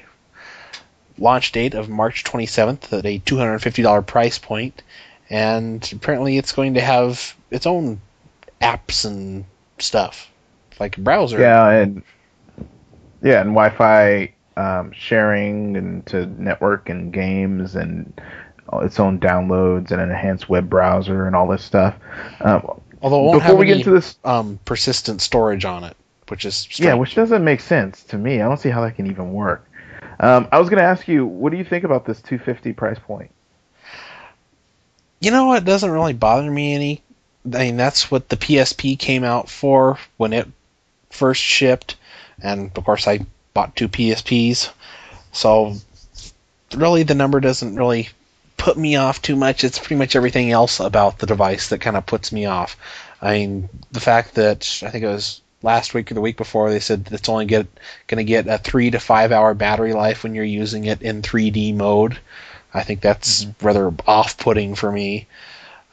launch 1.18 1.52
date 1.52 1.74
of 1.74 1.88
March 1.88 2.24
27th 2.24 2.92
at 2.92 3.06
a 3.06 3.18
$250 3.20 4.06
price 4.06 4.38
point, 4.38 4.82
and 5.30 5.90
apparently 5.92 6.38
it's 6.38 6.52
going 6.52 6.74
to 6.74 6.80
have 6.80 7.34
its 7.50 7.66
own 7.66 8.00
apps 8.60 9.04
and 9.04 9.44
stuff, 9.78 10.30
like 10.78 10.96
a 10.96 11.00
browser. 11.00 11.40
Yeah, 11.40 11.68
and 11.70 12.02
yeah, 13.22 13.40
and 13.40 13.50
Wi-Fi 13.50 14.32
um, 14.56 14.92
sharing 14.92 15.76
and 15.76 16.06
to 16.06 16.26
network 16.26 16.88
and 16.88 17.12
games 17.12 17.74
and 17.76 18.18
its 18.74 18.98
own 19.01 19.18
downloads 19.18 19.90
and 19.90 20.01
an 20.01 20.10
enhanced 20.10 20.48
web 20.48 20.68
browser 20.68 21.26
and 21.26 21.36
all 21.36 21.47
this 21.47 21.64
stuff. 21.64 21.94
Um, 22.40 22.80
Although 23.02 23.32
before 23.32 23.40
have 23.40 23.59
we 23.59 23.66
get 23.66 23.78
into 23.78 23.90
this, 23.90 24.16
um, 24.24 24.59
persistent 24.64 25.20
storage 25.20 25.64
on 25.64 25.84
it, 25.84 25.97
which 26.28 26.44
is 26.44 26.56
strange. 26.56 26.86
yeah, 26.86 26.94
which 26.94 27.14
doesn't 27.14 27.44
make 27.44 27.60
sense 27.60 28.02
to 28.05 28.18
me. 28.18 28.40
I 28.40 28.48
don't 28.48 28.59
see 28.59 28.70
how 28.70 28.80
that 28.82 28.97
can 28.97 29.06
even 29.06 29.32
work. 29.32 29.68
Um, 30.18 30.48
I 30.51 30.59
was 30.59 30.68
going 30.68 30.78
to 30.78 30.84
ask 30.84 31.06
you, 31.06 31.26
what 31.26 31.52
do 31.52 31.59
you 31.59 31.64
think 31.64 31.84
about 31.84 32.06
this 32.06 32.20
250 32.22 32.72
price 32.72 32.98
point? 32.98 33.30
you 35.20 35.30
know 35.30 35.55
it 35.55 35.64
doesn't 35.64 35.90
really 35.90 36.12
bother 36.12 36.51
me 36.51 36.74
any. 36.74 37.02
I 37.52 37.59
mean, 37.59 37.76
that's 37.76 38.10
what 38.10 38.28
the 38.28 38.36
PSP 38.36 38.98
came 38.98 39.24
out 39.24 39.48
for 39.48 39.98
when 40.16 40.32
it 40.32 40.48
first 41.10 41.40
shipped, 41.40 41.97
and 42.43 42.70
of 42.76 42.84
course 42.84 43.06
I 43.06 43.24
bought 43.55 43.76
two 43.76 43.88
PSPs, 43.88 44.70
so 45.32 45.74
really 46.74 47.05
the 47.05 47.14
number 47.14 47.40
doesn't 47.40 47.76
really 47.76 48.09
put 48.56 48.76
me 48.76 48.96
off 48.96 49.22
too 49.22 49.36
much. 49.36 49.64
It's 49.64 49.78
pretty 49.78 49.96
much 49.96 50.16
everything 50.16 50.50
else 50.50 50.80
about 50.80 51.18
the 51.18 51.26
device 51.26 51.68
that 51.68 51.80
kind 51.80 51.96
of 51.96 52.06
puts 52.06 52.32
me 52.32 52.46
off. 52.46 52.76
I 53.20 53.38
mean, 53.38 53.68
the 53.92 54.00
fact 54.00 54.34
that 54.34 54.80
I 54.82 54.90
think 54.90 55.04
it 55.04 55.08
was 55.08 55.40
last 55.62 55.94
week 55.94 56.10
or 56.10 56.14
the 56.14 56.20
week 56.20 56.36
before 56.36 56.70
they 56.70 56.80
said 56.80 57.04
that 57.04 57.14
it's 57.14 57.28
only 57.28 57.46
get 57.46 57.66
going 58.06 58.18
to 58.18 58.24
get 58.24 58.46
a 58.46 58.58
three 58.58 58.90
to 58.90 59.00
five 59.00 59.32
hour 59.32 59.54
battery 59.54 59.92
life 59.92 60.22
when 60.22 60.34
you're 60.34 60.44
using 60.44 60.84
it 60.84 61.02
in 61.02 61.22
3D 61.22 61.74
mode. 61.74 62.18
I 62.72 62.82
think 62.82 63.00
that's 63.00 63.46
rather 63.62 63.92
off-putting 64.06 64.74
for 64.74 64.92
me. 64.92 65.26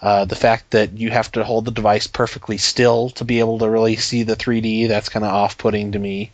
Uh, 0.01 0.25
the 0.25 0.35
fact 0.35 0.71
that 0.71 0.97
you 0.97 1.09
have 1.11 1.31
to 1.31 1.43
hold 1.45 1.63
the 1.63 1.71
device 1.71 2.07
perfectly 2.07 2.57
still 2.57 3.09
to 3.11 3.23
be 3.23 3.39
able 3.39 3.59
to 3.59 3.69
really 3.69 3.95
see 3.95 4.23
the 4.23 4.35
3D, 4.35 4.89
that's 4.89 5.07
kind 5.07 5.23
of 5.23 5.31
off-putting 5.31 5.93
to 5.93 5.99
me. 5.99 6.31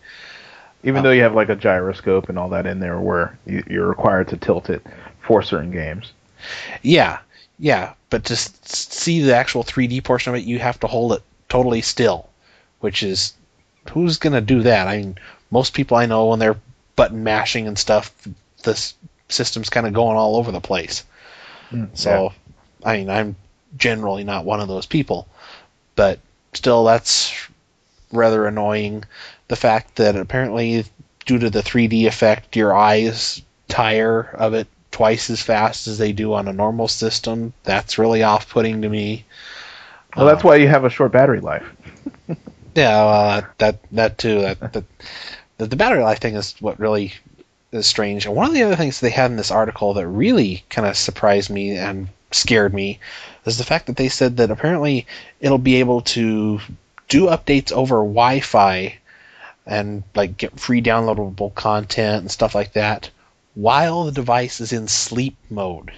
Even 0.84 1.04
though 1.04 1.12
you 1.12 1.22
have 1.22 1.36
like 1.36 1.50
a 1.50 1.56
gyroscope 1.56 2.30
and 2.30 2.40
all 2.40 2.50
that 2.50 2.66
in 2.66 2.80
there, 2.80 3.00
where 3.00 3.38
you, 3.46 3.64
you're 3.70 3.88
required 3.88 4.30
to 4.30 4.38
tilt 4.38 4.72
it 4.72 4.84
for 5.22 5.44
certain 5.44 5.70
games. 5.72 6.14
Yeah, 6.82 7.20
yeah, 7.58 7.94
but 8.10 8.26
to 8.26 8.36
see 8.36 9.22
the 9.22 9.36
actual 9.36 9.64
3D 9.64 10.04
portion 10.04 10.34
of 10.34 10.40
it, 10.40 10.46
you 10.46 10.60
have 10.60 10.80
to 10.82 10.88
hold 10.88 11.14
it 11.14 11.24
totally 11.50 11.82
still, 11.82 12.30
which 12.80 13.04
is 13.04 13.34
who's 13.92 14.18
gonna 14.18 14.42
do 14.42 14.62
that? 14.64 14.88
I 14.88 14.98
mean, 14.98 15.18
most 15.52 15.74
people 15.74 15.98
I 15.98 16.06
know 16.06 16.28
when 16.28 16.40
they're 16.40 16.60
button 16.96 17.24
mashing 17.24 17.68
and 17.68 17.78
stuff, 17.78 18.14
the 18.64 18.94
system's 19.30 19.70
kind 19.70 19.88
of 19.88 19.94
going 19.94 20.18
all 20.18 20.36
over 20.36 20.52
the 20.52 20.62
place. 20.62 21.04
Hmm, 21.70 21.86
so, 21.94 22.34
I 22.84 22.98
mean, 22.98 23.10
I'm 23.10 23.36
generally 23.78 24.24
not 24.24 24.46
one 24.46 24.60
of 24.60 24.68
those 24.68 24.86
people, 24.86 25.28
but 25.96 26.20
still, 26.54 26.84
that's 26.84 27.34
rather 28.12 28.48
annoying. 28.48 29.04
The 29.48 29.56
fact 29.56 29.96
that 29.96 30.16
apparently 30.16 30.86
due 31.26 31.40
to 31.40 31.50
the 31.50 31.62
3D 31.62 32.06
effect, 32.08 32.56
your 32.56 32.76
eyes 32.76 33.42
tire 33.68 34.32
of 34.34 34.54
it 34.54 34.68
twice 34.92 35.30
as 35.30 35.42
fast 35.42 35.88
as 35.88 35.98
they 35.98 36.12
do 36.12 36.34
on 36.34 36.48
a 36.48 36.54
normal 36.54 36.88
system. 36.88 37.54
That's 37.64 37.98
really 37.98 38.24
off-putting 38.24 38.82
to 38.82 38.90
me. 38.90 39.26
Well, 40.16 40.26
that's 40.26 40.44
uh, 40.44 40.48
why 40.48 40.56
you 40.58 40.68
have 40.68 40.86
a 40.86 40.90
short 40.90 41.12
battery 41.12 41.40
life. 41.42 41.68
Yeah, 42.76 43.04
well, 43.04 43.10
uh, 43.10 43.42
that 43.58 43.80
that 43.92 44.18
too. 44.20 44.42
That, 44.42 44.74
that 44.74 44.84
the, 45.58 45.66
the 45.66 45.76
battery 45.76 46.04
life 46.04 46.20
thing 46.20 46.36
is 46.36 46.56
what 46.60 46.80
really 46.80 47.14
is 47.72 47.88
strange. 47.88 48.26
And 48.26 48.36
one 48.36 48.48
of 48.48 48.54
the 48.54 48.64
other 48.64 48.76
things 48.76 49.00
they 49.00 49.10
had 49.10 49.32
in 49.32 49.38
this 49.38 49.52
article 49.52 49.94
that 49.96 50.08
really 50.08 50.64
kind 50.70 50.88
of 50.88 50.96
surprised 50.96 51.50
me 51.50 51.76
and 51.76 52.08
scared 52.32 52.74
me 52.74 53.00
is 53.46 53.58
the 53.58 53.64
fact 53.64 53.88
that 53.88 53.98
they 53.98 54.08
said 54.08 54.38
that 54.38 54.52
apparently 54.52 55.08
it'll 55.42 55.58
be 55.58 55.76
able 55.76 56.02
to 56.02 56.60
do 57.08 57.26
updates 57.26 57.72
over 57.72 57.98
Wi-Fi 57.98 58.98
and 59.66 60.04
like 60.16 60.38
get 60.38 60.60
free 60.60 60.82
downloadable 60.82 61.54
content 61.56 62.22
and 62.22 62.32
stuff 62.32 62.56
like 62.56 62.74
that 62.74 63.10
while 63.56 64.06
the 64.06 64.12
device 64.12 64.62
is 64.62 64.72
in 64.72 64.88
sleep 64.88 65.38
mode. 65.50 65.92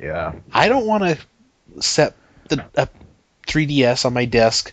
Yeah. 0.00 0.32
I 0.52 0.68
don't 0.68 0.86
want 0.86 1.04
to 1.04 1.82
set 1.82 2.14
the 2.48 2.64
a 2.76 2.88
3DS 3.46 4.04
on 4.04 4.14
my 4.14 4.24
desk 4.24 4.72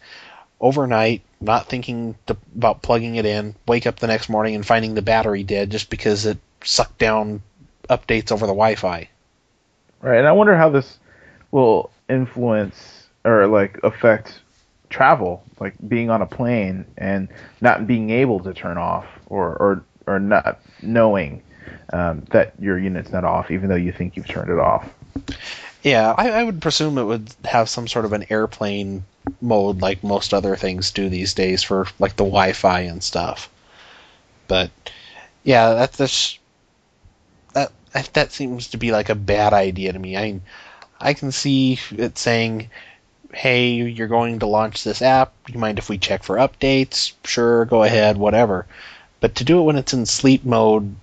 overnight, 0.59 1.21
not 1.41 1.67
thinking 1.67 2.15
to, 2.27 2.37
about 2.55 2.81
plugging 2.81 3.15
it 3.15 3.25
in, 3.25 3.55
wake 3.67 3.87
up 3.87 3.99
the 3.99 4.07
next 4.07 4.29
morning 4.29 4.55
and 4.55 4.65
finding 4.65 4.93
the 4.93 5.01
battery 5.01 5.43
dead 5.43 5.69
just 5.71 5.89
because 5.89 6.25
it 6.25 6.37
sucked 6.63 6.97
down 6.97 7.41
updates 7.89 8.31
over 8.31 8.45
the 8.45 8.53
Wi-Fi. 8.53 9.09
Right, 10.01 10.17
and 10.17 10.27
I 10.27 10.31
wonder 10.33 10.55
how 10.55 10.69
this 10.69 10.97
will 11.51 11.89
influence 12.09 13.07
or 13.23 13.47
like 13.47 13.79
affect 13.83 14.39
travel, 14.89 15.43
like 15.59 15.73
being 15.87 16.09
on 16.09 16.21
a 16.21 16.25
plane 16.25 16.85
and 16.97 17.27
not 17.61 17.87
being 17.87 18.11
able 18.11 18.39
to 18.41 18.53
turn 18.53 18.77
off 18.77 19.05
or 19.27 19.55
or, 19.55 19.83
or 20.05 20.19
not 20.19 20.59
knowing 20.81 21.41
um, 21.93 22.23
that 22.31 22.53
your 22.59 22.77
unit's 22.77 23.11
not 23.11 23.23
off, 23.23 23.51
even 23.51 23.69
though 23.69 23.75
you 23.75 23.91
think 23.91 24.15
you've 24.15 24.27
turned 24.27 24.49
it 24.49 24.59
off. 24.59 24.87
Yeah, 25.83 26.15
I, 26.17 26.31
I 26.31 26.43
would 26.43 26.61
presume 26.61 26.97
it 26.97 27.03
would 27.03 27.33
have 27.45 27.69
some 27.69 27.87
sort 27.87 28.05
of 28.05 28.13
an 28.13 28.25
airplane 28.29 29.05
mode 29.41 29.81
like 29.81 30.03
most 30.03 30.33
other 30.33 30.55
things 30.55 30.91
do 30.91 31.09
these 31.09 31.33
days 31.33 31.61
for 31.61 31.87
like 31.99 32.15
the 32.15 32.23
Wi-Fi 32.23 32.81
and 32.81 33.03
stuff. 33.03 33.49
But 34.47 34.71
yeah, 35.43 35.73
that's 35.73 35.97
that's 35.97 36.39
that 37.53 37.71
that 38.13 38.31
seems 38.31 38.67
to 38.69 38.77
be 38.77 38.91
like 38.91 39.09
a 39.09 39.15
bad 39.15 39.53
idea 39.53 39.93
to 39.93 39.99
me. 39.99 40.17
I 40.17 40.41
I 40.99 41.13
can 41.13 41.31
see 41.31 41.79
it 41.91 42.17
saying, 42.17 42.69
"Hey, 43.33 43.69
you're 43.69 44.07
going 44.07 44.39
to 44.39 44.47
launch 44.47 44.83
this 44.83 45.01
app. 45.01 45.33
You 45.47 45.59
mind 45.59 45.77
if 45.77 45.89
we 45.89 45.97
check 45.97 46.23
for 46.23 46.35
updates?" 46.35 47.13
Sure, 47.23 47.65
go 47.65 47.83
ahead, 47.83 48.17
whatever. 48.17 48.65
But 49.21 49.35
to 49.35 49.43
do 49.43 49.59
it 49.59 49.63
when 49.63 49.77
it's 49.77 49.93
in 49.93 50.05
sleep 50.05 50.43
mode, 50.43 50.95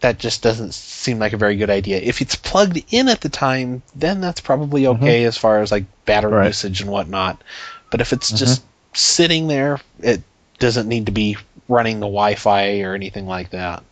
that 0.00 0.18
just 0.18 0.42
doesn't 0.42 0.74
seem 0.74 1.18
like 1.18 1.32
a 1.32 1.36
very 1.36 1.56
good 1.56 1.70
idea. 1.70 1.98
If 1.98 2.20
it's 2.20 2.36
plugged 2.36 2.82
in 2.92 3.08
at 3.08 3.20
the 3.20 3.28
time, 3.28 3.82
then 3.96 4.20
that's 4.20 4.40
probably 4.40 4.82
mm-hmm. 4.82 5.02
okay 5.02 5.24
as 5.24 5.36
far 5.36 5.60
as 5.60 5.72
like 5.72 5.84
battery 6.04 6.32
Right. 6.32 6.46
usage 6.46 6.80
and 6.80 6.90
whatnot. 6.90 7.42
But 7.90 8.00
if 8.00 8.12
it's 8.12 8.28
mm-hmm. 8.28 8.36
just 8.36 8.62
sitting 8.94 9.48
there, 9.48 9.80
it 10.00 10.22
doesn't 10.58 10.88
need 10.88 11.06
to 11.06 11.12
be 11.12 11.36
running 11.68 12.00
the 12.00 12.06
Wi-Fi 12.06 12.80
or 12.80 12.94
anything 12.94 13.26
like 13.26 13.50
that. 13.50 13.82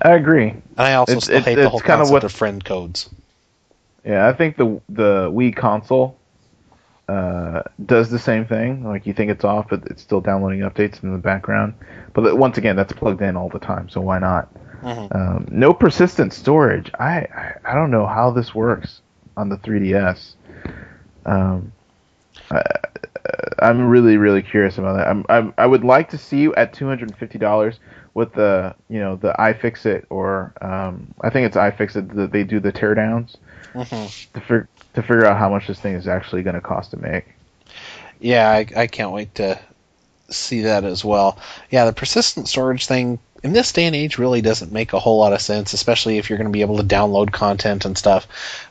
I 0.00 0.10
agree. 0.10 0.50
And 0.50 0.62
I 0.76 0.94
also 0.94 1.12
It's- 1.12 1.24
still 1.24 1.36
it's- 1.36 1.54
hate 1.54 1.62
the 1.62 1.68
whole 1.68 1.80
concept 1.80 2.12
what- 2.12 2.24
of 2.24 2.32
friend 2.32 2.64
codes. 2.64 3.08
Yeah, 4.04 4.26
I 4.26 4.32
think 4.32 4.56
the 4.56 4.80
the 4.88 5.30
Wii 5.30 5.54
console 5.54 6.16
uh, 7.08 7.62
does 7.86 8.10
the 8.10 8.18
same 8.18 8.44
thing. 8.46 8.84
Like 8.84 9.06
you 9.06 9.14
think 9.14 9.30
it's 9.30 9.44
off, 9.44 9.68
but 9.70 9.84
it's 9.86 10.02
still 10.02 10.20
downloading 10.20 10.60
updates 10.60 11.02
in 11.02 11.12
the 11.12 11.18
background. 11.18 11.74
But 12.12 12.36
once 12.36 12.58
again, 12.58 12.76
that's 12.76 12.92
plugged 12.92 13.22
in 13.22 13.36
all 13.36 13.48
the 13.48 13.58
time, 13.58 13.88
so 13.88 14.00
why 14.00 14.18
not? 14.18 14.48
Mhm. 14.82 15.14
Um, 15.14 15.48
no 15.50 15.72
persistent 15.74 16.32
storage. 16.32 16.90
I, 16.98 17.26
I 17.64 17.74
don't 17.74 17.90
know 17.90 18.06
how 18.06 18.30
this 18.30 18.54
works 18.54 19.00
on 19.36 19.48
the 19.48 19.56
3DS. 19.56 20.34
Um, 21.26 21.72
I, 22.50 22.62
I'm 23.60 23.88
really 23.88 24.16
really 24.16 24.42
curious 24.42 24.78
about 24.78 24.96
that. 24.96 25.08
I'm, 25.08 25.24
I'm 25.28 25.52
I 25.58 25.66
would 25.66 25.84
like 25.84 26.10
to 26.10 26.18
see 26.18 26.38
you 26.38 26.54
at 26.54 26.72
250 26.72 27.38
dollars 27.38 27.78
with 28.14 28.32
the 28.34 28.74
you 28.88 29.00
know 29.00 29.16
the 29.16 29.32
iFixit 29.38 30.04
or 30.10 30.52
um, 30.60 31.12
I 31.20 31.30
think 31.30 31.46
it's 31.46 31.56
iFixit 31.56 32.14
that 32.14 32.32
they 32.32 32.44
do 32.44 32.60
the 32.60 32.72
teardowns 32.72 33.36
Mhm. 33.74 34.32
to 34.32 34.40
to 35.00 35.06
figure 35.06 35.26
out 35.26 35.38
how 35.38 35.48
much 35.48 35.66
this 35.66 35.78
thing 35.78 35.94
is 35.94 36.08
actually 36.08 36.42
going 36.42 36.54
to 36.54 36.60
cost 36.60 36.90
to 36.90 36.96
make. 36.98 37.24
Yeah, 38.20 38.48
I, 38.50 38.66
I 38.76 38.86
can't 38.88 39.12
wait 39.12 39.34
to 39.36 39.58
see 40.28 40.62
that 40.62 40.84
as 40.84 41.04
well. 41.04 41.38
Yeah, 41.70 41.84
the 41.84 41.92
persistent 41.92 42.48
storage 42.48 42.86
thing 42.86 43.18
in 43.44 43.52
this 43.52 43.72
day 43.72 43.84
and 43.84 43.94
age 43.94 44.18
really 44.18 44.42
doesn't 44.42 44.72
make 44.72 44.92
a 44.92 44.98
whole 44.98 45.18
lot 45.18 45.32
of 45.32 45.40
sense, 45.40 45.72
especially 45.72 46.18
if 46.18 46.28
you're 46.28 46.38
going 46.38 46.48
to 46.50 46.52
be 46.52 46.60
able 46.62 46.76
to 46.78 46.82
download 46.82 47.30
content 47.32 47.84
and 47.84 47.96
stuff. 47.96 48.26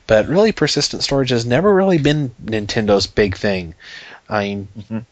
But 0.06 0.28
really, 0.28 0.52
persistent 0.52 1.04
storage 1.04 1.30
has 1.30 1.46
never 1.46 1.74
really 1.74 1.98
been 1.98 2.36
Nintendo's 2.44 3.08
big 3.08 3.38
thing. 3.38 3.74
I 4.30 4.44
mean, 4.44 4.68
Mhm. 4.78 5.06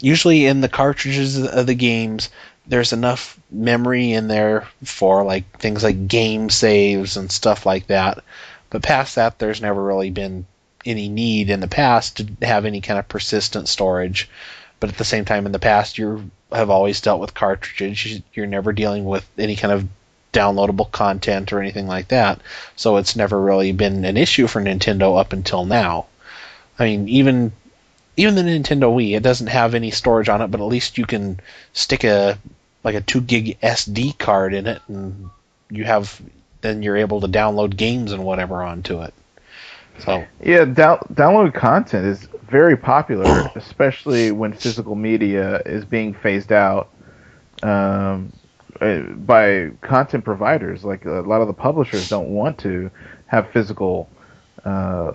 usually 0.00 0.46
in 0.46 0.62
the 0.62 0.68
cartridges 0.70 1.36
of 1.38 1.66
the 1.66 1.74
games, 1.74 2.30
there's 2.66 2.94
enough 2.94 3.38
memory 3.50 4.12
in 4.12 4.28
there 4.28 4.66
for 4.82 5.22
like 5.22 5.44
things 5.58 5.84
like 5.84 6.08
game 6.08 6.48
saves 6.48 7.16
and 7.18 7.30
stuff 7.30 7.66
like 7.66 7.86
that. 7.88 8.24
But 8.70 8.82
past 8.82 9.14
that, 9.14 9.38
there's 9.38 9.62
never 9.62 9.82
really 9.82 10.10
been 10.10 10.46
any 10.84 11.08
need 11.08 11.50
in 11.50 11.60
the 11.60 11.68
past 11.68 12.18
to 12.18 12.46
have 12.46 12.64
any 12.64 12.80
kind 12.80 12.98
of 12.98 13.08
persistent 13.08 13.68
storage. 13.68 14.28
But 14.78 14.90
at 14.90 14.98
the 14.98 15.04
same 15.04 15.24
time, 15.24 15.46
in 15.46 15.52
the 15.52 15.58
past, 15.58 15.98
you 15.98 16.30
have 16.52 16.70
always 16.70 17.00
dealt 17.00 17.20
with 17.20 17.34
cartridges. 17.34 18.22
You're 18.34 18.46
never 18.46 18.72
dealing 18.72 19.04
with 19.04 19.28
any 19.38 19.56
kind 19.56 19.72
of 19.72 19.88
downloadable 20.32 20.90
content 20.90 21.52
or 21.52 21.60
anything 21.60 21.86
like 21.86 22.08
that. 22.08 22.40
So 22.76 22.96
it's 22.96 23.16
never 23.16 23.40
really 23.40 23.72
been 23.72 24.04
an 24.04 24.16
issue 24.16 24.46
for 24.46 24.60
Nintendo 24.60 25.18
up 25.18 25.32
until 25.32 25.64
now. 25.64 26.06
I 26.78 26.84
mean, 26.84 27.08
even 27.08 27.52
even 28.18 28.34
the 28.34 28.42
Nintendo 28.42 28.94
Wii, 28.94 29.16
it 29.16 29.22
doesn't 29.22 29.48
have 29.48 29.74
any 29.74 29.90
storage 29.90 30.28
on 30.28 30.40
it, 30.40 30.50
but 30.50 30.60
at 30.60 30.66
least 30.66 30.98
you 30.98 31.06
can 31.06 31.40
stick 31.72 32.04
a 32.04 32.38
like 32.84 32.94
a 32.94 33.00
two 33.00 33.20
gig 33.20 33.58
SD 33.60 34.16
card 34.18 34.54
in 34.54 34.66
it, 34.66 34.80
and 34.88 35.30
you 35.70 35.84
have 35.84 36.20
then 36.66 36.82
you're 36.82 36.96
able 36.96 37.20
to 37.20 37.28
download 37.28 37.76
games 37.76 38.12
and 38.12 38.24
whatever 38.24 38.62
onto 38.62 39.02
it. 39.02 39.14
So 39.98 40.28
Yeah, 40.42 40.64
down, 40.64 40.98
download 41.14 41.54
content 41.54 42.06
is 42.06 42.28
very 42.50 42.76
popular, 42.76 43.50
especially 43.54 44.32
when 44.32 44.52
physical 44.52 44.94
media 44.94 45.62
is 45.66 45.84
being 45.84 46.14
phased 46.14 46.52
out 46.52 46.90
um, 47.62 48.32
uh, 48.80 49.00
by 49.00 49.70
content 49.80 50.24
providers. 50.24 50.84
Like 50.84 51.06
a 51.06 51.22
lot 51.22 51.40
of 51.40 51.46
the 51.46 51.54
publishers 51.54 52.08
don't 52.08 52.30
want 52.30 52.58
to 52.60 52.90
have 53.26 53.50
physical 53.52 54.08
uh, 54.64 55.12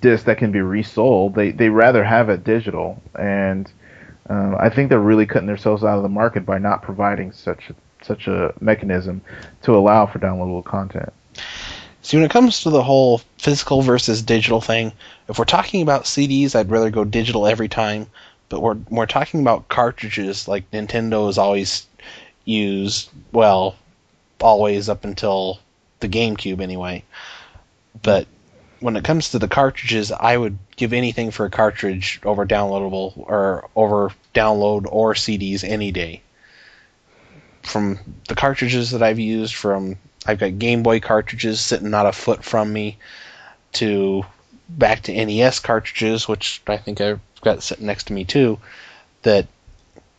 discs 0.00 0.26
that 0.26 0.38
can 0.38 0.52
be 0.52 0.60
resold. 0.60 1.34
They 1.34 1.50
they 1.52 1.68
rather 1.70 2.04
have 2.04 2.28
it 2.28 2.44
digital, 2.44 3.02
and 3.18 3.70
um, 4.28 4.56
I 4.58 4.70
think 4.70 4.90
they're 4.90 5.00
really 5.00 5.26
cutting 5.26 5.48
themselves 5.48 5.84
out 5.84 5.96
of 5.96 6.02
the 6.02 6.08
market 6.08 6.46
by 6.46 6.58
not 6.58 6.82
providing 6.82 7.32
such 7.32 7.70
a, 7.70 7.74
such 8.02 8.26
a 8.26 8.54
mechanism 8.60 9.20
to 9.62 9.76
allow 9.76 10.06
for 10.06 10.18
downloadable 10.18 10.64
content. 10.64 11.12
See, 12.02 12.16
when 12.16 12.24
it 12.24 12.30
comes 12.30 12.62
to 12.62 12.70
the 12.70 12.82
whole 12.82 13.18
physical 13.38 13.82
versus 13.82 14.22
digital 14.22 14.60
thing, 14.60 14.92
if 15.28 15.38
we're 15.38 15.44
talking 15.44 15.82
about 15.82 16.04
CDs, 16.04 16.54
I'd 16.54 16.70
rather 16.70 16.90
go 16.90 17.04
digital 17.04 17.46
every 17.46 17.68
time. 17.68 18.06
But 18.48 18.60
we're 18.60 18.78
we're 18.88 19.06
talking 19.06 19.40
about 19.40 19.68
cartridges, 19.68 20.48
like 20.48 20.70
Nintendo 20.70 21.26
has 21.26 21.36
always 21.36 21.86
used. 22.44 23.10
Well, 23.32 23.76
always 24.40 24.88
up 24.88 25.04
until 25.04 25.60
the 26.00 26.08
GameCube, 26.08 26.60
anyway. 26.60 27.04
But 28.02 28.26
when 28.80 28.96
it 28.96 29.04
comes 29.04 29.30
to 29.30 29.38
the 29.38 29.48
cartridges, 29.48 30.12
I 30.12 30.36
would 30.36 30.58
give 30.76 30.92
anything 30.92 31.30
for 31.30 31.46
a 31.46 31.50
cartridge 31.50 32.20
over 32.24 32.46
downloadable 32.46 33.12
or 33.16 33.68
over 33.74 34.12
download 34.34 34.86
or 34.90 35.14
CDs 35.14 35.64
any 35.64 35.90
day. 35.90 36.22
From 37.62 37.98
the 38.28 38.34
cartridges 38.34 38.90
that 38.92 39.02
I've 39.02 39.18
used, 39.18 39.54
from 39.54 39.96
I've 40.26 40.38
got 40.38 40.58
Game 40.58 40.82
Boy 40.82 41.00
cartridges 41.00 41.60
sitting 41.60 41.90
not 41.90 42.06
a 42.06 42.12
foot 42.12 42.44
from 42.44 42.72
me, 42.72 42.98
to 43.72 44.24
back 44.68 45.02
to 45.02 45.12
NES 45.12 45.60
cartridges, 45.60 46.28
which 46.28 46.62
I 46.66 46.76
think 46.76 47.00
I've 47.00 47.20
got 47.40 47.62
sitting 47.62 47.86
next 47.86 48.08
to 48.08 48.12
me 48.12 48.24
too. 48.24 48.58
That 49.22 49.46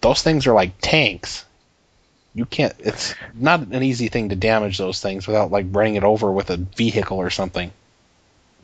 those 0.02 0.22
things 0.22 0.48
are 0.48 0.54
like 0.54 0.74
tanks. 0.82 1.46
You 2.36 2.46
can't. 2.46 2.76
It's 2.80 3.16
not 3.34 3.62
an 3.62 3.84
easy 3.84 4.08
thing 4.08 4.30
to 4.30 4.36
damage 4.36 4.78
those 4.78 5.02
things 5.02 5.28
without 5.28 5.52
like 5.52 5.66
running 5.72 5.96
it 5.96 6.04
over 6.04 6.32
with 6.32 6.50
a 6.50 6.58
vehicle 6.58 7.18
or 7.18 7.30
something. 7.30 7.72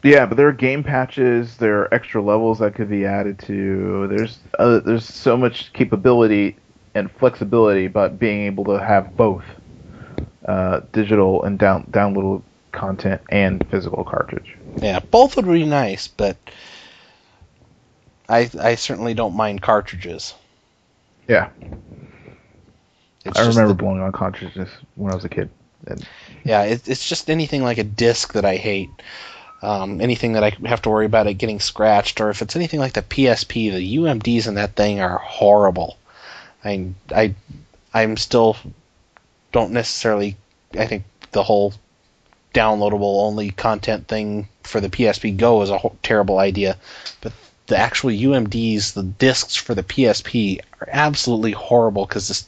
Yeah, 0.03 0.27
but 0.27 0.37
there 0.37 0.47
are 0.47 0.53
game 0.53 0.83
patches. 0.83 1.57
There 1.57 1.81
are 1.81 1.93
extra 1.93 2.21
levels 2.21 2.59
that 2.59 2.75
could 2.75 2.89
be 2.89 3.05
added 3.05 3.39
to. 3.39 4.07
There's 4.07 4.37
uh, 4.59 4.79
there's 4.79 5.05
so 5.05 5.35
much 5.35 5.73
capability 5.73 6.57
and 6.95 7.11
flexibility 7.11 7.87
but 7.87 8.17
being 8.17 8.45
able 8.45 8.63
to 8.63 8.79
have 8.83 9.15
both 9.15 9.43
uh, 10.47 10.79
digital 10.91 11.43
and 11.43 11.59
down 11.59 11.83
downloadable 11.91 12.41
content 12.71 13.21
and 13.29 13.65
physical 13.69 14.03
cartridge. 14.03 14.57
Yeah, 14.77 14.99
both 14.99 15.35
would 15.35 15.45
be 15.45 15.65
nice, 15.65 16.07
but 16.07 16.37
I 18.27 18.49
I 18.59 18.75
certainly 18.75 19.13
don't 19.13 19.35
mind 19.35 19.61
cartridges. 19.61 20.33
Yeah. 21.27 21.49
It's 23.23 23.37
I 23.37 23.47
remember 23.47 23.69
the- 23.69 23.73
blowing 23.75 24.01
on 24.01 24.11
cartridges 24.11 24.69
when 24.95 25.11
I 25.11 25.15
was 25.15 25.25
a 25.25 25.29
kid. 25.29 25.49
And 25.87 26.07
yeah, 26.43 26.63
it, 26.63 26.87
it's 26.87 27.07
just 27.07 27.29
anything 27.29 27.63
like 27.63 27.77
a 27.77 27.83
disc 27.83 28.33
that 28.33 28.45
I 28.45 28.55
hate. 28.55 28.89
Um, 29.61 29.99
anything 30.01 30.33
that 30.33 30.43
I 30.43 30.51
have 30.67 30.81
to 30.83 30.89
worry 30.89 31.05
about 31.05 31.25
it 31.27 31.35
getting 31.35 31.59
scratched, 31.59 32.21
or 32.21 32.29
if 32.29 32.41
it's 32.41 32.55
anything 32.55 32.79
like 32.79 32.93
the 32.93 33.01
PSP, 33.01 33.71
the 33.71 33.97
UMDs 33.97 34.47
in 34.47 34.55
that 34.55 34.75
thing 34.75 34.99
are 34.99 35.17
horrible. 35.17 35.97
I, 36.65 36.89
I, 37.15 37.35
I'm 37.93 38.17
still 38.17 38.57
don't 39.51 39.71
necessarily. 39.71 40.35
I 40.77 40.85
think 40.85 41.03
the 41.31 41.43
whole 41.43 41.73
downloadable 42.53 43.23
only 43.23 43.51
content 43.51 44.07
thing 44.07 44.47
for 44.63 44.81
the 44.81 44.89
PSP 44.89 45.37
Go 45.37 45.61
is 45.61 45.69
a 45.69 45.77
ho- 45.77 45.95
terrible 46.01 46.39
idea, 46.39 46.77
but 47.21 47.31
the 47.67 47.77
actual 47.77 48.09
UMDs, 48.09 48.93
the 48.93 49.03
discs 49.03 49.55
for 49.55 49.75
the 49.75 49.83
PSP, 49.83 50.59
are 50.81 50.89
absolutely 50.91 51.51
horrible 51.51 52.05
because 52.05 52.27
the, 52.27 52.45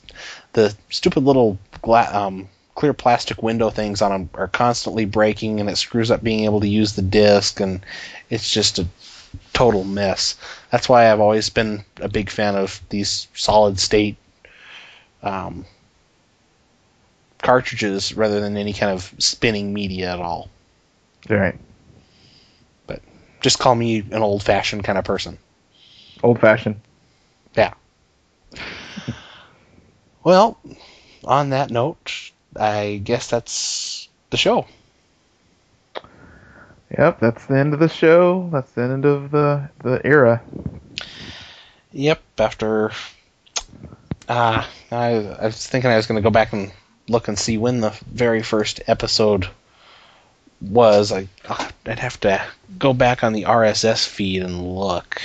the 0.54 0.76
stupid 0.90 1.24
little 1.24 1.58
gla- 1.82 2.10
um, 2.12 2.50
clear 2.76 2.94
plastic 2.94 3.42
window 3.42 3.70
things 3.70 4.02
on 4.02 4.12
them 4.12 4.30
are 4.34 4.48
constantly 4.48 5.06
breaking, 5.06 5.60
and 5.60 5.70
it 5.70 5.78
screws 5.78 6.12
up 6.12 6.24
being 6.24 6.46
able 6.46 6.60
to 6.62 6.68
use 6.68 6.94
the 6.94 7.02
disc, 7.02 7.60
and 7.60 7.82
it's 8.30 8.52
just 8.52 8.80
a 8.80 8.88
total 9.54 9.84
mess. 9.84 10.36
That's 10.72 10.88
why 10.90 11.12
I've 11.12 11.20
always 11.20 11.50
been 11.50 11.84
a 11.98 12.08
big 12.10 12.30
fan 12.30 12.56
of 12.56 12.82
these 12.90 13.28
solid 13.34 13.80
state 13.80 14.18
um, 15.24 15.66
cartridges 17.42 18.14
rather 18.16 18.40
than 18.40 18.58
any 18.58 18.74
kind 18.74 18.92
of 18.92 19.14
spinning 19.20 19.74
media 19.74 20.12
at 20.14 20.20
all. 20.20 20.50
right, 21.30 21.58
But 22.88 23.02
Just 23.42 23.60
call 23.60 23.76
me 23.76 24.00
an 24.00 24.22
old 24.22 24.44
fashioned 24.44 24.84
kind 24.84 24.98
of 24.98 25.06
person. 25.06 25.38
old 26.24 26.40
fashioned. 26.40 26.80
Yeah. 27.56 27.74
well, 30.24 30.58
on 31.24 31.50
that 31.52 31.70
note, 31.72 32.32
I 32.56 33.02
guess 33.04 33.30
that's 33.30 34.08
the 34.30 34.38
show. 34.38 34.66
Yep, 36.96 37.20
that's 37.20 37.46
the 37.46 37.58
end 37.58 37.74
of 37.74 37.80
the 37.80 37.90
show. 37.90 38.50
That's 38.52 38.72
the 38.72 38.84
end 38.84 39.06
of 39.06 39.32
the 39.32 39.70
the 39.80 40.02
era. 40.06 40.42
Yep. 41.92 42.22
After, 42.38 42.92
uh, 44.30 44.64
I, 44.92 44.96
I 44.96 45.46
was 45.46 45.66
thinking 45.66 45.90
I 45.90 45.98
was 45.98 46.06
going 46.06 46.22
to 46.22 46.22
go 46.22 46.30
back 46.30 46.54
and 46.54 46.72
look 47.10 47.28
and 47.28 47.38
see 47.38 47.58
when 47.58 47.82
the 47.82 47.98
very 48.12 48.44
first 48.44 48.82
episode 48.88 49.50
was. 50.62 51.12
I, 51.12 51.28
I'd 51.86 52.00
have 52.00 52.20
to 52.22 52.42
go 52.78 52.94
back 52.94 53.24
on 53.24 53.34
the 53.34 53.44
RSS 53.44 54.08
feed 54.08 54.44
and 54.44 54.76
look. 54.76 55.22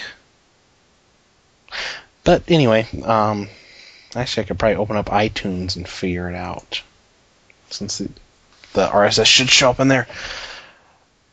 But 2.25 2.45
anyway, 2.49 2.87
um, 3.05 3.49
actually, 4.15 4.45
I 4.45 4.47
could 4.47 4.59
probably 4.59 4.77
open 4.77 4.97
up 4.97 5.07
iTunes 5.07 5.77
and 5.77 5.89
figure 5.89 6.31
it 6.31 6.37
out, 6.37 6.83
since 7.71 7.99
the, 7.99 8.09
the 8.73 8.87
RSS 8.89 9.27
should 9.27 9.51
show 9.51 9.71
up 9.71 9.81
in 9.81 9.89
there. 9.89 10.07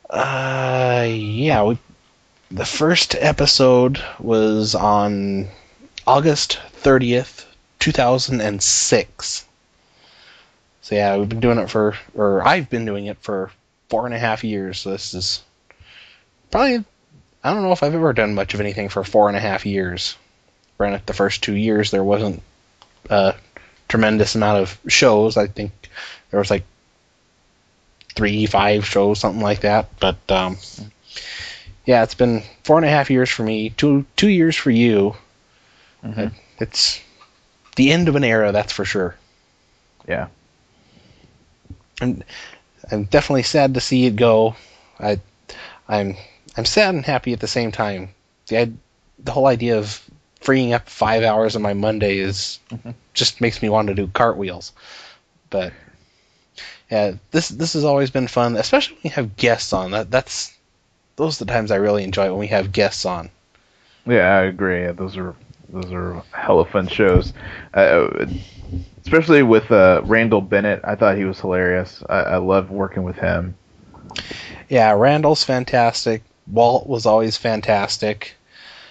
Uh, 0.10 1.06
yeah, 1.08 1.64
we 1.64 1.78
the 2.52 2.66
first 2.66 3.16
episode 3.20 4.04
was 4.20 4.74
on 4.74 5.48
August 6.08 6.60
30th, 6.82 7.46
2006. 7.78 9.46
So 10.82 10.96
yeah, 10.96 11.18
we've 11.18 11.30
been 11.30 11.40
doing 11.40 11.60
it 11.60 11.70
for, 11.70 11.96
or 12.16 12.46
I've 12.48 12.70
been 12.70 12.86
doing 12.86 13.06
it 13.06 13.18
for 13.22 13.52
four 13.90 14.08
and 14.08 14.16
a 14.16 14.20
half 14.20 14.44
years. 14.44 14.80
So 14.80 14.90
this 14.90 15.14
is 15.14 15.44
probably, 16.50 16.84
I 17.44 17.54
don't 17.54 17.62
know 17.62 17.72
if 17.72 17.84
I've 17.84 17.94
ever 17.94 18.14
done 18.14 18.34
much 18.34 18.56
of 18.56 18.60
anything 18.60 18.90
for 18.90 19.04
four 19.04 19.28
and 19.28 19.38
a 19.38 19.42
half 19.42 19.66
years. 19.66 20.18
Granted, 20.80 21.06
the 21.06 21.14
first 21.14 21.44
two 21.44 21.56
years 21.56 21.92
there 21.92 22.04
wasn't 22.04 22.42
a 23.12 23.36
tremendous 23.88 24.34
amount 24.34 24.58
of 24.60 24.80
shows. 24.88 25.38
I 25.38 25.46
think 25.46 25.72
there 26.32 26.40
was 26.40 26.50
like 26.50 26.64
three, 28.20 28.46
five 28.46 28.86
shows, 28.86 29.20
something 29.20 29.42
like 29.42 29.62
that. 29.62 29.88
But 30.00 30.18
um, 30.30 30.58
yeah, 31.86 32.04
it's 32.04 32.16
been 32.16 32.44
four 32.64 32.78
and 32.78 32.86
a 32.86 32.90
half 32.90 33.10
years 33.10 33.30
for 33.30 33.44
me, 33.44 33.70
two 33.70 34.06
two 34.18 34.28
years 34.30 34.56
for 34.56 34.72
you. 34.72 35.16
Mhm. 36.04 36.32
It's 36.60 37.00
the 37.78 37.92
end 37.92 38.10
of 38.10 38.16
an 38.16 38.24
era, 38.26 38.52
that's 38.52 38.74
for 38.74 38.84
sure. 38.86 39.16
Yeah. 40.08 40.28
I'm 42.02 42.24
I'm 42.92 43.04
definitely 43.06 43.44
sad 43.44 43.74
to 43.76 43.82
see 43.82 44.06
it 44.06 44.16
go. 44.16 44.56
I 45.00 45.20
I'm 45.88 46.16
I'm 46.58 46.66
sad 46.66 46.94
and 46.96 47.06
happy 47.06 47.32
at 47.34 47.40
the 47.40 47.48
same 47.48 47.72
time. 47.72 48.10
The 48.48 48.60
i- 48.60 48.72
the 49.24 49.32
whole 49.32 49.48
idea 49.48 49.78
of 49.78 50.02
freeing 50.42 50.74
up 50.74 50.90
five 50.90 51.24
hours 51.24 51.56
of 51.56 51.62
my 51.62 51.74
Monday 51.74 52.18
is 52.20 52.60
just 53.14 53.42
makes 53.42 53.62
me 53.62 53.70
want 53.70 53.88
to 53.90 53.94
do 53.96 54.08
cartwheels. 54.08 54.72
But 55.50 55.74
yeah, 56.90 57.14
this 57.32 57.50
this 57.50 57.74
has 57.74 57.84
always 57.84 58.10
been 58.10 58.28
fun, 58.28 58.56
especially 58.56 58.96
when 58.96 59.04
we 59.06 59.10
have 59.12 59.36
guests 59.36 59.74
on. 59.74 59.92
That 59.92 60.10
that's 60.10 60.56
those 61.16 61.40
are 61.40 61.46
the 61.46 61.52
times 61.52 61.72
I 61.72 61.76
really 61.76 62.04
enjoy 62.04 62.30
when 62.30 62.40
we 62.40 62.48
have 62.48 62.72
guests 62.72 63.06
on. 63.06 63.30
Yeah, 64.06 64.38
I 64.38 64.44
agree. 64.44 64.82
Yeah, 64.82 64.94
those 64.94 65.18
are 65.18 65.36
those 65.70 65.92
are 65.92 66.24
hella 66.32 66.66
fun 66.66 66.88
shows. 66.88 67.34
Uh, 67.74 68.26
especially 69.04 69.44
with 69.44 69.72
uh, 69.72 70.02
Randall 70.04 70.42
Bennett, 70.42 70.82
I 70.84 70.96
thought 70.96 71.18
he 71.18 71.26
was 71.26 71.40
hilarious. 71.40 72.04
I, 72.10 72.20
I 72.20 72.38
love 72.38 72.72
working 72.72 73.04
with 73.04 73.18
him. 73.18 73.56
Yeah, 74.68 74.92
Randall's 74.94 75.44
fantastic. 75.44 76.24
Walt 76.48 76.88
was 76.88 77.06
always 77.06 77.38
fantastic. 77.38 78.36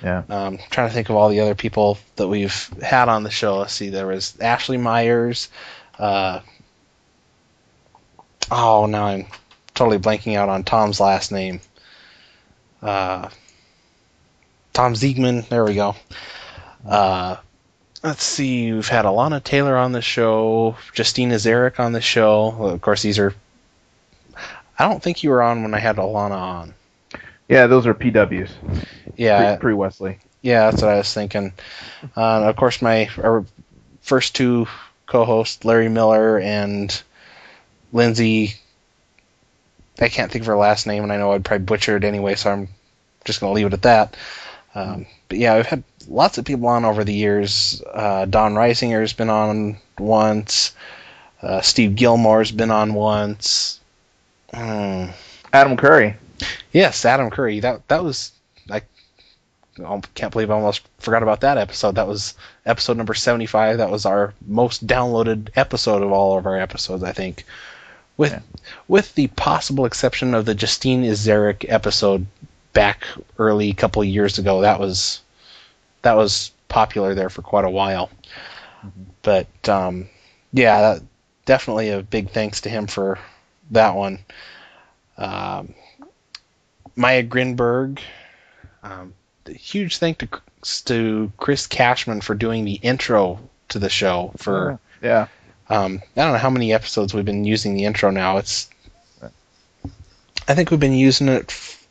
Yeah. 0.02 0.22
Um, 0.28 0.58
trying 0.70 0.88
to 0.88 0.94
think 0.94 1.08
of 1.08 1.16
all 1.16 1.28
the 1.28 1.40
other 1.40 1.56
people 1.56 1.98
that 2.16 2.28
we've 2.28 2.68
had 2.80 3.08
on 3.08 3.24
the 3.24 3.30
show. 3.30 3.58
Let's 3.58 3.72
see, 3.72 3.88
there 3.88 4.06
was 4.06 4.38
Ashley 4.40 4.76
Myers. 4.76 5.48
Uh, 5.98 6.40
oh, 8.50 8.86
now 8.86 9.06
I'm 9.06 9.26
totally 9.74 9.98
blanking 9.98 10.36
out 10.36 10.48
on 10.48 10.64
Tom's 10.64 11.00
last 11.00 11.32
name. 11.32 11.60
Uh, 12.82 13.28
Tom 14.72 14.94
Ziegman. 14.94 15.48
There 15.48 15.64
we 15.64 15.74
go. 15.74 15.96
Uh, 16.88 17.36
let's 18.02 18.24
see. 18.24 18.72
We've 18.72 18.88
had 18.88 19.04
Alana 19.04 19.42
Taylor 19.42 19.76
on 19.76 19.92
the 19.92 20.02
show. 20.02 20.76
Justine 20.92 21.30
Ezarik 21.30 21.80
on 21.80 21.92
the 21.92 22.00
show. 22.00 22.54
Well, 22.58 22.70
of 22.70 22.80
course, 22.80 23.02
these 23.02 23.18
are. 23.18 23.34
I 24.78 24.88
don't 24.88 25.02
think 25.02 25.22
you 25.24 25.30
were 25.30 25.42
on 25.42 25.62
when 25.62 25.74
I 25.74 25.80
had 25.80 25.96
Alana 25.96 26.36
on. 26.36 26.74
Yeah, 27.48 27.66
those 27.66 27.86
are 27.86 27.94
PWs. 27.94 28.50
Yeah, 29.16 29.56
Pre, 29.56 29.74
Wesley. 29.74 30.18
Yeah, 30.42 30.70
that's 30.70 30.82
what 30.82 30.92
I 30.92 30.98
was 30.98 31.12
thinking. 31.12 31.52
Uh, 32.16 32.44
of 32.44 32.56
course, 32.56 32.80
my 32.80 33.08
our 33.18 33.44
first 34.02 34.36
two 34.36 34.68
co-hosts, 35.06 35.64
Larry 35.64 35.88
Miller 35.88 36.38
and 36.38 37.02
Lindsay. 37.92 38.54
I 40.00 40.08
can't 40.08 40.30
think 40.30 40.42
of 40.42 40.46
her 40.46 40.56
last 40.56 40.86
name, 40.86 41.02
and 41.02 41.12
I 41.12 41.16
know 41.16 41.32
I'd 41.32 41.44
probably 41.44 41.64
butcher 41.64 41.96
it 41.96 42.04
anyway, 42.04 42.34
so 42.36 42.50
I'm 42.50 42.68
just 43.24 43.40
going 43.40 43.50
to 43.50 43.54
leave 43.54 43.66
it 43.66 43.72
at 43.72 43.82
that. 43.82 44.16
Um, 44.74 45.06
but 45.28 45.38
yeah, 45.38 45.54
I've 45.54 45.66
had 45.66 45.82
lots 46.06 46.38
of 46.38 46.44
people 46.44 46.68
on 46.68 46.84
over 46.84 47.04
the 47.04 47.14
years. 47.14 47.82
Uh, 47.92 48.24
Don 48.26 48.54
Reisinger's 48.54 49.12
been 49.12 49.30
on 49.30 49.78
once. 49.98 50.74
Uh, 51.42 51.60
Steve 51.60 51.96
Gillmor's 51.96 52.52
been 52.52 52.70
on 52.70 52.94
once. 52.94 53.80
Hmm. 54.52 55.06
Adam 55.52 55.76
Curry. 55.76 56.16
Yes, 56.72 57.04
Adam 57.04 57.30
Curry. 57.30 57.60
That 57.60 57.86
that 57.88 58.04
was 58.04 58.32
I 58.70 58.82
I 59.84 60.00
can't 60.14 60.32
believe 60.32 60.50
I 60.50 60.54
almost 60.54 60.82
forgot 60.98 61.22
about 61.22 61.40
that 61.42 61.58
episode. 61.58 61.94
That 61.94 62.08
was 62.08 62.34
episode 62.66 62.96
number 62.96 63.14
75. 63.14 63.78
That 63.78 63.90
was 63.90 64.06
our 64.06 64.34
most 64.46 64.86
downloaded 64.86 65.50
episode 65.56 66.02
of 66.02 66.12
all 66.12 66.38
of 66.38 66.46
our 66.46 66.58
episodes, 66.58 67.02
I 67.02 67.12
think. 67.12 67.44
With 68.18 68.32
Yeah. 68.32 68.40
with 68.88 69.14
the 69.14 69.28
possible 69.28 69.86
exception 69.86 70.34
of 70.34 70.44
the 70.44 70.54
Justine 70.54 71.04
Ezarik 71.04 71.64
episode 71.68 72.26
back 72.74 73.06
early 73.38 73.72
couple 73.72 74.02
of 74.02 74.08
years 74.08 74.38
ago. 74.38 74.60
That 74.60 74.78
was 74.78 75.22
that 76.02 76.16
was 76.16 76.50
popular 76.68 77.14
there 77.14 77.30
for 77.30 77.40
quite 77.42 77.64
a 77.64 77.70
while. 77.70 78.10
But 79.22 79.68
um, 79.68 80.08
yeah, 80.52 80.80
that, 80.80 81.02
definitely 81.46 81.88
a 81.90 82.02
big 82.02 82.30
thanks 82.30 82.60
to 82.62 82.68
him 82.68 82.86
for 82.86 83.18
that 83.70 83.94
one. 83.94 84.18
Um, 85.16 85.74
Maya 86.96 87.22
Grinberg. 87.22 88.00
Um, 88.82 89.14
huge 89.48 89.98
thank 89.98 90.18
to 90.18 90.28
to 90.84 91.32
Chris 91.36 91.66
Cashman 91.66 92.20
for 92.20 92.34
doing 92.34 92.64
the 92.64 92.74
intro 92.74 93.38
to 93.68 93.78
the 93.78 93.88
show. 93.88 94.32
For 94.36 94.78
Yeah. 95.02 95.28
Um, 95.70 96.00
I 96.16 96.22
don't 96.22 96.32
know 96.32 96.38
how 96.38 96.50
many 96.50 96.72
episodes 96.72 97.12
we've 97.14 97.24
been 97.24 97.44
using 97.44 97.74
the 97.74 97.84
intro 97.84 98.10
now. 98.10 98.38
It's 98.38 98.68
I 100.48 100.54
think 100.54 100.70
we've 100.70 100.80
been 100.80 100.94
using 100.94 101.28
it 101.28 101.50
f- 101.50 101.86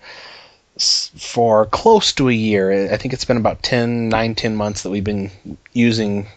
for 0.77 1.65
close 1.67 2.13
to 2.13 2.29
a 2.29 2.33
year. 2.33 2.91
I 2.91 2.97
think 2.97 3.13
it's 3.13 3.25
been 3.25 3.37
about 3.37 3.61
10, 3.61 4.09
9, 4.09 4.35
10 4.35 4.55
months 4.55 4.81
that 4.83 4.89
we've 4.89 5.03
been 5.03 5.29
using 5.73 6.27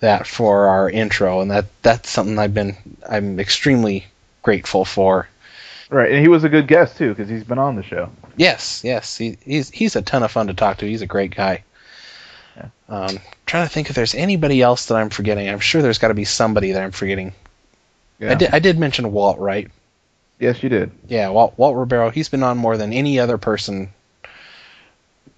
that 0.00 0.26
for 0.26 0.68
our 0.68 0.88
intro, 0.88 1.40
and 1.40 1.50
that 1.50 1.66
that's 1.82 2.10
something 2.10 2.38
I've 2.38 2.54
been 2.54 2.76
I'm 3.08 3.40
extremely 3.40 4.06
grateful 4.42 4.84
for. 4.84 5.28
Right, 5.90 6.12
and 6.12 6.20
he 6.20 6.28
was 6.28 6.44
a 6.44 6.48
good 6.48 6.68
guest 6.68 6.96
too 6.96 7.10
because 7.10 7.28
he's 7.28 7.44
been 7.44 7.58
on 7.58 7.76
the 7.76 7.82
show. 7.82 8.10
Yes, 8.36 8.82
yes, 8.84 9.16
he, 9.16 9.38
he's 9.44 9.70
he's 9.70 9.96
a 9.96 10.02
ton 10.02 10.22
of 10.22 10.30
fun 10.30 10.46
to 10.46 10.54
talk 10.54 10.78
to. 10.78 10.86
He's 10.86 11.02
a 11.02 11.06
great 11.06 11.34
guy. 11.34 11.64
Yeah. 12.56 12.68
Um, 12.88 13.18
trying 13.46 13.66
to 13.66 13.72
think 13.72 13.90
if 13.90 13.96
there's 13.96 14.14
anybody 14.14 14.62
else 14.62 14.86
that 14.86 14.94
I'm 14.94 15.10
forgetting. 15.10 15.48
I'm 15.48 15.60
sure 15.60 15.82
there's 15.82 15.98
got 15.98 16.08
to 16.08 16.14
be 16.14 16.24
somebody 16.24 16.72
that 16.72 16.82
I'm 16.82 16.92
forgetting. 16.92 17.32
Yeah. 18.18 18.32
I 18.32 18.34
did. 18.34 18.50
I 18.52 18.58
did 18.58 18.78
mention 18.78 19.12
Walt, 19.12 19.38
right? 19.38 19.70
Yes, 20.38 20.62
you 20.62 20.68
did. 20.68 20.90
Yeah, 21.08 21.30
Walt, 21.30 21.54
Walt 21.56 21.76
Ribeiro. 21.76 22.10
He's 22.10 22.28
been 22.28 22.42
on 22.42 22.58
more 22.58 22.76
than 22.76 22.92
any 22.92 23.18
other 23.18 23.38
person 23.38 23.90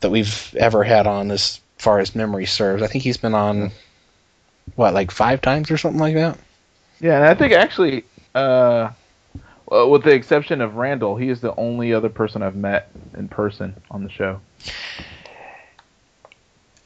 that 0.00 0.10
we've 0.10 0.54
ever 0.58 0.84
had 0.84 1.06
on, 1.06 1.30
as 1.30 1.60
far 1.78 1.98
as 2.00 2.14
memory 2.14 2.46
serves. 2.46 2.82
I 2.82 2.86
think 2.86 3.04
he's 3.04 3.16
been 3.16 3.34
on 3.34 3.70
what, 4.74 4.94
like 4.94 5.10
five 5.10 5.40
times 5.40 5.70
or 5.70 5.78
something 5.78 6.00
like 6.00 6.14
that. 6.14 6.38
Yeah, 7.00 7.16
and 7.16 7.24
I 7.24 7.34
think 7.34 7.52
actually, 7.52 8.04
uh, 8.34 8.90
with 9.70 10.02
the 10.02 10.12
exception 10.12 10.60
of 10.60 10.76
Randall, 10.76 11.16
he 11.16 11.28
is 11.28 11.40
the 11.40 11.54
only 11.56 11.92
other 11.92 12.08
person 12.08 12.42
I've 12.42 12.56
met 12.56 12.90
in 13.16 13.28
person 13.28 13.74
on 13.90 14.02
the 14.02 14.10
show. 14.10 14.40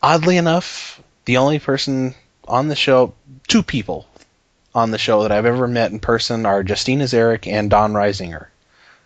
Oddly 0.02 0.36
enough, 0.36 1.00
the 1.26 1.36
only 1.36 1.58
person 1.58 2.14
on 2.48 2.68
the 2.68 2.76
show, 2.76 3.14
two 3.48 3.62
people 3.62 4.06
on 4.74 4.90
the 4.90 4.98
show 4.98 5.22
that 5.22 5.32
I've 5.32 5.46
ever 5.46 5.66
met 5.66 5.92
in 5.92 6.00
person 6.00 6.46
are 6.46 6.62
Justine 6.62 7.00
Ezarik 7.00 7.46
and 7.46 7.68
Don 7.68 7.92
Reisinger. 7.92 8.46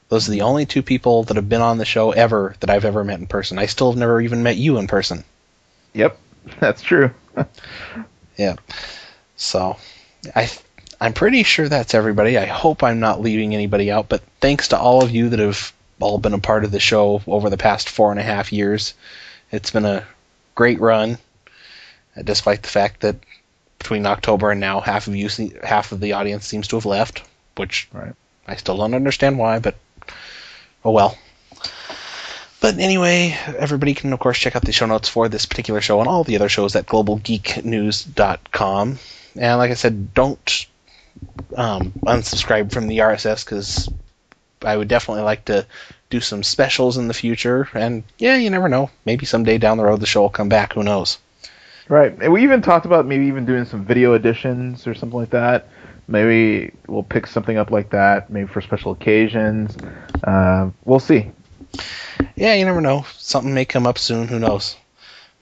Those 0.08 0.28
are 0.28 0.32
the 0.32 0.42
only 0.42 0.66
two 0.66 0.82
people 0.82 1.24
that 1.24 1.36
have 1.36 1.48
been 1.48 1.62
on 1.62 1.78
the 1.78 1.84
show 1.84 2.12
ever 2.12 2.54
that 2.60 2.70
I've 2.70 2.84
ever 2.84 3.02
met 3.02 3.18
in 3.18 3.26
person. 3.26 3.58
I 3.58 3.66
still 3.66 3.90
have 3.90 3.98
never 3.98 4.20
even 4.20 4.42
met 4.42 4.56
you 4.56 4.78
in 4.78 4.86
person. 4.86 5.24
Yep, 5.94 6.18
that's 6.60 6.82
true. 6.82 7.10
Yeah. 8.36 8.56
So, 9.36 9.76
I 10.34 10.50
I'm 11.00 11.12
pretty 11.12 11.44
sure 11.44 11.68
that's 11.68 11.94
everybody. 11.94 12.36
I 12.36 12.46
hope 12.46 12.82
I'm 12.82 12.98
not 12.98 13.20
leaving 13.20 13.54
anybody 13.54 13.92
out, 13.92 14.08
but 14.08 14.22
thanks 14.40 14.68
to 14.68 14.78
all 14.78 15.04
of 15.04 15.12
you 15.12 15.28
that 15.28 15.38
have 15.38 15.72
all 16.00 16.18
been 16.18 16.34
a 16.34 16.40
part 16.40 16.64
of 16.64 16.72
the 16.72 16.80
show 16.80 17.22
over 17.28 17.48
the 17.48 17.56
past 17.56 17.88
four 17.88 18.10
and 18.10 18.18
a 18.18 18.24
half 18.24 18.52
years. 18.52 18.94
It's 19.52 19.70
been 19.70 19.84
a 19.84 20.04
great 20.54 20.80
run, 20.80 21.18
uh, 22.16 22.22
despite 22.22 22.62
the 22.62 22.68
fact 22.68 23.00
that 23.00 23.16
between 23.78 24.06
October 24.06 24.50
and 24.50 24.60
now, 24.60 24.80
half 24.80 25.08
of 25.08 25.16
you, 25.16 25.28
se- 25.28 25.58
half 25.62 25.92
of 25.92 26.00
the 26.00 26.12
audience 26.12 26.46
seems 26.46 26.68
to 26.68 26.76
have 26.76 26.86
left, 26.86 27.22
which 27.56 27.88
Right. 27.92 28.14
I 28.46 28.56
still 28.56 28.76
don't 28.76 28.94
understand 28.94 29.38
why, 29.38 29.58
but 29.58 29.74
oh 30.84 30.90
well. 30.90 31.16
But 32.60 32.78
anyway, 32.78 33.36
everybody 33.58 33.94
can 33.94 34.12
of 34.12 34.20
course 34.20 34.38
check 34.38 34.56
out 34.56 34.64
the 34.64 34.72
show 34.72 34.86
notes 34.86 35.08
for 35.08 35.28
this 35.28 35.44
particular 35.44 35.82
show 35.82 36.00
and 36.00 36.08
all 36.08 36.24
the 36.24 36.36
other 36.36 36.48
shows 36.48 36.74
at 36.76 36.86
globalgeeknews.com. 36.86 38.98
And 39.36 39.58
like 39.58 39.70
I 39.70 39.74
said, 39.74 40.14
don't 40.14 40.66
um, 41.56 41.92
unsubscribe 42.06 42.72
from 42.72 42.86
the 42.86 42.98
RSS 42.98 43.44
because 43.44 43.88
I 44.62 44.76
would 44.76 44.88
definitely 44.88 45.24
like 45.24 45.46
to 45.46 45.66
do 46.10 46.20
some 46.20 46.42
specials 46.42 46.96
in 46.96 47.08
the 47.08 47.14
future. 47.14 47.68
And 47.74 48.04
yeah, 48.18 48.36
you 48.36 48.50
never 48.50 48.68
know. 48.68 48.90
Maybe 49.04 49.26
someday 49.26 49.58
down 49.58 49.78
the 49.78 49.84
road 49.84 50.00
the 50.00 50.06
show 50.06 50.22
will 50.22 50.30
come 50.30 50.48
back. 50.48 50.74
Who 50.74 50.82
knows? 50.82 51.18
Right. 51.88 52.16
And 52.20 52.32
we 52.32 52.42
even 52.42 52.62
talked 52.62 52.86
about 52.86 53.06
maybe 53.06 53.26
even 53.26 53.44
doing 53.44 53.64
some 53.64 53.84
video 53.84 54.14
editions 54.14 54.86
or 54.86 54.94
something 54.94 55.18
like 55.18 55.30
that. 55.30 55.68
Maybe 56.06 56.72
we'll 56.86 57.02
pick 57.02 57.26
something 57.26 57.56
up 57.56 57.70
like 57.70 57.90
that, 57.90 58.30
maybe 58.30 58.46
for 58.46 58.60
special 58.60 58.92
occasions. 58.92 59.76
Uh, 60.22 60.70
we'll 60.84 61.00
see. 61.00 61.30
Yeah, 62.36 62.54
you 62.54 62.64
never 62.64 62.80
know. 62.80 63.06
Something 63.16 63.54
may 63.54 63.64
come 63.64 63.86
up 63.86 63.98
soon. 63.98 64.28
Who 64.28 64.38
knows? 64.38 64.76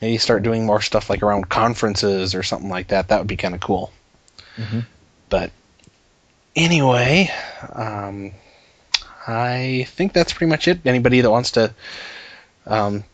Maybe 0.01 0.19
start 0.19 0.43
doing 0.43 0.67
more 0.67 0.81
stuff 0.81 1.11
like 1.11 1.23
around 1.23 1.49
conferences 1.49 2.35
or 2.35 2.43
something 2.43 2.69
like 2.69 2.89
that. 2.89 3.09
That 3.09 3.19
would 3.19 3.29
be 3.29 3.37
kind 3.37 3.55
of 3.55 3.61
cool. 3.61 3.93
Mhm. 4.57 4.87
But 5.29 5.51
anyway, 6.55 7.31
um, 7.73 8.33
I 9.27 9.87
think 9.89 10.13
that's 10.13 10.33
pretty 10.33 10.51
much 10.51 10.69
it. 10.69 10.81
Anybody 10.85 11.21
that 11.21 11.31
wants 11.31 11.53
to 11.53 11.73
um, 12.67 13.05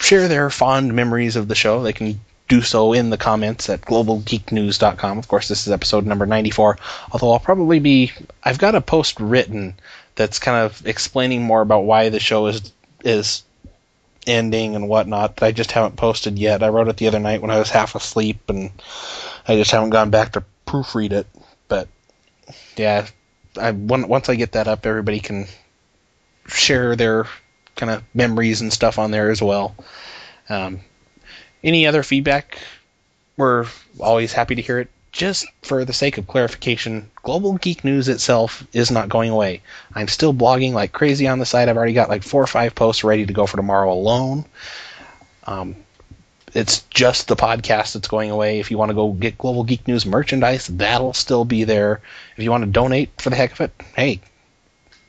share 0.00 0.28
their 0.28 0.50
fond 0.50 0.94
memories 0.94 1.36
of 1.36 1.48
the 1.48 1.54
show, 1.54 1.82
they 1.82 1.92
can 1.92 2.20
do 2.48 2.62
so 2.62 2.94
in 2.94 3.10
the 3.10 3.18
comments 3.18 3.68
at 3.68 3.82
globalgeeknews.com. 3.82 5.18
Of 5.18 5.28
course, 5.28 5.48
this 5.48 5.66
is 5.66 5.72
episode 5.72 6.06
number 6.06 6.26
94. 6.26 6.78
Although 7.12 7.32
I'll 7.32 7.38
probably 7.38 7.78
be, 7.78 8.12
I've 8.42 8.58
got 8.58 8.74
a 8.74 8.80
post 8.80 9.20
written 9.20 9.74
that's 10.14 10.38
kind 10.38 10.64
of 10.64 10.84
explaining 10.86 11.42
more 11.42 11.60
about 11.60 11.84
why 11.84 12.08
the 12.08 12.20
show 12.20 12.46
is 12.46 12.72
is 13.04 13.44
ending 14.26 14.74
and 14.74 14.88
whatnot 14.88 15.36
that 15.36 15.46
I 15.46 15.52
just 15.52 15.72
haven't 15.72 15.96
posted 15.96 16.38
yet. 16.38 16.62
I 16.62 16.68
wrote 16.68 16.88
it 16.88 16.96
the 16.96 17.06
other 17.06 17.20
night 17.20 17.40
when 17.40 17.50
I 17.50 17.58
was 17.58 17.70
half 17.70 17.94
asleep, 17.94 18.48
and 18.48 18.70
I 19.46 19.56
just 19.56 19.70
haven't 19.70 19.90
gone 19.90 20.10
back 20.10 20.32
to 20.32 20.44
proofread 20.66 21.12
it. 21.12 21.26
But 21.68 21.88
yeah, 22.76 23.06
I 23.58 23.72
once 23.72 24.28
I 24.28 24.34
get 24.34 24.52
that 24.52 24.68
up, 24.68 24.86
everybody 24.86 25.20
can 25.20 25.46
share 26.46 26.96
their 26.96 27.26
kind 27.76 27.90
of 27.90 28.02
memories 28.14 28.60
and 28.60 28.72
stuff 28.72 28.98
on 28.98 29.10
there 29.10 29.30
as 29.30 29.42
well. 29.42 29.74
Um, 30.48 30.80
any 31.62 31.86
other 31.86 32.02
feedback? 32.02 32.58
We're 33.36 33.66
always 34.00 34.32
happy 34.32 34.54
to 34.56 34.62
hear 34.62 34.80
it. 34.80 34.88
Just 35.10 35.46
for 35.62 35.84
the 35.84 35.92
sake 35.92 36.18
of 36.18 36.26
clarification, 36.26 37.10
Global 37.22 37.54
Geek 37.54 37.82
News 37.82 38.08
itself 38.08 38.64
is 38.72 38.90
not 38.90 39.08
going 39.08 39.30
away. 39.30 39.62
I'm 39.94 40.06
still 40.06 40.34
blogging 40.34 40.72
like 40.72 40.92
crazy 40.92 41.26
on 41.26 41.38
the 41.38 41.46
site. 41.46 41.68
I've 41.68 41.76
already 41.76 41.94
got 41.94 42.10
like 42.10 42.22
four 42.22 42.42
or 42.42 42.46
five 42.46 42.74
posts 42.74 43.04
ready 43.04 43.24
to 43.26 43.32
go 43.32 43.46
for 43.46 43.56
tomorrow 43.56 43.92
alone. 43.92 44.44
Um, 45.44 45.76
it's 46.54 46.80
just 46.90 47.28
the 47.28 47.36
podcast 47.36 47.94
that's 47.94 48.08
going 48.08 48.30
away. 48.30 48.60
If 48.60 48.70
you 48.70 48.78
want 48.78 48.90
to 48.90 48.94
go 48.94 49.12
get 49.12 49.38
Global 49.38 49.64
Geek 49.64 49.86
News 49.86 50.06
merchandise, 50.06 50.66
that'll 50.66 51.12
still 51.12 51.44
be 51.44 51.64
there. 51.64 52.00
If 52.36 52.44
you 52.44 52.50
want 52.50 52.64
to 52.64 52.70
donate 52.70 53.10
for 53.20 53.30
the 53.30 53.36
heck 53.36 53.52
of 53.52 53.60
it, 53.60 53.72
hey, 53.96 54.20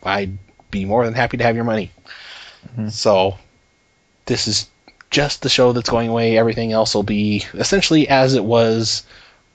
I'd 0.03 0.37
be 0.71 0.85
more 0.85 1.05
than 1.05 1.13
happy 1.13 1.37
to 1.37 1.43
have 1.43 1.55
your 1.55 1.65
money. 1.65 1.91
Mm-hmm. 2.67 2.89
So, 2.89 3.37
this 4.25 4.47
is 4.47 4.69
just 5.09 5.41
the 5.41 5.49
show 5.49 5.71
that's 5.71 5.89
going 5.89 6.09
away. 6.09 6.37
Everything 6.37 6.71
else 6.71 6.93
will 6.93 7.03
be 7.03 7.45
essentially 7.53 8.07
as 8.07 8.35
it 8.35 8.43
was, 8.43 9.03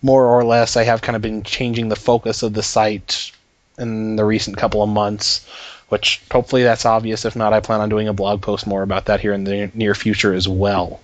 more 0.02 0.26
or 0.26 0.44
less. 0.44 0.76
I 0.76 0.84
have 0.84 1.02
kind 1.02 1.16
of 1.16 1.22
been 1.22 1.42
changing 1.42 1.88
the 1.88 1.96
focus 1.96 2.42
of 2.42 2.54
the 2.54 2.62
site 2.62 3.32
in 3.78 4.16
the 4.16 4.24
recent 4.24 4.56
couple 4.56 4.82
of 4.82 4.88
months, 4.88 5.46
which 5.88 6.20
hopefully 6.30 6.62
that's 6.62 6.86
obvious. 6.86 7.24
If 7.24 7.36
not, 7.36 7.52
I 7.52 7.60
plan 7.60 7.80
on 7.80 7.88
doing 7.88 8.08
a 8.08 8.12
blog 8.12 8.42
post 8.42 8.66
more 8.66 8.82
about 8.82 9.06
that 9.06 9.20
here 9.20 9.32
in 9.32 9.44
the 9.44 9.70
near 9.74 9.94
future 9.94 10.34
as 10.34 10.48
well. 10.48 11.00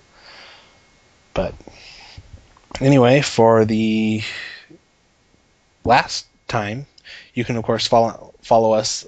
But 1.33 1.53
anyway, 2.79 3.21
for 3.21 3.65
the 3.65 4.23
last 5.83 6.25
time, 6.47 6.85
you 7.33 7.45
can 7.45 7.57
of 7.57 7.63
course 7.63 7.87
follow 7.87 8.33
follow 8.41 8.73
us 8.73 9.07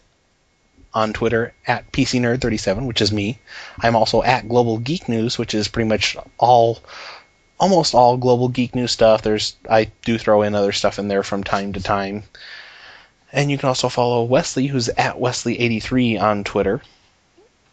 on 0.93 1.13
Twitter 1.13 1.53
at 1.65 1.91
PCNerd37, 1.91 2.85
which 2.85 3.01
is 3.01 3.11
me. 3.11 3.39
I'm 3.79 3.95
also 3.95 4.21
at 4.21 4.47
Global 4.47 4.77
Geek 4.77 5.09
News, 5.09 5.37
which 5.37 5.53
is 5.53 5.67
pretty 5.67 5.89
much 5.89 6.15
all, 6.37 6.79
almost 7.59 7.95
all 7.95 8.17
Global 8.17 8.47
Geek 8.47 8.75
News 8.75 8.91
stuff. 8.91 9.21
There's 9.21 9.55
I 9.69 9.91
do 10.05 10.17
throw 10.17 10.43
in 10.43 10.55
other 10.55 10.71
stuff 10.71 10.99
in 10.99 11.07
there 11.07 11.23
from 11.23 11.43
time 11.43 11.73
to 11.73 11.81
time. 11.81 12.23
And 13.31 13.49
you 13.49 13.57
can 13.57 13.69
also 13.69 13.89
follow 13.89 14.23
Wesley, 14.23 14.67
who's 14.67 14.89
at 14.89 15.15
Wesley83 15.15 16.21
on 16.21 16.43
Twitter. 16.43 16.81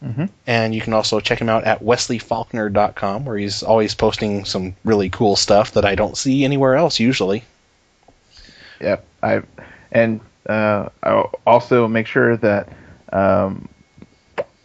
Mm-hmm. 0.05 0.27
And 0.47 0.75
you 0.75 0.81
can 0.81 0.95
also 0.95 1.21
check 1.21 1.41
him 1.41 1.49
out 1.49 1.65
at 1.65 1.83
wesleyfaulkner.com, 1.83 3.25
where 3.25 3.37
he's 3.37 3.63
always 3.63 3.95
posting 3.95 4.45
some 4.45 4.75
really 4.85 5.11
cool 5.11 5.37
stuff 5.37 5.73
that 5.73 5.85
I 5.85 5.95
don't 5.95 6.17
see 6.17 6.45
anywhere 6.45 6.75
else 6.75 6.99
usually. 6.99 7.45
Yep. 8.81 9.05
I 9.23 9.43
and 9.93 10.21
uh, 10.49 10.89
I'll 11.03 11.33
also 11.47 11.87
make 11.87 12.07
sure 12.07 12.37
that 12.39 12.69
um, 13.13 13.69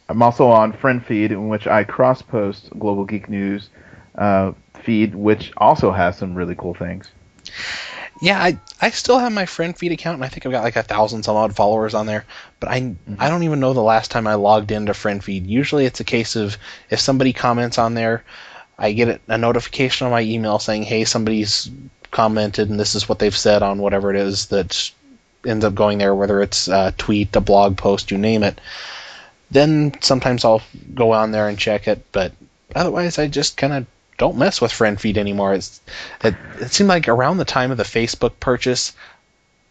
I'm 0.07 0.21
also 0.21 0.47
on 0.47 0.71
Friend 0.71 1.05
Feed, 1.05 1.31
in 1.31 1.49
which 1.49 1.67
I 1.67 1.83
cross 1.83 2.21
post 2.21 2.69
Global 2.79 3.05
Geek 3.05 3.27
News 3.27 3.69
uh, 4.17 4.53
feed, 4.83 5.15
which 5.15 5.51
also 5.57 5.91
has 5.91 6.17
some 6.17 6.35
really 6.35 6.55
cool 6.55 6.73
things. 6.73 7.09
Yeah, 8.25 8.41
I 8.41 8.57
I 8.81 8.89
still 8.89 9.19
have 9.19 9.31
my 9.31 9.45
friend 9.45 9.77
feed 9.77 9.91
account, 9.91 10.15
and 10.15 10.25
I 10.25 10.29
think 10.29 10.47
I've 10.47 10.51
got 10.51 10.63
like 10.63 10.75
a 10.75 10.81
thousand 10.81 11.21
some 11.21 11.35
odd 11.35 11.55
followers 11.55 11.93
on 11.93 12.07
there. 12.07 12.25
But 12.59 12.69
I 12.71 12.81
mm-hmm. 12.81 13.17
I 13.19 13.29
don't 13.29 13.43
even 13.43 13.59
know 13.59 13.73
the 13.73 13.83
last 13.83 14.09
time 14.09 14.25
I 14.25 14.33
logged 14.33 14.71
into 14.71 14.95
friend 14.95 15.23
feed. 15.23 15.45
Usually, 15.45 15.85
it's 15.85 15.99
a 15.99 16.03
case 16.03 16.35
of 16.35 16.57
if 16.89 16.99
somebody 16.99 17.33
comments 17.33 17.77
on 17.77 17.93
there, 17.93 18.23
I 18.79 18.93
get 18.93 19.21
a 19.27 19.37
notification 19.37 20.05
on 20.05 20.11
my 20.11 20.21
email 20.21 20.57
saying, 20.57 20.81
"Hey, 20.81 21.05
somebody's 21.05 21.69
commented, 22.09 22.67
and 22.67 22.79
this 22.79 22.95
is 22.95 23.07
what 23.07 23.19
they've 23.19 23.37
said 23.37 23.61
on 23.61 23.77
whatever 23.77 24.09
it 24.09 24.19
is 24.19 24.47
that 24.47 24.89
ends 25.45 25.63
up 25.63 25.75
going 25.75 25.99
there, 25.99 26.15
whether 26.15 26.41
it's 26.41 26.67
a 26.67 26.95
tweet, 26.97 27.35
a 27.35 27.41
blog 27.41 27.77
post, 27.77 28.09
you 28.09 28.17
name 28.17 28.41
it." 28.41 28.59
Then 29.51 29.93
sometimes 30.01 30.43
I'll 30.43 30.63
go 30.95 31.11
on 31.11 31.29
there 31.29 31.47
and 31.47 31.59
check 31.59 31.87
it, 31.87 32.03
but 32.11 32.31
otherwise, 32.73 33.19
I 33.19 33.27
just 33.27 33.55
kind 33.55 33.73
of 33.73 33.85
don't 34.17 34.37
mess 34.37 34.61
with 34.61 34.71
friend 34.71 34.99
feed 34.99 35.17
anymore. 35.17 35.53
It's 35.53 35.81
it, 36.23 36.35
it 36.59 36.71
seemed 36.71 36.89
like 36.89 37.07
around 37.07 37.37
the 37.37 37.45
time 37.45 37.71
of 37.71 37.77
the 37.77 37.83
Facebook 37.83 38.39
purchase, 38.39 38.93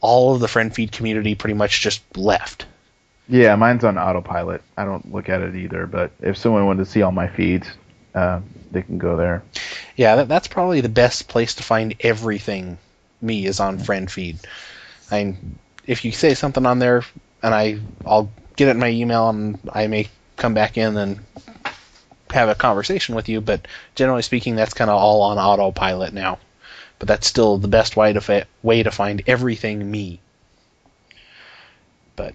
all 0.00 0.34
of 0.34 0.40
the 0.40 0.48
friend 0.48 0.74
feed 0.74 0.92
community 0.92 1.34
pretty 1.34 1.54
much 1.54 1.80
just 1.80 2.02
left. 2.16 2.66
Yeah, 3.28 3.56
mine's 3.56 3.84
on 3.84 3.96
autopilot. 3.96 4.62
I 4.76 4.84
don't 4.84 5.12
look 5.12 5.28
at 5.28 5.40
it 5.40 5.54
either, 5.54 5.86
but 5.86 6.10
if 6.20 6.36
someone 6.36 6.66
wanted 6.66 6.84
to 6.84 6.90
see 6.90 7.00
all 7.00 7.12
my 7.12 7.26
feeds, 7.26 7.66
uh, 8.14 8.40
they 8.70 8.82
can 8.82 8.98
go 8.98 9.16
there. 9.16 9.42
Yeah, 9.96 10.16
that, 10.16 10.28
that's 10.28 10.48
probably 10.48 10.82
the 10.82 10.90
best 10.90 11.26
place 11.28 11.54
to 11.54 11.62
find 11.62 11.94
everything. 12.00 12.76
Me 13.22 13.46
is 13.46 13.60
on 13.60 13.78
friend 13.78 14.10
feed. 14.10 14.38
I 15.10 15.36
if 15.86 16.04
you 16.04 16.12
say 16.12 16.34
something 16.34 16.66
on 16.66 16.78
there, 16.78 17.04
and 17.42 17.54
I 17.54 17.78
I'll 18.04 18.30
get 18.56 18.68
it 18.68 18.72
in 18.72 18.78
my 18.78 18.90
email, 18.90 19.30
and 19.30 19.58
I 19.72 19.86
may 19.86 20.08
come 20.36 20.52
back 20.52 20.76
in 20.76 20.96
and 20.96 21.20
have 22.34 22.48
a 22.48 22.54
conversation 22.54 23.14
with 23.14 23.28
you. 23.28 23.40
But 23.40 23.66
generally 23.94 24.22
speaking, 24.22 24.56
that's 24.56 24.74
kind 24.74 24.90
of 24.90 24.98
all 24.98 25.22
on 25.22 25.38
autopilot 25.38 26.12
now. 26.12 26.38
But 26.98 27.08
that's 27.08 27.26
still 27.26 27.58
the 27.58 27.68
best 27.68 27.96
way 27.96 28.12
to 28.12 28.46
way 28.62 28.82
to 28.82 28.90
find 28.90 29.22
everything 29.26 29.90
me. 29.90 30.20
But 32.16 32.34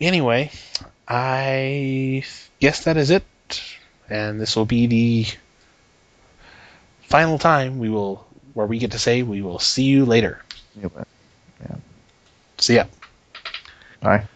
anyway, 0.00 0.50
I 1.06 2.24
guess 2.60 2.84
that 2.84 2.96
is 2.96 3.10
it, 3.10 3.24
and 4.10 4.40
this 4.40 4.56
will 4.56 4.64
be 4.66 4.86
the 4.86 5.26
final 7.02 7.38
time 7.38 7.78
we 7.78 7.88
will 7.88 8.26
where 8.54 8.66
we 8.66 8.78
get 8.78 8.92
to 8.92 8.98
say 8.98 9.22
we 9.22 9.42
will 9.42 9.58
see 9.58 9.84
you 9.84 10.04
later. 10.04 10.42
Yeah, 10.80 10.88
but- 10.94 11.08
See 12.58 12.76
ya. 12.76 12.84
Bye. 14.00 14.26